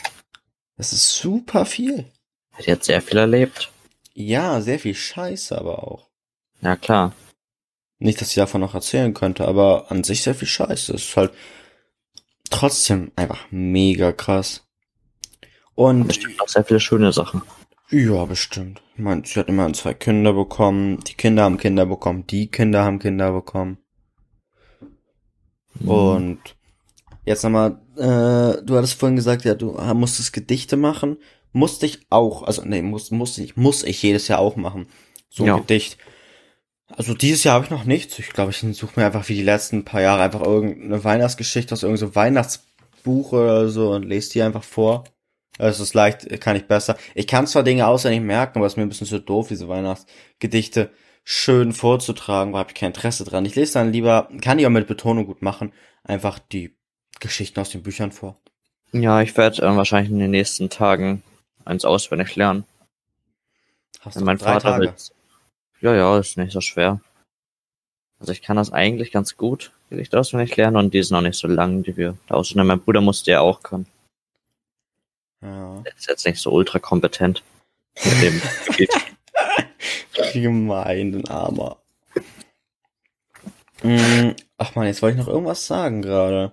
Das 0.76 0.92
ist 0.92 1.16
super 1.16 1.66
viel. 1.66 2.06
hat 2.52 2.66
jetzt 2.66 2.86
sehr 2.86 3.02
viel 3.02 3.18
erlebt. 3.18 3.70
Ja, 4.14 4.60
sehr 4.60 4.78
viel 4.78 4.94
Scheiße 4.94 5.56
aber 5.56 5.84
auch. 5.84 6.08
Ja 6.62 6.76
klar. 6.76 7.14
Nicht, 7.98 8.20
dass 8.20 8.30
ich 8.30 8.36
davon 8.36 8.60
noch 8.60 8.74
erzählen 8.74 9.12
könnte, 9.12 9.46
aber 9.46 9.90
an 9.90 10.04
sich 10.04 10.22
sehr 10.22 10.34
viel 10.34 10.48
Scheiße. 10.48 10.94
Es 10.94 11.04
ist 11.04 11.16
halt 11.16 11.32
trotzdem 12.48 13.12
einfach 13.14 13.46
mega 13.50 14.12
krass. 14.12 14.66
Und 15.74 16.08
Bestimmt 16.08 16.40
auch 16.40 16.48
sehr 16.48 16.64
viele 16.64 16.80
schöne 16.80 17.12
Sachen. 17.12 17.42
ja, 17.90 18.24
bestimmt. 18.24 18.82
Ich 18.94 19.02
meine, 19.02 19.22
sie 19.24 19.38
hat 19.40 19.48
immerhin 19.48 19.74
zwei 19.74 19.94
Kinder 19.94 20.32
bekommen. 20.32 21.00
Die 21.06 21.14
Kinder 21.14 21.44
haben 21.44 21.56
Kinder 21.56 21.86
bekommen. 21.86 22.26
Die 22.26 22.48
Kinder 22.50 22.84
haben 22.84 22.98
Kinder 22.98 23.32
bekommen. 23.32 23.78
Mhm. 25.80 25.88
Und 25.88 26.38
jetzt 27.24 27.42
nochmal, 27.44 27.80
äh, 27.96 28.62
du 28.62 28.76
hattest 28.76 28.94
vorhin 28.94 29.16
gesagt, 29.16 29.44
ja, 29.44 29.54
du 29.54 29.72
musstest 29.94 30.32
Gedichte 30.32 30.76
machen. 30.76 31.16
Musste 31.52 31.86
ich 31.86 32.00
auch, 32.10 32.42
also 32.44 32.62
nee, 32.64 32.82
muss, 32.82 33.10
muss 33.10 33.38
ich, 33.38 33.56
muss 33.56 33.82
ich 33.82 34.02
jedes 34.02 34.28
Jahr 34.28 34.38
auch 34.38 34.56
machen. 34.56 34.86
So 35.30 35.44
ein 35.44 35.48
Ja. 35.48 35.58
Gedicht. 35.58 35.96
Also 36.88 37.14
dieses 37.14 37.44
Jahr 37.44 37.54
habe 37.54 37.64
ich 37.64 37.70
noch 37.70 37.84
nichts. 37.84 38.18
Ich 38.18 38.30
glaube, 38.30 38.50
ich 38.50 38.58
suche 38.76 38.98
mir 38.98 39.06
einfach 39.06 39.28
wie 39.28 39.34
die 39.34 39.42
letzten 39.44 39.84
paar 39.84 40.00
Jahre 40.00 40.22
einfach 40.22 40.42
irgendeine 40.42 41.02
Weihnachtsgeschichte 41.02 41.72
aus 41.72 41.82
irgendeinem 41.84 42.08
so 42.08 42.14
Weihnachtsbuch 42.14 43.32
oder 43.32 43.68
so 43.68 43.92
und 43.92 44.04
lese 44.04 44.32
die 44.32 44.42
einfach 44.42 44.64
vor. 44.64 45.04
Es 45.58 45.80
ist 45.80 45.94
leicht, 45.94 46.40
kann 46.40 46.56
ich 46.56 46.66
besser. 46.66 46.96
Ich 47.14 47.26
kann 47.26 47.46
zwar 47.46 47.62
Dinge 47.62 47.86
auswendig 47.86 48.22
merken, 48.22 48.58
aber 48.58 48.66
es 48.66 48.72
ist 48.72 48.76
mir 48.76 48.84
ein 48.84 48.88
bisschen 48.88 49.06
zu 49.06 49.20
doof, 49.20 49.48
diese 49.48 49.68
Weihnachtsgedichte 49.68 50.90
schön 51.24 51.72
vorzutragen, 51.72 52.52
weil 52.52 52.66
ich 52.66 52.74
kein 52.74 52.88
Interesse 52.88 53.24
dran. 53.24 53.44
Ich 53.44 53.54
lese 53.54 53.74
dann 53.74 53.92
lieber, 53.92 54.28
kann 54.40 54.58
ich 54.58 54.66
auch 54.66 54.70
mit 54.70 54.86
Betonung 54.86 55.26
gut 55.26 55.42
machen, 55.42 55.72
einfach 56.02 56.38
die 56.38 56.74
Geschichten 57.20 57.60
aus 57.60 57.70
den 57.70 57.82
Büchern 57.82 58.12
vor. 58.12 58.40
Ja, 58.92 59.20
ich 59.20 59.36
werde 59.36 59.62
äh, 59.62 59.76
wahrscheinlich 59.76 60.10
in 60.10 60.18
den 60.18 60.30
nächsten 60.30 60.70
Tagen 60.70 61.22
eins 61.64 61.84
auswendig 61.84 62.34
lernen. 62.36 62.64
Hast 64.00 64.16
Wenn 64.16 64.24
mein 64.24 64.38
drei 64.38 64.54
Vater 64.54 64.70
Tage? 64.70 64.86
will. 64.86 64.94
Ja, 65.80 65.94
ja, 65.94 66.18
ist 66.18 66.36
nicht 66.36 66.52
so 66.52 66.60
schwer. 66.60 67.00
Also 68.18 68.32
ich 68.32 68.42
kann 68.42 68.56
das 68.56 68.72
eigentlich 68.72 69.12
ganz 69.12 69.36
gut, 69.36 69.72
Gedichte 69.88 70.18
auswendig 70.18 70.56
lernen 70.56 70.76
und 70.76 70.94
die 70.94 71.02
sind 71.02 71.16
auch 71.16 71.22
nicht 71.22 71.38
so 71.38 71.48
lang, 71.48 71.82
die 71.82 71.96
wir 71.96 72.16
da 72.26 72.34
auswendig. 72.34 72.66
Mein 72.66 72.80
Bruder 72.80 73.00
musste 73.00 73.30
ja 73.30 73.40
auch 73.40 73.62
können. 73.62 73.86
Ja. 75.42 75.82
Ist 75.96 76.08
jetzt 76.08 76.26
nicht 76.26 76.40
so 76.40 76.50
ultra 76.50 76.78
kompetent. 76.78 77.42
Mit 78.04 78.22
dem 78.22 78.42
gemein, 80.32 81.14
ein 81.14 81.28
Armer. 81.28 81.78
Mm, 83.82 84.30
Ach 84.58 84.74
man, 84.74 84.86
jetzt 84.86 85.00
wollte 85.00 85.18
ich 85.18 85.24
noch 85.24 85.32
irgendwas 85.32 85.66
sagen 85.66 86.02
gerade. 86.02 86.52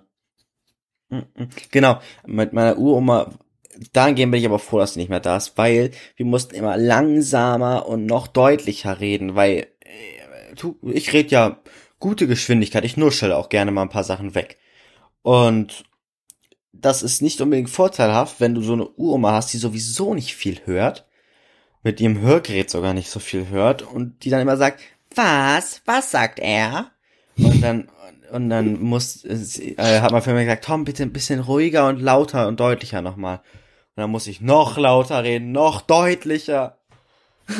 Mm, 1.09 1.17
mm. 1.17 1.49
Genau, 1.71 1.99
mit 2.25 2.53
meiner 2.53 2.77
Uroma, 2.77 3.31
dahingehend 3.93 4.31
bin 4.31 4.39
ich 4.39 4.47
aber 4.47 4.59
froh, 4.59 4.79
dass 4.79 4.93
sie 4.93 4.99
nicht 4.99 5.09
mehr 5.09 5.19
da 5.19 5.38
ist, 5.38 5.57
weil 5.57 5.91
wir 6.15 6.25
mussten 6.25 6.55
immer 6.55 6.77
langsamer 6.77 7.88
und 7.88 8.05
noch 8.05 8.27
deutlicher 8.27 8.99
reden, 8.99 9.35
weil 9.35 9.67
äh, 9.81 10.91
ich 10.93 11.13
rede 11.13 11.29
ja 11.29 11.59
gute 11.99 12.27
Geschwindigkeit, 12.27 12.85
ich 12.85 12.97
nuschel 12.97 13.33
auch 13.33 13.49
gerne 13.49 13.71
mal 13.71 13.83
ein 13.83 13.89
paar 13.89 14.03
Sachen 14.03 14.35
weg. 14.35 14.57
Und 15.21 15.83
das 16.82 17.03
ist 17.03 17.21
nicht 17.21 17.41
unbedingt 17.41 17.69
vorteilhaft, 17.69 18.39
wenn 18.39 18.55
du 18.55 18.61
so 18.61 18.73
eine 18.73 18.88
Uroma 18.88 19.34
hast, 19.34 19.53
die 19.53 19.57
sowieso 19.57 20.13
nicht 20.13 20.36
viel 20.36 20.61
hört, 20.65 21.05
mit 21.84 21.99
ihrem 22.01 22.19
Hörgerät 22.21 22.69
sogar 22.69 22.93
nicht 22.93 23.09
so 23.09 23.19
viel 23.19 23.49
hört 23.49 23.82
und 23.82 24.23
die 24.23 24.30
dann 24.30 24.41
immer 24.41 24.57
sagt, 24.57 24.82
was? 25.15 25.82
Was 25.86 26.11
sagt 26.11 26.39
er? 26.39 26.91
Und 27.38 27.61
dann 27.61 27.89
und 28.32 28.49
dann 28.49 28.82
muss 28.82 29.23
äh, 29.23 30.01
hat 30.01 30.11
man 30.11 30.21
für 30.21 30.34
mich 30.34 30.45
gesagt, 30.45 30.65
Tom, 30.65 30.84
bitte 30.84 31.03
ein 31.03 31.13
bisschen 31.13 31.39
ruhiger 31.39 31.88
und 31.88 32.01
lauter 32.01 32.47
und 32.47 32.59
deutlicher 32.59 33.01
nochmal. 33.01 33.38
Und 33.38 34.01
dann 34.01 34.09
muss 34.09 34.28
ich 34.28 34.41
noch 34.41 34.78
lauter 34.78 35.23
reden, 35.23 35.51
noch 35.51 35.82
deutlicher. 35.82 36.78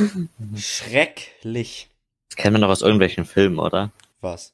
Schrecklich. 0.58 1.90
Das 2.30 2.36
kennen 2.36 2.56
wir 2.56 2.60
noch 2.60 2.70
aus 2.70 2.82
irgendwelchen 2.82 3.26
Filmen, 3.26 3.60
oder? 3.60 3.92
Was? 4.20 4.54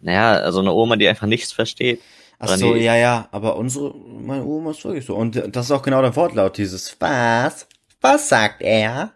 Naja, 0.00 0.32
also 0.32 0.58
eine 0.58 0.72
Oma, 0.72 0.96
die 0.96 1.06
einfach 1.06 1.28
nichts 1.28 1.52
versteht. 1.52 2.00
Ach 2.44 2.56
so, 2.56 2.74
ja, 2.74 2.96
ja, 2.96 3.28
aber 3.30 3.54
unsere, 3.56 3.94
meine 3.94 4.44
Oma 4.44 4.72
ist 4.72 4.84
wirklich 4.84 5.06
so. 5.06 5.14
Und 5.14 5.36
das 5.54 5.66
ist 5.66 5.70
auch 5.70 5.82
genau 5.82 6.02
der 6.02 6.16
Wortlaut, 6.16 6.58
dieses 6.58 7.00
Was? 7.00 7.68
Was 8.00 8.28
sagt 8.28 8.62
er? 8.62 9.12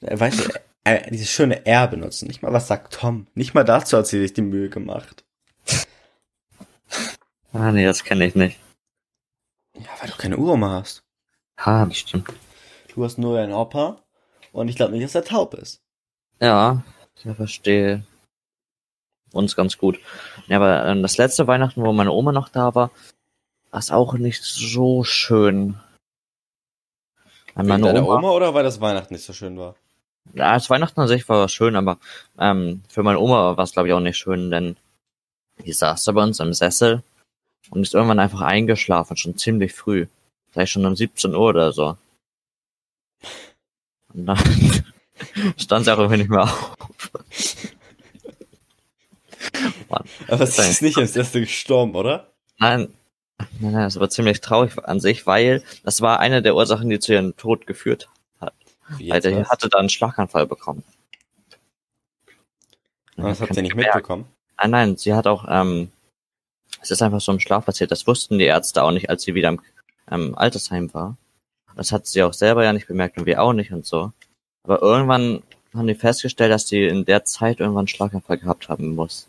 Äh, 0.00 0.20
Weißt 0.20 0.38
du, 0.38 0.48
äh, 0.84 1.10
dieses 1.10 1.28
schöne 1.28 1.66
R 1.66 1.88
benutzen. 1.88 2.28
Nicht 2.28 2.40
mal, 2.40 2.52
was 2.52 2.68
sagt 2.68 2.94
Tom? 2.94 3.26
Nicht 3.34 3.54
mal 3.54 3.64
dazu 3.64 3.96
hat 3.98 4.06
sie 4.06 4.20
sich 4.20 4.32
die 4.32 4.42
Mühe 4.42 4.68
gemacht. 4.70 5.24
Ah, 7.52 7.70
nee, 7.70 7.84
das 7.84 8.02
kenne 8.02 8.26
ich 8.26 8.34
nicht. 8.34 8.58
Ja, 9.76 9.86
weil 10.00 10.10
du 10.10 10.16
keine 10.16 10.36
Uroma 10.36 10.80
hast. 10.80 11.04
Ah, 11.54 11.86
das 11.86 11.98
stimmt. 11.98 12.32
Du 12.92 13.04
hast 13.04 13.16
nur 13.16 13.36
deinen 13.36 13.52
Opa 13.52 14.02
und 14.50 14.66
ich 14.66 14.74
glaube 14.74 14.90
nicht, 14.90 15.04
dass 15.04 15.14
er 15.14 15.24
taub 15.24 15.54
ist. 15.54 15.80
Ja, 16.40 16.82
ich 17.14 17.32
verstehe 17.36 18.04
uns 19.34 19.56
ganz 19.56 19.78
gut. 19.78 19.98
Ja, 20.48 20.56
aber 20.56 20.86
ähm, 20.86 21.02
das 21.02 21.16
letzte 21.18 21.46
Weihnachten, 21.46 21.82
wo 21.82 21.92
meine 21.92 22.12
Oma 22.12 22.32
noch 22.32 22.48
da 22.48 22.74
war, 22.74 22.90
war 23.70 23.80
es 23.80 23.90
auch 23.90 24.14
nicht 24.14 24.42
so 24.42 25.04
schön. 25.04 25.78
Wegen 27.54 27.68
Meine 27.68 27.86
deiner 27.86 28.04
Oma, 28.04 28.18
Oma 28.18 28.30
oder 28.30 28.54
weil 28.54 28.64
das 28.64 28.80
Weihnachten 28.80 29.14
nicht 29.14 29.24
so 29.24 29.32
schön 29.32 29.58
war? 29.58 29.76
ja, 30.32 30.54
das 30.54 30.70
Weihnachten 30.70 31.00
an 31.00 31.08
sich 31.08 31.28
war 31.28 31.48
schön, 31.48 31.76
aber 31.76 31.98
ähm, 32.38 32.82
für 32.88 33.02
meine 33.02 33.18
Oma 33.18 33.56
war 33.56 33.64
es 33.64 33.72
glaube 33.72 33.88
ich 33.88 33.94
auch 33.94 34.00
nicht 34.00 34.16
schön, 34.16 34.50
denn 34.50 34.76
die 35.64 35.72
saß 35.72 36.04
da 36.04 36.12
bei 36.12 36.22
uns 36.22 36.40
im 36.40 36.54
Sessel 36.54 37.02
und 37.70 37.82
ist 37.82 37.94
irgendwann 37.94 38.18
einfach 38.18 38.40
eingeschlafen, 38.40 39.16
schon 39.16 39.36
ziemlich 39.36 39.72
früh. 39.72 40.06
Vielleicht 40.50 40.72
schon 40.72 40.86
um 40.86 40.96
17 40.96 41.34
Uhr 41.34 41.48
oder 41.48 41.72
so. 41.72 41.96
Und 44.12 44.26
dann 44.26 44.38
stand 45.56 45.84
sie 45.84 45.92
auch 45.92 45.98
irgendwie 45.98 46.18
nicht 46.18 46.30
mehr 46.30 46.44
auf. 46.44 46.76
Mann. 49.88 50.04
Aber 50.28 50.46
sie 50.46 50.62
ist 50.62 50.82
nicht 50.82 50.98
ins 50.98 51.16
erste 51.16 51.40
gestorben, 51.40 51.94
oder? 51.94 52.32
Nein, 52.58 52.88
nein, 53.60 53.72
nein, 53.72 53.82
das 53.82 53.98
war 53.98 54.10
ziemlich 54.10 54.40
traurig 54.40 54.72
an 54.84 55.00
sich, 55.00 55.26
weil 55.26 55.62
das 55.82 56.00
war 56.00 56.20
eine 56.20 56.42
der 56.42 56.54
Ursachen, 56.54 56.88
die 56.88 56.98
zu 56.98 57.12
ihrem 57.12 57.36
Tod 57.36 57.66
geführt 57.66 58.08
hat. 58.40 58.54
Wie 58.98 59.12
Alter, 59.12 59.30
die 59.30 59.36
was? 59.36 59.48
hatte 59.48 59.68
da 59.68 59.78
einen 59.78 59.88
Schlaganfall 59.88 60.46
bekommen. 60.46 60.84
Aber 63.16 63.28
das 63.28 63.40
habt 63.40 63.56
ihr 63.56 63.62
nicht 63.62 63.72
gemerkt. 63.72 63.94
mitbekommen. 63.94 64.26
Nein, 64.58 64.70
nein, 64.70 64.96
sie 64.96 65.14
hat 65.14 65.26
auch, 65.26 65.46
ähm, 65.48 65.90
es 66.80 66.90
ist 66.90 67.02
einfach 67.02 67.20
so 67.20 67.32
im 67.32 67.40
Schlaf 67.40 67.64
passiert. 67.64 67.90
Das 67.90 68.06
wussten 68.06 68.38
die 68.38 68.44
Ärzte 68.44 68.82
auch 68.82 68.90
nicht, 68.90 69.10
als 69.10 69.22
sie 69.22 69.34
wieder 69.34 69.48
im 69.48 69.60
ähm, 70.10 70.34
Altersheim 70.36 70.92
war. 70.94 71.16
Das 71.76 71.92
hat 71.92 72.06
sie 72.06 72.22
auch 72.22 72.32
selber 72.32 72.64
ja 72.64 72.72
nicht 72.72 72.86
bemerkt 72.86 73.18
und 73.18 73.26
wir 73.26 73.42
auch 73.42 73.52
nicht 73.52 73.72
und 73.72 73.84
so. 73.84 74.12
Aber 74.62 74.80
irgendwann 74.80 75.42
haben 75.74 75.86
die 75.86 75.94
festgestellt, 75.94 76.52
dass 76.52 76.68
sie 76.68 76.84
in 76.84 77.04
der 77.04 77.24
Zeit 77.24 77.60
irgendwann 77.60 77.80
einen 77.80 77.88
Schlaganfall 77.88 78.38
gehabt 78.38 78.68
haben 78.68 78.94
muss. 78.94 79.28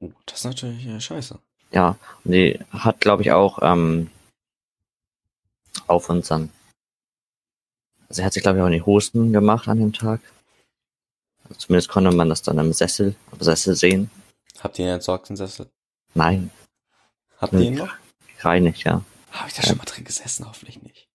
Oh, 0.00 0.10
das 0.26 0.38
ist 0.38 0.44
natürlich 0.44 0.86
äh, 0.86 1.00
scheiße. 1.00 1.38
Ja, 1.72 1.96
und 2.24 2.32
die 2.32 2.58
hat, 2.70 3.00
glaube 3.00 3.22
ich, 3.22 3.32
auch 3.32 3.58
ähm, 3.62 4.10
auf 5.86 6.08
unseren. 6.08 6.50
Also 8.08 8.20
sie 8.20 8.24
hat 8.24 8.32
sich, 8.32 8.42
glaube 8.42 8.58
ich, 8.58 8.62
auch 8.62 8.66
in 8.68 8.72
die 8.74 8.82
Hosen 8.82 9.32
gemacht 9.32 9.66
an 9.68 9.78
dem 9.78 9.92
Tag. 9.92 10.20
Also 11.44 11.56
zumindest 11.56 11.88
konnte 11.88 12.10
man 12.12 12.28
das 12.28 12.42
dann 12.42 12.58
im 12.58 12.72
Sessel, 12.72 13.14
am 13.32 13.40
Sessel 13.40 13.74
sehen. 13.74 14.10
Habt 14.60 14.78
ihr 14.78 14.86
ihn 14.86 14.92
entsorgt, 14.92 15.28
den 15.28 15.36
Sessel? 15.36 15.68
Nein, 16.14 16.50
Habt 17.38 17.52
Hm. 17.52 17.58
ihr 17.60 17.66
ihn 17.66 17.74
noch? 17.74 17.92
reinig, 18.40 18.84
ja. 18.84 19.02
Habe 19.32 19.48
ich 19.48 19.54
da 19.54 19.62
schon 19.62 19.76
mal 19.78 19.84
drin 19.84 20.04
gesessen? 20.04 20.46
Hoffentlich 20.46 20.80
nicht. 20.82 21.08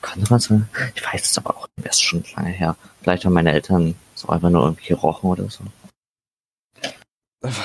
Kann 0.00 0.22
man 0.30 0.38
so, 0.38 0.60
ich 0.94 1.04
weiß 1.04 1.24
es 1.24 1.38
aber 1.38 1.56
auch, 1.56 1.66
das 1.76 1.96
ist 1.96 2.02
schon 2.02 2.24
lange 2.36 2.50
her. 2.50 2.76
Vielleicht 3.00 3.24
haben 3.24 3.32
meine 3.32 3.52
Eltern 3.52 3.94
so 4.14 4.28
einfach 4.28 4.50
nur 4.50 4.62
irgendwie 4.62 4.88
gerochen 4.88 5.30
oder 5.30 5.50
so. 5.50 5.64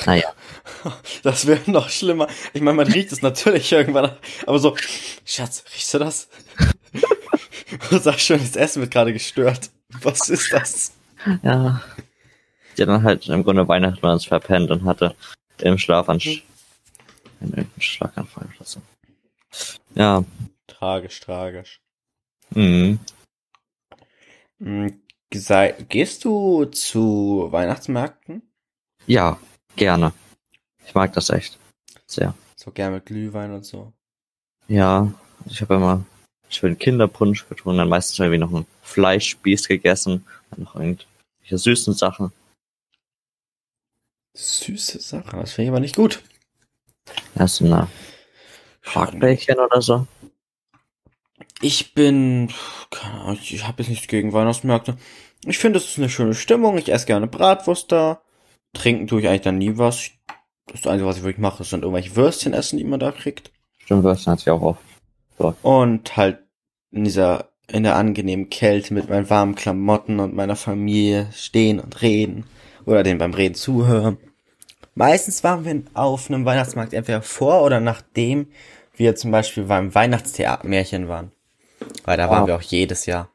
Naja. 0.06 0.34
Das 1.24 1.46
wäre 1.46 1.70
noch 1.70 1.90
schlimmer. 1.90 2.28
Ich 2.54 2.62
meine, 2.62 2.78
man 2.78 2.88
riecht 2.88 3.12
es 3.12 3.22
natürlich 3.22 3.72
irgendwann, 3.72 4.16
aber 4.46 4.60
so, 4.60 4.78
Schatz, 5.26 5.64
riechst 5.74 5.94
du 5.94 6.00
das? 6.00 6.30
Sagst 7.90 8.26
schon, 8.26 8.40
das 8.40 8.56
Essen 8.56 8.82
wird 8.82 8.92
gerade 8.92 9.12
gestört. 9.12 9.72
Was 10.02 10.30
ist 10.30 10.54
das? 10.54 10.94
Ja. 11.44 11.82
Hat 12.78 12.88
dann 12.88 13.04
halt 13.04 13.28
im 13.28 13.44
Grunde 13.44 13.68
Weihnachten 13.68 14.06
uns 14.06 14.26
verpennt 14.26 14.72
und 14.72 14.86
hatte 14.86 15.16
im 15.60 15.78
Schlaf 15.78 16.08
einen, 16.08 16.22
Sch 16.22 16.44
einen 17.42 17.70
Schlaganfall 17.80 18.48
oder 18.56 18.66
so. 18.66 18.82
Ja. 19.96 20.24
Tragisch, 20.68 21.20
tragisch. 21.20 21.82
Mhm. 22.52 23.00
Hm, 24.60 25.02
Gehst 25.30 26.24
du 26.24 26.66
zu 26.66 27.48
Weihnachtsmärkten? 27.52 28.44
Ja, 29.08 29.40
gerne. 29.80 30.14
Ich 30.86 30.94
mag 30.94 31.14
das 31.14 31.32
echt. 31.32 31.58
Sehr. 32.06 32.36
So 32.56 32.72
gern 32.72 32.94
mit 32.94 33.08
Glühwein 33.08 33.52
und 33.52 33.66
so. 33.66 33.92
Ja, 34.68 35.12
ich 35.46 35.62
habe 35.62 35.76
immer 35.76 36.06
schön 36.50 36.78
Kinderpunsch 36.78 37.48
getrunken, 37.48 37.80
dann 37.80 37.90
meistens 37.90 38.20
irgendwie 38.20 38.38
noch 38.38 38.54
einen 38.54 38.68
Fleischspieß 38.84 39.68
gegessen, 39.68 40.26
dann 40.52 40.64
noch 40.64 40.76
irgendwelche 40.76 41.58
süßen 41.58 41.94
Sachen. 41.94 42.32
Süße 44.36 45.00
Sache, 45.00 45.38
das 45.38 45.54
finde 45.54 45.64
ich 45.64 45.70
aber 45.70 45.80
nicht 45.80 45.96
gut. 45.96 46.22
Ja, 47.36 47.48
so 47.48 47.66
eine 47.66 47.88
Quarkbällchen 48.84 49.60
oder 49.60 49.82
so. 49.82 50.08
Ich 51.62 51.94
bin, 51.94 52.52
keine 52.90 53.22
Ahnung, 53.22 53.40
ich 53.42 53.68
habe 53.68 53.82
jetzt 53.82 53.90
nichts 53.90 54.08
gegen 54.08 54.34
Weihnachtsmärkte. 54.34 54.98
Ich 55.46 55.58
finde, 55.58 55.80
es 55.80 55.86
ist 55.86 55.98
eine 55.98 56.10
schöne 56.10 56.36
Stimmung. 56.36 56.78
Ich 56.78 56.90
esse 56.90 57.06
gerne 57.06 57.28
Bratwurst 57.28 57.92
da. 57.92 58.22
Trinken 58.74 59.08
tue 59.08 59.22
ich 59.22 59.28
eigentlich 59.28 59.42
dann 59.42 59.58
nie 59.58 59.78
was. 59.78 60.12
Das 60.68 60.86
Einzige, 60.86 61.08
was 61.08 61.18
ich 61.18 61.24
wirklich 61.24 61.42
mache, 61.42 61.64
sind 61.64 61.84
irgendwelche 61.84 62.16
Würstchen 62.16 62.54
essen, 62.54 62.78
die 62.78 62.84
man 62.84 63.00
da 63.00 63.12
kriegt. 63.12 63.52
Stimmt, 63.80 64.04
Würstchen 64.04 64.32
hat 64.34 64.40
sich 64.40 64.50
auch 64.50 64.62
oft. 64.62 64.82
Und 65.64 66.16
halt 66.18 66.40
in 66.92 67.04
dieser, 67.06 67.50
in 67.68 67.84
der 67.84 67.96
angenehmen 67.96 68.50
Kälte 68.50 68.94
mit 68.94 69.10
meinen 69.10 69.30
warmen 69.30 69.56
Klamotten 69.56 70.20
und 70.20 70.36
meiner 70.36 70.56
Familie 70.56 71.30
stehen 71.34 71.80
und 71.80 72.02
reden. 72.02 72.46
Oder 72.86 73.04
denen 73.04 73.20
beim 73.20 73.34
Reden 73.34 73.56
zuhören. 73.56 74.18
Meistens 74.96 75.44
waren 75.44 75.64
wir 75.66 75.82
auf 75.94 76.30
einem 76.30 76.46
Weihnachtsmarkt 76.46 76.94
entweder 76.94 77.22
vor 77.22 77.64
oder 77.64 77.80
nachdem 77.80 78.48
wir 78.96 79.16
zum 79.16 79.32
Beispiel 79.32 79.64
beim 79.64 79.96
Weihnachtstheatermärchen 79.96 81.08
waren. 81.08 81.32
Weil 82.04 82.18
da 82.18 82.30
waren 82.30 82.42
Wow. 82.42 82.48
wir 82.48 82.56
auch 82.58 82.62
jedes 82.62 83.06
Jahr. 83.06 83.30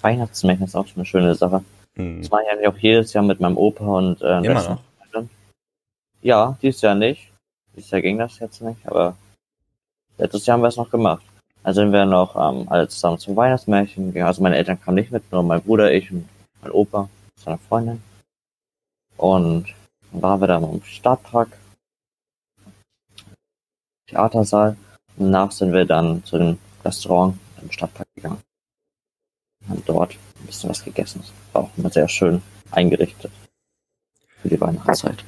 Weihnachtsmärchen 0.00 0.64
ist 0.66 0.74
auch 0.74 0.86
schon 0.86 0.96
eine 0.96 1.04
schöne 1.06 1.34
Sache. 1.34 1.62
Hm. 1.96 2.20
Das 2.20 2.30
mache 2.30 2.42
ich 2.42 2.50
eigentlich 2.50 2.68
auch 2.68 2.78
jedes 2.78 3.12
Jahr 3.12 3.24
mit 3.24 3.40
meinem 3.40 3.56
Opa 3.56 3.84
und 3.84 4.22
äh, 4.22 4.38
Immer 4.38 4.54
noch. 4.54 4.80
Ja, 6.22 6.56
dieses 6.62 6.80
Jahr 6.80 6.94
nicht. 6.94 7.32
Dieses 7.74 7.90
Jahr 7.90 8.00
ging 8.00 8.18
das 8.18 8.38
jetzt 8.38 8.62
nicht, 8.62 8.86
aber 8.86 9.16
letztes 10.18 10.46
Jahr 10.46 10.56
haben 10.56 10.62
wir 10.62 10.68
es 10.68 10.76
noch 10.76 10.90
gemacht. 10.90 11.24
Also 11.64 11.80
sind 11.80 11.92
wir 11.92 12.04
noch 12.06 12.36
ähm, 12.36 12.66
alle 12.68 12.88
zusammen 12.88 13.18
zum 13.18 13.36
Weihnachtsmärchen 13.36 14.06
gegangen. 14.06 14.26
Also 14.26 14.42
meine 14.42 14.56
Eltern 14.56 14.80
kamen 14.80 14.96
nicht 14.96 15.10
mit, 15.10 15.30
nur 15.32 15.42
mein 15.42 15.62
Bruder, 15.62 15.92
ich 15.92 16.10
und 16.10 16.28
mein 16.60 16.70
Opa, 16.70 17.08
seine 17.36 17.58
Freundin. 17.58 18.02
Und 19.16 19.66
dann 20.10 20.22
waren 20.22 20.40
wir 20.40 20.48
da 20.48 20.58
im 20.58 20.82
Stadtpark, 20.82 21.56
Theatersaal. 24.08 24.76
Und 25.16 25.26
danach 25.26 25.52
sind 25.52 25.72
wir 25.72 25.84
dann 25.84 26.24
zu 26.24 26.38
dem 26.38 26.58
Restaurant 26.84 27.38
im 27.60 27.70
Stadtpark 27.70 28.08
gegangen. 28.14 28.40
Haben 29.68 29.82
dort 29.86 30.12
ein 30.40 30.46
bisschen 30.46 30.70
was 30.70 30.84
gegessen. 30.84 31.20
Das 31.20 31.32
war 31.52 31.62
auch 31.62 31.70
immer 31.76 31.90
sehr 31.90 32.08
schön 32.08 32.42
eingerichtet 32.70 33.30
für 34.40 34.48
die 34.48 34.60
Weihnachtszeit. 34.60 35.24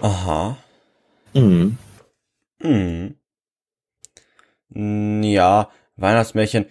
Aha. 0.00 0.56
Mhm. 1.34 1.78
Hm. 2.60 3.14
Hm, 4.72 5.22
Ja, 5.22 5.70
Weihnachtsmärchen. 5.96 6.66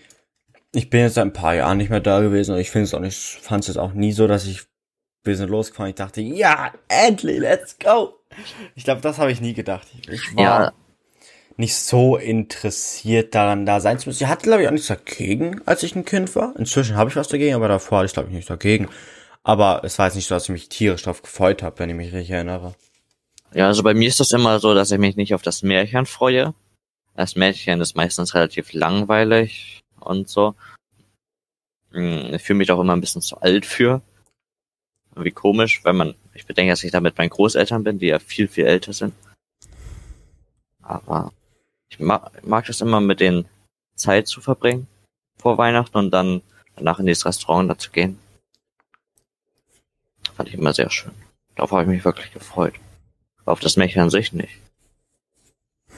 Ich 0.75 0.89
bin 0.89 1.01
jetzt 1.01 1.13
seit 1.15 1.25
ein 1.25 1.33
paar 1.33 1.53
Jahren 1.53 1.77
nicht 1.77 1.89
mehr 1.89 1.99
da 1.99 2.19
gewesen 2.21 2.53
und 2.55 2.59
ich 2.59 2.71
finde 2.71 2.85
es 2.85 2.93
auch 2.93 2.99
nicht, 2.99 3.17
fand 3.17 3.61
es 3.63 3.67
jetzt 3.67 3.77
auch 3.77 3.93
nie 3.93 4.11
so, 4.11 4.27
dass 4.27 4.45
ich 4.45 4.63
wir 5.25 5.37
sind 5.37 5.49
losgefahren. 5.49 5.91
Ich 5.91 5.95
dachte, 5.95 6.19
ja, 6.19 6.73
endlich, 6.89 7.39
let's 7.39 7.77
go. 7.79 8.15
Ich 8.75 8.83
glaube, 8.83 8.99
das 8.99 9.19
habe 9.19 9.31
ich 9.31 9.39
nie 9.39 9.53
gedacht. 9.53 9.87
Ich 10.09 10.35
war 10.35 10.43
Ja. 10.43 10.73
Nicht 11.57 11.75
so 11.75 12.17
interessiert 12.17 13.35
daran, 13.35 13.65
da 13.65 13.79
sein 13.79 13.99
zu 13.99 14.09
müssen. 14.09 14.23
Ich 14.23 14.29
hatte, 14.29 14.43
glaube 14.43 14.61
ich, 14.61 14.67
auch 14.67 14.71
nichts 14.71 14.87
dagegen, 14.87 15.61
als 15.65 15.83
ich 15.83 15.95
ein 15.95 16.05
Kind 16.05 16.35
war. 16.35 16.55
Inzwischen 16.57 16.95
habe 16.95 17.09
ich 17.09 17.15
was 17.15 17.27
dagegen, 17.27 17.55
aber 17.55 17.67
davor 17.67 17.99
hatte 17.99 18.07
ich, 18.07 18.13
glaube 18.13 18.29
ich, 18.29 18.33
nichts 18.33 18.47
dagegen. 18.47 18.89
Aber 19.43 19.83
es 19.83 19.99
war 19.99 20.07
jetzt 20.07 20.15
nicht 20.15 20.27
so, 20.27 20.35
dass 20.35 20.43
ich 20.43 20.49
mich 20.49 20.69
tierisch 20.69 21.03
drauf 21.03 21.21
gefreut 21.21 21.63
habe, 21.63 21.77
wenn 21.79 21.89
ich 21.89 21.95
mich 21.95 22.13
richtig 22.13 22.31
erinnere. 22.31 22.75
Ja, 23.53 23.67
also 23.67 23.83
bei 23.83 23.93
mir 23.93 24.07
ist 24.07 24.19
das 24.19 24.31
immer 24.31 24.59
so, 24.59 24.73
dass 24.73 24.91
ich 24.91 24.97
mich 24.97 25.15
nicht 25.15 25.33
auf 25.35 25.41
das 25.41 25.63
Märchen 25.63 26.05
freue. 26.05 26.53
Das 27.15 27.35
Märchen 27.35 27.81
ist 27.81 27.95
meistens 27.95 28.33
relativ 28.33 28.73
langweilig 28.73 29.81
und 29.99 30.27
so. 30.27 30.55
Hm, 31.91 32.33
Ich 32.33 32.41
fühle 32.41 32.57
mich 32.57 32.71
auch 32.71 32.79
immer 32.79 32.93
ein 32.95 33.01
bisschen 33.01 33.21
zu 33.21 33.37
alt 33.41 33.65
für. 33.65 34.01
Wie 35.15 35.31
komisch, 35.31 35.81
wenn 35.83 35.95
man, 35.97 36.15
ich 36.33 36.47
bedenke, 36.47 36.71
dass 36.71 36.83
ich 36.83 36.91
da 36.91 36.99
mit 36.99 37.17
meinen 37.17 37.29
Großeltern 37.29 37.83
bin, 37.83 37.99
die 37.99 38.07
ja 38.07 38.17
viel, 38.17 38.47
viel 38.47 38.65
älter 38.65 38.93
sind. 38.93 39.13
Aber 40.81 41.31
ich 41.89 41.99
mag, 41.99 42.45
mag 42.45 42.65
das 42.65 42.81
immer 42.81 43.01
mit 43.01 43.19
denen 43.19 43.45
Zeit 43.95 44.27
zu 44.27 44.41
verbringen 44.41 44.87
vor 45.37 45.57
Weihnachten 45.57 45.97
und 45.97 46.11
dann 46.11 46.41
danach 46.75 46.99
in 46.99 47.05
dieses 47.05 47.25
Restaurant 47.25 47.69
da 47.69 47.77
zu 47.77 47.91
gehen. 47.91 48.17
Fand 50.35 50.49
ich 50.49 50.55
immer 50.55 50.73
sehr 50.73 50.89
schön. 50.89 51.11
Darauf 51.55 51.71
habe 51.71 51.83
ich 51.83 51.89
mich 51.89 52.05
wirklich 52.05 52.33
gefreut. 52.33 52.73
Auf 53.45 53.59
das 53.59 53.77
Märchen 53.77 54.01
an 54.01 54.09
sich 54.09 54.33
nicht. 54.33 54.59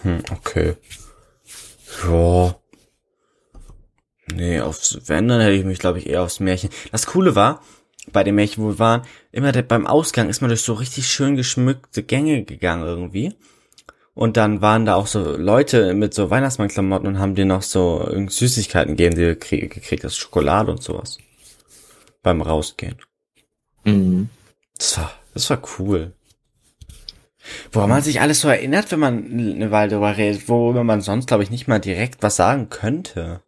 Hm, 0.02 0.24
okay. 0.32 0.76
Ja. 2.04 2.56
Nee, 4.34 4.60
aufs, 4.60 5.08
wenn, 5.08 5.28
dann 5.28 5.40
hätte 5.40 5.54
ich 5.56 5.64
mich, 5.64 5.80
glaube 5.80 6.00
ich, 6.00 6.08
eher 6.08 6.24
aufs 6.24 6.40
Märchen. 6.40 6.70
Das 6.92 7.06
Coole 7.06 7.36
war, 7.36 7.62
bei 8.12 8.24
dem 8.24 8.36
Märchen, 8.36 8.64
wo 8.64 8.70
wir 8.70 8.80
waren, 8.80 9.04
immer 9.32 9.52
der, 9.52 9.62
beim 9.62 9.88
Ausgang 9.88 10.30
ist 10.30 10.42
man 10.42 10.50
durch 10.50 10.62
so 10.62 10.74
richtig 10.74 11.08
schön 11.08 11.36
geschmückte 11.36 12.04
Gänge 12.04 12.44
gegangen 12.44 12.86
irgendwie. 12.86 13.36
Und 14.16 14.38
dann 14.38 14.62
waren 14.62 14.86
da 14.86 14.96
auch 14.96 15.08
so 15.08 15.36
Leute 15.36 15.94
mit 15.94 16.14
so 16.14 16.30
Weihnachtsmannklamotten 16.30 17.08
und 17.08 17.20
haben 17.20 17.36
dir 17.36 17.46
noch 17.46 17.62
so 17.62 18.10
Süßigkeiten 18.28 18.96
gegeben, 18.96 19.16
die 19.16 19.24
du 19.26 19.32
krie- 19.34 19.68
gekriegt 19.68 20.06
hast, 20.06 20.16
Schokolade 20.16 20.72
und 20.72 20.82
sowas. 20.82 21.18
Beim 22.24 22.42
Rausgehen. 22.42 22.98
Mhm. 23.84 24.30
Das 24.78 24.98
war, 24.98 25.12
das 25.34 25.50
war 25.50 25.62
cool. 25.78 26.14
Woran 27.74 27.90
man 27.90 28.02
sich 28.02 28.22
alles 28.22 28.40
so 28.40 28.48
erinnert, 28.48 28.90
wenn 28.92 29.00
man 29.00 29.26
eine 29.32 29.70
Weile 29.70 29.92
drüber 29.92 30.16
redet, 30.16 30.48
worüber 30.48 30.84
man 30.86 31.02
sonst, 31.02 31.28
glaube 31.28 31.44
ich, 31.44 31.52
nicht 31.52 31.68
mal 31.68 31.80
direkt 31.80 32.24
was 32.24 32.38
sagen 32.38 32.70
könnte. 32.70 33.42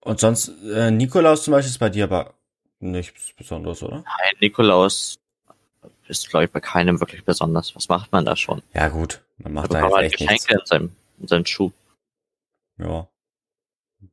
Und 0.00 0.20
sonst, 0.20 0.52
äh, 0.72 0.90
Nikolaus 0.90 1.42
zum 1.42 1.52
Beispiel 1.52 1.70
ist 1.70 1.78
bei 1.78 1.90
dir 1.90 2.04
aber 2.04 2.34
nichts 2.78 3.32
Besonderes, 3.36 3.82
oder? 3.82 3.96
Nein, 3.96 4.34
Nikolaus 4.40 5.18
ist, 6.08 6.28
glaube 6.28 6.46
ich, 6.46 6.50
bei 6.50 6.60
keinem 6.60 7.00
wirklich 7.00 7.24
besonders. 7.24 7.74
Was 7.76 7.88
macht 7.88 8.12
man 8.12 8.24
da 8.24 8.36
schon? 8.36 8.62
Ja, 8.74 8.88
gut. 8.88 9.22
Man 9.38 9.54
Da 9.54 9.60
macht 9.60 9.74
da 9.74 9.88
man 9.88 10.02
jetzt 10.02 10.12
echt 10.14 10.20
nichts. 10.20 10.46
Geschenke 10.46 10.60
in 10.60 10.66
seinem, 10.66 10.96
in 11.20 11.28
seinem 11.28 11.46
Schuh. 11.46 11.72
Ja. 12.78 13.08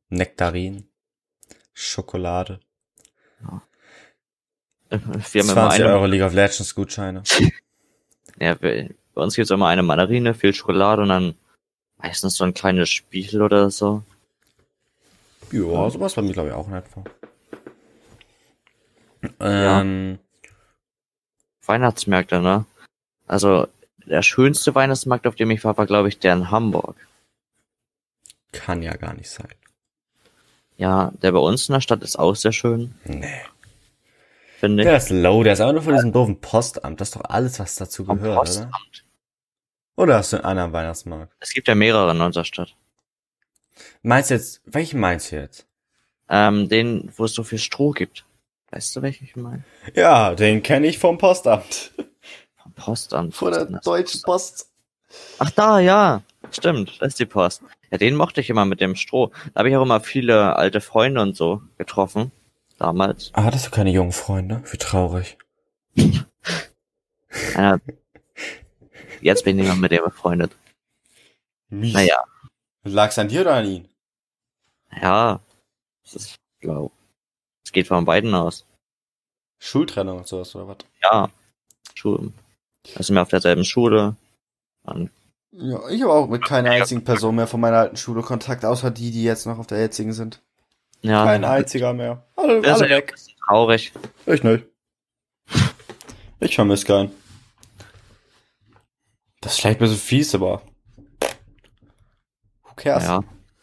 Nektarin. 0.08 0.88
Schokolade. 1.72 2.60
Wir 4.90 4.98
haben 4.98 5.22
immer 5.32 5.52
20 5.52 5.84
eine, 5.84 5.92
Euro 5.92 6.06
League 6.06 6.22
of 6.22 6.34
Legends 6.34 6.74
Gutscheine. 6.74 7.22
ja, 8.40 8.54
bei 8.54 8.90
uns 9.14 9.36
gibt's 9.36 9.50
immer 9.50 9.68
eine 9.68 9.82
Mandarine, 9.82 10.34
viel 10.34 10.52
Schokolade 10.52 11.02
und 11.02 11.08
dann 11.08 11.34
meistens 11.98 12.34
so 12.36 12.44
ein 12.44 12.54
kleines 12.54 12.90
Spiel 12.90 13.40
oder 13.40 13.70
so. 13.70 14.02
Ja, 15.52 15.90
sowas 15.90 16.14
bei 16.14 16.22
mir, 16.22 16.32
glaube 16.32 16.48
ich, 16.48 16.54
auch 16.54 16.68
in 16.68 16.74
etwa. 16.74 17.04
Ähm, 19.38 20.18
Weihnachtsmärkte, 21.70 22.40
ne? 22.40 22.64
Also, 23.26 23.68
der 24.04 24.22
schönste 24.22 24.74
Weihnachtsmarkt, 24.74 25.26
auf 25.26 25.36
dem 25.36 25.50
ich 25.52 25.62
war, 25.64 25.76
war, 25.78 25.86
glaube 25.86 26.08
ich, 26.08 26.18
der 26.18 26.34
in 26.34 26.50
Hamburg. 26.50 26.96
kann 28.52 28.82
ja 28.82 28.96
gar 28.96 29.14
nicht 29.14 29.30
sein. 29.30 29.48
Ja, 30.76 31.12
der 31.22 31.30
bei 31.32 31.38
uns 31.38 31.68
in 31.68 31.74
der 31.74 31.80
Stadt 31.80 32.02
ist 32.02 32.18
auch 32.18 32.34
sehr 32.34 32.52
schön, 32.52 32.94
Nee. 33.04 33.30
finde 34.58 34.82
ich. 34.82 34.88
Der 34.88 34.96
ist 34.96 35.10
low, 35.10 35.44
der 35.44 35.52
ist 35.52 35.60
aber 35.60 35.74
nur 35.74 35.82
von 35.82 35.94
diesem 35.94 36.12
doofen 36.12 36.40
Postamt. 36.40 37.00
Das 37.00 37.08
ist 37.08 37.16
doch 37.16 37.24
alles, 37.24 37.60
was 37.60 37.76
dazu 37.76 38.04
Vom 38.04 38.16
gehört, 38.18 38.32
oder? 38.38 38.40
Postamt. 38.40 39.04
Oder 39.96 40.16
hast 40.16 40.32
du 40.32 40.36
einen 40.38 40.46
anderen 40.46 40.72
Weihnachtsmarkt? 40.72 41.32
Es 41.38 41.52
gibt 41.52 41.68
ja 41.68 41.74
mehrere 41.74 42.10
in 42.10 42.20
unserer 42.20 42.44
Stadt. 42.44 42.74
Meinst 44.02 44.30
du 44.30 44.34
jetzt, 44.34 44.62
welchen 44.64 44.98
meinst 44.98 45.30
du 45.30 45.36
jetzt? 45.36 45.66
Ähm, 46.28 46.68
den, 46.68 47.12
wo 47.16 47.24
es 47.26 47.34
so 47.34 47.44
viel 47.44 47.58
Stroh 47.58 47.90
gibt. 47.90 48.24
Weißt 48.70 48.94
du, 48.94 49.02
welchen 49.02 49.24
ich 49.24 49.36
meine? 49.36 49.64
Ja, 49.94 50.34
den 50.34 50.62
kenne 50.62 50.86
ich 50.86 50.98
vom 50.98 51.18
Postamt. 51.18 51.92
Vom 52.56 52.72
Postamt. 52.72 53.34
Von 53.34 53.52
der 53.52 53.64
Deutschen 53.64 54.22
Post. 54.22 54.70
Ach 55.38 55.50
da, 55.50 55.80
ja. 55.80 56.22
Stimmt, 56.52 57.00
das 57.00 57.08
ist 57.08 57.18
die 57.18 57.26
Post. 57.26 57.62
Ja, 57.90 57.98
den 57.98 58.14
mochte 58.14 58.40
ich 58.40 58.48
immer 58.50 58.64
mit 58.64 58.80
dem 58.80 58.94
Stroh. 58.94 59.32
Da 59.52 59.60
habe 59.60 59.68
ich 59.68 59.76
auch 59.76 59.82
immer 59.82 60.00
viele 60.00 60.56
alte 60.56 60.80
Freunde 60.80 61.20
und 61.20 61.36
so 61.36 61.62
getroffen. 61.78 62.30
Damals. 62.78 63.30
Ah, 63.34 63.44
hattest 63.44 63.66
du 63.66 63.70
keine 63.70 63.90
jungen 63.90 64.12
Freunde? 64.12 64.62
Wie 64.70 64.78
traurig. 64.78 65.36
Einer, 67.54 67.80
jetzt 69.20 69.44
bin 69.44 69.58
ich 69.58 69.66
mehr 69.66 69.74
mit 69.74 69.92
dem 69.92 70.04
befreundet. 70.04 70.52
Mies. 71.68 71.92
Naja, 71.92 72.16
Lag's 72.84 73.18
an 73.18 73.28
dir 73.28 73.42
oder 73.42 73.54
an 73.56 73.66
ihn? 73.66 73.88
ja. 75.02 75.40
Das 76.02 76.14
ist, 76.14 76.40
glaub. 76.60 76.92
Es 77.70 77.72
geht 77.72 77.86
von 77.86 78.04
beiden 78.04 78.34
aus. 78.34 78.66
Schultrennung 79.60 80.18
und 80.18 80.26
sowas, 80.26 80.56
oder 80.56 80.66
was? 80.66 80.78
Ja. 81.04 81.30
Schule. 81.94 82.32
Da 82.96 83.00
sind 83.04 83.14
wir 83.14 83.22
auf 83.22 83.28
derselben 83.28 83.64
Schule. 83.64 84.16
Dann, 84.82 85.08
Ja, 85.52 85.88
ich 85.88 86.02
habe 86.02 86.12
auch 86.12 86.26
mit 86.28 86.44
keiner 86.44 86.72
einzigen 86.72 87.04
Person 87.04 87.36
mehr 87.36 87.46
von 87.46 87.60
meiner 87.60 87.76
alten 87.78 87.96
Schule 87.96 88.22
Kontakt, 88.22 88.64
außer 88.64 88.90
die, 88.90 89.12
die 89.12 89.22
jetzt 89.22 89.46
noch 89.46 89.60
auf 89.60 89.68
der 89.68 89.78
jetzigen 89.78 90.12
sind. 90.12 90.42
ja. 91.02 91.24
Kein 91.24 91.44
einziger 91.44 91.92
mehr. 91.92 92.24
Alle, 92.34 92.60
Das 92.60 92.78
ist 92.78 92.82
alle 92.82 92.90
ja 92.90 92.96
weg. 92.96 93.14
ein 93.16 93.34
traurig. 93.46 93.92
Ich 94.26 94.42
nicht. 94.42 94.64
Ich 96.40 96.56
vermisse 96.56 96.86
keinen. 96.86 97.12
Das 99.42 99.52
ist 99.52 99.60
vielleicht 99.60 99.78
ein 99.78 99.84
bisschen 99.84 99.96
fies, 99.98 100.34
aber. 100.34 100.62
Who 102.64 102.72
cares? 102.74 103.04
Ja. 103.04 103.20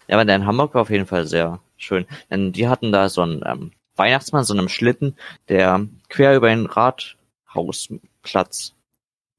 Ja, 0.07 0.15
aber 0.15 0.23
der 0.23 0.37
in 0.37 0.45
Hamburg 0.45 0.73
war 0.75 0.83
auf 0.83 0.89
jeden 0.91 1.07
Fall 1.07 1.27
sehr 1.27 1.59
schön. 1.75 2.05
Denn 2.31 2.53
die 2.53 2.69
hatten 2.69 2.93
da 2.93 3.09
so 3.09 3.21
einen 3.23 3.43
ähm, 3.45 3.71
Weihnachtsmann, 3.97 4.43
so 4.43 4.53
einem 4.53 4.69
Schlitten, 4.69 5.15
der 5.49 5.87
quer 6.09 6.35
über 6.35 6.49
den 6.49 6.65
Rathausplatz 6.65 8.73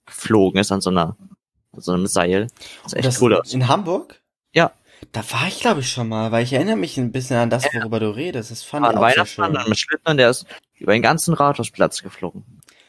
geflogen 0.06 0.60
ist 0.60 0.72
an 0.72 0.80
so 0.80 0.90
einer, 0.90 1.16
an 1.72 1.80
so 1.80 1.92
einem 1.92 2.06
Seil. 2.06 2.48
Das 2.82 2.92
ist 2.92 2.96
echt 2.96 3.06
das 3.06 3.22
cool 3.22 3.34
aus. 3.34 3.52
In 3.52 3.68
Hamburg? 3.68 4.20
Ja. 4.52 4.72
Da 5.12 5.22
war 5.30 5.46
ich, 5.46 5.60
glaube 5.60 5.80
ich, 5.80 5.90
schon 5.90 6.08
mal, 6.08 6.32
weil 6.32 6.42
ich 6.42 6.52
erinnere 6.52 6.76
mich 6.76 6.98
ein 6.98 7.12
bisschen 7.12 7.36
an 7.36 7.50
das, 7.50 7.64
worüber 7.72 8.00
du 8.00 8.10
redest. 8.10 8.50
Das 8.50 8.64
fand 8.64 8.82
War 8.82 8.90
ich 8.90 8.96
auch 8.96 9.00
sehr 9.00 9.16
Weihnachtsmann 9.16 9.46
schön. 9.46 9.52
mit 9.52 9.66
einem 9.66 9.74
Schlitten 9.74 10.16
der 10.16 10.30
ist 10.30 10.46
über 10.74 10.92
den 10.92 11.02
ganzen 11.02 11.34
Rathausplatz 11.34 12.02
geflogen. 12.02 12.44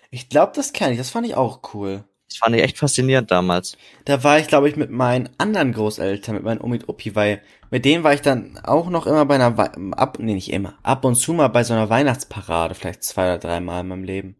Ich 0.09 0.29
glaube, 0.29 0.53
das 0.55 0.73
kenne 0.73 0.93
ich. 0.93 0.97
Das 0.97 1.11
fand 1.11 1.27
ich 1.27 1.35
auch 1.35 1.59
cool. 1.73 2.03
Das 2.27 2.37
fand 2.37 2.55
ich 2.55 2.63
echt 2.63 2.77
faszinierend 2.77 3.31
damals. 3.31 3.77
Da 4.05 4.23
war 4.23 4.39
ich, 4.39 4.47
glaube 4.47 4.69
ich, 4.69 4.75
mit 4.75 4.91
meinen 4.91 5.29
anderen 5.37 5.73
Großeltern, 5.73 6.35
mit 6.35 6.43
meinen 6.43 6.61
Omi 6.61 6.77
und 6.77 6.89
Opi, 6.89 7.15
weil 7.15 7.41
mit 7.71 7.85
denen 7.85 8.03
war 8.03 8.13
ich 8.13 8.21
dann 8.21 8.57
auch 8.63 8.89
noch 8.89 9.05
immer 9.07 9.25
bei 9.25 9.35
einer, 9.35 9.57
Wei- 9.57 9.71
ab, 9.93 10.17
nee, 10.19 10.33
nicht 10.33 10.51
immer, 10.51 10.73
ab 10.83 11.05
und 11.05 11.15
zu 11.15 11.33
mal 11.33 11.47
bei 11.49 11.63
so 11.63 11.73
einer 11.73 11.89
Weihnachtsparade, 11.89 12.75
vielleicht 12.75 13.03
zwei 13.03 13.23
oder 13.25 13.37
drei 13.39 13.59
Mal 13.59 13.81
in 13.81 13.87
meinem 13.87 14.03
Leben. 14.03 14.35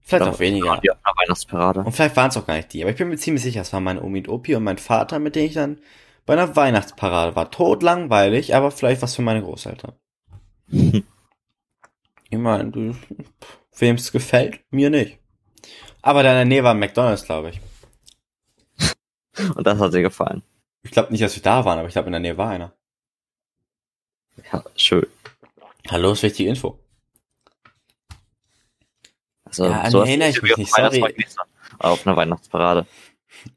Vielleicht 0.00 0.24
auch 0.24 0.38
weniger. 0.38 0.80
Die 0.82 0.90
auf 0.90 0.98
einer 1.02 1.14
Weihnachtsparade. 1.16 1.80
Und 1.80 1.92
vielleicht 1.92 2.16
waren 2.16 2.28
es 2.30 2.36
auch 2.36 2.46
gar 2.46 2.56
nicht 2.56 2.72
die, 2.72 2.82
aber 2.82 2.90
ich 2.92 2.96
bin 2.96 3.08
mir 3.08 3.16
ziemlich 3.16 3.42
sicher, 3.42 3.60
es 3.62 3.72
waren 3.72 3.84
meine 3.84 4.02
Omi 4.02 4.20
und 4.20 4.28
Opi 4.28 4.54
und 4.54 4.64
mein 4.64 4.78
Vater, 4.78 5.18
mit 5.18 5.34
denen 5.34 5.46
ich 5.48 5.54
dann 5.54 5.78
bei 6.26 6.32
einer 6.34 6.54
Weihnachtsparade 6.56 7.34
war. 7.36 7.50
Totlangweilig, 7.50 8.54
aber 8.54 8.70
vielleicht 8.70 9.02
was 9.02 9.16
für 9.16 9.22
meine 9.22 9.42
Großeltern. 9.42 9.92
Ich 12.28 12.38
meine, 12.38 12.70
du, 12.72 12.96
wem 13.78 13.94
es 13.96 14.10
gefällt, 14.10 14.60
mir 14.70 14.90
nicht. 14.90 15.18
Aber 16.02 16.20
in 16.20 16.26
der 16.26 16.44
Nähe 16.44 16.64
war 16.64 16.74
McDonalds, 16.74 17.24
glaube 17.24 17.50
ich. 17.50 17.60
Und 19.54 19.66
das 19.66 19.78
hat 19.78 19.94
dir 19.94 20.02
gefallen. 20.02 20.42
Ich 20.86 20.92
glaube 20.92 21.10
nicht, 21.10 21.22
dass 21.22 21.34
wir 21.34 21.42
da 21.42 21.64
waren, 21.64 21.80
aber 21.80 21.88
ich 21.88 21.94
glaube, 21.94 22.06
in 22.06 22.12
der 22.12 22.20
Nähe 22.20 22.38
war 22.38 22.50
einer. 22.50 22.72
Ja, 24.52 24.62
schön. 24.76 25.04
Hallo, 25.88 26.12
ist 26.12 26.22
wichtige 26.22 26.48
Info. 26.48 26.78
Also, 29.44 29.64
Ja, 29.64 29.80
an 29.80 29.90
sowas 29.90 30.04
die 30.04 30.10
erinnere 30.10 30.28
ich 30.28 30.42
mich 30.42 30.56
nicht, 30.56 30.72
sorry. 30.72 31.26
So. 31.26 31.42
Auf 31.80 32.06
einer 32.06 32.16
Weihnachtsparade. 32.16 32.86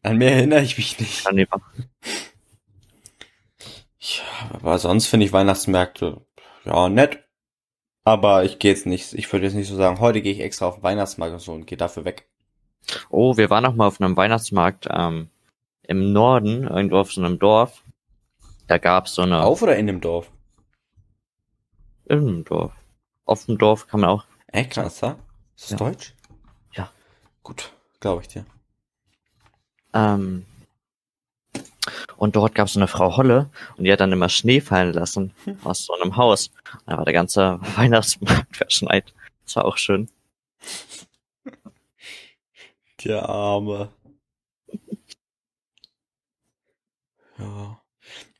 An 0.01 0.17
mehr 0.17 0.33
erinnere 0.37 0.63
ich 0.63 0.75
mich 0.75 0.99
nicht. 0.99 1.31
Lieber. 1.31 1.61
Ja, 3.99 4.23
aber 4.53 4.79
sonst 4.79 5.05
finde 5.05 5.27
ich 5.27 5.31
Weihnachtsmärkte, 5.31 6.25
ja, 6.65 6.89
nett. 6.89 7.23
Aber 8.05 8.43
ich 8.43 8.57
gehe 8.57 8.71
jetzt 8.71 8.87
nicht, 8.87 9.13
ich 9.13 9.31
würde 9.31 9.45
jetzt 9.45 9.53
nicht 9.55 9.67
so 9.67 9.75
sagen, 9.75 9.99
heute 9.99 10.23
gehe 10.23 10.33
ich 10.33 10.39
extra 10.39 10.65
auf 10.65 10.75
den 10.75 10.83
Weihnachtsmarkt 10.83 11.33
und 11.33 11.39
so 11.41 11.53
und 11.53 11.67
gehe 11.67 11.77
dafür 11.77 12.05
weg. 12.05 12.27
Oh, 13.11 13.37
wir 13.37 13.51
waren 13.51 13.63
noch 13.63 13.75
mal 13.75 13.85
auf 13.85 14.01
einem 14.01 14.17
Weihnachtsmarkt 14.17 14.87
ähm, 14.89 15.29
im 15.89 16.13
Norden, 16.13 16.67
irgendwo 16.67 16.97
auf 16.97 17.11
so 17.11 17.19
einem 17.19 17.39
Dorf. 17.39 17.83
Da 18.67 18.77
gab's 18.77 19.15
so 19.15 19.23
eine. 19.23 19.43
Auf 19.43 19.63
oder 19.63 19.75
in 19.75 19.87
dem 19.87 20.01
Dorf? 20.01 20.31
In 22.05 22.19
einem 22.19 22.45
Dorf. 22.45 22.71
Auf 23.25 23.45
dem 23.45 23.57
Dorf 23.57 23.87
kann 23.87 24.01
man 24.01 24.11
auch. 24.11 24.25
Echt, 24.47 24.77
das 24.77 24.99
sein? 24.99 25.15
Ist 25.55 25.65
das 25.65 25.71
Ja. 25.71 25.77
Deutsch? 25.77 26.13
Ja. 26.73 26.91
Gut, 27.41 27.73
glaube 27.99 28.21
ich 28.21 28.27
dir. 28.27 28.45
Ähm, 29.93 30.45
und 32.17 32.35
dort 32.35 32.53
gab's 32.53 32.73
so 32.73 32.79
eine 32.79 32.87
Frau 32.87 33.17
Holle 33.17 33.49
und 33.77 33.85
die 33.85 33.91
hat 33.91 33.99
dann 33.99 34.11
immer 34.11 34.29
Schnee 34.29 34.61
fallen 34.61 34.93
lassen 34.93 35.33
aus 35.63 35.85
so 35.85 35.93
einem 35.95 36.17
Haus. 36.17 36.51
Da 36.85 36.97
war 36.97 37.05
der 37.05 37.13
ganze 37.13 37.59
Weihnachtsmarkt 37.75 38.55
verschneit. 38.55 39.11
Das 39.45 39.55
war 39.55 39.65
auch 39.65 39.77
schön. 39.77 40.07
Der 43.03 43.27
Arme. 43.27 43.89
Ja. 47.39 47.79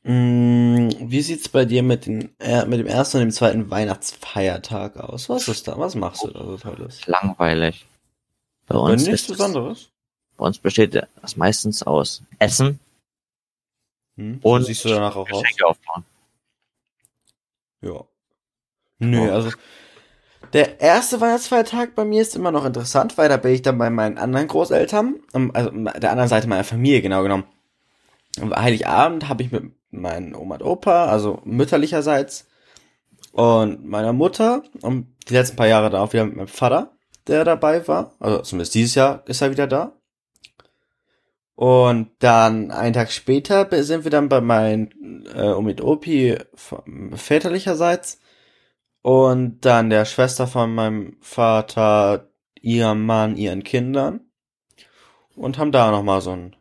Mm, 0.02 0.88
wie 1.10 1.20
sieht's 1.20 1.48
bei 1.48 1.64
dir 1.64 1.82
mit, 1.82 2.06
den, 2.06 2.34
äh, 2.38 2.64
mit 2.66 2.80
dem 2.80 2.86
ersten 2.86 3.18
und 3.18 3.22
dem 3.24 3.30
zweiten 3.32 3.70
Weihnachtsfeiertag 3.70 4.96
aus? 4.96 5.28
Was 5.28 5.46
ist 5.48 5.68
da? 5.68 5.78
Was 5.78 5.94
machst 5.94 6.22
du 6.24 6.28
da 6.28 6.44
so 6.44 6.56
Tolles? 6.56 7.06
Langweilig. 7.06 7.86
Bei 8.66 8.76
Und 8.76 8.92
uns, 8.92 9.06
nichts 9.06 9.26
Besonderes? 9.26 9.90
bei 10.36 10.46
uns 10.46 10.58
besteht 10.58 10.94
das 10.94 11.36
meistens 11.36 11.82
aus 11.82 12.22
Essen 12.38 12.78
Hm? 14.16 14.38
und 14.42 14.64
siehst 14.64 14.84
du 14.84 14.88
danach 14.88 15.16
auch 15.16 15.30
aus? 15.30 15.42
Geschenke 15.42 15.66
aufbauen. 15.66 16.04
Ja. 17.82 18.04
Nö, 18.98 19.28
Oh. 19.28 19.32
also 19.32 19.50
der 20.52 20.80
erste 20.80 21.20
Weihnachtsfeiertag 21.20 21.94
bei 21.94 22.04
mir 22.04 22.22
ist 22.22 22.34
immer 22.36 22.50
noch 22.50 22.64
interessant, 22.64 23.16
weil 23.18 23.28
da 23.28 23.36
bin 23.36 23.52
ich 23.52 23.62
dann 23.62 23.78
bei 23.78 23.88
meinen 23.90 24.18
anderen 24.18 24.48
Großeltern, 24.48 25.20
ähm, 25.34 25.50
also 25.54 25.70
der 25.70 26.10
anderen 26.10 26.28
Seite 26.28 26.48
meiner 26.48 26.64
Familie 26.64 27.02
genau 27.02 27.22
genommen. 27.22 27.44
Heiligabend 28.38 29.28
habe 29.28 29.42
ich 29.42 29.52
mit 29.52 29.72
meinen 29.90 30.34
Oma 30.34 30.56
und 30.56 30.62
Opa, 30.62 31.06
also 31.06 31.40
mütterlicherseits, 31.44 32.46
und 33.32 33.84
meiner 33.86 34.12
Mutter 34.12 34.62
und 34.82 35.14
die 35.28 35.34
letzten 35.34 35.56
paar 35.56 35.68
Jahre 35.68 35.90
dann 35.90 36.00
auch 36.00 36.12
wieder 36.12 36.24
mit 36.24 36.36
meinem 36.36 36.48
Vater, 36.48 36.96
der 37.26 37.44
dabei 37.44 37.86
war. 37.86 38.14
Also 38.18 38.40
zumindest 38.40 38.74
dieses 38.74 38.94
Jahr 38.94 39.22
ist 39.26 39.40
er 39.40 39.50
wieder 39.50 39.66
da. 39.66 39.92
Und 41.54 42.10
dann 42.20 42.70
einen 42.70 42.94
Tag 42.94 43.12
später 43.12 43.68
sind 43.84 44.04
wir 44.04 44.10
dann 44.10 44.28
bei 44.30 44.40
meinen 44.40 45.26
äh, 45.34 45.52
Omi 45.52 45.72
und 45.72 45.82
Opi 45.82 46.38
väterlicherseits 47.12 48.20
und 49.02 49.60
dann 49.60 49.90
der 49.90 50.06
Schwester 50.06 50.46
von 50.46 50.74
meinem 50.74 51.18
Vater, 51.20 52.30
ihrem 52.62 53.04
Mann, 53.04 53.36
ihren 53.36 53.62
Kindern 53.62 54.20
und 55.36 55.58
haben 55.58 55.70
da 55.70 55.90
nochmal 55.90 56.22
so 56.22 56.30
einen 56.30 56.56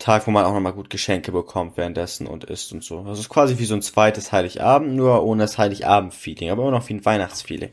Tag, 0.00 0.26
wo 0.26 0.32
man 0.32 0.44
auch 0.44 0.52
nochmal 0.52 0.72
gut 0.72 0.90
Geschenke 0.90 1.30
bekommt 1.30 1.76
währenddessen 1.76 2.26
und 2.26 2.44
isst 2.44 2.72
und 2.72 2.82
so. 2.82 3.04
Das 3.04 3.20
ist 3.20 3.28
quasi 3.28 3.58
wie 3.58 3.64
so 3.64 3.74
ein 3.74 3.82
zweites 3.82 4.32
Heiligabend, 4.32 4.94
nur 4.96 5.22
ohne 5.22 5.44
das 5.44 5.58
Heiligabend-Feeling, 5.58 6.50
aber 6.50 6.62
immer 6.62 6.72
noch 6.72 6.88
wie 6.88 6.94
ein 6.94 7.04
Weihnachtsfeeling. 7.04 7.72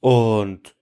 Und 0.00 0.74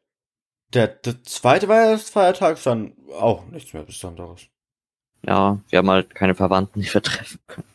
der, 0.73 0.89
der 0.89 1.23
zweite 1.25 1.69
Weihnachtsfeiertag 1.69 2.57
ist 2.57 2.67
dann 2.67 2.93
auch 3.19 3.47
nichts 3.47 3.73
mehr 3.73 3.85
Besonderes. 3.85 4.43
Ja, 5.27 5.59
wir 5.71 5.79
haben 5.79 5.91
halt 5.91 6.15
keine 6.15 6.35
Verwandten, 6.35 6.81
die 6.81 6.93
wir 6.93 7.03
treffen 7.03 7.41
können. 7.47 7.69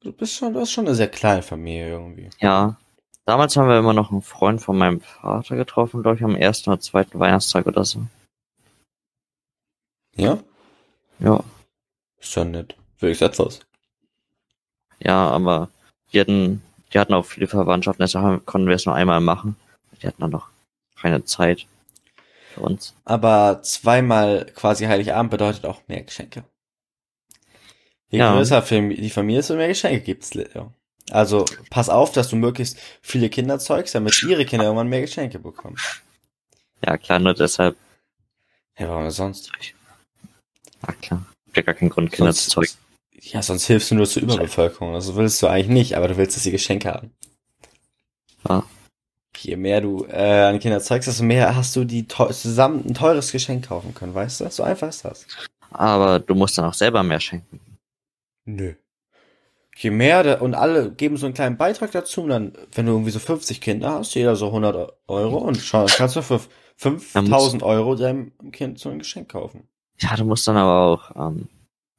Du 0.00 0.12
bist 0.12 0.34
schon, 0.34 0.52
du 0.54 0.60
hast 0.60 0.70
schon 0.70 0.86
eine 0.86 0.94
sehr 0.94 1.08
kleine 1.08 1.42
Familie 1.42 1.88
irgendwie. 1.88 2.30
Ja. 2.38 2.76
Damals 3.24 3.56
haben 3.56 3.68
wir 3.68 3.78
immer 3.78 3.92
noch 3.92 4.10
einen 4.10 4.22
Freund 4.22 4.62
von 4.62 4.78
meinem 4.78 5.00
Vater 5.00 5.56
getroffen, 5.56 6.02
glaube 6.02 6.16
ich, 6.16 6.24
am 6.24 6.36
ersten 6.36 6.70
oder 6.70 6.80
zweiten 6.80 7.18
Weihnachtstag 7.18 7.66
oder 7.66 7.84
so. 7.84 8.06
Ja? 10.18 10.38
Ja. 11.20 11.42
Ist 12.20 12.32
schon 12.32 12.50
nett. 12.50 12.74
Wenigstens 12.98 13.28
etwas. 13.28 13.60
Ja, 15.00 15.28
aber 15.30 15.70
die 16.12 16.20
hatten, 16.20 16.62
die 16.92 16.98
hatten 16.98 17.14
auch 17.14 17.24
viele 17.24 17.46
Verwandtschaften, 17.46 18.02
deshalb 18.02 18.44
konnten 18.46 18.68
wir 18.68 18.74
es 18.74 18.86
nur 18.86 18.94
einmal 18.94 19.20
machen. 19.20 19.56
Die 20.02 20.06
hatten 20.06 20.20
dann 20.20 20.30
noch 20.30 20.48
keine 21.00 21.24
Zeit 21.24 21.66
für 22.54 22.60
uns. 22.60 22.94
Aber 23.04 23.62
zweimal 23.62 24.46
quasi 24.54 24.86
Heiligabend 24.86 25.30
bedeutet 25.30 25.64
auch 25.66 25.80
mehr 25.86 26.02
Geschenke. 26.02 26.44
Je 28.10 28.18
Ja. 28.18 28.34
größer 28.34 28.60
die 28.62 29.10
Familie 29.10 29.40
ist, 29.40 29.50
mehr 29.50 29.68
Geschenke 29.68 30.00
gibt's. 30.00 30.34
Ja. 30.34 30.70
Also 31.10 31.44
pass 31.70 31.88
auf, 31.88 32.12
dass 32.12 32.28
du 32.28 32.36
möglichst 32.36 32.78
viele 33.02 33.28
Kinder 33.28 33.58
zeugst, 33.58 33.94
damit 33.94 34.20
ihre 34.22 34.44
Kinder 34.44 34.64
irgendwann 34.66 34.88
mehr 34.88 35.00
Geschenke 35.02 35.38
bekommen. 35.38 35.76
Ja, 36.84 36.96
klar, 36.96 37.18
nur 37.18 37.34
deshalb. 37.34 37.76
Ja, 38.78 38.88
warum 38.88 39.02
denn 39.02 39.10
sonst? 39.10 39.50
Ja, 40.86 40.92
klar. 40.94 41.26
Gibt 41.46 41.56
ja 41.56 41.62
gar 41.62 41.74
keinen 41.74 41.90
Grund, 41.90 42.12
Kinder 42.12 42.32
Sonst- 42.32 42.44
zu 42.44 42.50
zeugen. 42.50 42.72
Ja, 43.20 43.42
sonst 43.42 43.66
hilfst 43.66 43.90
du 43.90 43.96
nur 43.96 44.06
zur 44.06 44.22
Überbevölkerung. 44.22 44.94
Also 44.94 45.16
willst 45.16 45.42
du 45.42 45.48
eigentlich 45.48 45.68
nicht, 45.68 45.96
aber 45.96 46.06
du 46.08 46.16
willst, 46.16 46.36
dass 46.36 46.44
sie 46.44 46.52
Geschenke 46.52 46.88
haben. 46.92 47.10
Ja. 48.48 48.64
Je 49.36 49.56
mehr 49.56 49.80
du 49.80 50.04
äh, 50.08 50.42
an 50.42 50.58
Kinder 50.60 50.80
zeigst, 50.80 51.08
desto 51.08 51.24
mehr 51.24 51.54
hast 51.56 51.74
du 51.76 51.84
die 51.84 52.06
zusammen 52.06 52.84
ein 52.86 52.94
teures 52.94 53.32
Geschenk 53.32 53.68
kaufen 53.68 53.92
können, 53.94 54.14
weißt 54.14 54.40
du? 54.40 54.50
So 54.50 54.62
einfach 54.62 54.88
ist 54.88 55.04
das. 55.04 55.26
Aber 55.70 56.20
du 56.20 56.34
musst 56.34 56.56
dann 56.58 56.64
auch 56.64 56.74
selber 56.74 57.02
mehr 57.02 57.20
schenken. 57.20 57.60
Nö. 58.44 58.74
Je 59.76 59.90
mehr, 59.90 60.42
und 60.42 60.54
alle 60.54 60.90
geben 60.90 61.16
so 61.16 61.26
einen 61.26 61.34
kleinen 61.34 61.56
Beitrag 61.56 61.92
dazu, 61.92 62.22
und 62.22 62.30
dann, 62.30 62.52
wenn 62.72 62.86
du 62.86 62.92
irgendwie 62.92 63.12
so 63.12 63.20
50 63.20 63.60
Kinder 63.60 63.92
hast, 63.92 64.14
jeder 64.14 64.34
so 64.34 64.46
100 64.46 64.92
Euro, 65.06 65.38
und 65.38 65.56
schau, 65.58 65.86
kannst 65.86 66.16
du 66.16 66.22
für 66.22 66.40
5000 66.76 67.62
Euro 67.62 67.94
deinem 67.94 68.32
Kind 68.50 68.78
so 68.80 68.88
ein 68.88 68.98
Geschenk 68.98 69.28
kaufen. 69.28 69.68
Ja, 70.00 70.16
du 70.16 70.24
musst 70.24 70.46
dann 70.46 70.56
aber 70.56 70.80
auch 71.16 71.28
ähm, 71.30 71.48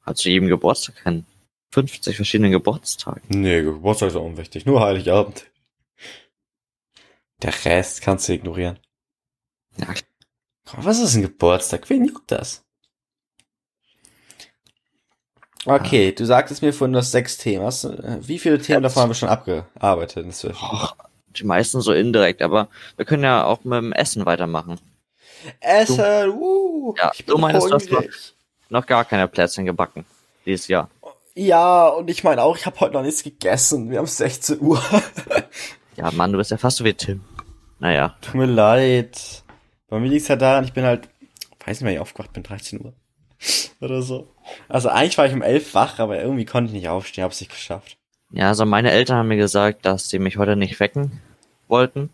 halt 0.06 0.16
zu 0.16 0.28
jedem 0.30 0.48
Geburtstag 0.48 0.96
kennen. 1.02 1.26
50 1.72 2.16
verschiedene 2.16 2.50
Geburtstage. 2.50 3.20
Nee, 3.28 3.62
Geburtstag 3.62 4.08
ist 4.08 4.16
auch 4.16 4.24
unwichtig. 4.24 4.66
Nur 4.66 4.80
Heiligabend. 4.80 5.46
Der 7.42 7.64
Rest 7.64 8.02
kannst 8.02 8.28
du 8.28 8.32
ignorieren. 8.34 8.78
Ja, 9.76 9.86
Was 10.72 10.98
ist 10.98 11.14
ein 11.14 11.22
Geburtstag? 11.22 11.88
Wen 11.88 12.04
juckt 12.06 12.30
das? 12.32 12.64
Okay, 15.66 16.12
du 16.12 16.24
sagtest 16.24 16.62
mir 16.62 16.72
vorhin, 16.72 16.92
du 16.94 16.98
hast 16.98 17.12
sechs 17.12 17.36
Themen. 17.36 17.64
Hast, 17.64 17.84
du- 17.84 18.18
wie 18.26 18.38
viele 18.38 18.58
Themen 18.60 18.82
davon 18.82 19.02
haben 19.02 19.10
wir 19.10 19.14
schon 19.14 19.28
abgearbeitet 19.28 20.24
inzwischen? 20.24 20.56
Och, 20.64 20.96
die 21.28 21.44
meisten 21.44 21.80
so 21.82 21.92
indirekt, 21.92 22.40
aber 22.42 22.68
wir 22.96 23.04
können 23.04 23.24
ja 23.24 23.44
auch 23.44 23.62
mit 23.64 23.76
dem 23.76 23.92
Essen 23.92 24.24
weitermachen. 24.26 24.80
Essen, 25.60 26.30
uh, 26.30 26.94
Ja, 26.96 27.12
ich 27.14 27.24
du 27.24 27.38
meinst, 27.38 27.68
du 27.68 27.74
hast 27.74 27.90
hungrig. 27.90 28.34
Noch 28.68 28.86
gar 28.86 29.04
keine 29.04 29.28
Plätzchen 29.28 29.66
gebacken. 29.66 30.04
Dieses 30.46 30.68
Jahr. 30.68 30.88
Ja, 31.34 31.88
und 31.88 32.08
ich 32.10 32.24
meine 32.24 32.42
auch, 32.42 32.56
ich 32.56 32.66
habe 32.66 32.78
heute 32.80 32.94
noch 32.94 33.02
nichts 33.02 33.22
gegessen. 33.22 33.90
Wir 33.90 33.98
haben 33.98 34.06
16 34.06 34.60
Uhr. 34.60 34.82
Ja, 35.96 36.10
Mann, 36.12 36.32
du 36.32 36.38
bist 36.38 36.50
ja 36.50 36.56
fast 36.56 36.78
so 36.78 36.84
wie 36.84 36.94
Tim. 36.94 37.20
Naja. 37.78 38.16
Tut 38.22 38.36
mir 38.36 38.46
leid. 38.46 39.42
Bei 39.88 39.98
mir 39.98 40.08
liegt's 40.08 40.28
ja 40.28 40.36
daran, 40.36 40.64
ich 40.64 40.72
bin 40.72 40.84
halt, 40.84 41.10
weiß 41.66 41.80
nicht, 41.80 41.86
wann 41.86 41.92
ich 41.92 41.98
aufgewacht 41.98 42.32
bin, 42.32 42.42
13 42.42 42.80
Uhr. 42.80 42.94
Oder 43.82 44.00
so. 44.00 44.32
Also 44.68 44.88
eigentlich 44.88 45.18
war 45.18 45.26
ich 45.26 45.34
um 45.34 45.42
11 45.42 45.74
wach, 45.74 45.98
aber 45.98 46.18
irgendwie 46.18 46.46
konnte 46.46 46.68
ich 46.68 46.74
nicht 46.74 46.88
aufstehen, 46.88 47.24
hab's 47.24 47.40
nicht 47.40 47.52
geschafft. 47.52 47.98
Ja, 48.30 48.48
also 48.48 48.64
meine 48.64 48.92
Eltern 48.92 49.18
haben 49.18 49.28
mir 49.28 49.36
gesagt, 49.36 49.84
dass 49.84 50.08
sie 50.08 50.18
mich 50.20 50.38
heute 50.38 50.56
nicht 50.56 50.80
wecken 50.80 51.20
wollten 51.68 52.08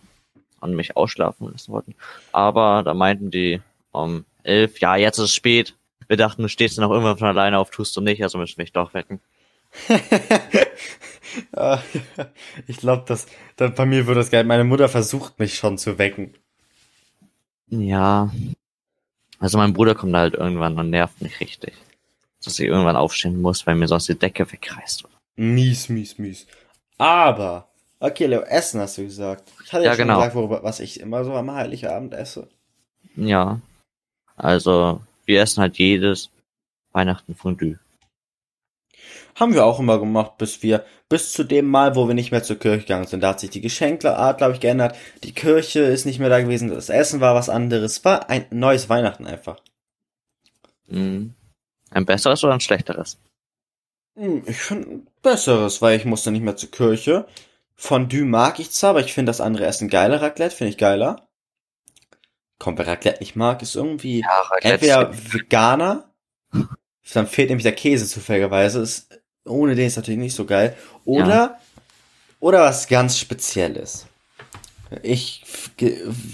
und 0.60 0.74
mich 0.74 0.96
ausschlafen 0.96 1.50
lassen 1.50 1.72
wollten. 1.72 1.94
Aber 2.32 2.82
da 2.82 2.94
meinten 2.94 3.30
die 3.30 3.60
um 3.92 4.24
elf, 4.42 4.78
ja, 4.80 4.96
jetzt 4.96 5.18
ist 5.18 5.24
es 5.24 5.34
spät. 5.34 5.74
Wir 6.08 6.16
dachten, 6.16 6.42
du 6.42 6.48
stehst 6.48 6.78
noch 6.78 6.90
irgendwann 6.90 7.18
von 7.18 7.28
alleine 7.28 7.58
auf, 7.58 7.70
tust 7.70 7.96
du 7.96 8.00
nicht, 8.00 8.22
also 8.22 8.38
müssen 8.38 8.58
wir 8.58 8.62
mich 8.62 8.72
doch 8.72 8.94
wecken. 8.94 9.20
Ah, 11.52 11.80
ich 12.66 12.78
glaube, 12.78 13.04
dass, 13.06 13.26
dass 13.56 13.74
bei 13.74 13.84
mir 13.84 14.06
würde 14.06 14.20
das 14.20 14.30
geil. 14.30 14.44
Meine 14.44 14.64
Mutter 14.64 14.88
versucht 14.88 15.38
mich 15.38 15.56
schon 15.56 15.76
zu 15.76 15.98
wecken. 15.98 16.34
Ja. 17.68 18.32
Also 19.38 19.58
mein 19.58 19.74
Bruder 19.74 19.94
kommt 19.94 20.14
halt 20.14 20.34
irgendwann 20.34 20.78
und 20.78 20.90
nervt 20.90 21.20
mich 21.20 21.40
richtig. 21.40 21.74
Dass 22.42 22.58
ich 22.58 22.66
irgendwann 22.66 22.96
aufstehen 22.96 23.40
muss, 23.40 23.66
weil 23.66 23.74
mir 23.74 23.88
sonst 23.88 24.08
die 24.08 24.18
Decke 24.18 24.50
wegreißt. 24.50 25.04
Mies, 25.36 25.88
mies, 25.88 26.18
mies. 26.18 26.46
Aber, 26.96 27.68
okay, 28.00 28.26
Leo, 28.26 28.42
Essen 28.42 28.80
hast 28.80 28.98
du 28.98 29.04
gesagt. 29.04 29.50
Ich 29.64 29.72
hatte 29.72 29.84
ja, 29.84 29.90
Ja, 29.90 29.96
schon 29.96 30.06
genau. 30.06 30.18
gesagt, 30.18 30.34
worüber, 30.34 30.62
was 30.62 30.80
ich 30.80 31.00
immer 31.00 31.24
so 31.24 31.32
am 31.34 31.50
Heiligabend 31.52 32.14
esse. 32.14 32.48
Ja. 33.16 33.60
Also, 34.36 35.00
wir 35.24 35.40
essen 35.40 35.60
halt 35.62 35.78
jedes 35.78 36.30
Weihnachten 36.92 37.34
Fondue. 37.34 37.78
Haben 39.34 39.54
wir 39.54 39.66
auch 39.66 39.78
immer 39.80 39.98
gemacht, 39.98 40.38
bis 40.38 40.62
wir, 40.62 40.84
bis 41.10 41.32
zu 41.32 41.44
dem 41.44 41.66
Mal, 41.66 41.94
wo 41.94 42.08
wir 42.08 42.14
nicht 42.14 42.30
mehr 42.30 42.42
zur 42.42 42.58
Kirche 42.58 42.80
gegangen 42.80 43.06
sind. 43.06 43.20
Da 43.20 43.28
hat 43.30 43.40
sich 43.40 43.50
die 43.50 43.60
Geschenkart, 43.60 44.38
glaube 44.38 44.54
ich, 44.54 44.60
geändert. 44.60 44.96
Die 45.24 45.32
Kirche 45.32 45.80
ist 45.80 46.06
nicht 46.06 46.18
mehr 46.18 46.30
da 46.30 46.40
gewesen. 46.40 46.68
Das 46.70 46.88
Essen 46.88 47.20
war 47.20 47.34
was 47.34 47.48
anderes. 47.50 48.04
War 48.04 48.30
ein 48.30 48.46
neues 48.50 48.88
Weihnachten 48.88 49.26
einfach. 49.26 49.60
Mhm. 50.86 51.34
Ein 51.90 52.06
besseres 52.06 52.42
oder 52.44 52.54
ein 52.54 52.60
schlechteres? 52.60 53.18
Hm, 54.18 54.42
Ich 54.46 54.56
finde 54.56 54.88
ein 54.90 55.06
besseres, 55.22 55.82
weil 55.82 55.96
ich 55.98 56.04
musste 56.06 56.30
nicht 56.30 56.42
mehr 56.42 56.56
zur 56.56 56.70
Kirche. 56.70 57.26
Fondue 57.76 58.24
mag 58.24 58.58
ich 58.58 58.70
zwar, 58.72 58.90
aber 58.90 59.00
ich 59.00 59.12
finde 59.12 59.30
das 59.30 59.40
andere 59.40 59.66
Essen 59.66 59.88
geiler. 59.88 60.22
Raclette 60.22 60.56
finde 60.56 60.70
ich 60.70 60.78
geiler. 60.78 61.28
Komm, 62.58 62.78
wer 62.78 62.86
Raclette 62.86 63.20
nicht 63.20 63.36
mag, 63.36 63.60
ist 63.60 63.76
irgendwie 63.76 64.20
Ja, 64.20 64.56
entweder 64.62 65.12
Veganer, 65.12 66.10
dann 67.12 67.26
fehlt 67.26 67.50
nämlich 67.50 67.64
der 67.64 67.74
Käse 67.74 68.06
zufälligerweise, 68.06 68.80
ist, 68.80 69.20
ohne 69.44 69.74
den 69.74 69.86
ist 69.86 69.96
natürlich 69.96 70.18
nicht 70.18 70.34
so 70.34 70.46
geil, 70.46 70.74
oder, 71.04 71.60
oder 72.40 72.60
was 72.62 72.88
ganz 72.88 73.18
Spezielles. 73.18 74.06
Ich 75.02 75.44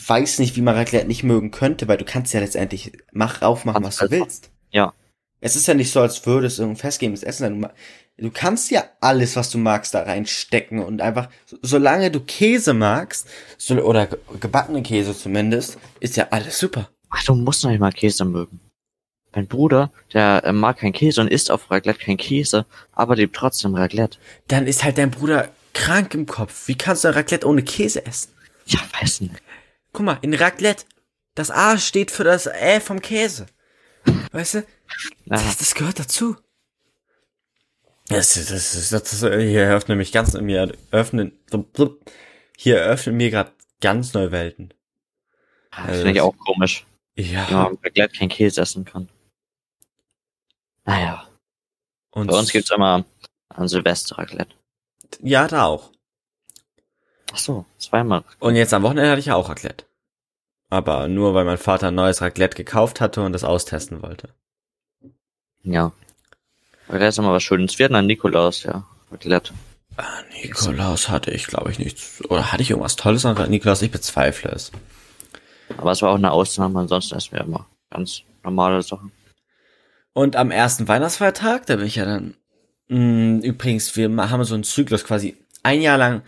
weiß 0.07 0.39
nicht, 0.39 0.55
wie 0.57 0.63
man 0.63 0.77
Raclette 0.77 1.09
nicht 1.09 1.25
mögen 1.25 1.51
könnte, 1.51 1.89
weil 1.89 1.97
du 1.97 2.05
kannst 2.05 2.33
ja 2.35 2.41
letztendlich 2.41 2.93
mach, 3.11 3.43
aufmachen, 3.43 3.83
was 3.83 3.97
du 3.97 4.03
halt- 4.03 4.11
willst. 4.13 4.51
Ja. 4.71 4.95
Es 5.41 5.57
ist 5.57 5.67
ja 5.67 5.75
nicht 5.75 5.91
so, 5.91 6.01
als 6.01 6.25
würde 6.25 6.47
es 6.47 6.61
irgendein 6.61 6.81
festgehendes 6.81 7.25
Essen 7.25 7.63
sein. 7.63 7.73
Du, 8.19 8.31
kannst 8.31 8.71
ja 8.71 8.85
alles, 9.01 9.37
was 9.37 9.51
du 9.51 9.59
magst, 9.59 9.95
da 9.95 10.03
reinstecken 10.03 10.79
und 10.81 11.01
einfach, 11.01 11.29
so, 11.47 11.57
solange 11.63 12.11
du 12.11 12.21
Käse 12.21 12.73
magst, 12.75 13.27
so, 13.59 13.75
oder 13.83 14.07
ge- 14.07 14.19
gebackene 14.39 14.83
Käse 14.83 15.17
zumindest, 15.17 15.79
ist 15.99 16.17
ja 16.17 16.29
alles 16.31 16.59
super. 16.59 16.91
Ach, 17.11 17.25
du 17.25 17.35
musst 17.35 17.65
noch 17.65 17.71
nicht 17.71 17.81
mal 17.81 17.91
Käse 17.93 18.25
mögen. 18.25 18.61
Mein 19.35 19.49
Bruder, 19.49 19.93
der 20.13 20.43
äh, 20.45 20.53
mag 20.53 20.79
kein 20.79 20.93
Käse 20.93 21.21
und 21.23 21.29
isst 21.29 21.51
auf 21.51 21.71
Raclette 21.71 21.99
kein 21.99 22.19
Käse, 22.19 22.67
aber 22.93 23.17
liebt 23.17 23.35
trotzdem 23.35 23.75
Raclette. 23.75 24.19
Dann 24.47 24.67
ist 24.67 24.85
halt 24.85 24.99
dein 24.99 25.11
Bruder 25.11 25.49
krank 25.73 26.13
im 26.15 26.27
Kopf. 26.27 26.69
Wie 26.69 26.77
kannst 26.77 27.05
du 27.05 27.09
ein 27.09 27.15
Raclette 27.15 27.47
ohne 27.49 27.63
Käse 27.63 28.05
essen? 28.05 28.31
Ja, 28.67 28.79
weiß 29.01 29.23
nicht. 29.23 29.35
Guck 29.93 30.05
mal, 30.05 30.19
in 30.21 30.35
Raclette, 30.35 30.85
das 31.35 31.51
A 31.51 31.79
steht 31.79 32.11
für 32.11 32.25
das 32.25 32.47
Ä 32.47 32.79
vom 32.81 33.01
Käse. 33.01 33.47
Weißt 34.33 34.55
du? 34.55 34.65
Das, 35.27 35.57
das 35.57 35.75
gehört 35.75 35.99
dazu. 35.99 36.37
Das, 38.13 38.35
das, 38.35 38.91
das, 38.91 38.91
das, 38.91 39.21
hier 39.21 39.63
eröffnet 39.65 39.99
mich 39.99 40.13
ganz, 40.13 40.35
mir 40.35 40.73
öffnen, 40.91 41.33
hier 42.57 42.79
eröffnet 42.79 43.15
mir 43.17 43.31
gerade 43.31 43.53
ganz 43.81 44.15
neue 44.15 44.31
Welten. 44.33 44.73
das 45.71 45.97
finde 45.97 46.13
ich 46.13 46.21
auch 46.21 46.37
komisch, 46.39 46.87
Ja. 47.17 47.49
wie 47.49 47.55
man 47.55 47.79
Raclette 47.83 48.17
kein 48.19 48.29
Käse 48.29 48.61
essen 48.61 48.85
kann. 48.85 49.09
Naja, 50.85 51.29
Und 52.11 52.27
bei 52.29 52.39
uns 52.39 52.51
gibt's 52.53 52.71
immer 52.71 53.05
an 53.49 53.69
Silvester 53.69 54.19
Raclette. 54.19 54.55
ja 55.21 55.47
da 55.47 55.67
auch. 55.67 55.93
Ach 57.33 57.39
so, 57.39 57.65
zweimal. 57.79 58.25
Und 58.41 58.57
jetzt 58.57 58.75
am 58.75 58.83
Wochenende 58.83 59.11
hatte 59.11 59.21
ich 59.21 59.27
ja 59.27 59.37
auch 59.37 59.49
Raclette. 59.49 59.87
Aber 60.69 61.07
nur 61.09 61.35
weil 61.35 61.45
mein 61.45 61.59
Vater 61.59 61.89
ein 61.89 61.95
neues 61.95 62.21
Raclette 62.23 62.57
gekauft 62.57 63.01
hatte 63.01 63.23
und 63.23 63.33
das 63.33 63.45
austesten 63.45 64.03
wollte. 64.03 64.35
Ja. 65.63 65.93
Raclette 66.93 67.09
ist 67.09 67.19
immer 67.19 67.33
was 67.33 67.43
Schönes. 67.43 67.79
Wir 67.79 67.85
hatten 67.85 67.95
an 67.95 68.07
Nikolaus, 68.07 68.65
ja. 68.65 68.87
Raclette. 69.11 69.55
Ah, 69.97 70.05
Nikolaus 70.43 71.09
hatte 71.09 71.31
ich, 71.31 71.47
glaube 71.47 71.71
ich, 71.71 71.79
nichts. 71.79 72.23
Oder 72.29 72.53
hatte 72.53 72.63
ich 72.63 72.71
irgendwas 72.71 72.97
Tolles 72.97 73.25
an 73.25 73.51
Nikolaus? 73.51 73.81
Ich 73.81 73.91
bezweifle 73.91 74.51
es. 74.51 74.73
Aber 75.79 75.93
es 75.93 76.03
war 76.03 76.11
auch 76.11 76.17
eine 76.17 76.31
Ausnahme, 76.31 76.81
ansonsten 76.81 77.17
essen 77.17 77.33
wir 77.33 77.41
immer 77.41 77.67
ganz 77.91 78.23
normale 78.45 78.83
Sachen. 78.83 79.11
Und 80.13 80.37
am 80.37 80.51
ersten 80.51 80.87
Weihnachtsfeiertag, 80.87 81.65
da 81.65 81.77
bin 81.77 81.87
ich 81.87 81.97
ja 81.97 82.05
dann. 82.05 82.35
Mh, 82.89 83.47
übrigens, 83.47 83.97
wir 83.97 84.15
haben 84.31 84.45
so 84.45 84.55
einen 84.55 84.65
Zyklus 84.65 85.05
quasi. 85.05 85.37
Ein 85.63 85.81
Jahr 85.81 85.97
lang, 85.97 86.23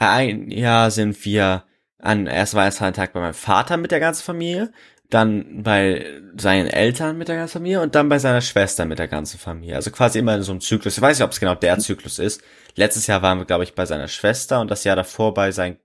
äh, 0.00 0.04
ein 0.04 0.50
Jahr 0.50 0.90
sind 0.90 1.22
wir 1.26 1.64
an 1.98 2.26
ersten 2.26 2.56
Weihnachtsfeiertag 2.56 3.12
bei 3.12 3.20
meinem 3.20 3.34
Vater 3.34 3.76
mit 3.76 3.90
der 3.90 4.00
ganzen 4.00 4.22
Familie, 4.22 4.72
dann 5.10 5.62
bei 5.62 6.04
seinen 6.36 6.66
Eltern 6.66 7.16
mit 7.16 7.28
der 7.28 7.36
ganzen 7.36 7.54
Familie 7.54 7.80
und 7.80 7.94
dann 7.94 8.08
bei 8.08 8.18
seiner 8.18 8.40
Schwester 8.40 8.84
mit 8.84 8.98
der 8.98 9.08
ganzen 9.08 9.38
Familie. 9.38 9.76
Also 9.76 9.90
quasi 9.90 10.18
immer 10.18 10.34
in 10.34 10.42
so 10.42 10.52
einem 10.52 10.60
Zyklus. 10.60 10.96
Ich 10.96 11.02
weiß 11.02 11.18
nicht, 11.18 11.24
ob 11.24 11.32
es 11.32 11.40
genau 11.40 11.54
der 11.54 11.78
Zyklus 11.78 12.18
ist. 12.18 12.42
Letztes 12.74 13.06
Jahr 13.06 13.22
waren 13.22 13.38
wir, 13.38 13.44
glaube 13.44 13.64
ich, 13.64 13.74
bei 13.74 13.86
seiner 13.86 14.08
Schwester 14.08 14.60
und 14.60 14.70
das 14.70 14.84
Jahr 14.84 14.96
davor 14.96 15.32
bei 15.32 15.52
seinen 15.52 15.78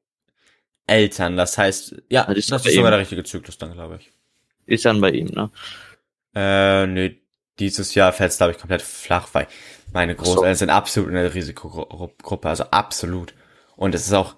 Eltern. 0.88 1.38
Das 1.38 1.57
heißt, 1.57 1.95
ja, 2.09 2.26
das 2.26 2.36
das 2.36 2.36
ist 2.36 2.51
ist 2.51 2.63
bei 2.63 2.72
sogar 2.72 2.91
der 2.91 2.99
richtige 2.99 3.24
Zyklus 3.24 3.57
dann, 3.57 3.74
glaube 3.74 3.99
ich. 4.01 4.11
Ist 4.65 4.86
dann 4.86 5.01
bei 5.01 5.11
ihm, 5.11 5.28
ne? 5.28 5.51
Äh, 6.34 6.88
nee, 6.88 7.22
dieses 7.59 7.93
Jahr 7.93 8.13
fällt 8.13 8.32
es, 8.32 8.38
glaube 8.38 8.53
ich, 8.53 8.57
komplett 8.57 8.82
flach, 8.82 9.28
weil 9.34 9.47
meine 9.93 10.15
Ach 10.17 10.26
so. 10.26 10.34
Großeltern 10.36 10.55
sind 10.55 10.69
absolut 10.69 11.09
in 11.09 11.15
der 11.15 11.34
Risikogruppe, 11.34 12.49
also 12.49 12.63
absolut. 12.65 13.34
Und 13.76 13.93
es 13.93 14.07
ist 14.07 14.13
auch, 14.13 14.36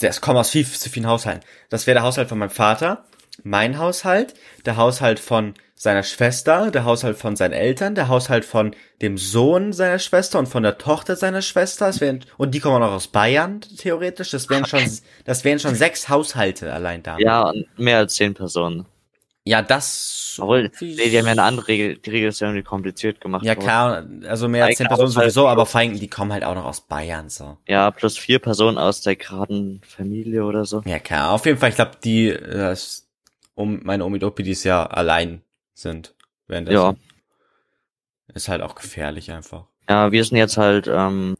es 0.00 0.20
kommt 0.20 0.38
aus 0.38 0.50
viel 0.50 0.66
zu 0.66 0.90
vielen 0.90 1.06
Haushalten. 1.06 1.44
Das 1.68 1.86
wäre 1.86 1.96
der 1.96 2.02
Haushalt 2.02 2.28
von 2.28 2.38
meinem 2.38 2.50
Vater, 2.50 3.04
mein 3.46 3.78
Haushalt, 3.78 4.34
der 4.64 4.76
Haushalt 4.76 5.20
von 5.20 5.54
seiner 5.74 6.02
Schwester, 6.02 6.70
der 6.70 6.84
Haushalt 6.84 7.16
von 7.16 7.36
seinen 7.36 7.52
Eltern, 7.52 7.94
der 7.94 8.08
Haushalt 8.08 8.44
von 8.44 8.74
dem 9.02 9.18
Sohn 9.18 9.72
seiner 9.72 9.98
Schwester 9.98 10.38
und 10.38 10.46
von 10.48 10.62
der 10.62 10.78
Tochter 10.78 11.16
seiner 11.16 11.42
Schwester. 11.42 11.88
Es 11.88 12.00
wären, 12.00 12.24
und 12.38 12.54
die 12.54 12.60
kommen 12.60 12.76
auch 12.76 12.86
noch 12.88 12.94
aus 12.94 13.08
Bayern, 13.08 13.60
theoretisch. 13.60 14.30
Das 14.30 14.48
wären 14.50 14.64
schon, 14.64 14.90
das 15.24 15.44
wären 15.44 15.58
schon 15.60 15.74
sechs 15.74 16.08
Haushalte 16.08 16.72
allein 16.72 17.02
da. 17.02 17.18
Ja, 17.18 17.50
und 17.50 17.66
mehr 17.78 17.98
als 17.98 18.14
zehn 18.14 18.34
Personen. 18.34 18.86
Ja, 19.44 19.62
das. 19.62 20.38
Obwohl, 20.40 20.72
nee, 20.80 21.08
die 21.08 21.16
haben 21.18 21.26
ja 21.26 21.32
eine 21.32 21.44
andere 21.44 21.68
Regel. 21.68 21.96
Die 21.98 22.10
Regel 22.10 22.30
ist 22.30 22.40
ja 22.40 22.48
irgendwie 22.48 22.64
kompliziert 22.64 23.20
gemacht. 23.20 23.44
Ja, 23.44 23.54
klar, 23.54 24.04
also 24.26 24.48
mehr 24.48 24.64
als 24.64 24.78
zehn 24.78 24.88
Personen 24.88 25.10
sowieso, 25.10 25.46
aber 25.46 25.66
vor 25.66 25.80
allem, 25.80 25.98
die 26.00 26.08
kommen 26.08 26.32
halt 26.32 26.42
auch 26.42 26.56
noch 26.56 26.64
aus 26.64 26.80
Bayern, 26.80 27.28
so. 27.28 27.56
Ja, 27.68 27.92
plus 27.92 28.18
vier 28.18 28.40
Personen 28.40 28.76
aus 28.76 29.02
der 29.02 29.14
geraden 29.14 29.82
Familie 29.86 30.44
oder 30.44 30.64
so. 30.64 30.82
Ja, 30.84 30.98
klar, 30.98 31.30
auf 31.30 31.46
jeden 31.46 31.58
Fall, 31.58 31.68
ich 31.68 31.76
glaube, 31.76 31.92
die, 32.02 32.28
äh, 32.30 32.72
ist- 32.72 33.05
um 33.56 33.80
meine 33.82 34.04
Omi 34.04 34.18
und 34.18 34.24
Opi, 34.24 34.44
die 34.44 34.52
ja 34.52 34.86
allein 34.86 35.42
sind. 35.74 36.14
Währenddessen. 36.46 36.76
Ja. 36.76 36.94
Ist 38.34 38.48
halt 38.48 38.62
auch 38.62 38.76
gefährlich 38.76 39.32
einfach. 39.32 39.64
Ja, 39.88 40.12
wir 40.12 40.24
sind 40.24 40.36
jetzt 40.36 40.56
halt 40.56 40.86
ähm, 40.88 41.36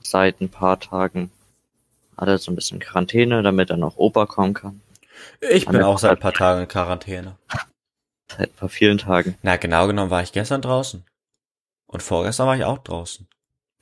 seit 0.00 0.40
ein 0.40 0.48
paar 0.48 0.80
Tagen 0.80 1.30
alle 2.16 2.38
so 2.38 2.50
ein 2.52 2.54
bisschen 2.54 2.80
Quarantäne, 2.80 3.42
damit 3.42 3.70
dann 3.70 3.82
auch 3.82 3.96
Opa 3.96 4.26
kommen 4.26 4.54
kann. 4.54 4.80
Ich 5.40 5.66
bin 5.66 5.82
auch 5.82 5.98
seit 5.98 6.12
ein 6.12 6.18
paar 6.18 6.32
Tagen 6.32 6.62
in 6.62 6.68
Quarantäne. 6.68 7.36
Seit 8.28 8.50
ein 8.50 8.54
paar 8.54 8.68
vielen 8.68 8.98
Tagen. 8.98 9.36
Na, 9.42 9.56
genau 9.56 9.86
genommen 9.86 10.10
war 10.10 10.22
ich 10.22 10.32
gestern 10.32 10.62
draußen. 10.62 11.04
Und 11.86 12.02
vorgestern 12.02 12.46
war 12.46 12.56
ich 12.56 12.64
auch 12.64 12.78
draußen. 12.78 13.26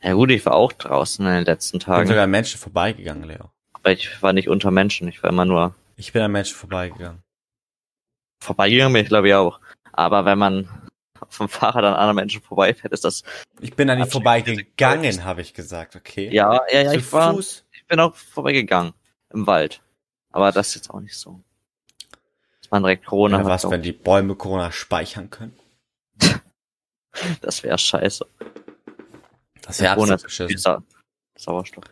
Ja 0.03 0.15
gut, 0.15 0.31
ich 0.31 0.47
war 0.47 0.55
auch 0.55 0.73
draußen 0.73 1.27
in 1.27 1.33
den 1.33 1.45
letzten 1.45 1.79
Bin 1.79 1.87
Tagen, 1.87 2.09
sogar 2.09 2.25
an 2.25 2.31
Menschen 2.31 2.59
vorbeigegangen, 2.59 3.25
Leo. 3.25 3.51
aber 3.73 3.93
ich 3.93 4.23
war 4.23 4.33
nicht 4.33 4.49
unter 4.49 4.71
Menschen. 4.71 5.09
Ich 5.09 5.23
war 5.23 5.31
immer 5.31 5.45
nur 5.45 5.75
Ich 5.99 6.13
bin 6.13 6.23
an 6.23 6.31
Menschen 6.33 6.55
vorbeigegangen. 6.57 7.23
vorbeigegangen, 8.41 8.93
bin 8.93 9.03
ich 9.03 9.09
glaube 9.09 9.29
ich 9.29 9.35
auch. 9.35 9.61
Aber 9.93 10.25
wenn 10.25 10.39
man 10.39 10.69
dem 11.39 11.49
Fahrrad 11.49 11.85
an 11.85 11.95
anderen 11.95 12.15
Menschen 12.15 12.41
vorbeifährt, 12.41 12.93
ist 12.93 13.05
das 13.05 13.25
Ich 13.61 13.75
bin 13.75 13.91
an 13.91 14.01
die 14.01 14.09
vorbeigegangen, 14.09 15.25
habe 15.25 15.41
ich 15.43 15.53
gesagt, 15.53 15.97
okay? 15.97 16.29
ja, 16.33 16.61
ja, 16.73 16.83
ja, 16.83 16.91
Zu 16.93 16.99
ich 16.99 17.13
war, 17.13 17.35
Fuß. 17.35 17.65
ich 17.73 17.85
bin 17.87 17.99
auch 17.99 18.15
vorbeigegangen 18.15 18.95
im 19.31 19.47
Wald. 19.47 19.83
Aber 20.31 20.53
das 20.53 20.69
ist 20.69 20.75
jetzt 20.77 20.91
auch 20.91 21.01
nicht 21.01 21.17
so. 21.17 21.43
Dass 22.61 22.71
man 22.71 22.83
direkt 22.85 23.05
Corona 23.05 23.39
Ja, 23.39 23.45
hat, 23.45 23.51
was, 23.51 23.63
so. 23.63 23.71
wenn 23.73 23.83
die 23.83 23.93
Bäume 23.93 24.37
Corona 24.37 24.71
speichern 24.71 25.31
können? 25.31 25.59
das 27.41 27.63
wäre 27.65 27.77
scheiße. 27.77 28.25
Das 29.63 29.81
wäre 29.81 29.93
absolut 29.93 30.23
beschissen. 30.23 30.59
Sa 30.59 30.83
Sauerstoff. 31.37 31.85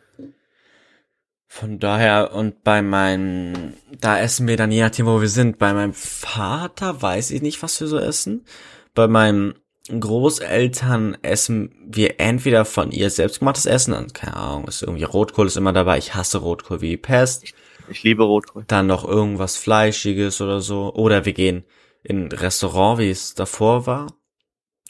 Von 1.49 1.79
daher, 1.79 2.33
und 2.35 2.65
bei 2.65 2.83
meinen, 2.83 3.75
da 4.01 4.19
essen 4.19 4.49
wir 4.49 4.57
dann 4.57 4.73
je 4.73 4.83
nachdem, 4.83 5.07
wo 5.07 5.21
wir 5.21 5.29
sind. 5.29 5.59
Bei 5.59 5.73
meinem 5.73 5.95
Vater 5.95 7.01
weiß 7.01 7.31
ich 7.31 7.41
nicht, 7.41 7.63
was 7.63 7.81
wir 7.81 7.87
so 7.87 7.99
essen. 7.99 8.45
Bei 8.95 9.07
meinen 9.07 9.55
Großeltern 9.89 11.17
essen 11.23 11.73
wir 11.87 12.19
entweder 12.19 12.65
von 12.65 12.91
ihr 12.91 13.09
selbstgemachtes 13.11 13.67
Essen, 13.67 13.93
dann, 13.93 14.13
keine 14.13 14.37
Ahnung, 14.37 14.67
ist 14.67 14.83
irgendwie 14.83 15.05
Rotkohl 15.05 15.47
ist 15.47 15.57
immer 15.57 15.73
dabei. 15.73 15.99
Ich 15.99 16.15
hasse 16.15 16.39
Rotkohl 16.39 16.81
wie 16.81 16.91
die 16.91 16.97
Pest. 16.97 17.45
Ich 17.89 18.03
liebe 18.03 18.25
Rotkohl. 18.25 18.65
Dann 18.67 18.89
noch 18.89 19.07
irgendwas 19.07 19.57
Fleischiges 19.57 20.41
oder 20.41 20.61
so. 20.61 20.93
Oder 20.95 21.25
wir 21.25 21.33
gehen 21.33 21.65
in 22.03 22.25
ein 22.25 22.33
Restaurant, 22.33 22.99
wie 22.99 23.11
es 23.11 23.35
davor 23.35 23.87
war. 23.87 24.09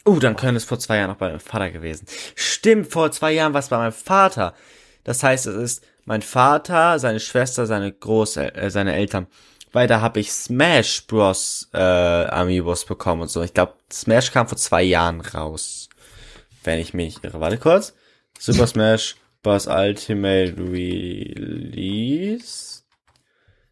Uh, 0.08 0.18
dann 0.18 0.36
könnte 0.36 0.56
es 0.56 0.64
vor 0.64 0.78
zwei 0.78 0.98
Jahren 0.98 1.10
noch 1.10 1.16
bei 1.16 1.28
meinem 1.28 1.40
Vater 1.40 1.70
gewesen. 1.70 2.06
Stimmt, 2.34 2.86
vor 2.86 3.10
zwei 3.10 3.32
Jahren 3.32 3.52
war 3.52 3.60
es 3.60 3.68
bei 3.68 3.76
meinem 3.76 3.92
Vater. 3.92 4.54
Das 5.04 5.22
heißt, 5.22 5.46
es 5.46 5.56
ist 5.56 5.84
mein 6.06 6.22
Vater, 6.22 6.98
seine 6.98 7.20
Schwester, 7.20 7.66
seine 7.66 7.92
Großel 7.92 8.52
äh, 8.54 8.70
seine 8.70 8.94
Eltern. 8.94 9.26
Weil 9.72 9.88
da 9.88 10.00
habe 10.00 10.20
ich 10.20 10.32
Smash 10.32 11.06
Bros. 11.06 11.68
Äh, 11.74 11.78
Amiibos 11.78 12.86
bekommen 12.86 13.22
und 13.22 13.28
so. 13.28 13.42
Ich 13.42 13.52
glaube, 13.52 13.74
Smash 13.92 14.32
kam 14.32 14.48
vor 14.48 14.56
zwei 14.56 14.82
Jahren 14.82 15.20
raus. 15.20 15.90
Wenn 16.64 16.78
ich 16.78 16.94
mich 16.94 17.16
nicht 17.16 17.24
irre. 17.24 17.40
Warte 17.40 17.58
kurz. 17.58 17.92
Super 18.38 18.66
Smash 18.66 19.16
Bros. 19.42 19.66
Ultimate 19.66 20.54
Release. 20.56 22.04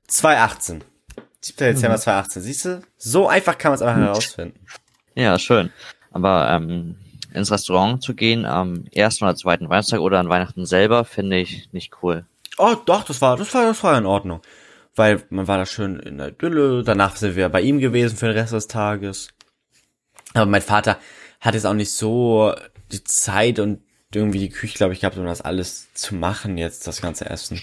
2018. 0.08 0.84
7. 1.40 1.56
Dezember 1.58 1.96
2018. 1.98 2.42
Siehst 2.42 2.64
du? 2.64 2.82
So 2.96 3.28
einfach 3.28 3.56
kann 3.56 3.70
man 3.70 3.76
es 3.76 3.82
einfach 3.82 4.00
herausfinden. 4.00 4.60
Ja, 5.14 5.38
schön. 5.38 5.70
Aber 6.10 6.50
ähm, 6.50 6.96
ins 7.34 7.50
Restaurant 7.50 8.02
zu 8.02 8.14
gehen 8.14 8.46
am 8.46 8.86
ersten 8.92 9.24
oder 9.24 9.36
zweiten 9.36 9.68
Weihnachtstag 9.68 10.00
oder 10.00 10.20
an 10.20 10.28
Weihnachten 10.28 10.66
selber 10.66 11.04
finde 11.04 11.38
ich 11.38 11.72
nicht 11.72 11.92
cool. 12.02 12.24
Oh, 12.56 12.76
doch, 12.86 13.04
das 13.04 13.20
war, 13.20 13.36
das 13.36 13.52
war, 13.54 13.64
das 13.64 13.82
war 13.82 13.98
in 13.98 14.06
Ordnung. 14.06 14.40
Weil 14.94 15.22
man 15.30 15.48
war 15.48 15.58
da 15.58 15.66
schön 15.66 15.98
in 15.98 16.18
der 16.18 16.28
Idylle, 16.28 16.84
danach 16.84 17.16
sind 17.16 17.34
wir 17.34 17.48
bei 17.48 17.60
ihm 17.60 17.80
gewesen 17.80 18.16
für 18.16 18.26
den 18.26 18.38
Rest 18.38 18.52
des 18.52 18.68
Tages. 18.68 19.28
Aber 20.34 20.46
mein 20.46 20.62
Vater 20.62 20.98
hat 21.40 21.54
jetzt 21.54 21.66
auch 21.66 21.74
nicht 21.74 21.92
so 21.92 22.54
die 22.92 23.02
Zeit 23.02 23.58
und 23.58 23.80
irgendwie 24.14 24.38
die 24.38 24.50
Küche, 24.50 24.78
glaube 24.78 24.92
ich, 24.92 25.00
gehabt, 25.00 25.18
um 25.18 25.24
das 25.24 25.40
alles 25.40 25.92
zu 25.94 26.14
machen 26.14 26.56
jetzt, 26.56 26.86
das 26.86 27.02
ganze 27.02 27.28
Essen. 27.28 27.60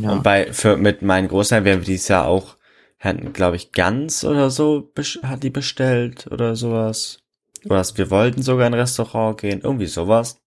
Ja. 0.00 0.12
Und 0.12 0.22
bei, 0.22 0.52
für, 0.52 0.78
mit 0.78 1.02
meinen 1.02 1.28
Großeltern 1.28 1.64
werden 1.66 1.80
wir 1.80 1.86
dieses 1.86 2.08
Jahr 2.08 2.26
auch, 2.26 2.56
hatten, 2.98 3.32
glaube 3.32 3.56
ich, 3.56 3.72
Gans 3.72 4.24
oder 4.24 4.50
so, 4.50 4.90
hat 5.22 5.42
die 5.42 5.50
bestellt 5.50 6.26
oder 6.30 6.56
sowas. 6.56 7.18
Oder 7.64 7.76
was, 7.76 7.96
wir 7.96 8.10
wollten 8.10 8.42
sogar 8.42 8.66
in 8.66 8.74
ein 8.74 8.80
Restaurant 8.80 9.40
gehen, 9.40 9.60
irgendwie 9.62 9.86
sowas. 9.86 10.40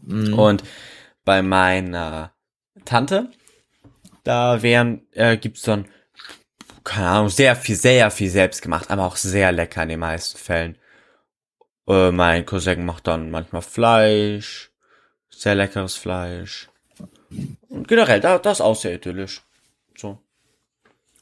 Mhm. 0.00 0.38
Und 0.38 0.64
bei 1.24 1.42
meiner 1.42 2.32
Tante, 2.84 3.30
da 4.24 4.62
wären, 4.62 5.06
äh, 5.12 5.36
gibt's 5.36 5.62
dann, 5.62 5.86
keine 6.84 7.08
Ahnung, 7.08 7.28
sehr 7.28 7.56
viel, 7.56 7.76
sehr 7.76 8.10
viel 8.10 8.30
selbst 8.30 8.62
gemacht, 8.62 8.90
aber 8.90 9.06
auch 9.06 9.16
sehr 9.16 9.52
lecker 9.52 9.82
in 9.82 9.90
den 9.90 10.00
meisten 10.00 10.38
Fällen. 10.38 10.78
Äh, 11.88 12.10
mein 12.10 12.46
Cousin 12.46 12.84
macht 12.84 13.06
dann 13.06 13.30
manchmal 13.30 13.62
Fleisch, 13.62 14.70
sehr 15.30 15.54
leckeres 15.54 15.96
Fleisch. 15.96 16.68
Und 17.68 17.88
generell, 17.88 18.20
da, 18.20 18.38
das 18.38 18.58
ist 18.58 18.64
auch 18.64 18.76
sehr 18.76 18.94
idyllisch. 18.94 19.42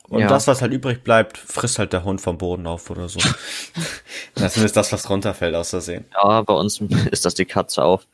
Und 0.09 0.21
Ja. 0.21 0.29
das, 0.29 0.47
was 0.47 0.63
halt 0.63 0.73
übrig 0.73 1.05
bleibt, 1.05 1.37
frisst 1.37 1.79
halt 1.79 1.93
der 1.93 2.05
Hund 2.05 2.21
vom 2.21 2.39
Boden 2.39 2.67
auf 2.67 2.89
oder 2.91 3.09
so. 3.09 3.21
das 4.35 4.57
ist 4.57 4.77
das, 4.77 4.93
was 4.93 5.09
runterfällt, 5.11 5.55
aus 5.55 5.71
Versehen. 5.71 6.07
ja, 6.15 6.43
bei 6.43 6.55
uns 6.55 6.81
ist 7.11 7.25
das 7.25 7.35
die 7.35 7.45
Katze 7.45 7.83
auf. 7.85 8.07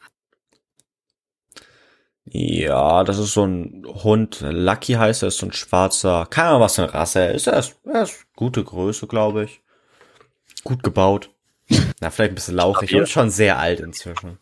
Ja, 2.27 3.05
das 3.05 3.19
ist 3.19 3.35
so 3.35 3.45
ein 3.45 3.85
Hund, 3.87 4.39
Lucky 4.41 4.95
heißt 4.95 5.23
er, 5.23 5.29
ist 5.29 5.39
so 5.39 5.47
ein 5.47 5.53
schwarzer, 5.53 6.27
keine 6.31 6.49
Ahnung, 6.49 6.63
was 6.63 6.77
für 6.77 6.83
eine 6.85 6.95
Rasse 6.95 7.21
er 7.21 7.33
ist. 7.33 7.47
Er 7.47 7.59
ist, 7.59 7.77
er 7.85 8.03
ist 8.03 8.25
gute 8.35 8.65
Größe, 8.65 9.07
glaube 9.07 9.45
ich. 9.45 9.61
Gut 10.65 10.83
gebaut. 10.83 11.29
Na, 12.01 12.11
vielleicht 12.11 12.33
ein 12.33 12.35
bisschen 12.35 12.57
lauchig 12.57 12.89
Stabil. 12.89 13.03
und 13.03 13.09
schon 13.11 13.31
sehr 13.31 13.59
alt 13.59 13.81
inzwischen. 13.81 14.39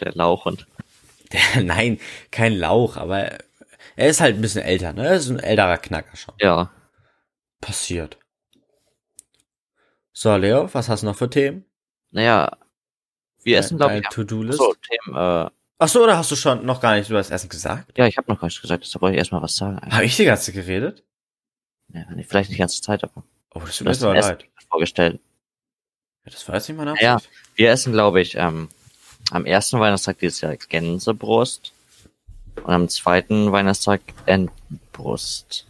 Der 0.00 0.12
Lauchhund. 0.12 0.66
Der, 1.32 1.62
nein, 1.62 1.98
kein 2.30 2.52
Lauch, 2.52 2.96
aber 2.96 3.38
er 3.96 4.08
ist 4.08 4.20
halt 4.20 4.36
ein 4.36 4.40
bisschen 4.40 4.62
älter, 4.62 4.92
ne? 4.92 5.06
Er 5.06 5.14
ist 5.14 5.28
ein 5.28 5.38
älterer 5.40 5.78
Knacker 5.78 6.16
schon. 6.16 6.34
Ja. 6.40 6.70
Passiert. 7.60 8.18
So, 10.12 10.34
Leo, 10.36 10.72
was 10.72 10.88
hast 10.88 11.02
du 11.02 11.06
noch 11.06 11.16
für 11.16 11.28
Themen? 11.28 11.64
Naja, 12.10 12.56
wir 13.42 13.58
essen, 13.58 13.76
glaube 13.78 13.98
ich, 13.98 14.08
To-Do-List? 14.08 14.58
so 14.58 14.74
Themen, 14.74 15.16
äh, 15.16 15.50
Ach 15.78 15.88
so, 15.88 16.04
oder 16.04 16.16
hast 16.16 16.30
du 16.30 16.36
schon 16.36 16.64
noch 16.64 16.80
gar 16.80 16.94
nicht 16.94 17.10
über 17.10 17.18
das 17.18 17.30
Essen 17.30 17.48
gesagt? 17.48 17.98
ja, 17.98 18.06
ich 18.06 18.16
habe 18.16 18.30
noch 18.30 18.40
gar 18.40 18.46
nicht 18.46 18.62
gesagt, 18.62 18.84
deshalb 18.84 19.02
wollte 19.02 19.14
ich 19.16 19.18
erstmal 19.18 19.42
was 19.42 19.56
sagen. 19.56 19.80
Habe 19.92 20.04
ich 20.04 20.16
die 20.16 20.24
ganze 20.24 20.46
Zeit 20.46 20.54
geredet? 20.54 21.02
Ja, 21.88 22.08
nicht- 22.12 22.28
vielleicht 22.30 22.48
nicht 22.48 22.56
die 22.58 22.60
ganze 22.62 22.80
Zeit, 22.80 23.02
aber 23.02 23.24
Oh, 23.54 23.60
das 23.60 23.76
tut 23.76 23.84
mir 23.86 23.90
Essen 23.90 24.14
leid. 24.14 24.44
vorgestellt. 24.70 25.20
Ja, 26.24 26.30
das 26.32 26.46
jetzt 26.46 26.68
nicht 26.68 26.78
meine 26.78 26.92
Absicht. 26.92 27.04
Ja. 27.04 27.18
Wir 27.56 27.70
essen, 27.70 27.92
glaube 27.92 28.20
ich, 28.20 28.36
ähm, 28.36 28.68
am 29.30 29.44
ersten 29.46 29.78
Weihnachtstag 29.80 30.18
dieses 30.20 30.40
Jahr 30.40 30.56
Gänsebrust 30.56 31.72
und 32.62 32.70
am 32.72 32.88
zweiten 32.88 33.52
Weihnachtstag 33.52 34.00
Entenbrust. 34.26 35.66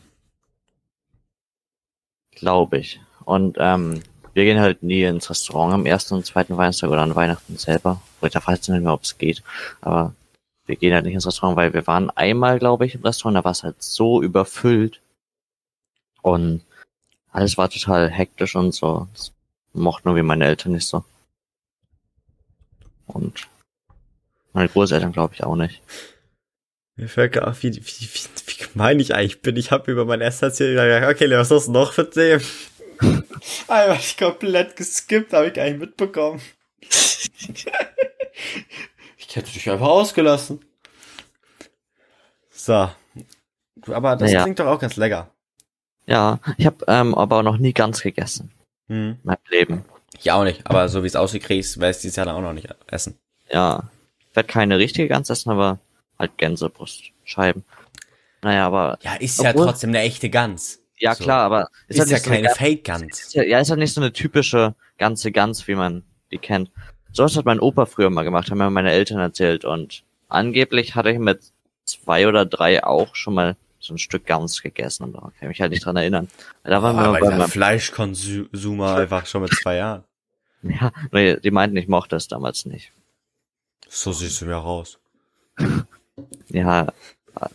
Glaube 2.32 2.78
ich. 2.78 3.00
Und 3.24 3.56
ähm, 3.58 4.02
wir 4.34 4.44
gehen 4.44 4.60
halt 4.60 4.82
nie 4.82 5.04
ins 5.04 5.30
Restaurant 5.30 5.72
am 5.72 5.86
ersten 5.86 6.14
und 6.14 6.26
zweiten 6.26 6.56
Weihnachtstag 6.56 6.90
oder 6.90 7.02
an 7.02 7.14
Weihnachten 7.14 7.56
selber. 7.56 8.00
Wo 8.20 8.26
ich 8.26 8.32
da 8.32 8.44
weiß 8.44 8.68
nicht 8.68 8.82
mehr, 8.82 8.92
ob 8.92 9.02
es 9.02 9.16
geht. 9.16 9.42
Aber 9.80 10.14
wir 10.66 10.76
gehen 10.76 10.92
halt 10.92 11.04
nicht 11.04 11.14
ins 11.14 11.26
Restaurant, 11.26 11.56
weil 11.56 11.72
wir 11.72 11.86
waren 11.86 12.10
einmal, 12.10 12.58
glaube 12.58 12.86
ich, 12.86 12.94
im 12.94 13.02
Restaurant, 13.02 13.36
da 13.36 13.44
war 13.44 13.52
es 13.52 13.62
halt 13.62 13.82
so 13.82 14.22
überfüllt. 14.22 15.00
Und 16.22 16.62
alles 17.32 17.56
war 17.58 17.68
total 17.68 18.10
hektisch 18.10 18.56
und 18.56 18.72
so. 18.72 19.08
Das 19.12 19.32
mochten 19.72 20.08
nur 20.08 20.16
wie 20.16 20.22
meine 20.22 20.46
Eltern 20.46 20.72
nicht 20.72 20.86
so. 20.86 21.04
Und 23.06 23.48
meine 24.52 24.68
Großeltern 24.68 25.12
glaube 25.12 25.34
ich 25.34 25.44
auch 25.44 25.56
nicht. 25.56 25.82
Mir 26.96 27.08
fällt 27.08 27.32
gerade 27.32 27.48
auf, 27.48 27.62
wie, 27.62 27.74
wie, 27.74 27.80
wie, 27.82 28.08
wie 28.46 28.64
gemein 28.72 29.00
ich 29.00 29.14
eigentlich 29.14 29.42
bin. 29.42 29.56
Ich 29.56 29.70
habe 29.72 29.90
über 29.90 30.04
mein 30.04 30.20
erstes 30.20 30.42
erzählt 30.60 30.76
gesagt, 30.76 31.14
okay, 31.14 31.30
was 31.36 31.50
ist 31.50 31.68
noch 31.68 31.92
für 31.92 32.08
Themen? 32.08 32.42
Einfach 33.68 33.98
ich 33.98 34.16
komplett 34.16 34.76
geskippt, 34.76 35.32
habe 35.32 35.48
ich 35.48 35.54
gar 35.54 35.64
nicht 35.64 35.80
mitbekommen. 35.80 36.40
ich 39.18 39.36
hätte 39.36 39.52
dich 39.52 39.68
einfach 39.68 39.88
ausgelassen. 39.88 40.60
So. 42.50 42.88
Aber 43.88 44.16
das 44.16 44.30
Naja. 44.30 44.42
klingt 44.44 44.60
doch 44.60 44.66
auch 44.66 44.78
ganz 44.78 44.96
lecker. 44.96 45.30
Ja, 46.06 46.38
ich 46.56 46.66
habe 46.66 46.84
ähm, 46.86 47.14
aber 47.14 47.38
auch 47.38 47.42
noch 47.42 47.58
nie 47.58 47.72
ganz 47.72 48.00
gegessen 48.02 48.52
Hm. 48.88 49.12
in 49.12 49.18
meinem 49.24 49.38
Leben. 49.50 49.84
Ich 50.18 50.30
auch 50.30 50.44
nicht, 50.44 50.66
aber 50.66 50.88
so 50.88 51.02
wie 51.02 51.06
es 51.08 51.16
aussieht, 51.16 51.42
kriegst, 51.42 51.80
werde 51.80 51.96
ich 51.96 52.02
dieses 52.02 52.16
Jahr 52.16 52.26
dann 52.26 52.36
auch 52.36 52.40
noch 52.42 52.52
nicht 52.52 52.68
essen. 52.86 53.18
Ja, 53.50 53.90
ich 54.30 54.36
werde 54.36 54.46
keine 54.46 54.78
richtige 54.78 55.08
Gans 55.08 55.28
essen, 55.30 55.50
aber 55.50 55.80
halt 56.18 56.36
Gänsebrustscheiben. 56.38 57.64
Naja, 58.42 58.66
aber 58.66 58.98
Ja, 59.02 59.14
ist 59.14 59.38
Obwohl- 59.40 59.64
ja 59.66 59.70
trotzdem 59.70 59.90
eine 59.90 60.00
echte 60.00 60.28
Gans. 60.30 60.80
Ja, 60.98 61.14
So. 61.14 61.24
klar, 61.24 61.40
aber 61.40 61.68
Ist, 61.88 61.96
ja 61.96 62.04
halt 62.04 62.10
nicht 62.12 62.22
so 62.24 62.30
eine 62.30 62.36
keine 62.36 62.48
Gans- 62.48 62.58
Fake-Gans. 62.58 63.20
ist 63.20 63.34
ja, 63.34 63.42
ja, 63.42 63.58
ist 63.58 63.70
halt 63.70 63.80
nicht 63.80 63.92
so 63.94 64.00
eine 64.00 64.12
typische 64.12 64.74
ganze 64.98 65.32
Gans, 65.32 65.66
wie 65.66 65.74
man 65.74 66.02
die 66.30 66.38
kennt. 66.38 66.70
Sowas 67.12 67.36
hat 67.36 67.44
mein 67.44 67.60
Opa 67.60 67.86
früher 67.86 68.10
mal 68.10 68.22
gemacht, 68.24 68.50
haben 68.50 68.58
mir 68.58 68.70
meine 68.70 68.92
Eltern 68.92 69.18
erzählt 69.18 69.64
und 69.64 70.04
angeblich 70.28 70.94
hatte 70.94 71.10
ich 71.10 71.18
mit 71.18 71.40
zwei 71.84 72.26
oder 72.28 72.44
drei 72.46 72.84
auch 72.84 73.14
schon 73.14 73.34
mal 73.34 73.56
so 73.80 73.94
ein 73.94 73.98
Stück 73.98 74.24
Gans 74.26 74.62
gegessen 74.62 75.04
und 75.04 75.12
da 75.14 75.20
kann 75.20 75.32
ich 75.42 75.48
mich 75.48 75.60
halt 75.60 75.72
nicht 75.72 75.84
dran 75.84 75.96
erinnern. 75.96 76.28
Da 76.62 76.82
waren 76.82 76.96
wir 76.96 77.02
aber 77.02 77.12
mal 77.12 77.20
bei 77.20 77.36
meinem, 77.36 77.50
Fleischkonsumer 77.50 78.96
einfach 78.96 79.26
schon 79.26 79.42
mit 79.42 79.52
zwei 79.54 79.76
Jahren. 79.76 80.04
ja, 80.62 80.92
nee, 81.12 81.36
die 81.38 81.50
meinten, 81.50 81.76
ich 81.76 81.88
mochte 81.88 82.16
es 82.16 82.26
damals 82.28 82.64
nicht. 82.66 82.92
So 83.88 84.12
siehst 84.12 84.40
du 84.40 84.46
mir 84.46 84.54
raus. 84.54 84.98
Ja, 86.48 86.88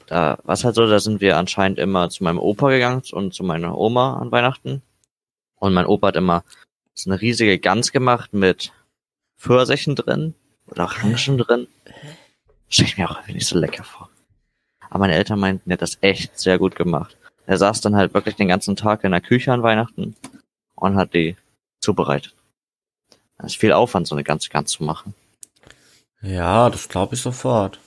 da, 0.07 0.38
was 0.43 0.64
halt 0.64 0.76
so, 0.76 0.86
da 0.88 0.99
sind 0.99 1.22
wir 1.22 1.38
anscheinend 1.38 1.80
immer 1.80 2.10
zu 2.10 2.24
meinem 2.24 2.39
Opa 2.39 2.70
gegangen 2.70 3.01
und 3.12 3.34
zu 3.34 3.43
meiner 3.43 3.78
Oma 3.78 4.18
an 4.18 4.32
Weihnachten. 4.32 4.82
Und 5.55 5.74
mein 5.74 5.86
Opa 5.86 6.07
hat 6.07 6.16
immer 6.16 6.43
so 6.93 7.10
eine 7.10 7.22
riesige 7.22 7.60
Gans 7.60 7.91
gemacht 7.91 8.34
mit 8.34 8.74
Pfirsichen 9.38 9.95
drin 9.95 10.36
oder 10.68 10.84
Orangen 10.84 11.38
drin. 11.38 11.68
Stell 12.68 12.86
ich 12.86 12.97
mir 12.97 13.10
auch 13.10 13.16
irgendwie 13.16 13.34
nicht 13.34 13.47
so 13.47 13.57
lecker 13.57 13.84
vor. 13.84 14.10
Aber 14.89 14.99
meine 14.99 15.16
Eltern 15.16 15.39
meinten, 15.39 15.70
er 15.70 15.74
hat 15.74 15.82
das 15.82 15.97
echt 16.01 16.38
sehr 16.38 16.57
gut 16.60 16.76
gemacht. 16.76 17.18
Er 17.45 17.57
saß 17.57 17.82
dann 17.82 17.95
halt 17.95 18.14
wirklich 18.14 18.36
den 18.36 18.47
ganzen 18.47 18.76
Tag 18.76 19.03
in 19.03 19.12
der 19.12 19.22
Küche 19.22 19.51
an 19.51 19.64
Weihnachten 19.64 20.16
und 20.76 20.95
hat 20.95 21.14
die 21.14 21.36
zubereitet. 21.80 22.36
Das 23.38 23.53
ist 23.53 23.60
viel 23.60 23.72
Aufwand, 23.72 24.07
so 24.07 24.16
eine 24.16 24.24
ganze 24.24 24.49
Gans 24.49 24.72
zu 24.72 24.84
machen. 24.84 25.14
Ja, 26.22 26.70
das 26.70 26.89
glaube 26.89 27.16
ich 27.16 27.22
sofort. 27.22 27.80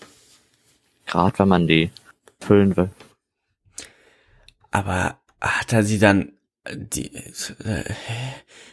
Gerade 1.12 1.38
wenn 1.40 1.48
man 1.48 1.66
die 1.66 1.90
füllen 2.40 2.74
will. 2.74 2.90
Aber 4.70 5.18
hat 5.42 5.72
er 5.74 5.82
sie 5.82 5.98
dann 5.98 6.32
die 6.74 7.14
äh, 7.14 7.84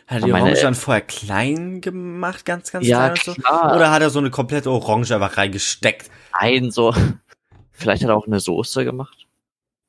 hat 0.07 0.21
er 0.21 0.21
die 0.21 0.31
Meine 0.31 0.45
Orange 0.45 0.61
dann 0.61 0.75
vorher 0.75 1.01
klein 1.01 1.81
gemacht, 1.81 2.45
ganz 2.45 2.71
ganz 2.71 2.87
Ja, 2.87 3.09
klein 3.09 3.11
und 3.11 3.23
so? 3.23 3.33
klar. 3.33 3.75
Oder 3.75 3.91
hat 3.91 4.01
er 4.01 4.09
so 4.09 4.19
eine 4.19 4.29
komplette 4.29 4.71
Orange 4.71 5.11
einfach 5.13 5.35
reingesteckt? 5.35 6.09
Nein, 6.39 6.71
so. 6.71 6.93
Vielleicht 7.71 8.03
hat 8.03 8.09
er 8.09 8.15
auch 8.15 8.27
eine 8.27 8.39
Soße 8.39 8.85
gemacht. 8.85 9.27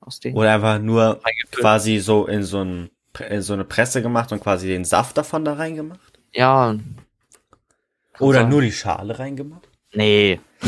Aus 0.00 0.18
dem. 0.18 0.34
Oder 0.34 0.54
einfach 0.54 0.80
nur 0.80 1.20
quasi 1.52 1.98
so 1.98 2.26
in 2.26 2.42
so 2.42 2.64
ein 2.64 2.90
in 3.28 3.42
so 3.42 3.52
eine 3.52 3.64
Presse 3.64 4.02
gemacht 4.02 4.32
und 4.32 4.40
quasi 4.40 4.66
den 4.66 4.84
Saft 4.84 5.16
davon 5.16 5.44
da 5.44 5.52
reingemacht? 5.54 6.18
Ja. 6.32 6.76
Oder 8.18 8.40
sein. 8.40 8.48
nur 8.48 8.62
die 8.62 8.72
Schale 8.72 9.18
reingemacht? 9.18 9.68
Nee. 9.92 10.40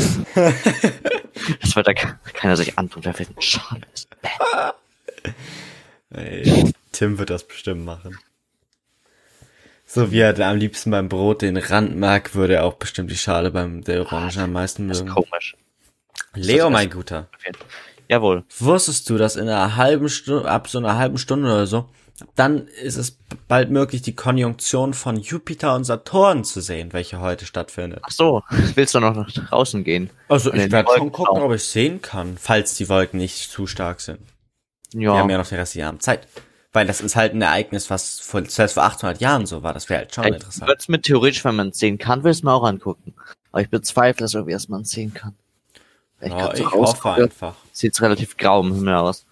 das 1.61 1.75
wird 1.75 1.87
da 1.87 1.93
ke- 1.93 2.17
keiner 2.33 2.57
sich 2.57 2.77
antun, 2.77 3.03
wer 3.05 3.13
für 3.13 3.23
ein 3.23 3.41
Schal 3.41 3.81
ist. 3.93 4.07
Ey, 6.11 6.71
Tim 6.91 7.17
wird 7.17 7.29
das 7.29 7.47
bestimmt 7.47 7.85
machen. 7.85 8.17
So 9.85 10.11
wie 10.11 10.19
er 10.19 10.37
am 10.39 10.57
liebsten 10.57 10.91
beim 10.91 11.09
Brot 11.09 11.41
den 11.41 11.57
Rand 11.57 11.95
mag, 11.97 12.33
würde 12.35 12.55
er 12.55 12.65
auch 12.65 12.73
bestimmt 12.75 13.11
die 13.11 13.17
Schale 13.17 13.51
beim 13.51 13.83
der 13.83 14.01
Orange 14.01 14.37
am 14.41 14.51
meisten 14.53 14.87
Das 14.87 14.97
ist 14.99 15.03
mögen. 15.05 15.15
komisch. 15.15 15.55
Leo, 16.33 16.69
mein 16.69 16.89
Guter, 16.89 17.27
Auf 17.35 17.45
jeden 17.45 17.57
Fall. 17.57 17.67
Jawohl. 18.09 18.43
wusstest 18.59 19.09
du, 19.09 19.17
dass 19.17 19.35
in 19.35 19.47
einer 19.47 19.75
halben 19.75 20.09
Stunde, 20.09 20.49
ab 20.49 20.67
so 20.67 20.77
einer 20.79 20.97
halben 20.97 21.17
Stunde 21.17 21.47
oder 21.47 21.67
so, 21.67 21.89
dann 22.35 22.67
ist 22.67 22.97
es 22.97 23.17
bald 23.47 23.69
möglich, 23.71 24.01
die 24.01 24.15
Konjunktion 24.15 24.93
von 24.93 25.17
Jupiter 25.17 25.75
und 25.75 25.83
Saturn 25.83 26.43
zu 26.43 26.61
sehen, 26.61 26.93
welche 26.93 27.19
heute 27.19 27.45
stattfindet. 27.45 27.99
Ach 28.03 28.11
so, 28.11 28.43
willst 28.75 28.95
du 28.95 28.99
noch 28.99 29.15
nach 29.15 29.31
draußen 29.31 29.83
gehen? 29.83 30.09
Also 30.29 30.53
ich 30.53 30.71
werde 30.71 30.89
schon 30.97 31.11
gucken, 31.11 31.35
schauen. 31.37 31.41
ob 31.43 31.53
ich 31.53 31.63
sehen 31.63 32.01
kann, 32.01 32.37
falls 32.37 32.75
die 32.75 32.89
Wolken 32.89 33.19
nicht 33.19 33.49
zu 33.51 33.67
stark 33.67 34.01
sind. 34.01 34.19
Wir 34.91 35.09
Ja. 35.09 35.17
haben 35.17 35.29
ja 35.29 35.37
noch 35.37 35.47
den 35.47 35.57
restlichen 35.59 35.87
Abend 35.87 36.03
Zeit. 36.03 36.27
Weil 36.75 36.87
das 36.87 37.01
ist 37.01 37.15
halt 37.15 37.33
ein 37.35 37.41
Ereignis, 37.43 37.91
was 37.91 38.19
vor, 38.19 38.43
selbst 38.45 38.73
vor 38.73 38.83
800 38.83 39.21
Jahren 39.21 39.45
so 39.45 39.61
war. 39.61 39.73
Das 39.73 39.89
wäre 39.89 39.99
halt 39.99 40.15
schon 40.15 40.23
ich 40.25 40.33
interessant. 40.33 40.67
würde 40.67 40.79
es 40.79 40.87
mir 40.87 40.99
theoretisch, 41.01 41.45
wenn 41.45 41.55
man 41.55 41.69
es 41.69 41.77
sehen 41.77 41.99
kann, 41.99 42.23
will 42.23 42.31
es 42.31 42.41
mir 42.41 42.51
auch 42.51 42.63
angucken. 42.63 43.13
Aber 43.51 43.61
ich 43.61 43.69
bezweifle 43.69 44.25
es 44.25 44.33
irgendwie, 44.33 44.53
dass 44.53 44.69
man 44.69 44.81
es 44.81 44.89
sehen 44.89 45.13
kann. 45.13 45.35
Ja, 46.19 46.29
grad 46.29 46.59
ich 46.59 46.65
hoffe 46.71 47.11
einfach. 47.11 47.55
Sieht's 47.73 48.01
relativ 48.01 48.37
grau 48.37 48.61
im 48.61 48.73
Himmel 48.73 48.95
aus. 48.95 49.25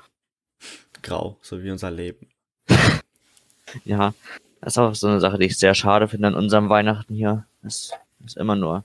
Grau, 1.01 1.37
so 1.41 1.63
wie 1.63 1.71
unser 1.71 1.89
Leben. 1.89 2.27
Ja, 3.85 4.13
das 4.59 4.73
ist 4.73 4.77
auch 4.77 4.93
so 4.95 5.07
eine 5.07 5.19
Sache, 5.21 5.37
die 5.37 5.45
ich 5.45 5.57
sehr 5.57 5.73
schade 5.75 6.07
finde 6.09 6.27
an 6.27 6.35
unserem 6.35 6.67
Weihnachten 6.69 7.15
hier. 7.15 7.45
Es 7.65 7.91
ist 8.25 8.35
immer 8.37 8.55
nur 8.57 8.83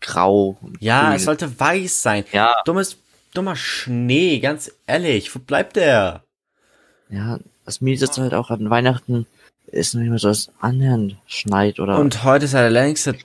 grau. 0.00 0.58
Ja, 0.80 1.04
grün. 1.08 1.16
es 1.16 1.24
sollte 1.24 1.60
weiß 1.60 2.02
sein. 2.02 2.24
ja, 2.32 2.54
Dummes, 2.64 2.96
dummer 3.34 3.56
Schnee, 3.56 4.38
ganz 4.40 4.72
ehrlich. 4.86 5.34
Wo 5.34 5.38
bleibt 5.38 5.76
der? 5.76 6.22
ja, 7.10 7.38
das 7.66 7.80
Miese 7.82 8.06
ist 8.06 8.16
halt 8.18 8.32
auch 8.34 8.50
an 8.50 8.70
Weihnachten 8.70 9.26
ist 9.66 9.94
noch 9.94 10.00
nicht 10.00 10.10
mehr 10.10 10.18
so, 10.18 10.28
dass 10.28 10.38
es 10.38 10.50
annähernd 10.60 11.16
schneit 11.26 11.78
oder 11.78 11.98
Und 11.98 12.24
heute 12.24 12.46
ist 12.46 12.52
ja 12.54 12.60
der 12.62 12.70
längste, 12.70 13.16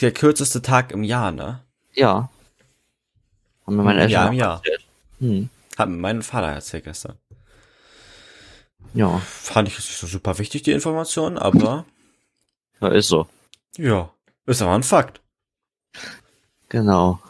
der 0.00 0.12
kürzeste 0.12 0.62
Tag 0.62 0.92
im 0.92 1.02
Jahr, 1.02 1.32
ne? 1.32 1.60
Ja. 1.94 2.28
Haben 3.66 3.76
mir 3.76 3.82
meine 3.82 4.00
Eltern 4.02 4.12
Ja, 4.12 4.26
im 4.28 4.32
Jahr. 4.34 4.56
erzählt. 4.58 4.84
Hm, 5.20 5.48
Hat 5.76 5.88
mir 5.88 5.96
mein 5.96 6.22
Vater 6.22 6.48
erzählt 6.48 6.84
gestern. 6.84 7.14
Ja, 8.94 9.18
Fand 9.18 9.68
ich 9.68 9.74
jetzt 9.74 9.88
nicht 9.88 9.98
so 9.98 10.06
super 10.06 10.38
wichtig, 10.38 10.62
die 10.62 10.72
Information, 10.72 11.38
aber 11.38 11.84
ja, 12.80 12.88
ist 12.88 13.08
so. 13.08 13.26
ja, 13.76 14.10
ist 14.46 14.62
aber 14.62 14.74
ein 14.74 14.82
Fakt. 14.82 15.20
Genau. 16.68 17.20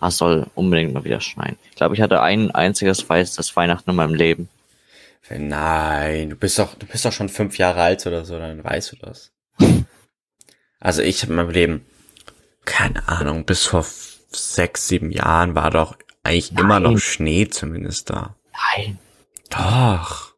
Ah, 0.00 0.08
es 0.08 0.16
soll 0.16 0.46
unbedingt 0.54 0.94
mal 0.94 1.04
wieder 1.04 1.20
schneien. 1.20 1.56
Ich 1.70 1.76
glaube, 1.76 1.94
ich 1.94 2.00
hatte 2.00 2.20
ein 2.22 2.50
einziges 2.52 3.08
weißes 3.08 3.56
Weihnachten 3.56 3.90
in 3.90 3.96
meinem 3.96 4.14
Leben. 4.14 4.48
Nein, 5.30 6.30
du 6.30 6.36
bist 6.36 6.58
doch, 6.58 6.74
du 6.74 6.86
bist 6.86 7.04
doch 7.04 7.12
schon 7.12 7.28
fünf 7.28 7.58
Jahre 7.58 7.82
alt 7.82 8.06
oder 8.06 8.24
so, 8.24 8.38
dann 8.38 8.64
weißt 8.64 8.92
du 8.92 8.96
das. 8.96 9.32
Also 10.80 11.02
ich 11.02 11.22
habe 11.22 11.32
in 11.32 11.36
meinem 11.36 11.50
Leben, 11.50 11.86
keine 12.64 13.06
Ahnung, 13.08 13.44
bis 13.44 13.66
vor 13.66 13.84
sechs, 14.30 14.88
sieben 14.88 15.10
Jahren 15.10 15.54
war 15.54 15.70
doch 15.70 15.96
eigentlich 16.22 16.52
immer 16.52 16.80
noch 16.80 16.92
Nein. 16.92 17.00
Schnee 17.00 17.48
zumindest 17.48 18.10
da. 18.10 18.36
Nein. 18.76 18.98
Doch. 19.50 20.32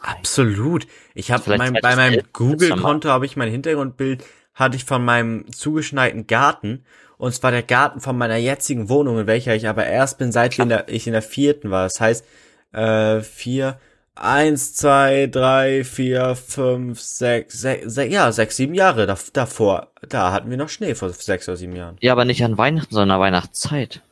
Absolut. 0.00 0.86
Ich 1.14 1.30
habe 1.30 1.56
mein, 1.56 1.74
bei 1.74 1.80
2011 1.80 1.96
meinem 1.96 2.32
Google-Konto 2.32 3.08
habe 3.08 3.26
ich 3.26 3.36
mein 3.36 3.50
Hintergrundbild 3.50 4.24
hatte 4.54 4.76
ich 4.76 4.84
von 4.84 5.04
meinem 5.04 5.50
zugeschneiten 5.52 6.26
Garten 6.26 6.84
und 7.16 7.32
zwar 7.34 7.52
der 7.52 7.62
Garten 7.62 8.00
von 8.00 8.18
meiner 8.18 8.36
jetzigen 8.36 8.88
Wohnung, 8.88 9.18
in 9.20 9.26
welcher 9.26 9.54
ich 9.54 9.66
aber 9.68 9.86
erst 9.86 10.18
bin, 10.18 10.30
seit 10.32 10.58
in 10.58 10.68
der, 10.68 10.88
ich 10.88 11.06
in 11.06 11.12
der 11.12 11.22
vierten 11.22 11.70
war. 11.70 11.84
Das 11.84 12.00
heißt, 12.00 12.24
äh, 12.72 13.20
vier, 13.20 13.78
eins, 14.14 14.74
zwei, 14.74 15.26
drei, 15.28 15.84
vier, 15.84 16.34
fünf, 16.34 17.00
sechs, 17.00 17.60
sechs, 17.60 17.94
sechs 17.94 18.12
ja, 18.12 18.30
sechs, 18.32 18.56
sieben 18.56 18.74
Jahre 18.74 19.06
dav- 19.06 19.30
davor. 19.32 19.92
Da 20.06 20.32
hatten 20.32 20.50
wir 20.50 20.56
noch 20.56 20.68
Schnee 20.68 20.94
vor 20.94 21.10
sechs 21.10 21.48
oder 21.48 21.56
sieben 21.56 21.76
Jahren. 21.76 21.96
Ja, 22.00 22.12
aber 22.12 22.24
nicht 22.24 22.44
an 22.44 22.58
Weihnachten, 22.58 22.92
sondern 22.92 23.14
an 23.16 23.20
Weihnachtszeit. 23.20 24.02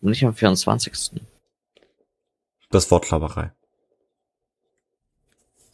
Und 0.00 0.10
nicht 0.10 0.24
am 0.24 0.34
24. 0.34 1.20
Das 2.70 2.90
Wortklauberei. 2.90 3.52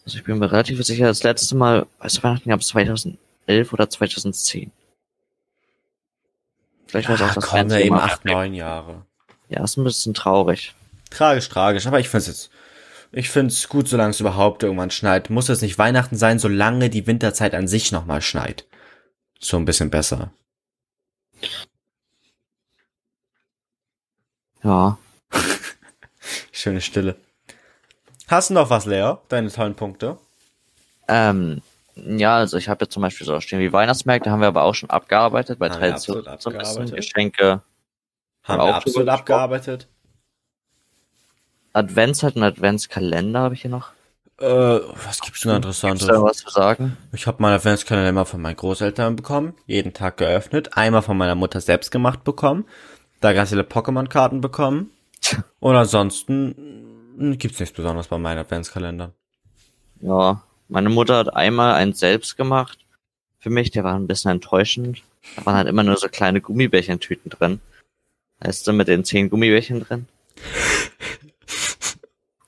Also 0.04 0.18
ich 0.18 0.24
bin 0.24 0.38
mir 0.38 0.50
relativ 0.50 0.82
sicher, 0.84 1.06
das 1.06 1.22
letzte 1.22 1.56
Mal, 1.56 1.86
du, 2.00 2.22
Weihnachten 2.22 2.50
gab 2.50 2.60
es 2.60 2.68
2011 2.68 3.72
oder 3.72 3.88
2010. 3.88 4.72
Vielleicht 6.86 7.08
war 7.08 7.14
es 7.14 7.22
auch 7.22 7.28
Ach, 7.28 7.34
das 7.34 7.46
komm, 7.46 7.58
einzige 7.60 7.84
eben 7.84 7.94
acht, 7.94 8.24
neun 8.24 8.52
Jahre. 8.54 9.06
Ja, 9.48 9.62
ist 9.62 9.76
ein 9.76 9.84
bisschen 9.84 10.14
traurig. 10.14 10.74
Tragisch, 11.10 11.48
tragisch, 11.48 11.86
aber 11.86 12.00
ich 12.00 12.08
find's 12.08 12.26
jetzt, 12.26 12.50
ich 13.12 13.30
find's 13.30 13.68
gut, 13.68 13.88
solange 13.88 14.10
es 14.10 14.20
überhaupt 14.20 14.62
irgendwann 14.62 14.90
schneit. 14.90 15.30
Muss 15.30 15.48
es 15.48 15.62
nicht 15.62 15.78
Weihnachten 15.78 16.16
sein, 16.16 16.38
solange 16.38 16.90
die 16.90 17.06
Winterzeit 17.06 17.54
an 17.54 17.68
sich 17.68 17.92
nochmal 17.92 18.22
schneit. 18.22 18.66
So 19.38 19.56
ein 19.56 19.64
bisschen 19.64 19.90
besser. 19.90 20.32
Ja. 24.64 24.98
Schöne 26.62 26.80
Stille. 26.80 27.16
Hast 28.28 28.50
du 28.50 28.54
noch 28.54 28.70
was, 28.70 28.86
Leo? 28.86 29.18
Deine 29.26 29.50
tollen 29.50 29.74
Punkte? 29.74 30.16
Ähm, 31.08 31.60
ja, 31.96 32.36
also 32.36 32.56
ich 32.56 32.68
habe 32.68 32.84
jetzt 32.84 32.94
zum 32.94 33.02
Beispiel 33.02 33.26
so 33.26 33.40
stehen 33.40 33.58
wie 33.58 33.72
Weihnachtsmärkte, 33.72 34.30
haben 34.30 34.42
wir 34.42 34.46
aber 34.46 34.62
auch 34.62 34.76
schon 34.76 34.88
abgearbeitet, 34.88 35.58
bei 35.58 35.68
Tradition. 35.68 36.24
Geschenke, 36.94 37.62
Haben 38.44 38.62
wir 38.62 38.76
absolut 38.76 39.08
abgearbeitet? 39.08 39.88
Advents 41.72 42.22
halt 42.22 42.36
ein 42.36 42.44
Adventskalender 42.44 43.40
habe 43.40 43.54
ich 43.54 43.62
hier 43.62 43.70
noch. 43.72 43.90
Äh, 44.38 44.46
was 44.46 45.20
gibt's 45.20 45.40
denn 45.40 45.60
Gibt's 45.60 45.80
da 45.80 45.88
Interessantes? 45.88 46.08
was 46.08 46.36
zu 46.36 46.50
sagen? 46.50 46.96
Ich 47.12 47.26
habe 47.26 47.42
meinen 47.42 47.54
Adventskalender 47.54 48.08
immer 48.08 48.24
von 48.24 48.40
meinen 48.40 48.54
Großeltern 48.54 49.16
bekommen, 49.16 49.54
jeden 49.66 49.94
Tag 49.94 50.18
geöffnet, 50.18 50.76
einmal 50.76 51.02
von 51.02 51.16
meiner 51.16 51.34
Mutter 51.34 51.60
selbst 51.60 51.90
gemacht 51.90 52.22
bekommen, 52.22 52.66
da 53.20 53.32
ganz 53.32 53.48
viele 53.50 53.62
Pokémon-Karten 53.62 54.40
bekommen 54.40 54.92
und 55.60 55.76
ansonsten 55.76 57.14
mh, 57.16 57.36
gibt's 57.36 57.60
nichts 57.60 57.74
Besonderes 57.74 58.08
bei 58.08 58.18
meinen 58.18 58.38
Adventskalendern. 58.38 59.12
Ja, 60.00 60.42
meine 60.68 60.88
Mutter 60.88 61.16
hat 61.16 61.34
einmal 61.34 61.74
einen 61.74 61.92
selbst 61.92 62.36
gemacht. 62.36 62.78
Für 63.38 63.50
mich, 63.50 63.70
der 63.70 63.84
war 63.84 63.94
ein 63.94 64.06
bisschen 64.06 64.30
enttäuschend. 64.30 65.02
Da 65.36 65.46
waren 65.46 65.56
halt 65.56 65.68
immer 65.68 65.82
nur 65.82 65.96
so 65.96 66.08
kleine 66.08 66.40
Gummibärchentüten 66.40 67.30
drin. 67.30 67.60
Weißt 68.40 68.66
du, 68.66 68.72
mit 68.72 68.88
den 68.88 69.04
zehn 69.04 69.30
Gummibärchen 69.30 69.80
drin? 69.80 70.08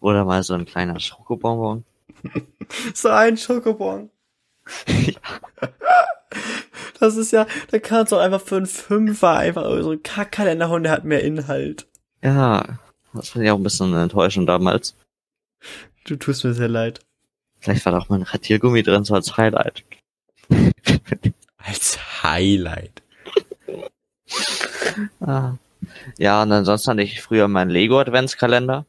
Oder 0.00 0.24
mal 0.24 0.42
so 0.42 0.54
ein 0.54 0.66
kleiner 0.66 0.98
Schokobonbon. 1.00 1.84
So 2.94 3.10
ein 3.10 3.36
Schokobon. 3.36 4.10
Das 7.00 7.16
ist 7.16 7.32
ja, 7.32 7.46
da 7.70 7.78
kannst 7.78 8.12
du 8.12 8.16
einfach 8.16 8.40
für 8.40 8.56
einen 8.56 8.66
Fünfer 8.66 9.36
einfach 9.36 9.64
so 9.82 9.90
ein 9.90 10.02
Kackkalender 10.02 10.68
holen, 10.68 10.84
der 10.84 10.92
hat 10.92 11.04
mehr 11.04 11.22
Inhalt. 11.22 11.86
Ja, 12.24 12.78
das 13.12 13.28
fand 13.28 13.44
ich 13.44 13.50
auch 13.50 13.58
ein 13.58 13.62
bisschen 13.62 13.94
enttäuschend 13.94 14.48
damals. 14.48 14.96
Du 16.04 16.16
tust 16.16 16.42
mir 16.44 16.54
sehr 16.54 16.68
leid. 16.68 17.00
Vielleicht 17.60 17.84
war 17.84 17.92
da 17.92 17.98
auch 17.98 18.08
mal 18.08 18.16
ein 18.16 18.22
Radiergummi 18.22 18.82
drin, 18.82 19.04
so 19.04 19.14
als 19.14 19.36
Highlight. 19.36 19.84
Als 21.58 22.22
Highlight. 22.22 23.02
Ah. 25.20 25.54
Ja, 26.18 26.42
und 26.42 26.52
ansonsten 26.52 26.92
hatte 26.92 27.02
ich 27.02 27.20
früher 27.20 27.48
meinen 27.48 27.70
Lego 27.70 27.98
Adventskalender. 27.98 28.86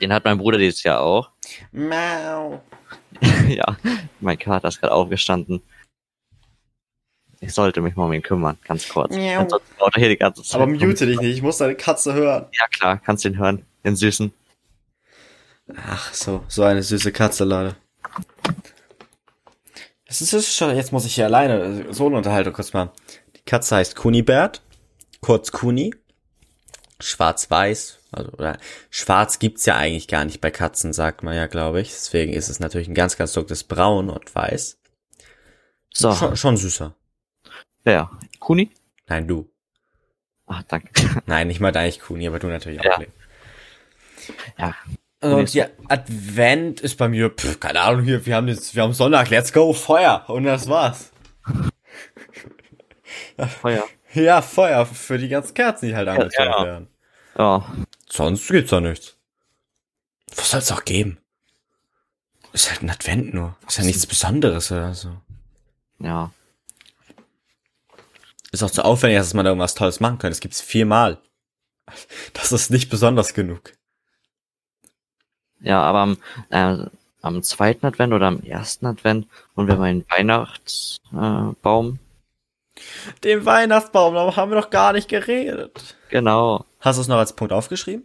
Den 0.00 0.12
hat 0.12 0.24
mein 0.24 0.36
Bruder 0.36 0.58
dieses 0.58 0.82
Jahr 0.82 1.00
auch. 1.00 1.30
Mau. 1.72 2.62
ja, 3.48 3.76
mein 4.20 4.38
Kater 4.38 4.68
ist 4.68 4.80
gerade 4.80 4.92
aufgestanden. 4.92 5.62
Ich 7.40 7.52
sollte 7.52 7.80
mich 7.80 7.96
mal 7.96 8.06
um 8.06 8.12
ihn 8.12 8.22
kümmern, 8.22 8.58
ganz 8.66 8.88
kurz. 8.88 9.14
Miau. 9.14 9.40
Ansonsten 9.40 9.76
baut 9.78 9.94
er 9.94 10.00
hier 10.00 10.08
die 10.08 10.16
ganze 10.16 10.42
Zeit. 10.42 10.60
Aber 10.60 10.70
mute 10.70 11.06
dich 11.06 11.20
nicht, 11.20 11.36
ich 11.36 11.42
muss 11.42 11.58
deine 11.58 11.74
Katze 11.74 12.14
hören. 12.14 12.46
Ja 12.52 12.66
klar, 12.68 13.00
kannst 13.04 13.24
ihn 13.24 13.38
hören. 13.38 13.64
Den 13.84 13.96
süßen. 13.96 14.32
Ach 15.76 16.14
so, 16.14 16.44
so 16.48 16.62
eine 16.62 16.82
süße 16.82 17.12
Katze, 17.12 17.44
Leute. 17.44 17.76
Das 20.06 20.20
ist 20.20 20.32
jetzt 20.32 20.54
schon, 20.54 20.74
jetzt 20.76 20.92
muss 20.92 21.04
ich 21.04 21.14
hier 21.14 21.26
alleine 21.26 21.92
so 21.92 22.06
eine 22.06 22.16
Unterhaltung 22.16 22.52
kurz 22.52 22.72
machen. 22.72 22.90
Die 23.36 23.42
Katze 23.44 23.76
heißt 23.76 23.96
Kunibert, 23.96 24.62
kurz 25.20 25.52
Kuni. 25.52 25.92
Schwarz-Weiß, 26.98 27.98
also, 28.12 28.30
oder 28.32 28.56
schwarz 28.88 29.38
gibt's 29.38 29.66
ja 29.66 29.76
eigentlich 29.76 30.08
gar 30.08 30.24
nicht 30.24 30.40
bei 30.40 30.50
Katzen, 30.50 30.94
sagt 30.94 31.22
man 31.22 31.34
ja, 31.34 31.46
glaube 31.46 31.82
ich. 31.82 31.90
Deswegen 31.90 32.32
ist 32.32 32.48
es 32.48 32.58
natürlich 32.58 32.88
ein 32.88 32.94
ganz, 32.94 33.18
ganz 33.18 33.34
dunkles 33.34 33.64
Braun 33.64 34.08
und 34.08 34.34
Weiß. 34.34 34.78
So, 35.92 36.14
Schon, 36.14 36.36
schon 36.36 36.56
süßer. 36.56 36.94
Wer? 37.86 38.10
Kuni? 38.38 38.70
Nein, 39.06 39.26
du. 39.26 39.50
Ah, 40.46 40.62
danke. 40.68 41.22
Nein, 41.26 41.48
nicht 41.48 41.60
mal 41.60 41.76
eigentlich 41.76 42.00
Kuni, 42.00 42.28
aber 42.28 42.38
du 42.38 42.48
natürlich 42.48 42.80
auch. 42.80 42.84
Ja. 42.84 42.98
Leo. 42.98 43.08
Ja, 44.58 44.74
Und 45.20 45.54
ja, 45.54 45.66
Advent 45.88 46.80
ist 46.80 46.96
bei 46.96 47.08
mir, 47.08 47.30
pff, 47.30 47.60
keine 47.60 47.80
Ahnung, 47.80 48.04
hier, 48.04 48.26
wir 48.26 48.34
haben 48.34 48.48
jetzt, 48.48 48.74
wir 48.74 48.82
haben 48.82 48.92
Sonntag, 48.92 49.30
let's 49.30 49.52
go, 49.52 49.72
Feuer. 49.72 50.24
Und 50.28 50.44
das 50.44 50.68
war's. 50.68 51.12
Feuer. 53.60 53.84
Ja, 54.14 54.42
Feuer 54.42 54.86
für 54.86 55.18
die 55.18 55.28
ganzen 55.28 55.54
Kerzen, 55.54 55.88
die 55.88 55.96
halt 55.96 56.08
angezündet 56.08 56.54
ja. 56.56 56.64
werden. 56.64 56.88
Ja, 57.38 57.66
Sonst 58.08 58.48
gibt's 58.48 58.70
da 58.70 58.80
nichts. 58.80 59.16
Was 60.34 60.50
soll's 60.50 60.72
auch 60.72 60.84
geben? 60.84 61.18
Ist 62.52 62.70
halt 62.70 62.82
ein 62.82 62.90
Advent 62.90 63.34
nur. 63.34 63.56
Ist 63.66 63.78
ja 63.78 63.84
nichts 63.84 64.06
Besonderes 64.06 64.72
oder 64.72 64.94
so. 64.94 65.16
ja. 65.98 66.30
Ist 68.56 68.62
auch 68.62 68.70
zu 68.70 68.84
aufwendig, 68.86 69.18
dass 69.18 69.34
man 69.34 69.44
da 69.44 69.50
irgendwas 69.50 69.74
Tolles 69.74 70.00
machen 70.00 70.18
kann. 70.18 70.32
Es 70.32 70.40
gibt's 70.40 70.62
viermal. 70.62 71.18
Das 72.32 72.52
ist 72.52 72.70
nicht 72.70 72.88
besonders 72.88 73.34
genug. 73.34 73.74
Ja, 75.60 75.82
aber 75.82 75.98
am, 76.00 76.18
äh, 76.50 76.86
am 77.20 77.42
zweiten 77.42 77.84
Advent 77.84 78.12
oder 78.14 78.26
am 78.26 78.40
ersten 78.42 78.86
Advent 78.86 79.26
und 79.54 79.68
wir 79.68 79.76
mal 79.76 79.84
einen 79.84 80.06
Weihnachtsbaum. 80.08 81.98
Äh. 81.98 83.20
Den 83.24 83.44
Weihnachtsbaum, 83.44 84.14
da 84.14 84.36
haben 84.36 84.50
wir 84.50 84.58
noch 84.58 84.70
gar 84.70 84.92
nicht 84.94 85.08
geredet. 85.08 85.96
genau. 86.08 86.64
Hast 86.80 86.96
du 86.96 87.02
es 87.02 87.08
noch 87.08 87.16
als 87.18 87.34
Punkt 87.34 87.52
aufgeschrieben? 87.52 88.04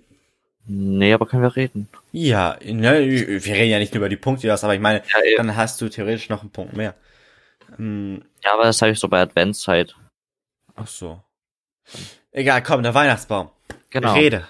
Nee, 0.66 1.14
aber 1.14 1.26
können 1.28 1.43
wir 1.43 1.56
reden. 1.56 1.88
Ja, 2.12 2.58
ne, 2.64 2.99
wir 3.10 3.54
reden 3.54 3.70
ja 3.72 3.80
nicht 3.80 3.93
nur 3.93 3.99
über 3.99 4.10
die 4.10 4.16
Punkte, 4.18 4.41
die 4.41 4.47
du 4.47 4.54
hast, 4.54 4.64
aber 4.64 4.76
ich 4.76 4.82
meine, 4.82 4.99
Ja, 4.99 5.20
dann 5.38 5.56
hast 5.56 5.80
du 5.82 5.89
theoretisch 5.89 6.30
noch 6.30 6.41
einen 6.41 6.52
Punkt 6.52 6.76
mehr. 6.76 6.93
Hm, 7.78 8.22
Ja, 8.43 8.54
aber 8.54 8.64
das 8.64 8.82
habe 8.82 8.91
ich 8.91 8.99
so 8.99 9.08
bei 9.08 9.22
Adventszeit. 9.22 9.95
Ach 10.76 10.88
so. 10.88 11.22
Egal, 12.32 12.63
komm, 12.63 12.84
der 12.84 12.93
Weihnachtsbaum. 12.93 13.49
Genau. 13.89 14.13
Rede. 14.13 14.47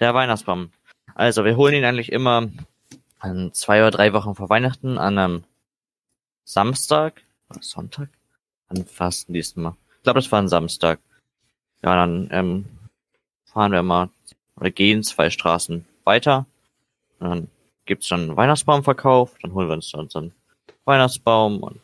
Der 0.00 0.14
Weihnachtsbaum. 0.14 0.70
Also, 1.14 1.44
wir 1.44 1.56
holen 1.56 1.74
ihn 1.74 1.84
eigentlich 1.84 2.12
immer 2.12 2.48
an 3.18 3.52
zwei 3.54 3.80
oder 3.80 3.90
drei 3.90 4.12
Wochen 4.12 4.34
vor 4.34 4.50
Weihnachten 4.50 4.98
an 4.98 5.18
einem 5.18 5.44
Samstag 6.44 7.22
oder 7.50 7.62
Sonntag? 7.62 8.08
An 8.68 8.84
fasten 8.84 9.32
diesmal. 9.32 9.74
Ich 9.96 10.02
glaube, 10.02 10.20
das 10.20 10.30
war 10.30 10.40
ein 10.40 10.48
Samstag. 10.48 11.00
Ja, 11.82 11.94
dann 11.94 12.28
ähm, 12.32 12.64
fahren 13.44 13.72
wir 13.72 13.82
mal 13.82 14.10
oder 14.56 14.70
gehen 14.70 15.02
zwei 15.02 15.30
Straßen 15.30 15.86
weiter. 16.04 16.46
Und 17.18 17.28
dann 17.28 17.48
gibt's 17.84 18.08
dann 18.08 18.22
einen 18.22 18.36
Weihnachtsbaumverkauf. 18.36 19.36
Dann 19.42 19.52
holen 19.54 19.68
wir 19.68 19.74
uns 19.74 19.90
dann 19.90 20.02
unseren 20.02 20.32
Weihnachtsbaum 20.84 21.62
und 21.62 21.80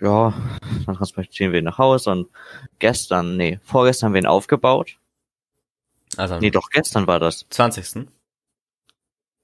ja, 0.00 0.34
dann 0.86 0.96
transportieren 0.96 1.52
wir 1.52 1.60
ihn 1.60 1.64
nach 1.64 1.78
Hause 1.78 2.10
und 2.10 2.28
gestern, 2.78 3.36
nee, 3.36 3.58
vorgestern 3.62 4.08
haben 4.08 4.14
wir 4.14 4.22
ihn 4.22 4.26
aufgebaut. 4.26 4.98
Also 6.16 6.38
Nee, 6.38 6.50
doch, 6.50 6.70
gestern 6.70 7.06
war 7.06 7.18
das. 7.18 7.46
20. 7.50 8.06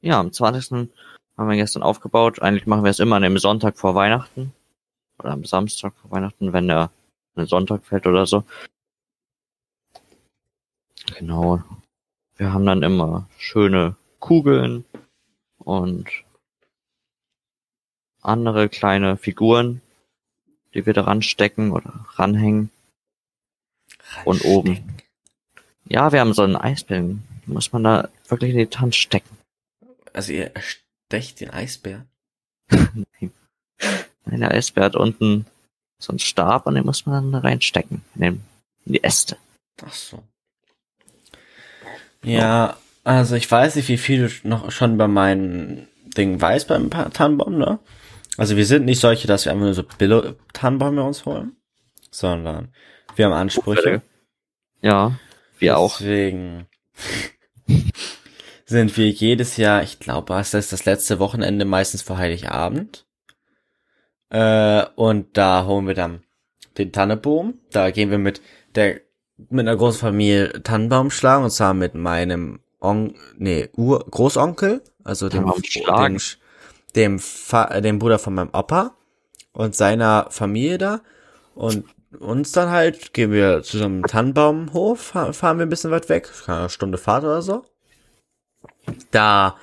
Ja, 0.03 0.21
am 0.21 0.33
20. 0.33 0.71
haben 0.71 0.89
wir 1.37 1.53
ihn 1.53 1.59
gestern 1.59 1.83
aufgebaut. 1.83 2.41
Eigentlich 2.41 2.67
machen 2.67 2.85
wir 2.85 2.91
es 2.91 3.01
immer 3.01 3.17
an 3.17 3.23
dem 3.23 3.39
Sonntag 3.39 3.79
vor 3.79 3.95
Weihnachten. 3.95 4.53
Oder 5.19 5.33
am 5.33 5.45
Samstag 5.45 5.95
vor 5.97 6.11
Weihnachten, 6.11 6.53
wenn 6.53 6.69
der 6.69 6.91
ein 7.37 7.47
Sonntag 7.47 7.85
fällt 7.85 8.07
oder 8.07 8.27
so. 8.27 8.45
Genau. 11.19 11.63
Wir 12.37 12.53
haben 12.53 12.65
dann 12.65 12.83
immer 12.83 13.29
schöne 13.37 13.97
Kugeln 14.19 14.85
und 15.59 16.09
andere 18.23 18.69
kleine 18.69 19.17
Figuren, 19.17 19.83
die 20.75 20.87
wir 20.87 20.93
daran 20.93 21.23
stecken 21.23 21.73
oder 21.73 22.07
ranhängen. 22.14 22.71
Und 24.25 24.45
oben. 24.45 24.97
Ja, 25.85 26.12
wir 26.12 26.21
haben 26.21 26.33
so 26.33 26.43
einen 26.43 26.57
Eisbären. 26.57 27.23
Den 27.47 27.55
Muss 27.55 27.73
man 27.73 27.85
da 27.85 28.09
wirklich 28.29 28.55
in 28.55 28.68
die 28.68 28.79
Hand 28.79 28.95
stecken. 28.95 29.37
Also 30.12 30.33
ihr 30.33 30.53
stecht 30.59 31.41
den 31.41 31.51
Eisbär. 31.51 32.07
Nein, 32.71 34.41
der 34.41 34.53
Eisbär 34.53 34.85
hat 34.85 34.97
unten 34.97 35.47
so 35.99 36.12
einen 36.12 36.18
Stab 36.18 36.66
und 36.66 36.75
den 36.75 36.85
muss 36.85 37.07
man 37.07 37.33
dann 37.33 37.43
reinstecken. 37.43 38.03
In, 38.14 38.21
den, 38.21 38.45
in 38.87 38.93
die 38.95 39.05
Äste. 39.05 39.37
Ach 39.85 39.93
so. 39.93 40.23
Ja, 42.23 42.77
also 43.05 43.35
ich 43.35 43.51
weiß 43.51 43.77
nicht, 43.77 43.89
wie 43.89 43.97
viel 43.97 44.29
du 44.29 44.49
noch 44.49 44.71
schon 44.71 44.99
bei 44.99 45.09
meinen 45.09 45.89
Dingen 46.16 46.41
weißt 46.41 46.68
beim 46.68 46.91
Tannenbaum, 46.91 47.59
ne? 47.59 47.79
Also 48.41 48.57
wir 48.57 48.64
sind 48.64 48.86
nicht 48.86 49.01
solche, 49.01 49.28
dass 49.28 49.45
wir 49.45 49.53
einfach 49.53 49.66
nur 49.66 49.74
so 49.74 49.82
Billo-Tannenbäume 49.99 51.03
uns 51.03 51.26
holen, 51.26 51.57
sondern 52.11 52.72
wir 53.14 53.26
haben 53.26 53.34
Ansprüche. 53.34 54.01
Ja, 54.80 55.18
wir 55.59 55.76
auch. 55.76 55.99
Deswegen 55.99 56.66
sind 58.64 58.97
wir 58.97 59.11
jedes 59.11 59.59
Jahr, 59.59 59.82
ich 59.82 59.99
glaube, 59.99 60.33
das 60.33 60.54
ist 60.54 60.72
das 60.72 60.87
letzte 60.87 61.18
Wochenende 61.18 61.67
meistens 61.67 62.00
vor 62.00 62.17
Heiligabend. 62.17 63.04
Äh, 64.30 64.87
und 64.95 65.37
da 65.37 65.67
holen 65.67 65.87
wir 65.87 65.95
dann 65.95 66.22
den 66.79 66.92
Tannebaum. 66.92 67.58
Da 67.72 67.91
gehen 67.91 68.11
wir 68.11 68.17
mit 68.17 68.41
der 68.75 69.03
mit 69.50 69.68
einer 69.68 69.76
großen 69.76 70.00
Familie 70.00 70.62
Tannenbaum 70.62 71.11
schlagen 71.11 71.45
und 71.45 71.50
zwar 71.50 71.75
mit 71.75 71.95
meinem 71.95 72.61
On 72.80 73.14
nee, 73.37 73.68
Ur 73.76 74.07
Großonkel, 74.11 74.83
also 75.04 75.29
dem 75.29 75.45
Tannenbaum 75.45 75.62
schlagen? 75.62 76.18
Dem, 76.92 77.18
Fa 77.18 77.80
dem 77.80 77.99
Bruder 77.99 78.18
von 78.18 78.34
meinem 78.34 78.50
Opa 78.53 78.95
und 79.53 79.75
seiner 79.75 80.26
Familie 80.30 80.79
da 80.79 81.00
und 81.54 81.84
uns 82.18 82.53
dann 82.53 82.71
halt 82.71 83.12
gehen 83.14 83.30
wir 83.33 83.62
zu 83.62 83.79
so 83.79 83.84
einem 83.84 84.03
Tannenbaumhof, 84.04 85.00
fa- 85.00 85.33
fahren 85.33 85.58
wir 85.58 85.67
ein 85.67 85.71
bisschen 85.71 85.91
weit 85.92 86.08
weg, 86.08 86.29
Ahnung, 86.46 86.68
Stunde 86.68 86.99
Fahrt 86.99 87.25
oder 87.25 87.42
so. 87.42 87.64
Da 89.11 89.57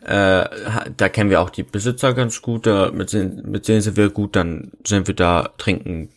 äh, 0.00 0.48
da 0.96 1.08
kennen 1.08 1.30
wir 1.30 1.40
auch 1.40 1.50
die 1.50 1.62
Besitzer 1.62 2.12
ganz 2.12 2.42
gut, 2.42 2.66
da, 2.66 2.90
mit, 2.90 3.12
denen, 3.12 3.50
mit 3.50 3.68
denen 3.68 3.82
sind 3.82 3.96
wir 3.96 4.10
gut, 4.10 4.34
dann 4.34 4.72
sind 4.84 5.06
wir 5.06 5.14
da, 5.14 5.50
trinken 5.58 6.08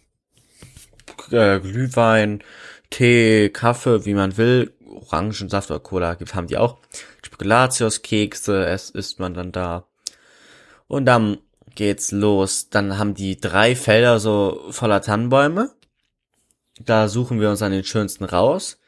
äh, 1.32 1.60
Glühwein, 1.60 2.44
Tee, 2.90 3.50
Kaffee, 3.50 4.06
wie 4.06 4.14
man 4.16 4.38
will, 4.38 4.74
Orangensaft 4.88 5.70
oder 5.70 5.80
Cola 5.80 6.16
gibt, 6.16 6.34
haben 6.34 6.48
die 6.48 6.58
auch. 6.58 6.78
Spekulatius, 7.24 8.02
Kekse, 8.02 8.66
es 8.66 8.90
isst 8.90 9.20
man 9.20 9.34
dann 9.34 9.52
da. 9.52 9.86
Und 10.88 11.06
dann 11.06 11.40
geht's 11.76 12.12
los. 12.12 12.70
Dann 12.70 12.98
haben 12.98 13.14
die 13.14 13.40
drei 13.40 13.76
Felder 13.76 14.20
so 14.20 14.66
voller 14.70 15.02
Tannenbäume. 15.02 15.72
Da 16.80 17.08
suchen 17.08 17.40
wir 17.40 17.50
uns 17.50 17.60
dann 17.60 17.72
den 17.72 17.84
schönsten 17.84 18.26
raus. 18.26 18.80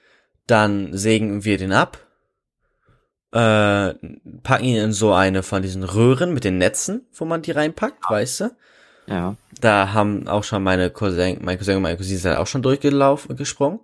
Dann 0.46 0.96
sägen 0.98 1.44
wir 1.44 1.58
den 1.58 1.74
ab. 1.74 2.00
Äh, 3.32 3.94
packen 4.44 4.64
ihn 4.64 4.78
in 4.78 4.94
so 4.94 5.14
eine 5.14 5.44
von 5.44 5.62
diesen 5.62 5.84
Röhren 5.84 6.34
mit 6.34 6.44
den 6.44 6.58
Netzen, 6.58 7.06
wo 7.14 7.26
man 7.26 7.42
die 7.42 7.52
reinpackt, 7.52 8.10
weißt 8.10 8.40
du? 8.40 8.52
Ja. 9.08 9.36
Da 9.60 9.94
haben 9.94 10.28
auch 10.28 10.44
schon 10.44 10.64
meine 10.64 10.90
Cousin, 10.90 11.40
mein 11.42 11.58
Cousin 11.58 11.78
und 11.78 11.82
meine 11.82 11.98
Cousine 11.98 12.20
sind 12.20 12.36
auch 12.36 12.48
schon 12.48 12.62
durchgelaufen, 12.62 13.36
gesprungen 13.36 13.80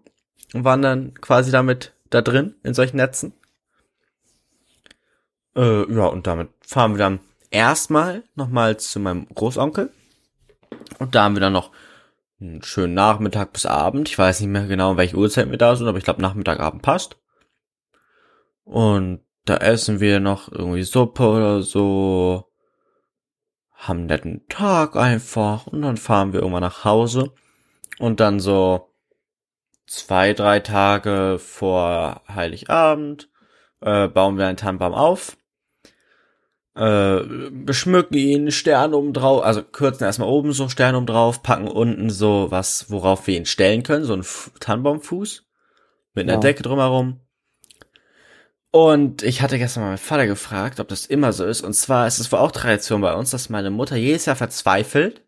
und 0.53 0.64
waren 0.64 0.81
dann 0.81 1.14
quasi 1.15 1.52
damit 1.52 1.94
da 2.10 2.22
drin 2.22 2.56
in 2.64 2.73
solchen 2.73 2.98
Netzen. 2.98 3.34
Äh, 5.56 5.91
ja, 5.94 6.06
und 6.06 6.26
damit 6.26 6.49
fahren 6.61 6.94
wir 6.94 6.99
dann 6.99 7.19
erstmal 7.53 8.23
nochmal 8.35 8.77
zu 8.77 8.99
meinem 8.99 9.27
Großonkel. 9.27 9.91
Und 10.99 11.15
da 11.15 11.23
haben 11.23 11.35
wir 11.35 11.41
dann 11.41 11.53
noch 11.53 11.71
einen 12.41 12.63
schönen 12.63 12.93
Nachmittag 12.93 13.53
bis 13.53 13.65
Abend. 13.65 14.09
Ich 14.09 14.17
weiß 14.17 14.41
nicht 14.41 14.49
mehr 14.49 14.67
genau, 14.67 14.97
welche 14.97 15.15
Uhrzeit 15.15 15.49
wir 15.49 15.57
da 15.57 15.75
sind, 15.75 15.88
aber 15.88 15.97
ich 15.97 16.03
glaube 16.03 16.21
Nachmittag, 16.21 16.59
Abend 16.59 16.81
passt. 16.81 17.17
Und 18.63 19.21
da 19.45 19.57
essen 19.57 19.99
wir 19.99 20.19
noch 20.19 20.51
irgendwie 20.51 20.84
Suppe 20.84 21.27
oder 21.27 21.61
so. 21.61 22.51
Haben 23.71 23.99
einen 23.99 24.07
netten 24.07 24.47
Tag 24.49 24.95
einfach. 24.95 25.67
Und 25.67 25.84
dann 25.84 25.97
fahren 25.97 26.34
wir 26.34 26.39
irgendwann 26.39 26.61
nach 26.61 26.85
Hause. 26.85 27.34
Und 27.99 28.19
dann 28.19 28.39
so 28.39 28.93
zwei, 29.85 30.34
drei 30.34 30.59
Tage 30.59 31.38
vor 31.39 32.21
Heiligabend 32.27 33.30
äh, 33.81 34.07
bauen 34.07 34.38
wir 34.38 34.47
einen 34.47 34.57
Tannenbaum 34.57 34.93
auf 34.93 35.38
äh, 36.76 37.22
beschmücken 37.52 38.18
ihn, 38.18 38.52
Stern 38.52 38.94
oben 38.94 39.14
drauf, 39.14 39.44
also 39.44 39.64
kürzen 39.64 40.06
erstmal 40.06 40.30
oben 40.30 40.54
so 40.54 40.70
Stern 40.70 40.95
oben 40.95 41.06
drauf, 41.06 41.44
packen 41.44 41.68
unten 41.68 42.10
so 42.10 42.48
was, 42.50 42.90
worauf 42.90 43.28
wir 43.28 43.38
ihn 43.38 43.45
stellen 43.45 43.84
können, 43.84 44.06
so 44.06 44.16
ein 44.16 44.26
Tannenbaumfuß 44.60 45.44
mit 46.14 46.24
einer 46.24 46.34
ja. 46.34 46.40
Decke 46.40 46.64
drumherum. 46.64 47.20
Und 48.72 49.22
ich 49.22 49.44
hatte 49.44 49.60
gestern 49.60 49.84
mal 49.84 49.90
meinen 49.90 49.98
Vater 50.00 50.26
gefragt, 50.26 50.80
ob 50.80 50.88
das 50.88 51.06
immer 51.06 51.32
so 51.32 51.45
ist. 51.45 51.62
Und 51.62 51.74
zwar 51.74 52.08
ist 52.08 52.20
es 52.20 52.32
wohl 52.32 52.40
auch 52.40 52.52
Tradition 52.52 53.02
bei 53.02 53.14
uns, 53.14 53.30
dass 53.30 53.50
meine 53.50 53.70
Mutter 53.70 53.95
jedes 53.95 54.26
Jahr 54.26 54.36
verzweifelt 54.36 55.22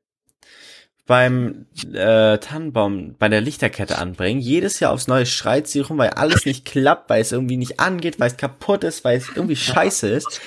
beim 1.05 1.67
äh, 1.93 2.39
Tannenbaum, 2.39 3.15
bei 3.19 3.29
der 3.29 3.41
Lichterkette 3.41 3.99
anbringen. 3.99 4.39
Jedes 4.39 4.79
Jahr 4.79 4.91
aufs 4.91 5.07
Neue 5.07 5.27
schreit 5.27 5.67
sie 5.67 5.81
rum, 5.81 5.99
weil 5.99 6.09
alles 6.09 6.45
nicht 6.47 6.65
klappt, 6.65 7.07
weil 7.11 7.21
es 7.21 7.31
irgendwie 7.31 7.57
nicht 7.57 7.79
angeht, 7.79 8.19
weil 8.19 8.31
es 8.31 8.37
kaputt 8.37 8.83
ist, 8.83 9.03
weil 9.03 9.17
es 9.17 9.29
irgendwie 9.35 9.55
scheiße 9.55 10.07
ist. 10.07 10.41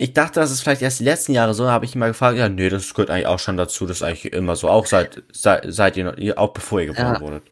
Ich 0.00 0.14
dachte, 0.14 0.40
das 0.40 0.50
ist 0.50 0.62
vielleicht 0.62 0.80
erst 0.80 1.00
die 1.00 1.04
letzten 1.04 1.32
Jahre 1.32 1.52
so, 1.52 1.68
habe 1.68 1.84
ich 1.84 1.94
mal 1.94 2.06
gefragt, 2.06 2.38
ja, 2.38 2.48
nee, 2.48 2.70
das 2.70 2.94
gehört 2.94 3.10
eigentlich 3.10 3.26
auch 3.26 3.38
schon 3.38 3.58
dazu, 3.58 3.84
das 3.84 3.98
ist 3.98 4.02
eigentlich 4.02 4.32
immer 4.32 4.56
so, 4.56 4.70
auch 4.70 4.86
seit, 4.86 5.22
seit, 5.30 5.66
seit 5.68 5.98
ihr, 5.98 6.38
auch 6.38 6.54
bevor 6.54 6.80
ihr 6.80 6.86
geboren 6.86 7.16
ja. 7.16 7.20
wurdet. 7.20 7.42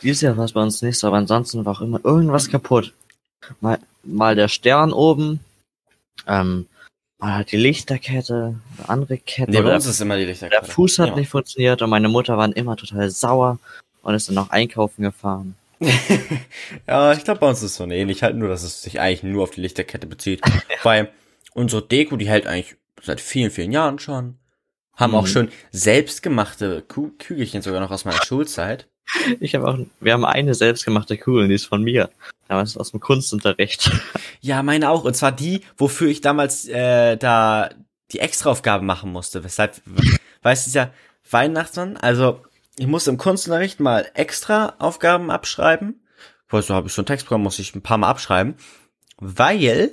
Dieses 0.00 0.22
Jahr 0.22 0.38
war 0.38 0.46
es 0.46 0.52
bei 0.52 0.62
uns 0.62 0.80
nicht 0.80 0.98
so, 0.98 1.06
aber 1.06 1.18
ansonsten 1.18 1.66
war 1.66 1.74
auch 1.74 1.82
immer 1.82 2.00
irgendwas 2.02 2.48
kaputt. 2.48 2.94
Mal, 3.60 3.78
mal 4.04 4.34
der 4.34 4.48
Stern 4.48 4.90
oben, 4.90 5.40
ähm, 6.26 6.66
mal 7.18 7.34
halt 7.34 7.52
die 7.52 7.58
Lichterkette, 7.58 8.54
eine 8.78 8.88
andere 8.88 9.18
Kette. 9.18 9.50
Nee, 9.50 9.60
bei 9.60 9.74
uns 9.74 9.84
ist 9.84 10.00
immer 10.00 10.16
die 10.16 10.24
Lichterkette. 10.24 10.64
Der 10.64 10.72
Fuß 10.72 10.98
hat 10.98 11.10
ja. 11.10 11.16
nicht 11.16 11.28
funktioniert 11.28 11.82
und 11.82 11.90
meine 11.90 12.08
Mutter 12.08 12.38
war 12.38 12.56
immer 12.56 12.78
total 12.78 13.10
sauer 13.10 13.58
und 14.00 14.14
ist 14.14 14.28
dann 14.28 14.36
noch 14.36 14.48
einkaufen 14.48 15.02
gefahren. 15.02 15.56
ja, 16.88 17.12
ich 17.12 17.22
glaube, 17.24 17.40
bei 17.40 17.48
uns 17.50 17.58
ist 17.58 17.72
es 17.72 17.76
so 17.76 17.84
ähnlich, 17.84 18.22
halt 18.22 18.34
nur, 18.34 18.48
dass 18.48 18.62
es 18.62 18.80
sich 18.80 18.98
eigentlich 18.98 19.24
nur 19.24 19.42
auf 19.42 19.50
die 19.50 19.60
Lichterkette 19.60 20.06
bezieht. 20.06 20.40
Weil 20.82 21.10
Unsere 21.56 21.80
Deko, 21.80 22.18
die 22.18 22.28
hält 22.28 22.46
eigentlich 22.46 22.76
seit 23.00 23.18
vielen, 23.18 23.50
vielen 23.50 23.72
Jahren 23.72 23.98
schon. 23.98 24.36
Haben 24.94 25.12
mhm. 25.12 25.16
auch 25.16 25.26
schon 25.26 25.48
selbstgemachte 25.70 26.82
Kü 26.86 27.12
Kügelchen 27.16 27.62
sogar 27.62 27.80
noch 27.80 27.90
aus 27.90 28.04
meiner 28.04 28.22
Schulzeit. 28.22 28.88
Ich 29.40 29.54
habe 29.54 29.68
auch, 29.68 29.78
wir 30.00 30.12
haben 30.12 30.24
eine 30.24 30.54
selbstgemachte 30.54 31.16
Kugel, 31.16 31.46
die 31.46 31.54
ist 31.54 31.66
von 31.66 31.82
mir. 31.82 32.10
Damals 32.48 32.76
aus 32.76 32.90
dem 32.90 33.00
Kunstunterricht. 33.00 33.90
Ja, 34.40 34.62
meine 34.62 34.90
auch. 34.90 35.04
Und 35.04 35.16
zwar 35.16 35.32
die, 35.32 35.62
wofür 35.76 36.08
ich 36.08 36.20
damals 36.20 36.66
äh, 36.68 37.16
da 37.16 37.70
die 38.12 38.18
Extraaufgaben 38.18 38.86
machen 38.86 39.10
musste. 39.12 39.42
Weshalb, 39.42 39.80
weißt 40.42 40.66
du 40.66 40.78
ja, 40.78 40.90
Weihnachtsmann, 41.30 41.96
also 41.96 42.42
ich 42.76 42.86
musste 42.86 43.10
im 43.10 43.16
Kunstunterricht 43.16 43.80
mal 43.80 44.10
extra 44.14 44.74
Aufgaben 44.78 45.30
abschreiben. 45.30 46.04
Weißt 46.50 46.68
du, 46.68 46.74
habe 46.74 46.88
ich 46.88 46.92
so 46.92 47.02
ein 47.02 47.06
Textprogramm, 47.06 47.42
muss 47.42 47.58
ich 47.58 47.74
ein 47.74 47.82
paar 47.82 47.98
Mal 47.98 48.08
abschreiben. 48.08 48.56
Weil 49.18 49.92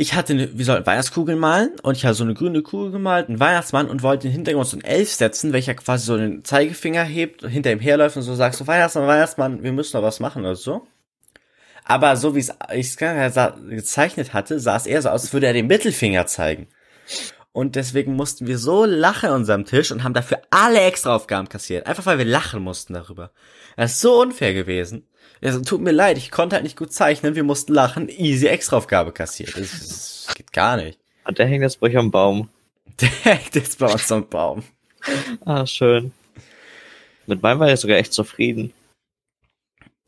ich 0.00 0.14
hatte 0.14 0.32
eine, 0.32 0.56
wir 0.56 0.64
sollten 0.64 0.86
Weihnachtskugeln 0.86 1.40
malen 1.40 1.72
und 1.82 1.96
ich 1.96 2.04
habe 2.04 2.14
so 2.14 2.22
eine 2.22 2.32
grüne 2.32 2.62
Kugel 2.62 2.92
gemalt, 2.92 3.28
einen 3.28 3.40
Weihnachtsmann 3.40 3.90
und 3.90 4.04
wollte 4.04 4.28
den 4.28 4.32
Hintergrund 4.32 4.68
so 4.68 4.76
einen 4.76 4.84
Elf 4.84 5.10
setzen, 5.10 5.52
welcher 5.52 5.74
quasi 5.74 6.06
so 6.06 6.16
den 6.16 6.44
Zeigefinger 6.44 7.02
hebt, 7.02 7.44
hinter 7.44 7.72
ihm 7.72 7.80
herläuft 7.80 8.16
und 8.16 8.22
so 8.22 8.32
sagst 8.36 8.60
so, 8.60 8.68
Weihnachtsmann, 8.68 9.08
Weihnachtsmann, 9.08 9.64
wir 9.64 9.72
müssen 9.72 9.96
noch 9.96 10.04
was 10.04 10.20
machen 10.20 10.44
oder 10.44 10.54
so. 10.54 10.86
Aber 11.84 12.14
so 12.14 12.36
wie 12.36 12.38
es 12.38 12.52
ich 12.72 12.96
gezeichnet 12.96 14.34
hatte, 14.34 14.60
sah 14.60 14.76
es 14.76 14.86
eher 14.86 15.02
so 15.02 15.08
aus, 15.08 15.22
als 15.22 15.32
würde 15.32 15.48
er 15.48 15.52
den 15.52 15.66
Mittelfinger 15.66 16.26
zeigen. 16.26 16.68
Und 17.50 17.74
deswegen 17.74 18.14
mussten 18.14 18.46
wir 18.46 18.58
so 18.58 18.84
lachen 18.84 19.30
an 19.30 19.36
unserem 19.40 19.64
Tisch 19.64 19.90
und 19.90 20.04
haben 20.04 20.14
dafür 20.14 20.42
alle 20.50 20.80
Extraaufgaben 20.80 21.48
kassiert. 21.48 21.88
Einfach 21.88 22.06
weil 22.06 22.18
wir 22.18 22.24
lachen 22.24 22.62
mussten 22.62 22.94
darüber. 22.94 23.32
Das 23.76 23.94
ist 23.94 24.00
so 24.00 24.20
unfair 24.20 24.54
gewesen. 24.54 25.08
Also, 25.42 25.60
tut 25.60 25.80
mir 25.80 25.92
leid, 25.92 26.18
ich 26.18 26.30
konnte 26.30 26.56
halt 26.56 26.64
nicht 26.64 26.76
gut 26.76 26.92
zeichnen, 26.92 27.34
wir 27.34 27.44
mussten 27.44 27.74
lachen, 27.74 28.08
easy 28.08 28.46
Extraaufgabe 28.46 29.12
kassiert. 29.12 29.56
Das, 29.56 29.70
das 29.70 30.34
geht 30.34 30.52
gar 30.52 30.76
nicht. 30.76 30.98
Und 31.24 31.38
der 31.38 31.46
hängt 31.46 31.62
jetzt 31.62 31.80
bei 31.80 31.88
euch 31.88 31.96
am 31.96 32.10
Baum. 32.10 32.48
Der 33.00 33.08
hängt 33.08 33.54
jetzt 33.54 33.78
bei 33.78 33.86
uns 33.86 34.10
am 34.10 34.28
Baum. 34.28 34.64
Ah, 35.44 35.66
schön. 35.66 36.10
Mit 37.26 37.42
meinem 37.42 37.60
war 37.60 37.72
ich 37.72 37.78
sogar 37.78 37.98
echt 37.98 38.12
zufrieden. 38.12 38.72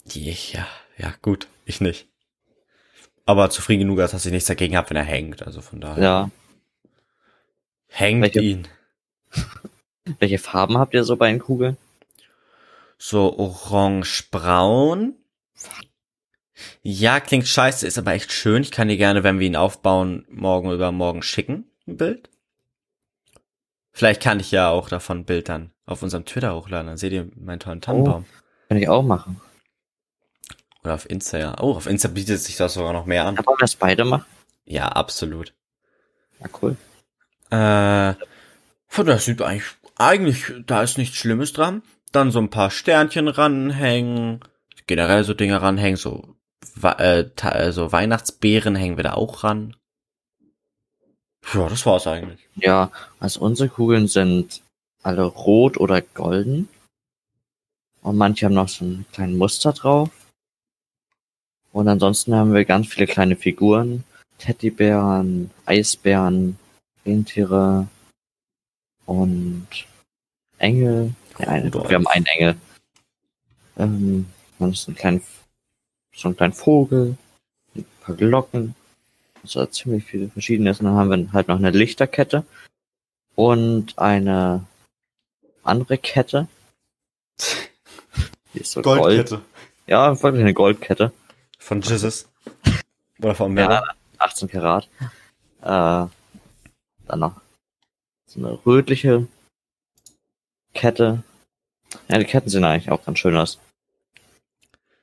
Ja, 0.07 0.66
ja, 0.97 1.15
gut, 1.23 1.47
ich 1.66 1.81
nicht. 1.81 2.09
Aber 3.27 3.51
zufrieden 3.51 3.82
genug, 3.82 3.98
dass 3.98 4.27
ich 4.27 4.32
nichts 4.32 4.48
dagegen 4.48 4.77
habe, 4.77 4.90
wenn 4.90 4.97
er 4.97 5.05
hängt, 5.05 5.47
also 5.47 5.61
von 5.61 5.81
daher. 5.81 6.02
Ja. 6.02 6.31
Hängt 7.86 8.23
Welche, 8.23 8.40
ihn. 8.40 8.69
Welche 10.19 10.39
Farben 10.39 10.78
habt 10.78 10.94
ihr 10.94 11.05
so 11.05 11.16
bei 11.16 11.31
den 11.31 11.39
Kugeln? 11.39 11.77
So 12.98 13.39
orange-braun. 13.39 15.15
Ja, 16.82 17.20
klingt 17.20 17.47
scheiße, 17.47 17.87
ist 17.87 17.99
aber 17.99 18.12
echt 18.12 18.32
schön. 18.32 18.62
Ich 18.62 18.70
kann 18.70 18.89
dir 18.89 18.97
gerne, 18.97 19.23
wenn 19.24 19.39
wir 19.39 19.47
ihn 19.47 19.57
aufbauen, 19.57 20.27
morgen 20.28 20.73
übermorgen 20.73 21.23
schicken, 21.23 21.70
ein 21.87 21.97
Bild. 21.97 22.31
Vielleicht 23.93 24.23
kann 24.23 24.41
ich 24.41 24.51
ja 24.51 24.70
auch 24.70 24.89
davon 24.89 25.19
ein 25.19 25.24
Bild 25.24 25.49
dann 25.49 25.73
auf 25.87 26.03
unserem 26.03 26.24
Twitter 26.24 26.55
hochladen. 26.55 26.87
Dann 26.87 26.97
seht 26.97 27.12
ihr 27.12 27.28
meinen 27.35 27.61
tollen 27.61 27.81
Tannenbaum. 27.81 28.24
Oh, 28.28 28.43
kann 28.69 28.78
ich 28.78 28.89
auch 28.89 29.03
machen. 29.03 29.41
Oder 30.85 30.95
auf 30.95 31.09
Insta, 31.09 31.39
ja. 31.39 31.57
Oh, 31.61 31.74
auf 31.74 31.87
Insta 31.87 32.09
bietet 32.09 32.41
sich 32.41 32.57
das 32.57 32.74
sogar 32.74 32.93
noch 32.93 33.07
mehr 33.07 33.27
an. 33.27 33.37
Aber 33.39 33.53
wir 33.53 33.59
das 33.59 33.77
beide 33.77 34.05
machen? 34.05 34.24
Ja, 34.65 34.89
absolut. 34.89 35.55
Ja, 36.41 36.47
cool. 36.62 36.77
Äh, 37.51 38.15
von 38.87 39.07
das 39.07 39.24
sieht 39.24 39.43
eigentlich, 39.43 39.69
eigentlich, 39.97 40.53
da 40.66 40.82
ist 40.82 40.97
nichts 40.97 41.16
Schlimmes 41.16 41.53
dran 41.53 41.82
dann 42.12 42.31
so 42.31 42.41
ein 42.41 42.51
paar 42.51 42.70
Sternchen 42.70 43.28
ranhängen, 43.28 44.41
generell 44.91 45.23
so 45.23 45.35
Dinge 45.35 45.62
ranhängen, 45.62 45.97
so, 45.97 46.35
äh, 46.83 47.71
so 47.71 47.93
Weihnachtsbeeren 47.93 48.75
hängen 48.75 48.97
wir 48.97 49.05
da 49.05 49.15
auch 49.15 49.45
ran. 49.45 49.77
Ja, 51.55 51.69
das 51.69 51.87
war's 51.87 52.09
eigentlich. 52.09 52.41
Ja, 52.57 52.91
also 53.21 53.41
unsere 53.41 53.69
Kugeln 53.69 54.09
sind 54.09 54.62
alle 55.05 55.23
rot 55.23 55.79
oder 55.79 56.03
golden. 56.03 56.69
Und 58.03 58.17
manche 58.17 58.47
haben 58.47 58.55
noch 58.55 58.69
so 58.69 58.85
einen 58.85 59.07
kleinen 59.12 59.39
Muster 59.39 59.73
drauf. 59.73 60.11
Und 61.71 61.87
ansonsten 61.87 62.35
haben 62.35 62.53
wir 62.53 62.65
ganz 62.65 62.89
viele 62.89 63.07
kleine 63.07 63.37
Figuren. 63.37 64.03
Teddybären, 64.39 65.53
Eisbären, 65.67 66.59
Rentiere 67.07 67.87
und 69.07 69.69
Engel. 70.59 71.15
Ja, 71.39 71.47
eine, 71.47 71.73
wir 71.73 71.95
haben 71.95 72.09
einen 72.09 72.27
Engel. 72.27 72.57
Ähm, 73.79 74.27
dann 74.61 74.73
ist 74.73 74.89
ein 74.89 74.95
kleiner, 74.95 75.20
so 76.15 76.28
ein 76.28 76.37
kleiner 76.37 76.53
Vogel, 76.53 77.16
ein 77.74 77.87
paar 78.01 78.15
Glocken. 78.15 78.74
Also 79.43 79.65
ziemlich 79.66 80.05
viele 80.05 80.28
verschiedene. 80.28 80.70
Und 80.70 80.85
dann 80.85 80.95
haben 80.95 81.11
wir 81.11 81.32
halt 81.32 81.49
noch 81.49 81.57
eine 81.57 81.70
Lichterkette 81.70 82.45
und 83.35 83.99
eine 83.99 84.66
andere 85.62 85.99
Kette. 85.99 86.49
Die 88.55 88.61
ist 88.61 88.73
so 88.73 88.82
Goldkette. 88.82 89.37
Gold. 89.37 89.43
Ja, 89.87 90.23
wirklich 90.23 90.43
eine 90.43 90.55
Goldkette. 90.55 91.12
Von 91.59 91.81
Jesus. 91.81 92.28
Oder 93.19 93.35
von 93.35 93.53
Mero. 93.53 93.70
Ja, 93.70 93.82
18 94.19 94.49
Karat. 94.49 94.89
Äh, 95.62 96.07
dann 97.07 97.19
noch 97.19 97.41
so 98.27 98.41
eine 98.41 98.59
rötliche 98.65 99.27
Kette. 100.74 101.23
Ja, 102.09 102.19
die 102.19 102.24
Ketten 102.24 102.49
sehen 102.49 102.65
eigentlich 102.65 102.91
auch 102.91 103.05
ganz 103.05 103.19
schön 103.19 103.37
aus. 103.37 103.59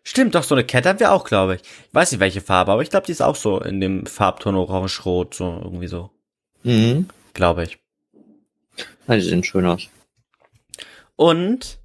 Stimmt, 0.10 0.36
doch, 0.36 0.44
so 0.44 0.56
eine 0.56 0.64
Kette 0.64 0.88
haben 0.88 1.02
wir 1.02 1.12
auch, 1.12 1.26
glaube 1.26 1.56
ich. 1.56 1.62
Ich 1.64 1.94
weiß 1.94 2.14
nicht, 2.14 2.22
welche 2.22 2.40
Farbe, 2.40 2.72
aber 2.72 2.82
ich 2.82 2.90
glaube, 2.90 3.06
die 3.06 3.12
ist 3.12 3.22
auch 3.22 3.36
so 3.36 3.60
in 3.60 3.82
dem 3.82 4.06
Farbton 4.06 4.56
orange-rot, 4.56 5.34
so 5.34 5.60
irgendwie 5.62 5.88
so. 5.88 6.12
Mhm. 6.64 7.10
Glaube 7.34 7.64
ich. 7.66 7.78
Ja, 9.06 9.16
die 9.16 9.22
sehen 9.22 9.44
schön 9.44 9.66
aus. 9.66 9.90
Und, 11.18 11.78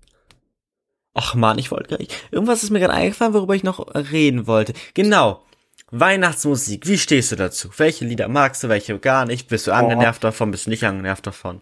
ach 1.15 1.35
man, 1.35 1.59
ich 1.59 1.73
wollte 1.73 1.99
irgendwas 2.31 2.63
ist 2.63 2.71
mir 2.71 2.79
gerade 2.79 2.95
eingefallen, 2.95 3.35
worüber 3.35 3.57
ich 3.57 3.65
noch 3.65 3.93
reden 3.93 4.47
wollte. 4.47 4.73
Genau. 4.95 5.43
Weihnachtsmusik, 5.91 6.87
wie 6.87 6.99
stehst 6.99 7.33
du 7.33 7.37
dazu? 7.37 7.71
Welche 7.77 8.05
Lieder 8.05 8.29
magst 8.29 8.63
du, 8.63 8.69
welche 8.69 8.97
gar 9.01 9.27
nicht? 9.27 9.49
Bist 9.49 9.67
du 9.67 9.73
angenervt 9.73 10.23
davon, 10.23 10.53
bist 10.53 10.67
du 10.67 10.71
nicht 10.71 10.85
angenervt 10.85 11.27
davon? 11.27 11.61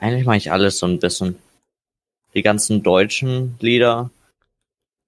Eigentlich 0.00 0.26
mache 0.26 0.38
ich 0.38 0.50
alles 0.50 0.80
so 0.80 0.86
ein 0.86 0.98
bisschen. 0.98 1.36
Die 2.34 2.42
ganzen 2.42 2.82
deutschen 2.82 3.54
Lieder. 3.60 4.10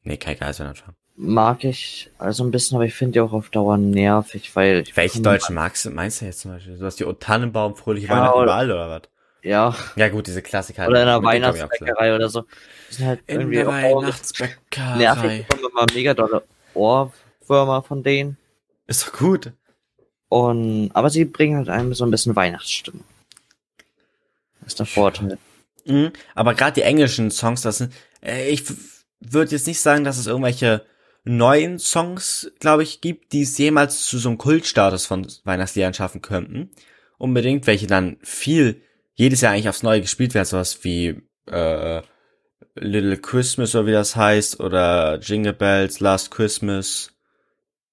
Nee, 0.09 0.17
kein 0.17 0.39
Geiselnetfer. 0.39 0.95
mag 1.17 1.65
ich 1.65 2.11
also 2.19 2.43
ein 2.45 2.51
bisschen, 2.51 2.77
aber 2.77 2.87
ich 2.87 2.95
finde 2.95 3.13
die 3.13 3.21
auch 3.21 3.33
auf 3.35 3.51
Dauer 3.51 3.77
nervig, 3.77 4.57
weil... 4.57 4.85
Welche 4.95 5.21
deutschen 5.21 5.55
magst 5.55 5.85
du, 5.85 5.91
meinst 5.91 6.21
du 6.21 6.25
jetzt 6.25 6.41
zum 6.41 6.53
Beispiel? 6.53 6.79
Du 6.79 6.85
hast 6.87 6.99
die 6.99 7.05
O 7.05 7.13
Tannenbaum, 7.13 7.77
fröhliche 7.77 8.07
Ja, 8.07 8.15
Weihnachten 8.15 8.35
oder- 8.39 8.45
überall, 8.45 8.71
oder 8.73 8.89
was? 8.91 9.03
Ja, 9.43 9.75
Ja 9.97 10.09
gut, 10.09 10.27
diese 10.27 10.41
Klassiker. 10.43 10.89
oder 10.89 11.03
in 11.03 11.09
einer. 11.09 11.23
Weihnachtsbäckerei 11.23 12.15
oder 12.15 12.29
so. 12.31 12.45
Sind 12.91 13.07
halt 13.07 13.21
In 13.27 13.41
irgendwie 13.41 13.57
der 13.57 13.65
Dauer 13.67 13.75
nervig. 13.75 13.97
Weihnachtsbäckerei. 14.03 15.47
Ich 15.51 15.59
immer 15.59 15.87
mega 15.95 16.15
dolle 16.15 16.43
Ohrwürmer 16.75 17.83
von 17.83 18.03
denen. 18.03 18.37
Ist 18.87 19.07
doch 19.07 19.13
gut. 19.13 19.53
Und, 20.31 20.91
aber 20.95 21.11
sie 21.11 21.25
bringen 21.27 21.57
halt 21.59 21.69
einem 21.69 21.93
so 21.95 22.05
ein 22.05 22.11
bisschen 22.11 22.35
Weihnachtsstimmung. 22.35 23.05
Das 24.61 24.69
ist 24.69 24.79
der 24.79 24.87
Vorteil. 24.87 25.39
Mhm. 25.85 26.13
Aber 26.35 26.55
gerade 26.55 26.73
die 26.73 26.83
englischen 26.83 27.31
Songs, 27.31 27.61
das 27.63 27.79
sind, 27.79 27.93
äh, 28.25 28.49
ich 28.49 28.65
würde 29.21 29.53
jetzt 29.53 29.67
nicht 29.67 29.81
sagen, 29.81 30.05
dass 30.05 30.19
es 30.19 30.27
irgendwelche 30.27 30.85
neuen 31.25 31.79
Songs, 31.79 32.51
glaube 32.61 32.83
ich, 32.83 33.01
gibt, 33.01 33.33
die 33.33 33.43
es 33.43 33.59
jemals 33.59 34.07
zu 34.07 34.19
so 34.19 34.29
einem 34.29 34.39
Kultstatus 34.39 35.07
von 35.07 35.27
Weihnachtsliedern 35.45 35.95
schaffen 35.95 36.23
könnten. 36.23 36.71
Unbedingt, 37.19 37.67
welche 37.67 37.87
dann 37.87 38.17
viel, 38.23 38.83
jedes 39.15 39.41
Jahr 39.41 39.53
eigentlich 39.53 39.69
aufs 39.69 39.83
Neue 39.83 40.01
gespielt 40.01 40.35
werden, 40.35 40.47
sowas 40.47 40.85
wie 40.85 41.21
äh, 41.47 42.03
Little 42.77 43.19
Christmas 43.19 43.75
oder 43.75 43.87
wie 43.87 43.93
das 43.93 44.15
heißt, 44.17 44.61
oder 44.61 45.19
Jingle 45.19 45.53
Bells, 45.53 46.01
Last 46.01 46.31
Christmas, 46.31 47.13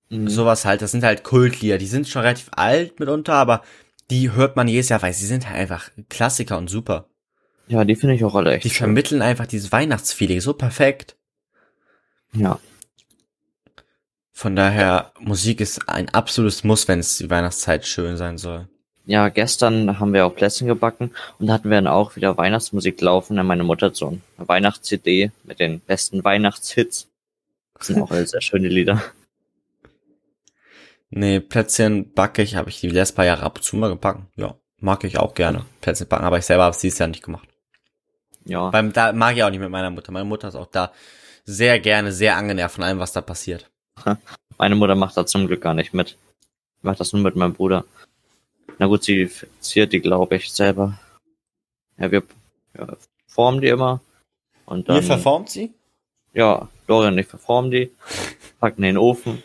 Mhm. 0.09 0.29
sowas 0.29 0.65
halt, 0.65 0.81
das 0.81 0.91
sind 0.91 1.03
halt 1.03 1.23
Kultlieder, 1.23 1.77
die 1.77 1.87
sind 1.87 2.07
schon 2.07 2.21
relativ 2.21 2.49
alt 2.55 2.99
mitunter, 2.99 3.33
aber 3.33 3.63
die 4.11 4.31
hört 4.31 4.55
man 4.55 4.67
jedes 4.67 4.89
Jahr, 4.89 5.01
weil 5.01 5.13
sie 5.13 5.25
sind 5.25 5.47
halt 5.47 5.57
einfach 5.57 5.89
Klassiker 6.09 6.57
und 6.57 6.69
super. 6.69 7.09
Ja, 7.67 7.83
die 7.83 7.95
finde 7.95 8.15
ich 8.15 8.23
auch 8.23 8.35
alle 8.35 8.53
echt 8.53 8.65
Die 8.65 8.69
schön. 8.69 8.77
vermitteln 8.77 9.21
einfach 9.21 9.47
dieses 9.47 9.71
Weihnachtsfeeling 9.71 10.39
so 10.41 10.53
perfekt. 10.53 11.15
Ja. 12.33 12.59
Von 14.31 14.55
daher, 14.55 15.11
Musik 15.19 15.61
ist 15.61 15.87
ein 15.87 16.09
absolutes 16.09 16.63
Muss, 16.63 16.87
wenn 16.87 16.99
es 16.99 17.17
die 17.17 17.29
Weihnachtszeit 17.29 17.85
schön 17.87 18.17
sein 18.17 18.37
soll. 18.37 18.67
Ja, 19.07 19.29
gestern 19.29 19.99
haben 19.99 20.13
wir 20.13 20.25
auch 20.25 20.35
Plätzchen 20.35 20.67
gebacken 20.67 21.11
und 21.39 21.47
da 21.47 21.53
hatten 21.53 21.69
wir 21.69 21.77
dann 21.77 21.87
auch 21.87 22.15
wieder 22.15 22.37
Weihnachtsmusik 22.37 22.99
laufen. 23.01 23.37
Dann 23.37 23.45
meine 23.45 23.63
Mutter 23.63 23.87
hat 23.87 23.95
so 23.95 24.07
eine 24.37 24.47
Weihnachts-CD 24.47 25.31
mit 25.43 25.59
den 25.59 25.79
besten 25.79 26.23
Weihnachtshits. 26.23 27.07
Das 27.77 27.87
sind 27.87 28.01
auch 28.01 28.11
alle 28.11 28.25
sehr 28.27 28.41
schöne 28.41 28.67
Lieder. 28.67 29.01
Nee, 31.11 31.39
Plätzchen 31.39 32.11
backe 32.13 32.41
ich, 32.41 32.55
habe 32.55 32.69
ich 32.69 32.81
die 32.81 32.89
letzten 32.89 33.15
paar 33.15 33.25
Jahre 33.25 33.43
ab 33.43 33.57
und 33.57 33.61
zu 33.63 33.77
mal 33.77 33.89
gebacken. 33.89 34.27
Ja, 34.35 34.55
mag 34.79 35.03
ich 35.05 35.17
auch 35.17 35.33
gerne. 35.33 35.63
Plätzchen 35.79 36.07
backen, 36.07 36.25
aber 36.25 36.39
ich 36.39 36.45
selber 36.45 36.63
habe 36.63 36.75
es 36.75 36.81
dieses 36.81 36.97
Jahr 36.99 37.07
nicht 37.07 37.23
gemacht. 37.23 37.47
Ja, 38.45 38.69
Beim, 38.69 38.93
da 38.93 39.11
mag 39.11 39.35
ich 39.35 39.43
auch 39.43 39.49
nicht 39.49 39.59
mit 39.59 39.69
meiner 39.69 39.89
Mutter. 39.89 40.11
Meine 40.11 40.25
Mutter 40.25 40.47
ist 40.47 40.55
auch 40.55 40.67
da 40.67 40.91
sehr 41.45 41.79
gerne, 41.79 42.11
sehr 42.11 42.37
angenervt 42.37 42.75
von 42.75 42.83
allem, 42.83 42.99
was 42.99 43.11
da 43.11 43.21
passiert. 43.21 43.69
meine 44.57 44.75
Mutter 44.75 44.95
macht 44.95 45.17
da 45.17 45.25
zum 45.25 45.47
Glück 45.47 45.61
gar 45.61 45.73
nicht 45.73 45.93
mit. 45.93 46.17
Macht 46.81 46.99
das 46.99 47.13
nur 47.13 47.23
mit 47.23 47.35
meinem 47.35 47.53
Bruder. 47.53 47.85
Na 48.77 48.87
gut, 48.87 49.03
sie 49.03 49.29
ziert 49.59 49.93
die, 49.93 49.99
glaube 49.99 50.35
ich, 50.35 50.51
selber. 50.51 50.99
Ja, 51.97 52.11
wir 52.11 52.23
ja, 52.77 52.87
formen 53.27 53.61
die 53.61 53.67
immer. 53.67 54.01
Und 54.65 54.89
dann, 54.89 54.97
Ihr 54.97 55.03
verformt 55.03 55.49
sie? 55.49 55.73
ja, 56.33 56.67
Dorian 56.87 57.13
und 57.13 57.19
ich 57.19 57.27
verformen 57.27 57.71
die, 57.71 57.91
packen 58.59 58.81
die 58.81 58.89
in 58.89 58.95
den 58.95 59.01
Ofen. 59.01 59.41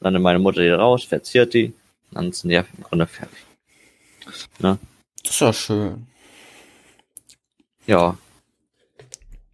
Dann 0.00 0.12
nimmt 0.12 0.24
meine 0.24 0.38
Mutter 0.38 0.60
die 0.60 0.68
raus, 0.68 1.04
verziert 1.04 1.54
die. 1.54 1.72
Dann 2.10 2.32
sind 2.32 2.50
die 2.50 2.54
ja 2.54 2.64
im 2.76 2.84
Grunde 2.84 3.06
fertig. 3.06 3.38
Das 4.58 4.78
ist 5.24 5.40
ja 5.40 5.52
schön. 5.52 6.06
Ja. 7.86 8.16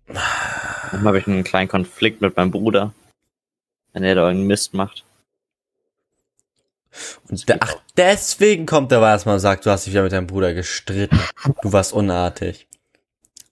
Manchmal 0.06 1.04
habe 1.04 1.18
ich 1.18 1.26
einen 1.26 1.44
kleinen 1.44 1.68
Konflikt 1.68 2.20
mit 2.20 2.36
meinem 2.36 2.50
Bruder, 2.50 2.92
wenn 3.92 4.02
er 4.02 4.14
da 4.14 4.22
irgendeinen 4.22 4.46
Mist 4.46 4.74
macht. 4.74 5.04
Und 7.28 7.48
de 7.48 7.56
ach, 7.60 7.76
deswegen 7.96 8.66
kommt 8.66 8.92
er, 8.92 9.00
weil 9.00 9.10
er 9.10 9.14
erstmal 9.14 9.40
sagt, 9.40 9.64
du 9.64 9.70
hast 9.70 9.86
dich 9.86 9.92
wieder 9.92 10.02
mit 10.02 10.12
deinem 10.12 10.26
Bruder 10.26 10.52
gestritten. 10.52 11.18
Du 11.62 11.72
warst 11.72 11.92
unartig. 11.92 12.66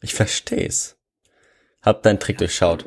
Ich 0.03 0.15
versteh's. 0.15 0.97
Hab 1.83 2.03
deinen 2.03 2.21
Trick 2.21 2.39
durchschaut. 2.39 2.85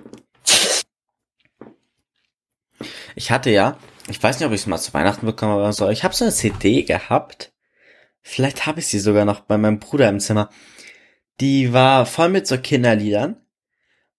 Ich 3.15 3.32
hatte 3.32 3.49
ja, 3.49 3.78
ich 4.07 4.22
weiß 4.22 4.40
nicht, 4.40 4.48
ob 4.48 4.53
ich 4.53 4.61
es 4.61 4.68
mal 4.68 4.78
zu 4.78 4.94
Weihnachten 4.94 5.26
bekommen 5.26 5.56
oder 5.56 5.74
so, 5.74 5.90
ich 5.90 6.03
habe 6.03 6.14
so 6.14 6.26
eine 6.26 6.34
CD 6.34 6.84
gehabt. 6.84 7.52
Vielleicht 8.22 8.65
habe 8.65 8.80
ich 8.80 8.88
sie 8.88 8.99
sogar 8.99 9.26
noch 9.26 9.41
bei 9.41 9.57
meinem 9.57 9.80
Bruder 9.80 10.07
im 10.10 10.20
Zimmer. 10.20 10.49
Die 11.39 11.73
war 11.73 12.05
voll 12.05 12.30
mit 12.30 12.47
so 12.47 12.57
Kinderliedern. 12.57 13.38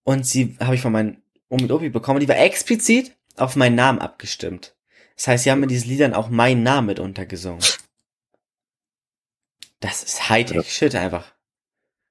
Und 0.03 0.27
sie 0.27 0.57
habe 0.61 0.75
ich 0.75 0.81
von 0.81 0.93
meinem 0.93 1.23
Omi 1.49 1.65
und 1.65 1.73
Opi 1.73 1.89
bekommen. 1.89 2.21
Die 2.21 2.29
war 2.29 2.39
explizit 2.39 3.17
auf 3.37 3.57
meinen 3.57 3.75
Namen 3.75 3.99
abgestimmt. 3.99 4.75
Das 5.17 5.29
heißt, 5.29 5.45
sie 5.45 5.51
haben 5.51 5.63
in 5.63 5.69
diesen 5.69 5.89
Liedern 5.89 6.15
auch 6.15 6.29
meinen 6.29 6.63
Namen 6.63 6.89
mit 6.89 6.99
untergesungen. 6.99 7.65
Das 9.81 10.03
ist 10.03 10.29
Hightech-Shit 10.29 10.95
einfach. 10.95 11.33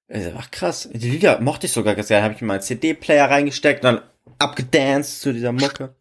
Das 0.07 0.21
ist 0.21 0.27
einfach 0.27 0.51
krass. 0.51 0.89
Die 0.91 1.09
Lieder 1.09 1.39
mochte 1.41 1.65
ich 1.65 1.73
sogar 1.73 1.95
ganz 1.95 2.07
gerne. 2.07 2.23
Habe 2.23 2.35
ich 2.35 2.41
in 2.41 2.47
meinen 2.47 2.61
CD-Player 2.61 3.30
reingesteckt 3.30 3.84
und 3.84 3.95
dann 3.95 4.03
abgedanced 4.39 5.21
zu 5.21 5.34
dieser 5.34 5.51
Mucke. 5.51 5.95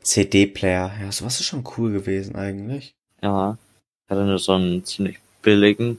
CD-Player, 0.00 0.92
ja, 1.02 1.12
sowas 1.12 1.40
ist 1.40 1.46
schon 1.46 1.64
cool 1.76 1.92
gewesen 1.92 2.34
eigentlich. 2.34 2.96
Ja. 3.22 3.58
Hatte 4.08 4.24
nur 4.24 4.38
so 4.38 4.52
einen 4.52 4.84
ziemlich 4.84 5.18
billigen. 5.42 5.98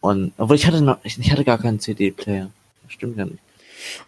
Und, 0.00 0.32
obwohl 0.38 0.56
ich 0.56 0.66
hatte 0.66 0.80
noch, 0.80 0.98
ich, 1.02 1.18
ich 1.18 1.30
hatte 1.30 1.44
gar 1.44 1.58
keinen 1.58 1.80
CD-Player. 1.80 2.50
Das 2.82 2.92
stimmt 2.92 3.18
ja 3.18 3.26
nicht. 3.26 3.38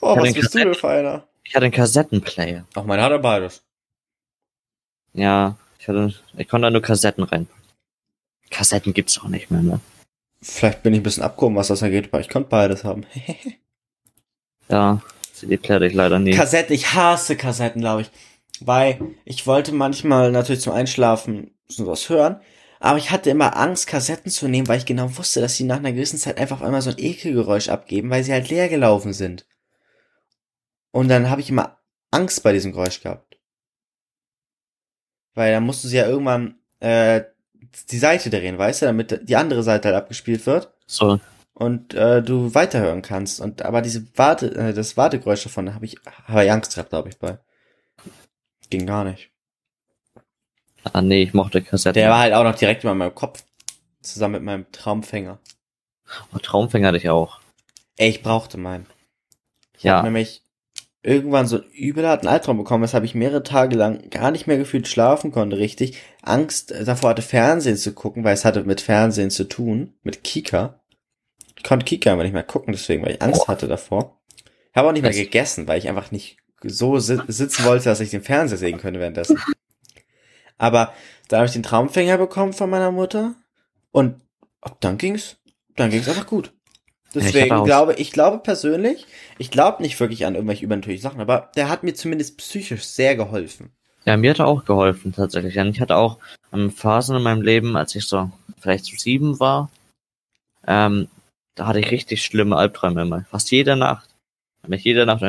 Oh, 0.00 0.16
was 0.16 0.32
bist 0.32 0.54
du 0.54 0.58
denn 0.58 0.74
für 0.74 0.88
einer? 0.88 1.24
Ich 1.44 1.54
hatte 1.54 1.64
einen 1.64 1.74
Kassettenplayer. 1.74 2.64
Auch 2.74 2.84
meiner 2.84 3.02
hat 3.02 3.12
er 3.12 3.18
beides. 3.18 3.62
Ja, 5.12 5.56
ich 5.78 5.88
hatte, 5.88 6.14
ich 6.36 6.48
konnte 6.48 6.66
da 6.66 6.70
nur 6.70 6.82
Kassetten 6.82 7.24
rein. 7.24 7.46
Kassetten 8.50 8.94
gibt's 8.94 9.18
auch 9.20 9.28
nicht 9.28 9.50
mehr, 9.50 9.62
ne? 9.62 9.80
Vielleicht 10.40 10.82
bin 10.82 10.92
ich 10.92 11.00
ein 11.00 11.04
bisschen 11.04 11.22
abgehoben, 11.22 11.56
was 11.56 11.68
das 11.68 11.82
angeht, 11.82 12.12
weil 12.12 12.22
ich 12.22 12.28
konnte 12.28 12.48
beides 12.48 12.84
haben. 12.84 13.06
Ja, 14.68 15.02
CD-Player 15.34 15.76
hatte 15.76 15.86
ich 15.86 15.92
leider 15.92 16.18
nie. 16.18 16.30
Kassetten, 16.30 16.74
ich 16.74 16.94
hasse 16.94 17.36
Kassetten, 17.36 17.82
glaube 17.82 18.02
ich. 18.02 18.10
Weil 18.60 19.00
ich 19.24 19.46
wollte 19.46 19.72
manchmal 19.72 20.30
natürlich 20.30 20.62
zum 20.62 20.72
Einschlafen 20.72 21.50
sowas 21.68 22.08
hören, 22.08 22.40
aber 22.82 22.98
ich 22.98 23.12
hatte 23.12 23.30
immer 23.30 23.56
Angst, 23.56 23.86
Kassetten 23.86 24.30
zu 24.30 24.48
nehmen, 24.48 24.66
weil 24.66 24.78
ich 24.78 24.86
genau 24.86 25.16
wusste, 25.16 25.40
dass 25.40 25.56
sie 25.56 25.62
nach 25.62 25.76
einer 25.76 25.92
gewissen 25.92 26.18
Zeit 26.18 26.36
einfach 26.36 26.56
auf 26.56 26.66
einmal 26.66 26.82
so 26.82 26.90
ein 26.90 26.98
Ekelgeräusch 26.98 27.68
abgeben, 27.68 28.10
weil 28.10 28.24
sie 28.24 28.32
halt 28.32 28.48
leer 28.48 28.68
gelaufen 28.68 29.12
sind. 29.12 29.46
Und 30.90 31.06
dann 31.06 31.30
habe 31.30 31.40
ich 31.40 31.48
immer 31.48 31.78
Angst 32.10 32.42
bei 32.42 32.52
diesem 32.52 32.72
Geräusch 32.72 33.00
gehabt. 33.00 33.38
Weil 35.34 35.52
dann 35.52 35.62
mussten 35.62 35.86
sie 35.86 35.96
ja 35.96 36.08
irgendwann 36.08 36.56
äh, 36.80 37.22
die 37.90 37.98
Seite 37.98 38.30
drehen, 38.30 38.58
weißt 38.58 38.82
du, 38.82 38.86
damit 38.86 39.28
die 39.28 39.36
andere 39.36 39.62
Seite 39.62 39.88
halt 39.88 39.96
abgespielt 39.96 40.44
wird 40.46 40.74
so, 40.86 41.20
und 41.54 41.94
äh, 41.94 42.20
du 42.20 42.52
weiterhören 42.52 43.02
kannst. 43.02 43.40
Und 43.40 43.62
aber 43.62 43.80
diese 43.82 44.06
Warte, 44.18 44.56
äh, 44.56 44.74
das 44.74 44.96
Wartegeräusch 44.96 45.44
davon 45.44 45.72
habe 45.72 45.84
ich, 45.84 45.98
habe 46.26 46.44
ich 46.44 46.50
Angst 46.50 46.74
gehabt, 46.74 46.90
glaube 46.90 47.10
ich, 47.10 47.18
bei. 47.20 47.38
Ging 48.70 48.86
gar 48.86 49.04
nicht. 49.04 49.31
Ah, 50.92 51.02
nee, 51.02 51.22
ich 51.22 51.34
mochte 51.34 51.62
Kassetten. 51.62 51.94
Der 52.00 52.10
war 52.10 52.18
halt 52.20 52.34
auch 52.34 52.44
noch 52.44 52.54
direkt 52.54 52.84
über 52.84 52.94
meinem 52.94 53.14
Kopf. 53.14 53.44
Zusammen 54.02 54.34
mit 54.34 54.42
meinem 54.42 54.66
Traumfänger. 54.72 55.38
oh, 56.34 56.38
Traumfänger 56.38 56.88
hatte 56.88 56.96
ich 56.98 57.08
auch. 57.08 57.38
Ey, 57.96 58.08
ich 58.10 58.22
brauchte 58.22 58.58
meinen. 58.58 58.86
Ich 59.76 59.84
Ja. 59.84 59.96
habe 59.98 60.06
nämlich 60.08 60.42
irgendwann 61.04 61.46
so 61.46 61.56
einen 61.60 61.70
übelharten 61.70 62.28
Albtraum 62.28 62.58
bekommen, 62.58 62.82
weshalb 62.84 63.04
ich 63.04 63.14
mehrere 63.14 63.42
Tage 63.42 63.76
lang 63.76 64.08
gar 64.10 64.30
nicht 64.30 64.46
mehr 64.46 64.58
gefühlt 64.58 64.88
schlafen 64.88 65.30
konnte, 65.32 65.56
richtig. 65.58 65.98
Angst 66.22 66.72
davor 66.84 67.10
hatte, 67.10 67.22
Fernsehen 67.22 67.76
zu 67.76 67.92
gucken, 67.92 68.24
weil 68.24 68.34
es 68.34 68.44
hatte 68.44 68.62
mit 68.64 68.80
Fernsehen 68.80 69.30
zu 69.30 69.44
tun, 69.44 69.94
mit 70.02 70.22
Kika. 70.24 70.80
Ich 71.56 71.64
konnte 71.64 71.84
Kika 71.84 72.12
aber 72.12 72.22
nicht 72.24 72.32
mehr 72.32 72.42
gucken, 72.42 72.72
deswegen, 72.72 73.04
weil 73.04 73.12
ich 73.14 73.22
Angst 73.22 73.46
hatte 73.48 73.68
davor. 73.68 74.20
Ich 74.70 74.76
habe 74.76 74.88
auch 74.88 74.92
nicht 74.92 75.02
mehr 75.02 75.10
Das- 75.10 75.18
gegessen, 75.18 75.66
weil 75.68 75.78
ich 75.78 75.88
einfach 75.88 76.10
nicht 76.12 76.38
so 76.64 76.98
si 76.98 77.18
sitzen 77.28 77.64
wollte, 77.64 77.84
dass 77.84 78.00
ich 78.00 78.10
den 78.10 78.22
Fernseher 78.22 78.58
sehen 78.58 78.78
könnte 78.78 78.98
währenddessen. 79.00 79.38
Aber 80.62 80.92
da 81.26 81.38
habe 81.38 81.46
ich 81.46 81.52
den 81.52 81.64
Traumfänger 81.64 82.18
bekommen 82.18 82.52
von 82.52 82.70
meiner 82.70 82.92
Mutter 82.92 83.34
und 83.90 84.20
ab 84.60 84.76
dann 84.80 84.96
ging's, 84.96 85.36
dann 85.74 85.90
ging's 85.90 86.08
einfach 86.08 86.26
gut. 86.28 86.52
ich 87.14 87.24
Deswegen 87.24 87.52
auch- 87.56 87.64
glaube 87.64 87.94
ich 87.94 88.12
glaube 88.12 88.38
persönlich, 88.38 89.06
ich 89.38 89.50
glaube 89.50 89.82
nicht 89.82 89.98
wirklich 89.98 90.24
an 90.24 90.36
irgendwelche 90.36 90.64
übernatürlichen 90.64 91.02
Sachen, 91.02 91.20
aber 91.20 91.50
der 91.56 91.68
hat 91.68 91.82
mir 91.82 91.94
zumindest 91.94 92.38
psychisch 92.38 92.84
sehr 92.84 93.16
geholfen. 93.16 93.72
Ja, 94.04 94.16
mir 94.16 94.30
hat 94.30 94.38
er 94.38 94.46
auch 94.46 94.64
geholfen, 94.64 95.12
tatsächlich. 95.12 95.58
Und 95.58 95.68
ich 95.70 95.80
hatte 95.80 95.96
auch 95.96 96.18
ähm, 96.52 96.70
Phasen 96.70 97.16
in 97.16 97.22
meinem 97.22 97.42
Leben, 97.42 97.76
als 97.76 97.94
ich 97.96 98.06
so 98.06 98.30
vielleicht 98.60 98.84
so 98.84 98.96
sieben 98.96 99.40
war, 99.40 99.68
ähm, 100.66 101.08
da 101.56 101.66
hatte 101.66 101.80
ich 101.80 101.90
richtig 101.90 102.22
schlimme 102.24 102.56
Albträume 102.56 103.02
immer. 103.02 103.24
Fast 103.24 103.50
jede 103.50 103.74
Nacht. 103.74 104.08
Hab 104.62 104.70
mich 104.70 104.84
jede 104.84 105.06
Nacht 105.06 105.22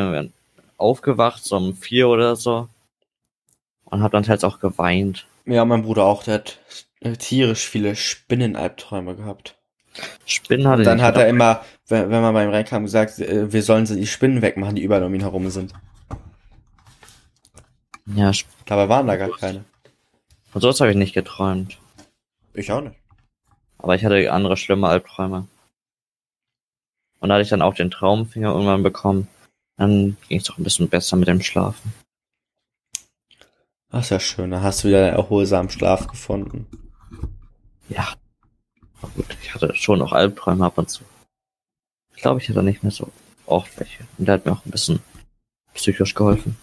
aufgewacht, 0.78 1.44
so 1.44 1.58
um 1.58 1.76
vier 1.76 2.08
oder 2.08 2.36
so. 2.36 2.68
Und 3.86 4.02
hab 4.02 4.12
dann 4.12 4.24
teils 4.24 4.44
auch 4.44 4.60
geweint. 4.60 5.28
Ja, 5.46 5.66
mein 5.66 5.84
Bruder 5.84 6.06
auch, 6.06 6.24
der 6.24 6.36
hat 6.36 6.60
äh, 7.02 7.14
tierisch 7.14 7.68
viele 7.68 7.96
Spinnenalbträume 7.96 9.16
gehabt. 9.16 9.56
Spinnen 10.26 10.68
hatte 10.68 10.80
Und 10.80 10.86
dann 10.86 11.02
hat 11.02 11.18
er 11.18 11.28
immer, 11.28 11.62
wenn, 11.88 12.10
wenn 12.10 12.22
man 12.22 12.34
bei 12.34 12.44
ihm 12.44 12.50
reinkam, 12.50 12.84
gesagt, 12.84 13.20
äh, 13.20 13.52
wir 13.52 13.62
sollen 13.62 13.86
die 13.86 14.08
Spinnen 14.08 14.42
wegmachen, 14.42 14.76
die 14.76 14.84
überall 14.84 15.04
um 15.04 15.14
ihn 15.14 15.22
herum 15.22 15.50
sind. 15.50 15.74
Ja, 18.06 18.32
Dabei 18.66 18.90
waren 18.90 19.08
da 19.08 19.16
gar 19.16 19.30
keine. 19.32 19.64
von 20.52 20.62
sowas 20.62 20.80
habe 20.80 20.92
ich 20.92 20.98
nicht 20.98 21.14
geträumt. 21.14 21.78
Ich 22.54 22.72
auch 22.72 22.82
nicht. 22.82 22.96
Aber 23.78 23.96
ich 23.96 24.06
hatte 24.06 24.32
andere 24.32 24.58
schlimme 24.58 24.88
Albträume. 24.88 25.48
Und 27.20 27.30
da 27.30 27.36
hatte 27.36 27.44
ich 27.44 27.50
dann 27.50 27.62
auch 27.62 27.76
den 27.76 27.92
Traumfinger 27.92 28.52
irgendwann 28.52 28.84
bekommen. 28.84 29.28
Dann 29.78 30.18
ging 30.28 30.40
es 30.40 30.46
doch 30.46 30.58
ein 30.58 30.64
bisschen 30.64 30.90
besser 30.90 31.16
mit 31.18 31.28
dem 31.28 31.42
Schlafen. 31.42 31.94
Ach, 33.94 34.02
ist 34.02 34.10
ja 34.10 34.20
schön. 34.20 34.50
Da 34.50 34.62
hast 34.64 34.84
du 34.84 34.88
wieder 34.88 35.06
einen 35.06 35.16
erholsamen 35.16 35.70
Schlaf 35.70 36.08
gefunden. 36.08 36.66
Ja. 37.90 38.08
Aber 39.02 39.12
gut, 39.16 39.38
ich 39.44 39.54
hatte 39.54 39.76
schon 39.76 40.00
noch 40.00 40.14
Albträume 40.14 40.66
ab 40.66 40.80
und 40.80 40.90
zu. 40.90 41.04
Ich 42.16 42.24
glaube, 42.24 42.42
ich 42.42 42.50
hatte 42.50 42.64
nicht 42.64 42.82
mehr 42.82 42.92
so 42.92 43.10
oft 43.46 43.80
welche. 43.80 44.04
Und 44.18 44.28
der 44.28 44.36
hat 44.36 44.46
mir 44.48 44.54
auch 44.54 44.66
ein 44.66 44.72
bisschen 44.72 45.00
psychisch 45.76 46.16
geholfen. 46.16 46.58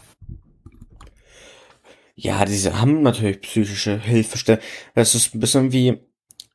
Ja, 2.17 2.45
diese 2.45 2.81
haben 2.81 3.03
natürlich 3.03 3.43
psychische 3.43 3.97
Hilfestellen. 3.97 4.61
Das 4.97 5.15
ist 5.15 5.33
ein 5.33 5.39
bisschen 5.39 5.71
wie, 5.71 6.01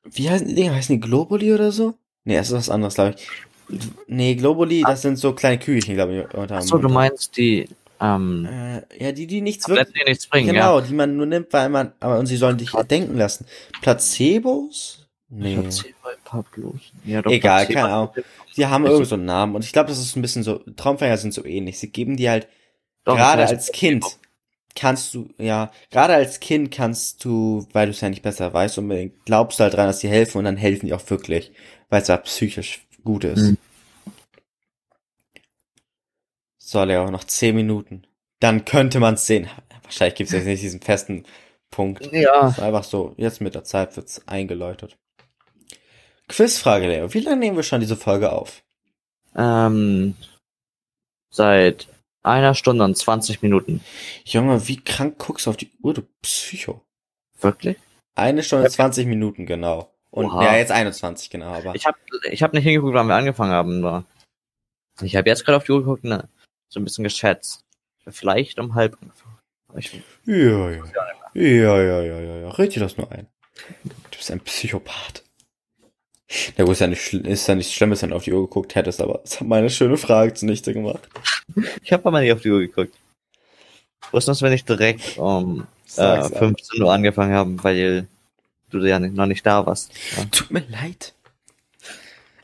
wie 0.03 0.29
heißen 0.29 0.45
die 0.45 0.55
Dinger? 0.55 0.75
Heißen 0.75 0.95
die 0.95 1.07
Globuli 1.07 1.53
oder 1.53 1.71
so? 1.71 1.95
Nee, 2.25 2.35
das 2.35 2.49
ist 2.49 2.53
was 2.53 2.69
anderes, 2.69 2.95
glaube 2.95 3.15
ich. 3.15 3.27
Nee, 4.07 4.35
Globuli, 4.35 4.81
das 4.81 5.03
sind 5.03 5.15
so 5.15 5.31
kleine 5.31 5.57
Kügelchen, 5.57 5.95
glaube 5.95 6.27
ich. 6.29 6.51
Achso, 6.51 6.77
du 6.77 6.89
meinst 6.89 7.37
die, 7.37 7.69
ähm, 8.01 8.45
Äh, 8.49 9.03
ja, 9.03 9.11
die, 9.11 9.27
die 9.27 9.41
nichts 9.41 9.67
wirklich. 9.67 9.93
Die 9.93 10.09
nichts 10.09 10.27
bringen, 10.27 10.53
Genau, 10.53 10.79
ja. 10.79 10.85
die 10.85 10.93
man 10.93 11.15
nur 11.15 11.25
nimmt, 11.25 11.51
weil 11.53 11.69
man, 11.69 11.93
aber 11.99 12.19
und 12.19 12.25
sie 12.25 12.37
sollen 12.37 12.57
dich 12.57 12.71
denken 12.89 13.17
lassen. 13.17 13.45
Placebos? 13.81 15.07
Nee. 15.29 15.57
Placebo, 15.57 15.93
Pablos. 16.23 16.79
Ja, 17.03 17.21
doch, 17.21 17.31
Egal, 17.31 17.65
Placebo. 17.65 17.79
keine 17.81 17.93
Ahnung. 17.93 18.09
Die 18.55 18.65
haben 18.65 18.85
irgendwie 18.85 19.05
so 19.05 19.15
einen 19.15 19.25
Namen 19.25 19.55
und 19.55 19.65
ich 19.65 19.73
glaube, 19.73 19.89
das 19.89 19.99
ist 19.99 20.15
ein 20.15 20.21
bisschen 20.21 20.43
so, 20.43 20.59
Traumfänger 20.75 21.17
sind 21.17 21.33
so 21.33 21.43
ähnlich. 21.45 21.77
Sie 21.79 21.89
geben 21.91 22.15
dir 22.17 22.31
halt, 22.31 22.47
Doch, 23.03 23.15
gerade 23.15 23.41
das 23.41 23.51
heißt 23.51 23.67
als 23.69 23.71
Kind, 23.71 24.05
kannst 24.75 25.13
du, 25.13 25.29
ja, 25.37 25.71
gerade 25.91 26.13
als 26.13 26.39
Kind 26.39 26.71
kannst 26.71 27.23
du, 27.25 27.67
weil 27.73 27.87
du 27.87 27.91
es 27.91 28.01
ja 28.01 28.09
nicht 28.09 28.21
besser 28.21 28.53
weißt, 28.53 28.77
unbedingt, 28.77 29.25
glaubst 29.25 29.59
du 29.59 29.63
halt 29.63 29.73
dran, 29.73 29.87
dass 29.87 29.99
die 29.99 30.07
helfen 30.09 30.37
und 30.39 30.45
dann 30.45 30.57
helfen 30.57 30.85
die 30.87 30.93
auch 30.93 31.09
wirklich, 31.09 31.51
weil 31.89 32.01
es 32.01 32.07
ja 32.07 32.17
psychisch 32.17 32.85
gut 33.03 33.23
ist. 33.23 33.41
Mhm. 33.41 33.57
So, 36.75 36.83
Leo, 36.83 37.09
noch 37.09 37.23
zehn 37.23 37.55
Minuten. 37.55 38.05
Dann 38.41 38.65
könnte 38.65 38.99
man 38.99 39.13
es 39.13 39.25
sehen. 39.25 39.47
Wahrscheinlich 39.83 40.15
gibt 40.15 40.27
es 40.27 40.33
jetzt 40.33 40.45
nicht 40.45 40.61
diesen 40.61 40.81
festen 40.81 41.23
Punkt. 41.71 42.11
Ja. 42.11 42.49
Ist 42.49 42.59
einfach 42.59 42.83
so, 42.83 43.13
jetzt 43.15 43.39
mit 43.39 43.55
der 43.55 43.63
Zeit 43.63 43.95
wird's 43.95 44.27
eingeläutet. 44.27 44.97
Quizfrage, 46.27 46.89
Leo. 46.89 47.13
Wie 47.13 47.21
lange 47.21 47.37
nehmen 47.37 47.55
wir 47.55 47.63
schon 47.63 47.79
diese 47.79 47.95
Folge 47.95 48.33
auf? 48.33 48.61
Ähm, 49.37 50.17
seit 51.29 51.87
einer 52.23 52.55
Stunde 52.55 52.83
und 52.83 52.97
20 52.97 53.41
Minuten. 53.41 53.79
Junge, 54.25 54.67
wie 54.67 54.83
krank 54.83 55.17
guckst 55.17 55.45
du 55.45 55.51
auf 55.51 55.57
die 55.57 55.71
Uhr, 55.81 55.93
du 55.93 56.01
Psycho. 56.21 56.81
Wirklich? 57.39 57.77
Eine 58.15 58.43
Stunde 58.43 58.69
20 58.69 59.07
Minuten, 59.07 59.45
genau. 59.45 59.93
Und 60.11 60.25
Oha. 60.25 60.43
ja, 60.43 60.57
jetzt 60.57 60.73
21, 60.73 61.29
genau, 61.29 61.53
aber. 61.53 61.73
Ich 61.73 61.85
habe 61.85 61.97
ich 62.29 62.43
hab 62.43 62.51
nicht 62.51 62.63
hingeguckt, 62.65 62.95
wann 62.95 63.07
wir 63.07 63.15
angefangen 63.15 63.53
haben. 63.53 63.79
Nur. 63.79 64.03
Ich 65.01 65.15
habe 65.15 65.29
jetzt 65.29 65.45
gerade 65.45 65.55
auf 65.55 65.63
die 65.63 65.71
Uhr 65.71 65.79
geguckt, 65.79 66.03
ne, 66.03 66.27
so 66.69 66.79
ein 66.79 66.83
bisschen 66.83 67.03
geschätzt. 67.03 67.63
Vielleicht 68.07 68.59
um 68.59 68.75
halb 68.75 68.97
Ich, 69.75 69.91
Ja, 70.25 70.69
ja. 70.71 70.83
Ja, 71.33 71.81
ja, 71.81 72.01
ja, 72.01 72.19
ja, 72.19 72.37
ja. 72.37 72.49
Red 72.49 72.75
dir 72.75 72.79
das 72.79 72.97
nur 72.97 73.11
ein. 73.11 73.27
Du 74.11 74.17
bist 74.17 74.31
ein 74.31 74.39
Psychopath. 74.39 75.23
Ja 76.57 76.63
gut, 76.65 76.73
ist 76.73 76.79
ja 76.79 76.87
nicht, 76.87 77.13
ist 77.13 77.47
ja 77.47 77.55
nicht 77.55 77.73
schlimm, 77.73 77.99
wenn 77.99 78.09
du 78.09 78.15
auf 78.15 78.23
die 78.23 78.33
Uhr 78.33 78.41
geguckt 78.41 78.75
hättest, 78.75 78.99
aber 79.01 79.21
es 79.23 79.39
hat 79.39 79.47
meine 79.47 79.69
schöne 79.69 79.97
Frage 79.97 80.33
zunichte 80.33 80.73
gemacht. 80.73 81.07
ich 81.83 81.93
habe 81.93 82.05
aber 82.05 82.19
nicht 82.19 82.33
auf 82.33 82.41
die 82.41 82.51
Uhr 82.51 82.59
geguckt. 82.59 82.95
Wussten 84.11 84.31
dass 84.31 84.41
wir 84.41 84.49
nicht 84.49 84.67
direkt 84.67 85.17
um 85.17 85.61
äh, 85.61 85.65
Sag's 85.85 86.33
an. 86.33 86.39
15 86.39 86.81
Uhr 86.81 86.91
angefangen 86.91 87.33
haben, 87.33 87.63
weil 87.63 88.07
du 88.69 88.79
ja 88.79 88.99
nicht, 88.99 89.13
noch 89.13 89.25
nicht 89.25 89.45
da 89.45 89.65
warst. 89.65 89.91
Ja. 90.17 90.25
Tut 90.31 90.51
mir 90.51 90.63
leid. 90.69 91.13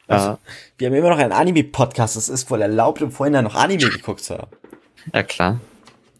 Ja, 0.09 0.39
Wir 0.81 0.87
haben 0.87 0.95
immer 0.95 1.11
noch 1.11 1.19
einen 1.19 1.31
Anime-Podcast. 1.31 2.15
Es 2.15 2.27
ist 2.27 2.49
wohl 2.49 2.59
erlaubt, 2.59 3.01
im 3.01 3.11
Vorhinein 3.11 3.43
noch 3.43 3.53
Anime 3.53 3.87
geguckt 3.87 4.23
zu 4.23 4.35
haben. 4.35 4.51
ja 5.13 5.21
klar. 5.21 5.61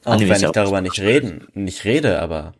Auch 0.03 0.11
Anime 0.11 0.35
wenn 0.35 0.43
ich 0.43 0.51
darüber 0.51 0.81
nicht 0.81 0.99
reden, 0.99 1.47
nicht 1.55 1.83
rede, 1.83 2.21
aber 2.21 2.53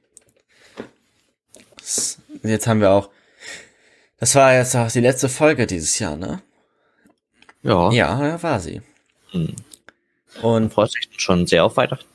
jetzt 2.42 2.66
haben 2.66 2.82
wir 2.82 2.90
auch. 2.90 3.12
Das 4.18 4.34
war 4.34 4.56
jetzt 4.56 4.76
auch 4.76 4.90
die 4.90 5.00
letzte 5.00 5.30
Folge 5.30 5.68
dieses 5.68 6.00
Jahr, 6.00 6.16
ne? 6.16 6.42
Ja. 7.62 7.92
Ja, 7.92 8.42
war 8.42 8.60
sie. 8.60 8.82
Hm. 9.30 9.56
Und 10.42 10.74
Freust 10.74 10.96
dich 10.96 11.08
schon 11.22 11.46
sehr 11.46 11.66
auf 11.66 11.78
Weihnachten? 11.78 12.08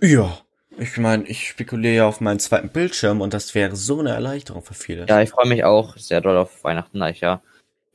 ja, 0.00 0.38
ich 0.78 0.96
meine, 0.96 1.24
ich 1.24 1.48
spekuliere 1.48 1.94
ja 1.94 2.08
auf 2.08 2.22
meinen 2.22 2.38
zweiten 2.38 2.70
Bildschirm 2.70 3.20
und 3.20 3.34
das 3.34 3.54
wäre 3.54 3.76
so 3.76 4.00
eine 4.00 4.10
Erleichterung 4.10 4.62
für 4.62 4.72
viele. 4.72 5.04
Ja, 5.06 5.20
ich 5.20 5.28
freue 5.28 5.48
mich 5.48 5.64
auch 5.64 5.98
sehr 5.98 6.22
doll 6.22 6.38
auf 6.38 6.64
Weihnachten, 6.64 6.98
da 6.98 7.10
ich 7.10 7.20
ja 7.20 7.42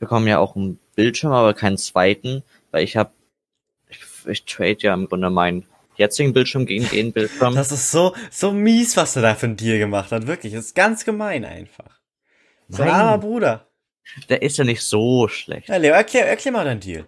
bekomme 0.01 0.29
ja 0.29 0.39
auch 0.39 0.57
einen 0.57 0.79
Bildschirm, 0.95 1.31
aber 1.31 1.53
keinen 1.53 1.77
zweiten, 1.77 2.43
weil 2.71 2.83
ich 2.83 2.97
habe 2.97 3.11
ich, 3.87 3.99
ich 4.27 4.45
trade 4.45 4.77
ja 4.79 4.93
im 4.93 5.07
Grunde 5.07 5.29
meinen 5.29 5.65
jetzigen 5.95 6.33
Bildschirm 6.33 6.65
gegen 6.65 6.89
den 6.89 7.13
Bildschirm. 7.13 7.55
Das 7.55 7.71
ist 7.71 7.91
so, 7.91 8.13
so 8.29 8.51
mies, 8.51 8.97
was 8.97 9.15
er 9.15 9.21
da 9.21 9.35
von 9.35 9.55
dir 9.55 9.77
gemacht 9.77 10.11
hat. 10.11 10.27
Wirklich, 10.27 10.53
das 10.53 10.65
ist 10.65 10.75
ganz 10.75 11.05
gemein 11.05 11.45
einfach. 11.45 11.99
So 12.67 12.83
ein 12.83 12.89
armer 12.89 13.17
Bruder. 13.17 13.67
Der 14.29 14.41
ist 14.41 14.57
ja 14.57 14.63
nicht 14.63 14.81
so 14.81 15.27
schlecht. 15.27 15.69
Ja, 15.69 15.77
Leo, 15.77 15.93
erklär, 15.93 16.27
erklär 16.27 16.51
mal 16.51 16.65
deinen 16.65 16.79
Deal. 16.79 17.05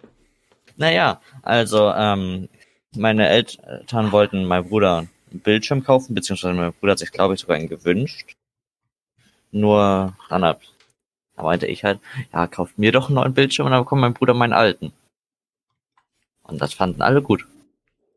Naja, 0.76 1.20
also 1.42 1.90
ähm, 1.90 2.48
meine 2.94 3.28
Eltern 3.28 4.12
wollten 4.12 4.44
meinem 4.44 4.68
Bruder 4.68 4.98
einen 4.98 5.40
Bildschirm 5.40 5.82
kaufen, 5.82 6.14
beziehungsweise 6.14 6.54
mein 6.54 6.72
Bruder 6.72 6.92
hat 6.92 6.98
sich, 6.98 7.12
glaube 7.12 7.34
ich, 7.34 7.40
sogar 7.40 7.56
einen 7.56 7.68
gewünscht. 7.68 8.36
Nur 9.50 10.16
dann 10.28 10.44
hab, 10.44 10.62
da 11.36 11.42
meinte 11.42 11.66
ich 11.66 11.84
halt, 11.84 12.00
ja, 12.32 12.46
kauft 12.46 12.78
mir 12.78 12.92
doch 12.92 13.06
einen 13.06 13.16
neuen 13.16 13.34
Bildschirm 13.34 13.66
und 13.66 13.72
dann 13.72 13.82
bekommt 13.82 14.00
mein 14.00 14.14
Bruder 14.14 14.34
meinen 14.34 14.52
alten. 14.52 14.92
Und 16.42 16.60
das 16.60 16.74
fanden 16.74 17.02
alle 17.02 17.22
gut. 17.22 17.46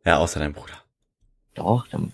Ja, 0.05 0.17
außer 0.17 0.39
dein 0.39 0.53
Bruder. 0.53 0.83
Doch, 1.55 1.87
dann 1.87 2.13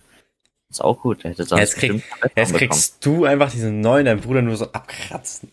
ist 0.69 0.81
auch 0.81 0.99
gut. 1.01 1.23
Der 1.23 1.31
hätte 1.31 1.43
sonst 1.43 1.59
Jetzt, 1.59 1.75
krieg, 1.75 1.91
jetzt 2.35 2.53
bekommen. 2.53 2.57
kriegst 2.57 3.05
du 3.05 3.25
einfach 3.25 3.51
diesen 3.51 3.81
neuen, 3.81 4.05
dein 4.05 4.21
Bruder 4.21 4.41
nur 4.41 4.55
so 4.55 4.71
abkratzen. 4.71 5.51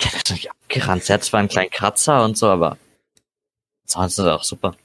Der 0.00 0.12
hat 0.12 0.30
nicht 0.30 0.50
abgerannt. 0.50 1.08
Er 1.10 1.14
hat 1.14 1.24
zwar 1.24 1.40
einen 1.40 1.48
kleinen 1.48 1.70
Kratzer 1.70 2.24
und 2.24 2.38
so, 2.38 2.48
aber 2.48 2.78
sonst 3.84 4.18
ist 4.18 4.24
er 4.24 4.36
auch 4.36 4.44
super. 4.44 4.76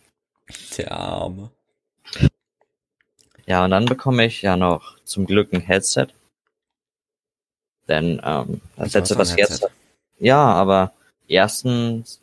Der 0.77 0.91
Arme. 0.91 1.51
Ja, 3.45 3.63
und 3.65 3.71
dann 3.71 3.85
bekomme 3.85 4.25
ich 4.25 4.41
ja 4.41 4.57
noch 4.57 4.97
zum 5.03 5.25
Glück 5.25 5.53
ein 5.53 5.61
Headset. 5.61 6.07
Denn 7.87 8.21
ähm, 8.23 8.61
das 8.77 8.95
hast 8.95 9.11
doch 9.11 9.17
was 9.17 9.31
ich 9.31 9.37
jetzt. 9.37 9.67
Ja, 10.23 10.53
aber 10.53 10.93
erstens 11.27 12.21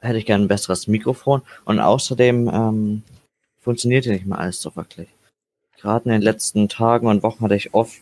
hätte 0.00 0.16
ich 0.16 0.24
gerne 0.24 0.44
ein 0.44 0.48
besseres 0.48 0.86
Mikrofon 0.86 1.42
und 1.66 1.80
außerdem 1.80 2.48
ähm, 2.48 3.02
funktioniert 3.60 4.04
hier 4.04 4.14
nicht 4.14 4.24
mehr 4.24 4.38
alles 4.38 4.62
so 4.62 4.74
wirklich. 4.74 5.10
Gerade 5.76 6.06
in 6.06 6.12
den 6.12 6.22
letzten 6.22 6.70
Tagen 6.70 7.08
und 7.08 7.22
Wochen 7.22 7.44
hatte 7.44 7.54
ich 7.54 7.74
oft 7.74 8.00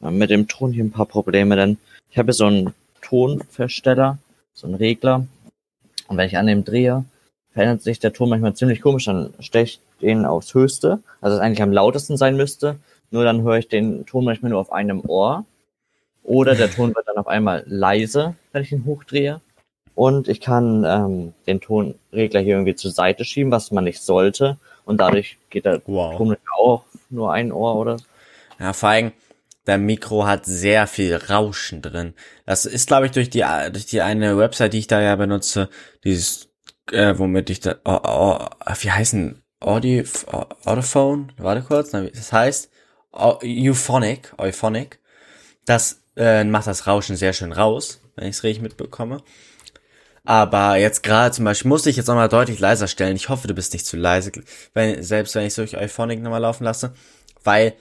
äh, 0.00 0.12
mit 0.12 0.30
dem 0.30 0.46
Ton 0.46 0.70
hier 0.70 0.84
ein 0.84 0.92
paar 0.92 1.06
Probleme, 1.06 1.56
denn 1.56 1.78
ich 2.10 2.18
habe 2.18 2.32
so 2.32 2.46
einen 2.46 2.72
Tonversteller, 3.02 4.18
so 4.54 4.68
einen 4.68 4.76
Regler. 4.76 5.26
Und 6.06 6.16
wenn 6.16 6.28
ich 6.28 6.38
an 6.38 6.46
dem 6.46 6.64
drehe, 6.64 7.04
verändert 7.50 7.82
sich 7.82 7.98
der 7.98 8.12
Ton 8.12 8.28
manchmal 8.28 8.54
ziemlich 8.54 8.82
komisch. 8.82 9.06
Dann 9.06 9.34
stelle 9.40 9.64
ich 9.64 9.80
den 10.00 10.24
aufs 10.24 10.54
Höchste, 10.54 11.02
also 11.20 11.36
es 11.36 11.42
eigentlich 11.42 11.62
am 11.62 11.72
lautesten 11.72 12.16
sein 12.16 12.36
müsste. 12.36 12.76
Nur 13.10 13.24
dann 13.24 13.42
höre 13.42 13.58
ich 13.58 13.66
den 13.66 14.06
Ton 14.06 14.24
manchmal 14.24 14.52
nur 14.52 14.60
auf 14.60 14.70
einem 14.70 15.00
Ohr. 15.00 15.44
Oder 16.22 16.54
der 16.54 16.70
Ton 16.70 16.94
wird 16.94 17.08
dann 17.08 17.16
auf 17.16 17.28
einmal 17.28 17.64
leise, 17.66 18.36
wenn 18.52 18.62
ich 18.62 18.72
ihn 18.72 18.84
hochdrehe. 18.84 19.40
Und 19.94 20.28
ich 20.28 20.40
kann 20.40 20.84
ähm, 20.86 21.34
den 21.46 21.60
Tonregler 21.60 22.40
hier 22.40 22.54
irgendwie 22.54 22.74
zur 22.74 22.90
Seite 22.90 23.24
schieben, 23.24 23.50
was 23.52 23.70
man 23.70 23.84
nicht 23.84 24.00
sollte. 24.02 24.58
Und 24.84 25.00
dadurch 25.00 25.38
geht 25.50 25.64
der 25.64 25.82
Wow. 25.86 26.16
Ton 26.16 26.36
auch 26.56 26.84
nur 27.10 27.32
ein 27.32 27.52
Ohr 27.52 27.76
oder 27.76 27.98
so. 27.98 28.04
Ja, 28.58 28.72
vor 28.72 28.90
allem, 28.90 29.12
dein 29.64 29.84
Mikro 29.84 30.26
hat 30.26 30.46
sehr 30.46 30.86
viel 30.86 31.16
Rauschen 31.16 31.82
drin. 31.82 32.14
Das 32.46 32.64
ist, 32.66 32.86
glaube 32.86 33.06
ich, 33.06 33.12
durch 33.12 33.30
die, 33.30 33.44
durch 33.72 33.86
die 33.86 34.00
eine 34.00 34.38
Website, 34.38 34.72
die 34.72 34.78
ich 34.78 34.86
da 34.86 35.00
ja 35.00 35.16
benutze, 35.16 35.68
dieses, 36.04 36.48
äh, 36.92 37.14
womit 37.18 37.50
ich 37.50 37.60
da, 37.60 37.76
oh, 37.84 37.98
oh, 38.02 38.38
wie 38.80 38.90
heißen, 38.90 39.42
Audi, 39.60 40.04
Audiophone? 40.64 41.32
Warte 41.36 41.62
kurz, 41.62 41.90
das 41.90 42.32
heißt, 42.32 42.70
Au- 43.12 43.38
Euphonic, 43.42 44.32
Euphonic. 44.38 45.00
Das 45.66 45.99
äh, 46.20 46.44
macht 46.44 46.66
das 46.66 46.86
Rauschen 46.86 47.16
sehr 47.16 47.32
schön 47.32 47.52
raus, 47.52 48.00
wenn 48.14 48.28
ich 48.28 48.36
es 48.36 48.44
richtig 48.44 48.62
mitbekomme. 48.62 49.22
Aber 50.24 50.76
jetzt 50.76 51.02
gerade 51.02 51.34
zum 51.34 51.46
Beispiel 51.46 51.70
musste 51.70 51.88
ich 51.88 51.96
jetzt 51.96 52.06
nochmal 52.06 52.28
deutlich 52.28 52.60
leiser 52.60 52.88
stellen. 52.88 53.16
Ich 53.16 53.30
hoffe, 53.30 53.48
du 53.48 53.54
bist 53.54 53.72
nicht 53.72 53.86
zu 53.86 53.96
leise, 53.96 54.30
wenn, 54.74 55.02
selbst 55.02 55.34
wenn 55.34 55.46
ich 55.46 55.54
durch 55.54 55.76
Euphonic 55.78 56.20
nochmal 56.20 56.42
laufen 56.42 56.64
lasse. 56.64 56.92
Weil 57.42 57.72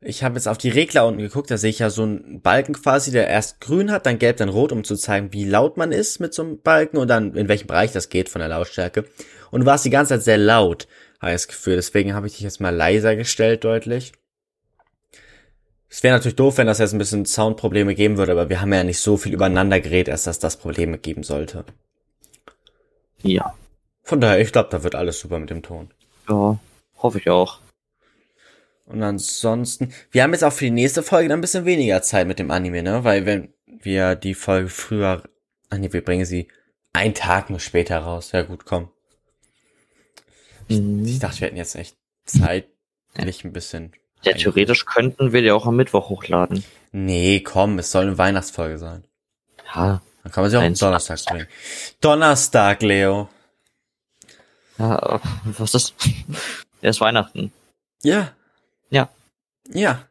ich 0.00 0.22
habe 0.22 0.36
jetzt 0.36 0.46
auf 0.46 0.56
die 0.56 0.70
Regler 0.70 1.04
unten 1.04 1.20
geguckt, 1.20 1.50
da 1.50 1.58
sehe 1.58 1.70
ich 1.70 1.80
ja 1.80 1.90
so 1.90 2.04
einen 2.04 2.40
Balken 2.40 2.74
quasi, 2.74 3.10
der 3.10 3.26
erst 3.26 3.60
grün 3.60 3.90
hat, 3.90 4.06
dann 4.06 4.20
gelb, 4.20 4.36
dann 4.36 4.48
rot, 4.48 4.70
um 4.70 4.84
zu 4.84 4.94
zeigen, 4.94 5.32
wie 5.32 5.44
laut 5.44 5.76
man 5.76 5.90
ist 5.90 6.20
mit 6.20 6.32
so 6.32 6.42
einem 6.42 6.62
Balken 6.62 6.96
und 6.96 7.08
dann 7.08 7.34
in 7.34 7.48
welchem 7.48 7.66
Bereich 7.66 7.90
das 7.92 8.08
geht 8.08 8.28
von 8.28 8.38
der 8.38 8.48
Lautstärke. 8.48 9.04
Und 9.50 9.62
du 9.62 9.66
warst 9.66 9.84
die 9.84 9.90
ganze 9.90 10.14
Zeit 10.14 10.22
sehr 10.22 10.38
laut, 10.38 10.86
habe 11.20 11.32
ich 11.32 11.34
das 11.34 11.48
Gefühl. 11.48 11.74
Deswegen 11.74 12.14
habe 12.14 12.28
ich 12.28 12.34
dich 12.34 12.42
jetzt 12.42 12.60
mal 12.60 12.74
leiser 12.74 13.16
gestellt, 13.16 13.64
deutlich. 13.64 14.12
Es 15.90 16.04
wäre 16.04 16.16
natürlich 16.16 16.36
doof, 16.36 16.56
wenn 16.56 16.68
das 16.68 16.78
jetzt 16.78 16.92
ein 16.92 16.98
bisschen 16.98 17.26
Soundprobleme 17.26 17.96
geben 17.96 18.16
würde, 18.16 18.32
aber 18.32 18.48
wir 18.48 18.60
haben 18.60 18.72
ja 18.72 18.84
nicht 18.84 19.00
so 19.00 19.16
viel 19.16 19.34
übereinander 19.34 19.80
geredet, 19.80 20.12
als 20.12 20.22
dass 20.22 20.38
das 20.38 20.56
Probleme 20.56 20.98
geben 20.98 21.24
sollte. 21.24 21.64
Ja. 23.22 23.54
Von 24.04 24.20
daher, 24.20 24.40
ich 24.40 24.52
glaube, 24.52 24.68
da 24.70 24.84
wird 24.84 24.94
alles 24.94 25.18
super 25.18 25.40
mit 25.40 25.50
dem 25.50 25.62
Ton. 25.62 25.90
Ja, 26.28 26.58
hoffe 26.96 27.18
ich 27.18 27.28
auch. 27.28 27.58
Und 28.86 29.02
ansonsten, 29.02 29.92
wir 30.12 30.22
haben 30.22 30.32
jetzt 30.32 30.44
auch 30.44 30.52
für 30.52 30.64
die 30.64 30.70
nächste 30.70 31.02
Folge 31.02 31.28
dann 31.28 31.38
ein 31.38 31.42
bisschen 31.42 31.64
weniger 31.64 32.02
Zeit 32.02 32.28
mit 32.28 32.38
dem 32.38 32.50
Anime, 32.50 32.82
ne? 32.82 33.04
Weil 33.04 33.26
wenn 33.26 33.52
wir 33.66 34.14
die 34.14 34.34
Folge 34.34 34.68
früher, 34.68 35.24
ach 35.70 35.78
nee, 35.78 35.92
wir 35.92 36.04
bringen 36.04 36.24
sie 36.24 36.48
einen 36.92 37.14
Tag 37.14 37.50
nur 37.50 37.60
später 37.60 37.98
raus. 37.98 38.32
Ja 38.32 38.42
gut, 38.42 38.64
komm. 38.64 38.90
Mhm. 40.68 41.04
Ich 41.04 41.18
dachte, 41.18 41.40
wir 41.40 41.48
hätten 41.48 41.56
jetzt 41.56 41.74
echt 41.74 41.96
zeitlich 42.24 43.44
ein 43.44 43.52
bisschen. 43.52 43.92
Ja, 44.22 44.32
theoretisch 44.34 44.84
könnten 44.86 45.32
wir 45.32 45.42
die 45.42 45.50
auch 45.50 45.66
am 45.66 45.76
Mittwoch 45.76 46.08
hochladen. 46.10 46.62
Nee, 46.92 47.40
komm, 47.40 47.78
es 47.78 47.90
soll 47.90 48.02
eine 48.02 48.18
Weihnachtsfolge 48.18 48.78
sein. 48.78 49.04
Ja, 49.74 50.02
Dann 50.22 50.32
kann 50.32 50.42
man 50.44 50.50
sie 50.50 50.56
auch 50.58 50.62
am 50.62 50.74
Donnerstag 50.74 51.24
bringen. 51.24 51.46
Donnerstag, 52.00 52.82
Leo. 52.82 53.28
ja, 54.78 55.20
was 55.44 55.74
ist? 55.74 55.94
Erst 56.82 57.00
Weihnachten. 57.00 57.52
Ja. 58.02 58.32
Ja. 58.90 59.08
Ja. 59.72 60.02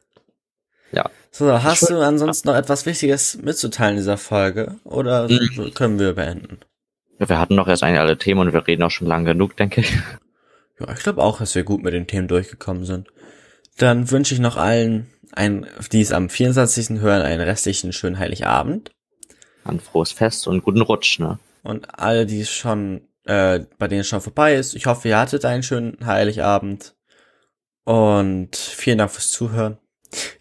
Ja. 0.92 1.10
So, 1.32 1.52
hast 1.64 1.90
du 1.90 2.00
ansonsten 2.00 2.48
noch 2.48 2.56
etwas 2.56 2.86
Wichtiges 2.86 3.38
mitzuteilen 3.38 3.92
in 3.94 3.98
dieser 3.98 4.18
Folge? 4.18 4.76
Oder 4.84 5.28
Mhm. 5.28 5.74
können 5.74 6.00
wir 6.00 6.14
beenden? 6.14 6.60
Ja, 7.20 7.28
wir 7.30 7.40
hatten 7.40 7.58
doch 7.58 7.68
erst 7.68 7.84
eigentlich 7.84 8.00
alle 8.00 8.18
Themen 8.18 8.40
und 8.42 8.54
wir 8.54 8.66
reden 8.66 8.84
auch 8.84 8.92
schon 8.92 9.08
lang 9.08 9.26
genug, 9.26 9.58
denke 9.58 9.82
ich. 9.82 9.92
Ja, 10.80 10.92
ich 10.94 11.04
glaube 11.04 11.22
auch, 11.22 11.40
dass 11.40 11.54
wir 11.56 11.64
gut 11.64 11.84
mit 11.84 11.94
den 11.94 12.08
Themen 12.08 12.28
durchgekommen 12.28 12.86
sind. 12.86 13.08
Dann 13.80 14.12
wünsche 14.12 14.34
ich 14.34 14.42
noch 14.42 14.58
allen, 14.58 15.10
ein, 15.32 15.66
die 15.94 16.02
es 16.02 16.12
am 16.12 16.30
24. 16.30 17.00
hören, 17.00 17.22
einen 17.22 17.42
restlichen 17.42 17.94
schönen 17.94 18.20
Heiligabend. 18.20 18.92
Ein 19.64 19.80
frohes 19.80 20.12
Fest 20.12 20.48
und 20.48 20.64
guten 20.64 20.82
Rutsch, 20.82 21.20
ne? 21.20 21.40
Und 21.64 21.98
alle, 21.98 22.26
die 22.26 22.42
es 22.42 22.50
schon, 22.50 23.08
äh, 23.24 23.62
bei 23.78 23.88
denen 23.88 24.02
es 24.02 24.08
schon 24.08 24.22
vorbei 24.22 24.56
ist, 24.56 24.76
ich 24.76 24.86
hoffe, 24.86 25.08
ihr 25.08 25.18
hattet 25.18 25.46
einen 25.46 25.64
schönen 25.64 26.06
Heiligabend. 26.06 26.94
Und 27.86 28.56
vielen 28.56 28.98
Dank 28.98 29.12
fürs 29.12 29.32
Zuhören. 29.32 29.78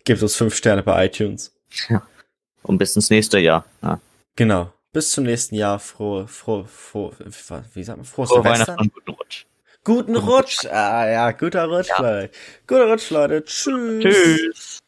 Gebt 0.05 0.21
uns 0.21 0.35
fünf 0.35 0.57
Sterne 0.57 0.83
bei 0.83 1.07
iTunes. 1.07 1.55
Und 2.63 2.79
bis 2.79 2.97
ins 2.97 3.09
nächste 3.09 3.39
Jahr. 3.39 3.65
Ja. 3.83 4.01
Genau. 4.35 4.73
Bis 4.93 5.13
zum 5.13 5.25
nächsten 5.25 5.55
Jahr. 5.55 5.79
Frohe, 5.79 6.27
frohe, 6.27 6.65
frohe, 6.67 7.13
wie 7.75 7.85
sagt 7.85 7.99
man, 7.99 8.05
frohes 8.05 8.31
Frohe? 8.31 8.45
Weihnachten 8.45 8.81
und 8.81 8.93
guten 8.93 9.13
Rutsch. 9.13 9.47
Guten 9.89 10.17
Rutsch. 10.17 10.67
Ah 10.67 11.09
ja, 11.09 11.31
guter 11.31 11.65
Rutsch, 11.65 11.89
Ja. 11.89 12.03
Leute. 12.03 12.31
Guter 12.67 12.91
Rutsch, 12.91 13.09
Leute. 13.09 13.43
Tschüss. 13.43 14.03
Tschüss. 14.03 14.79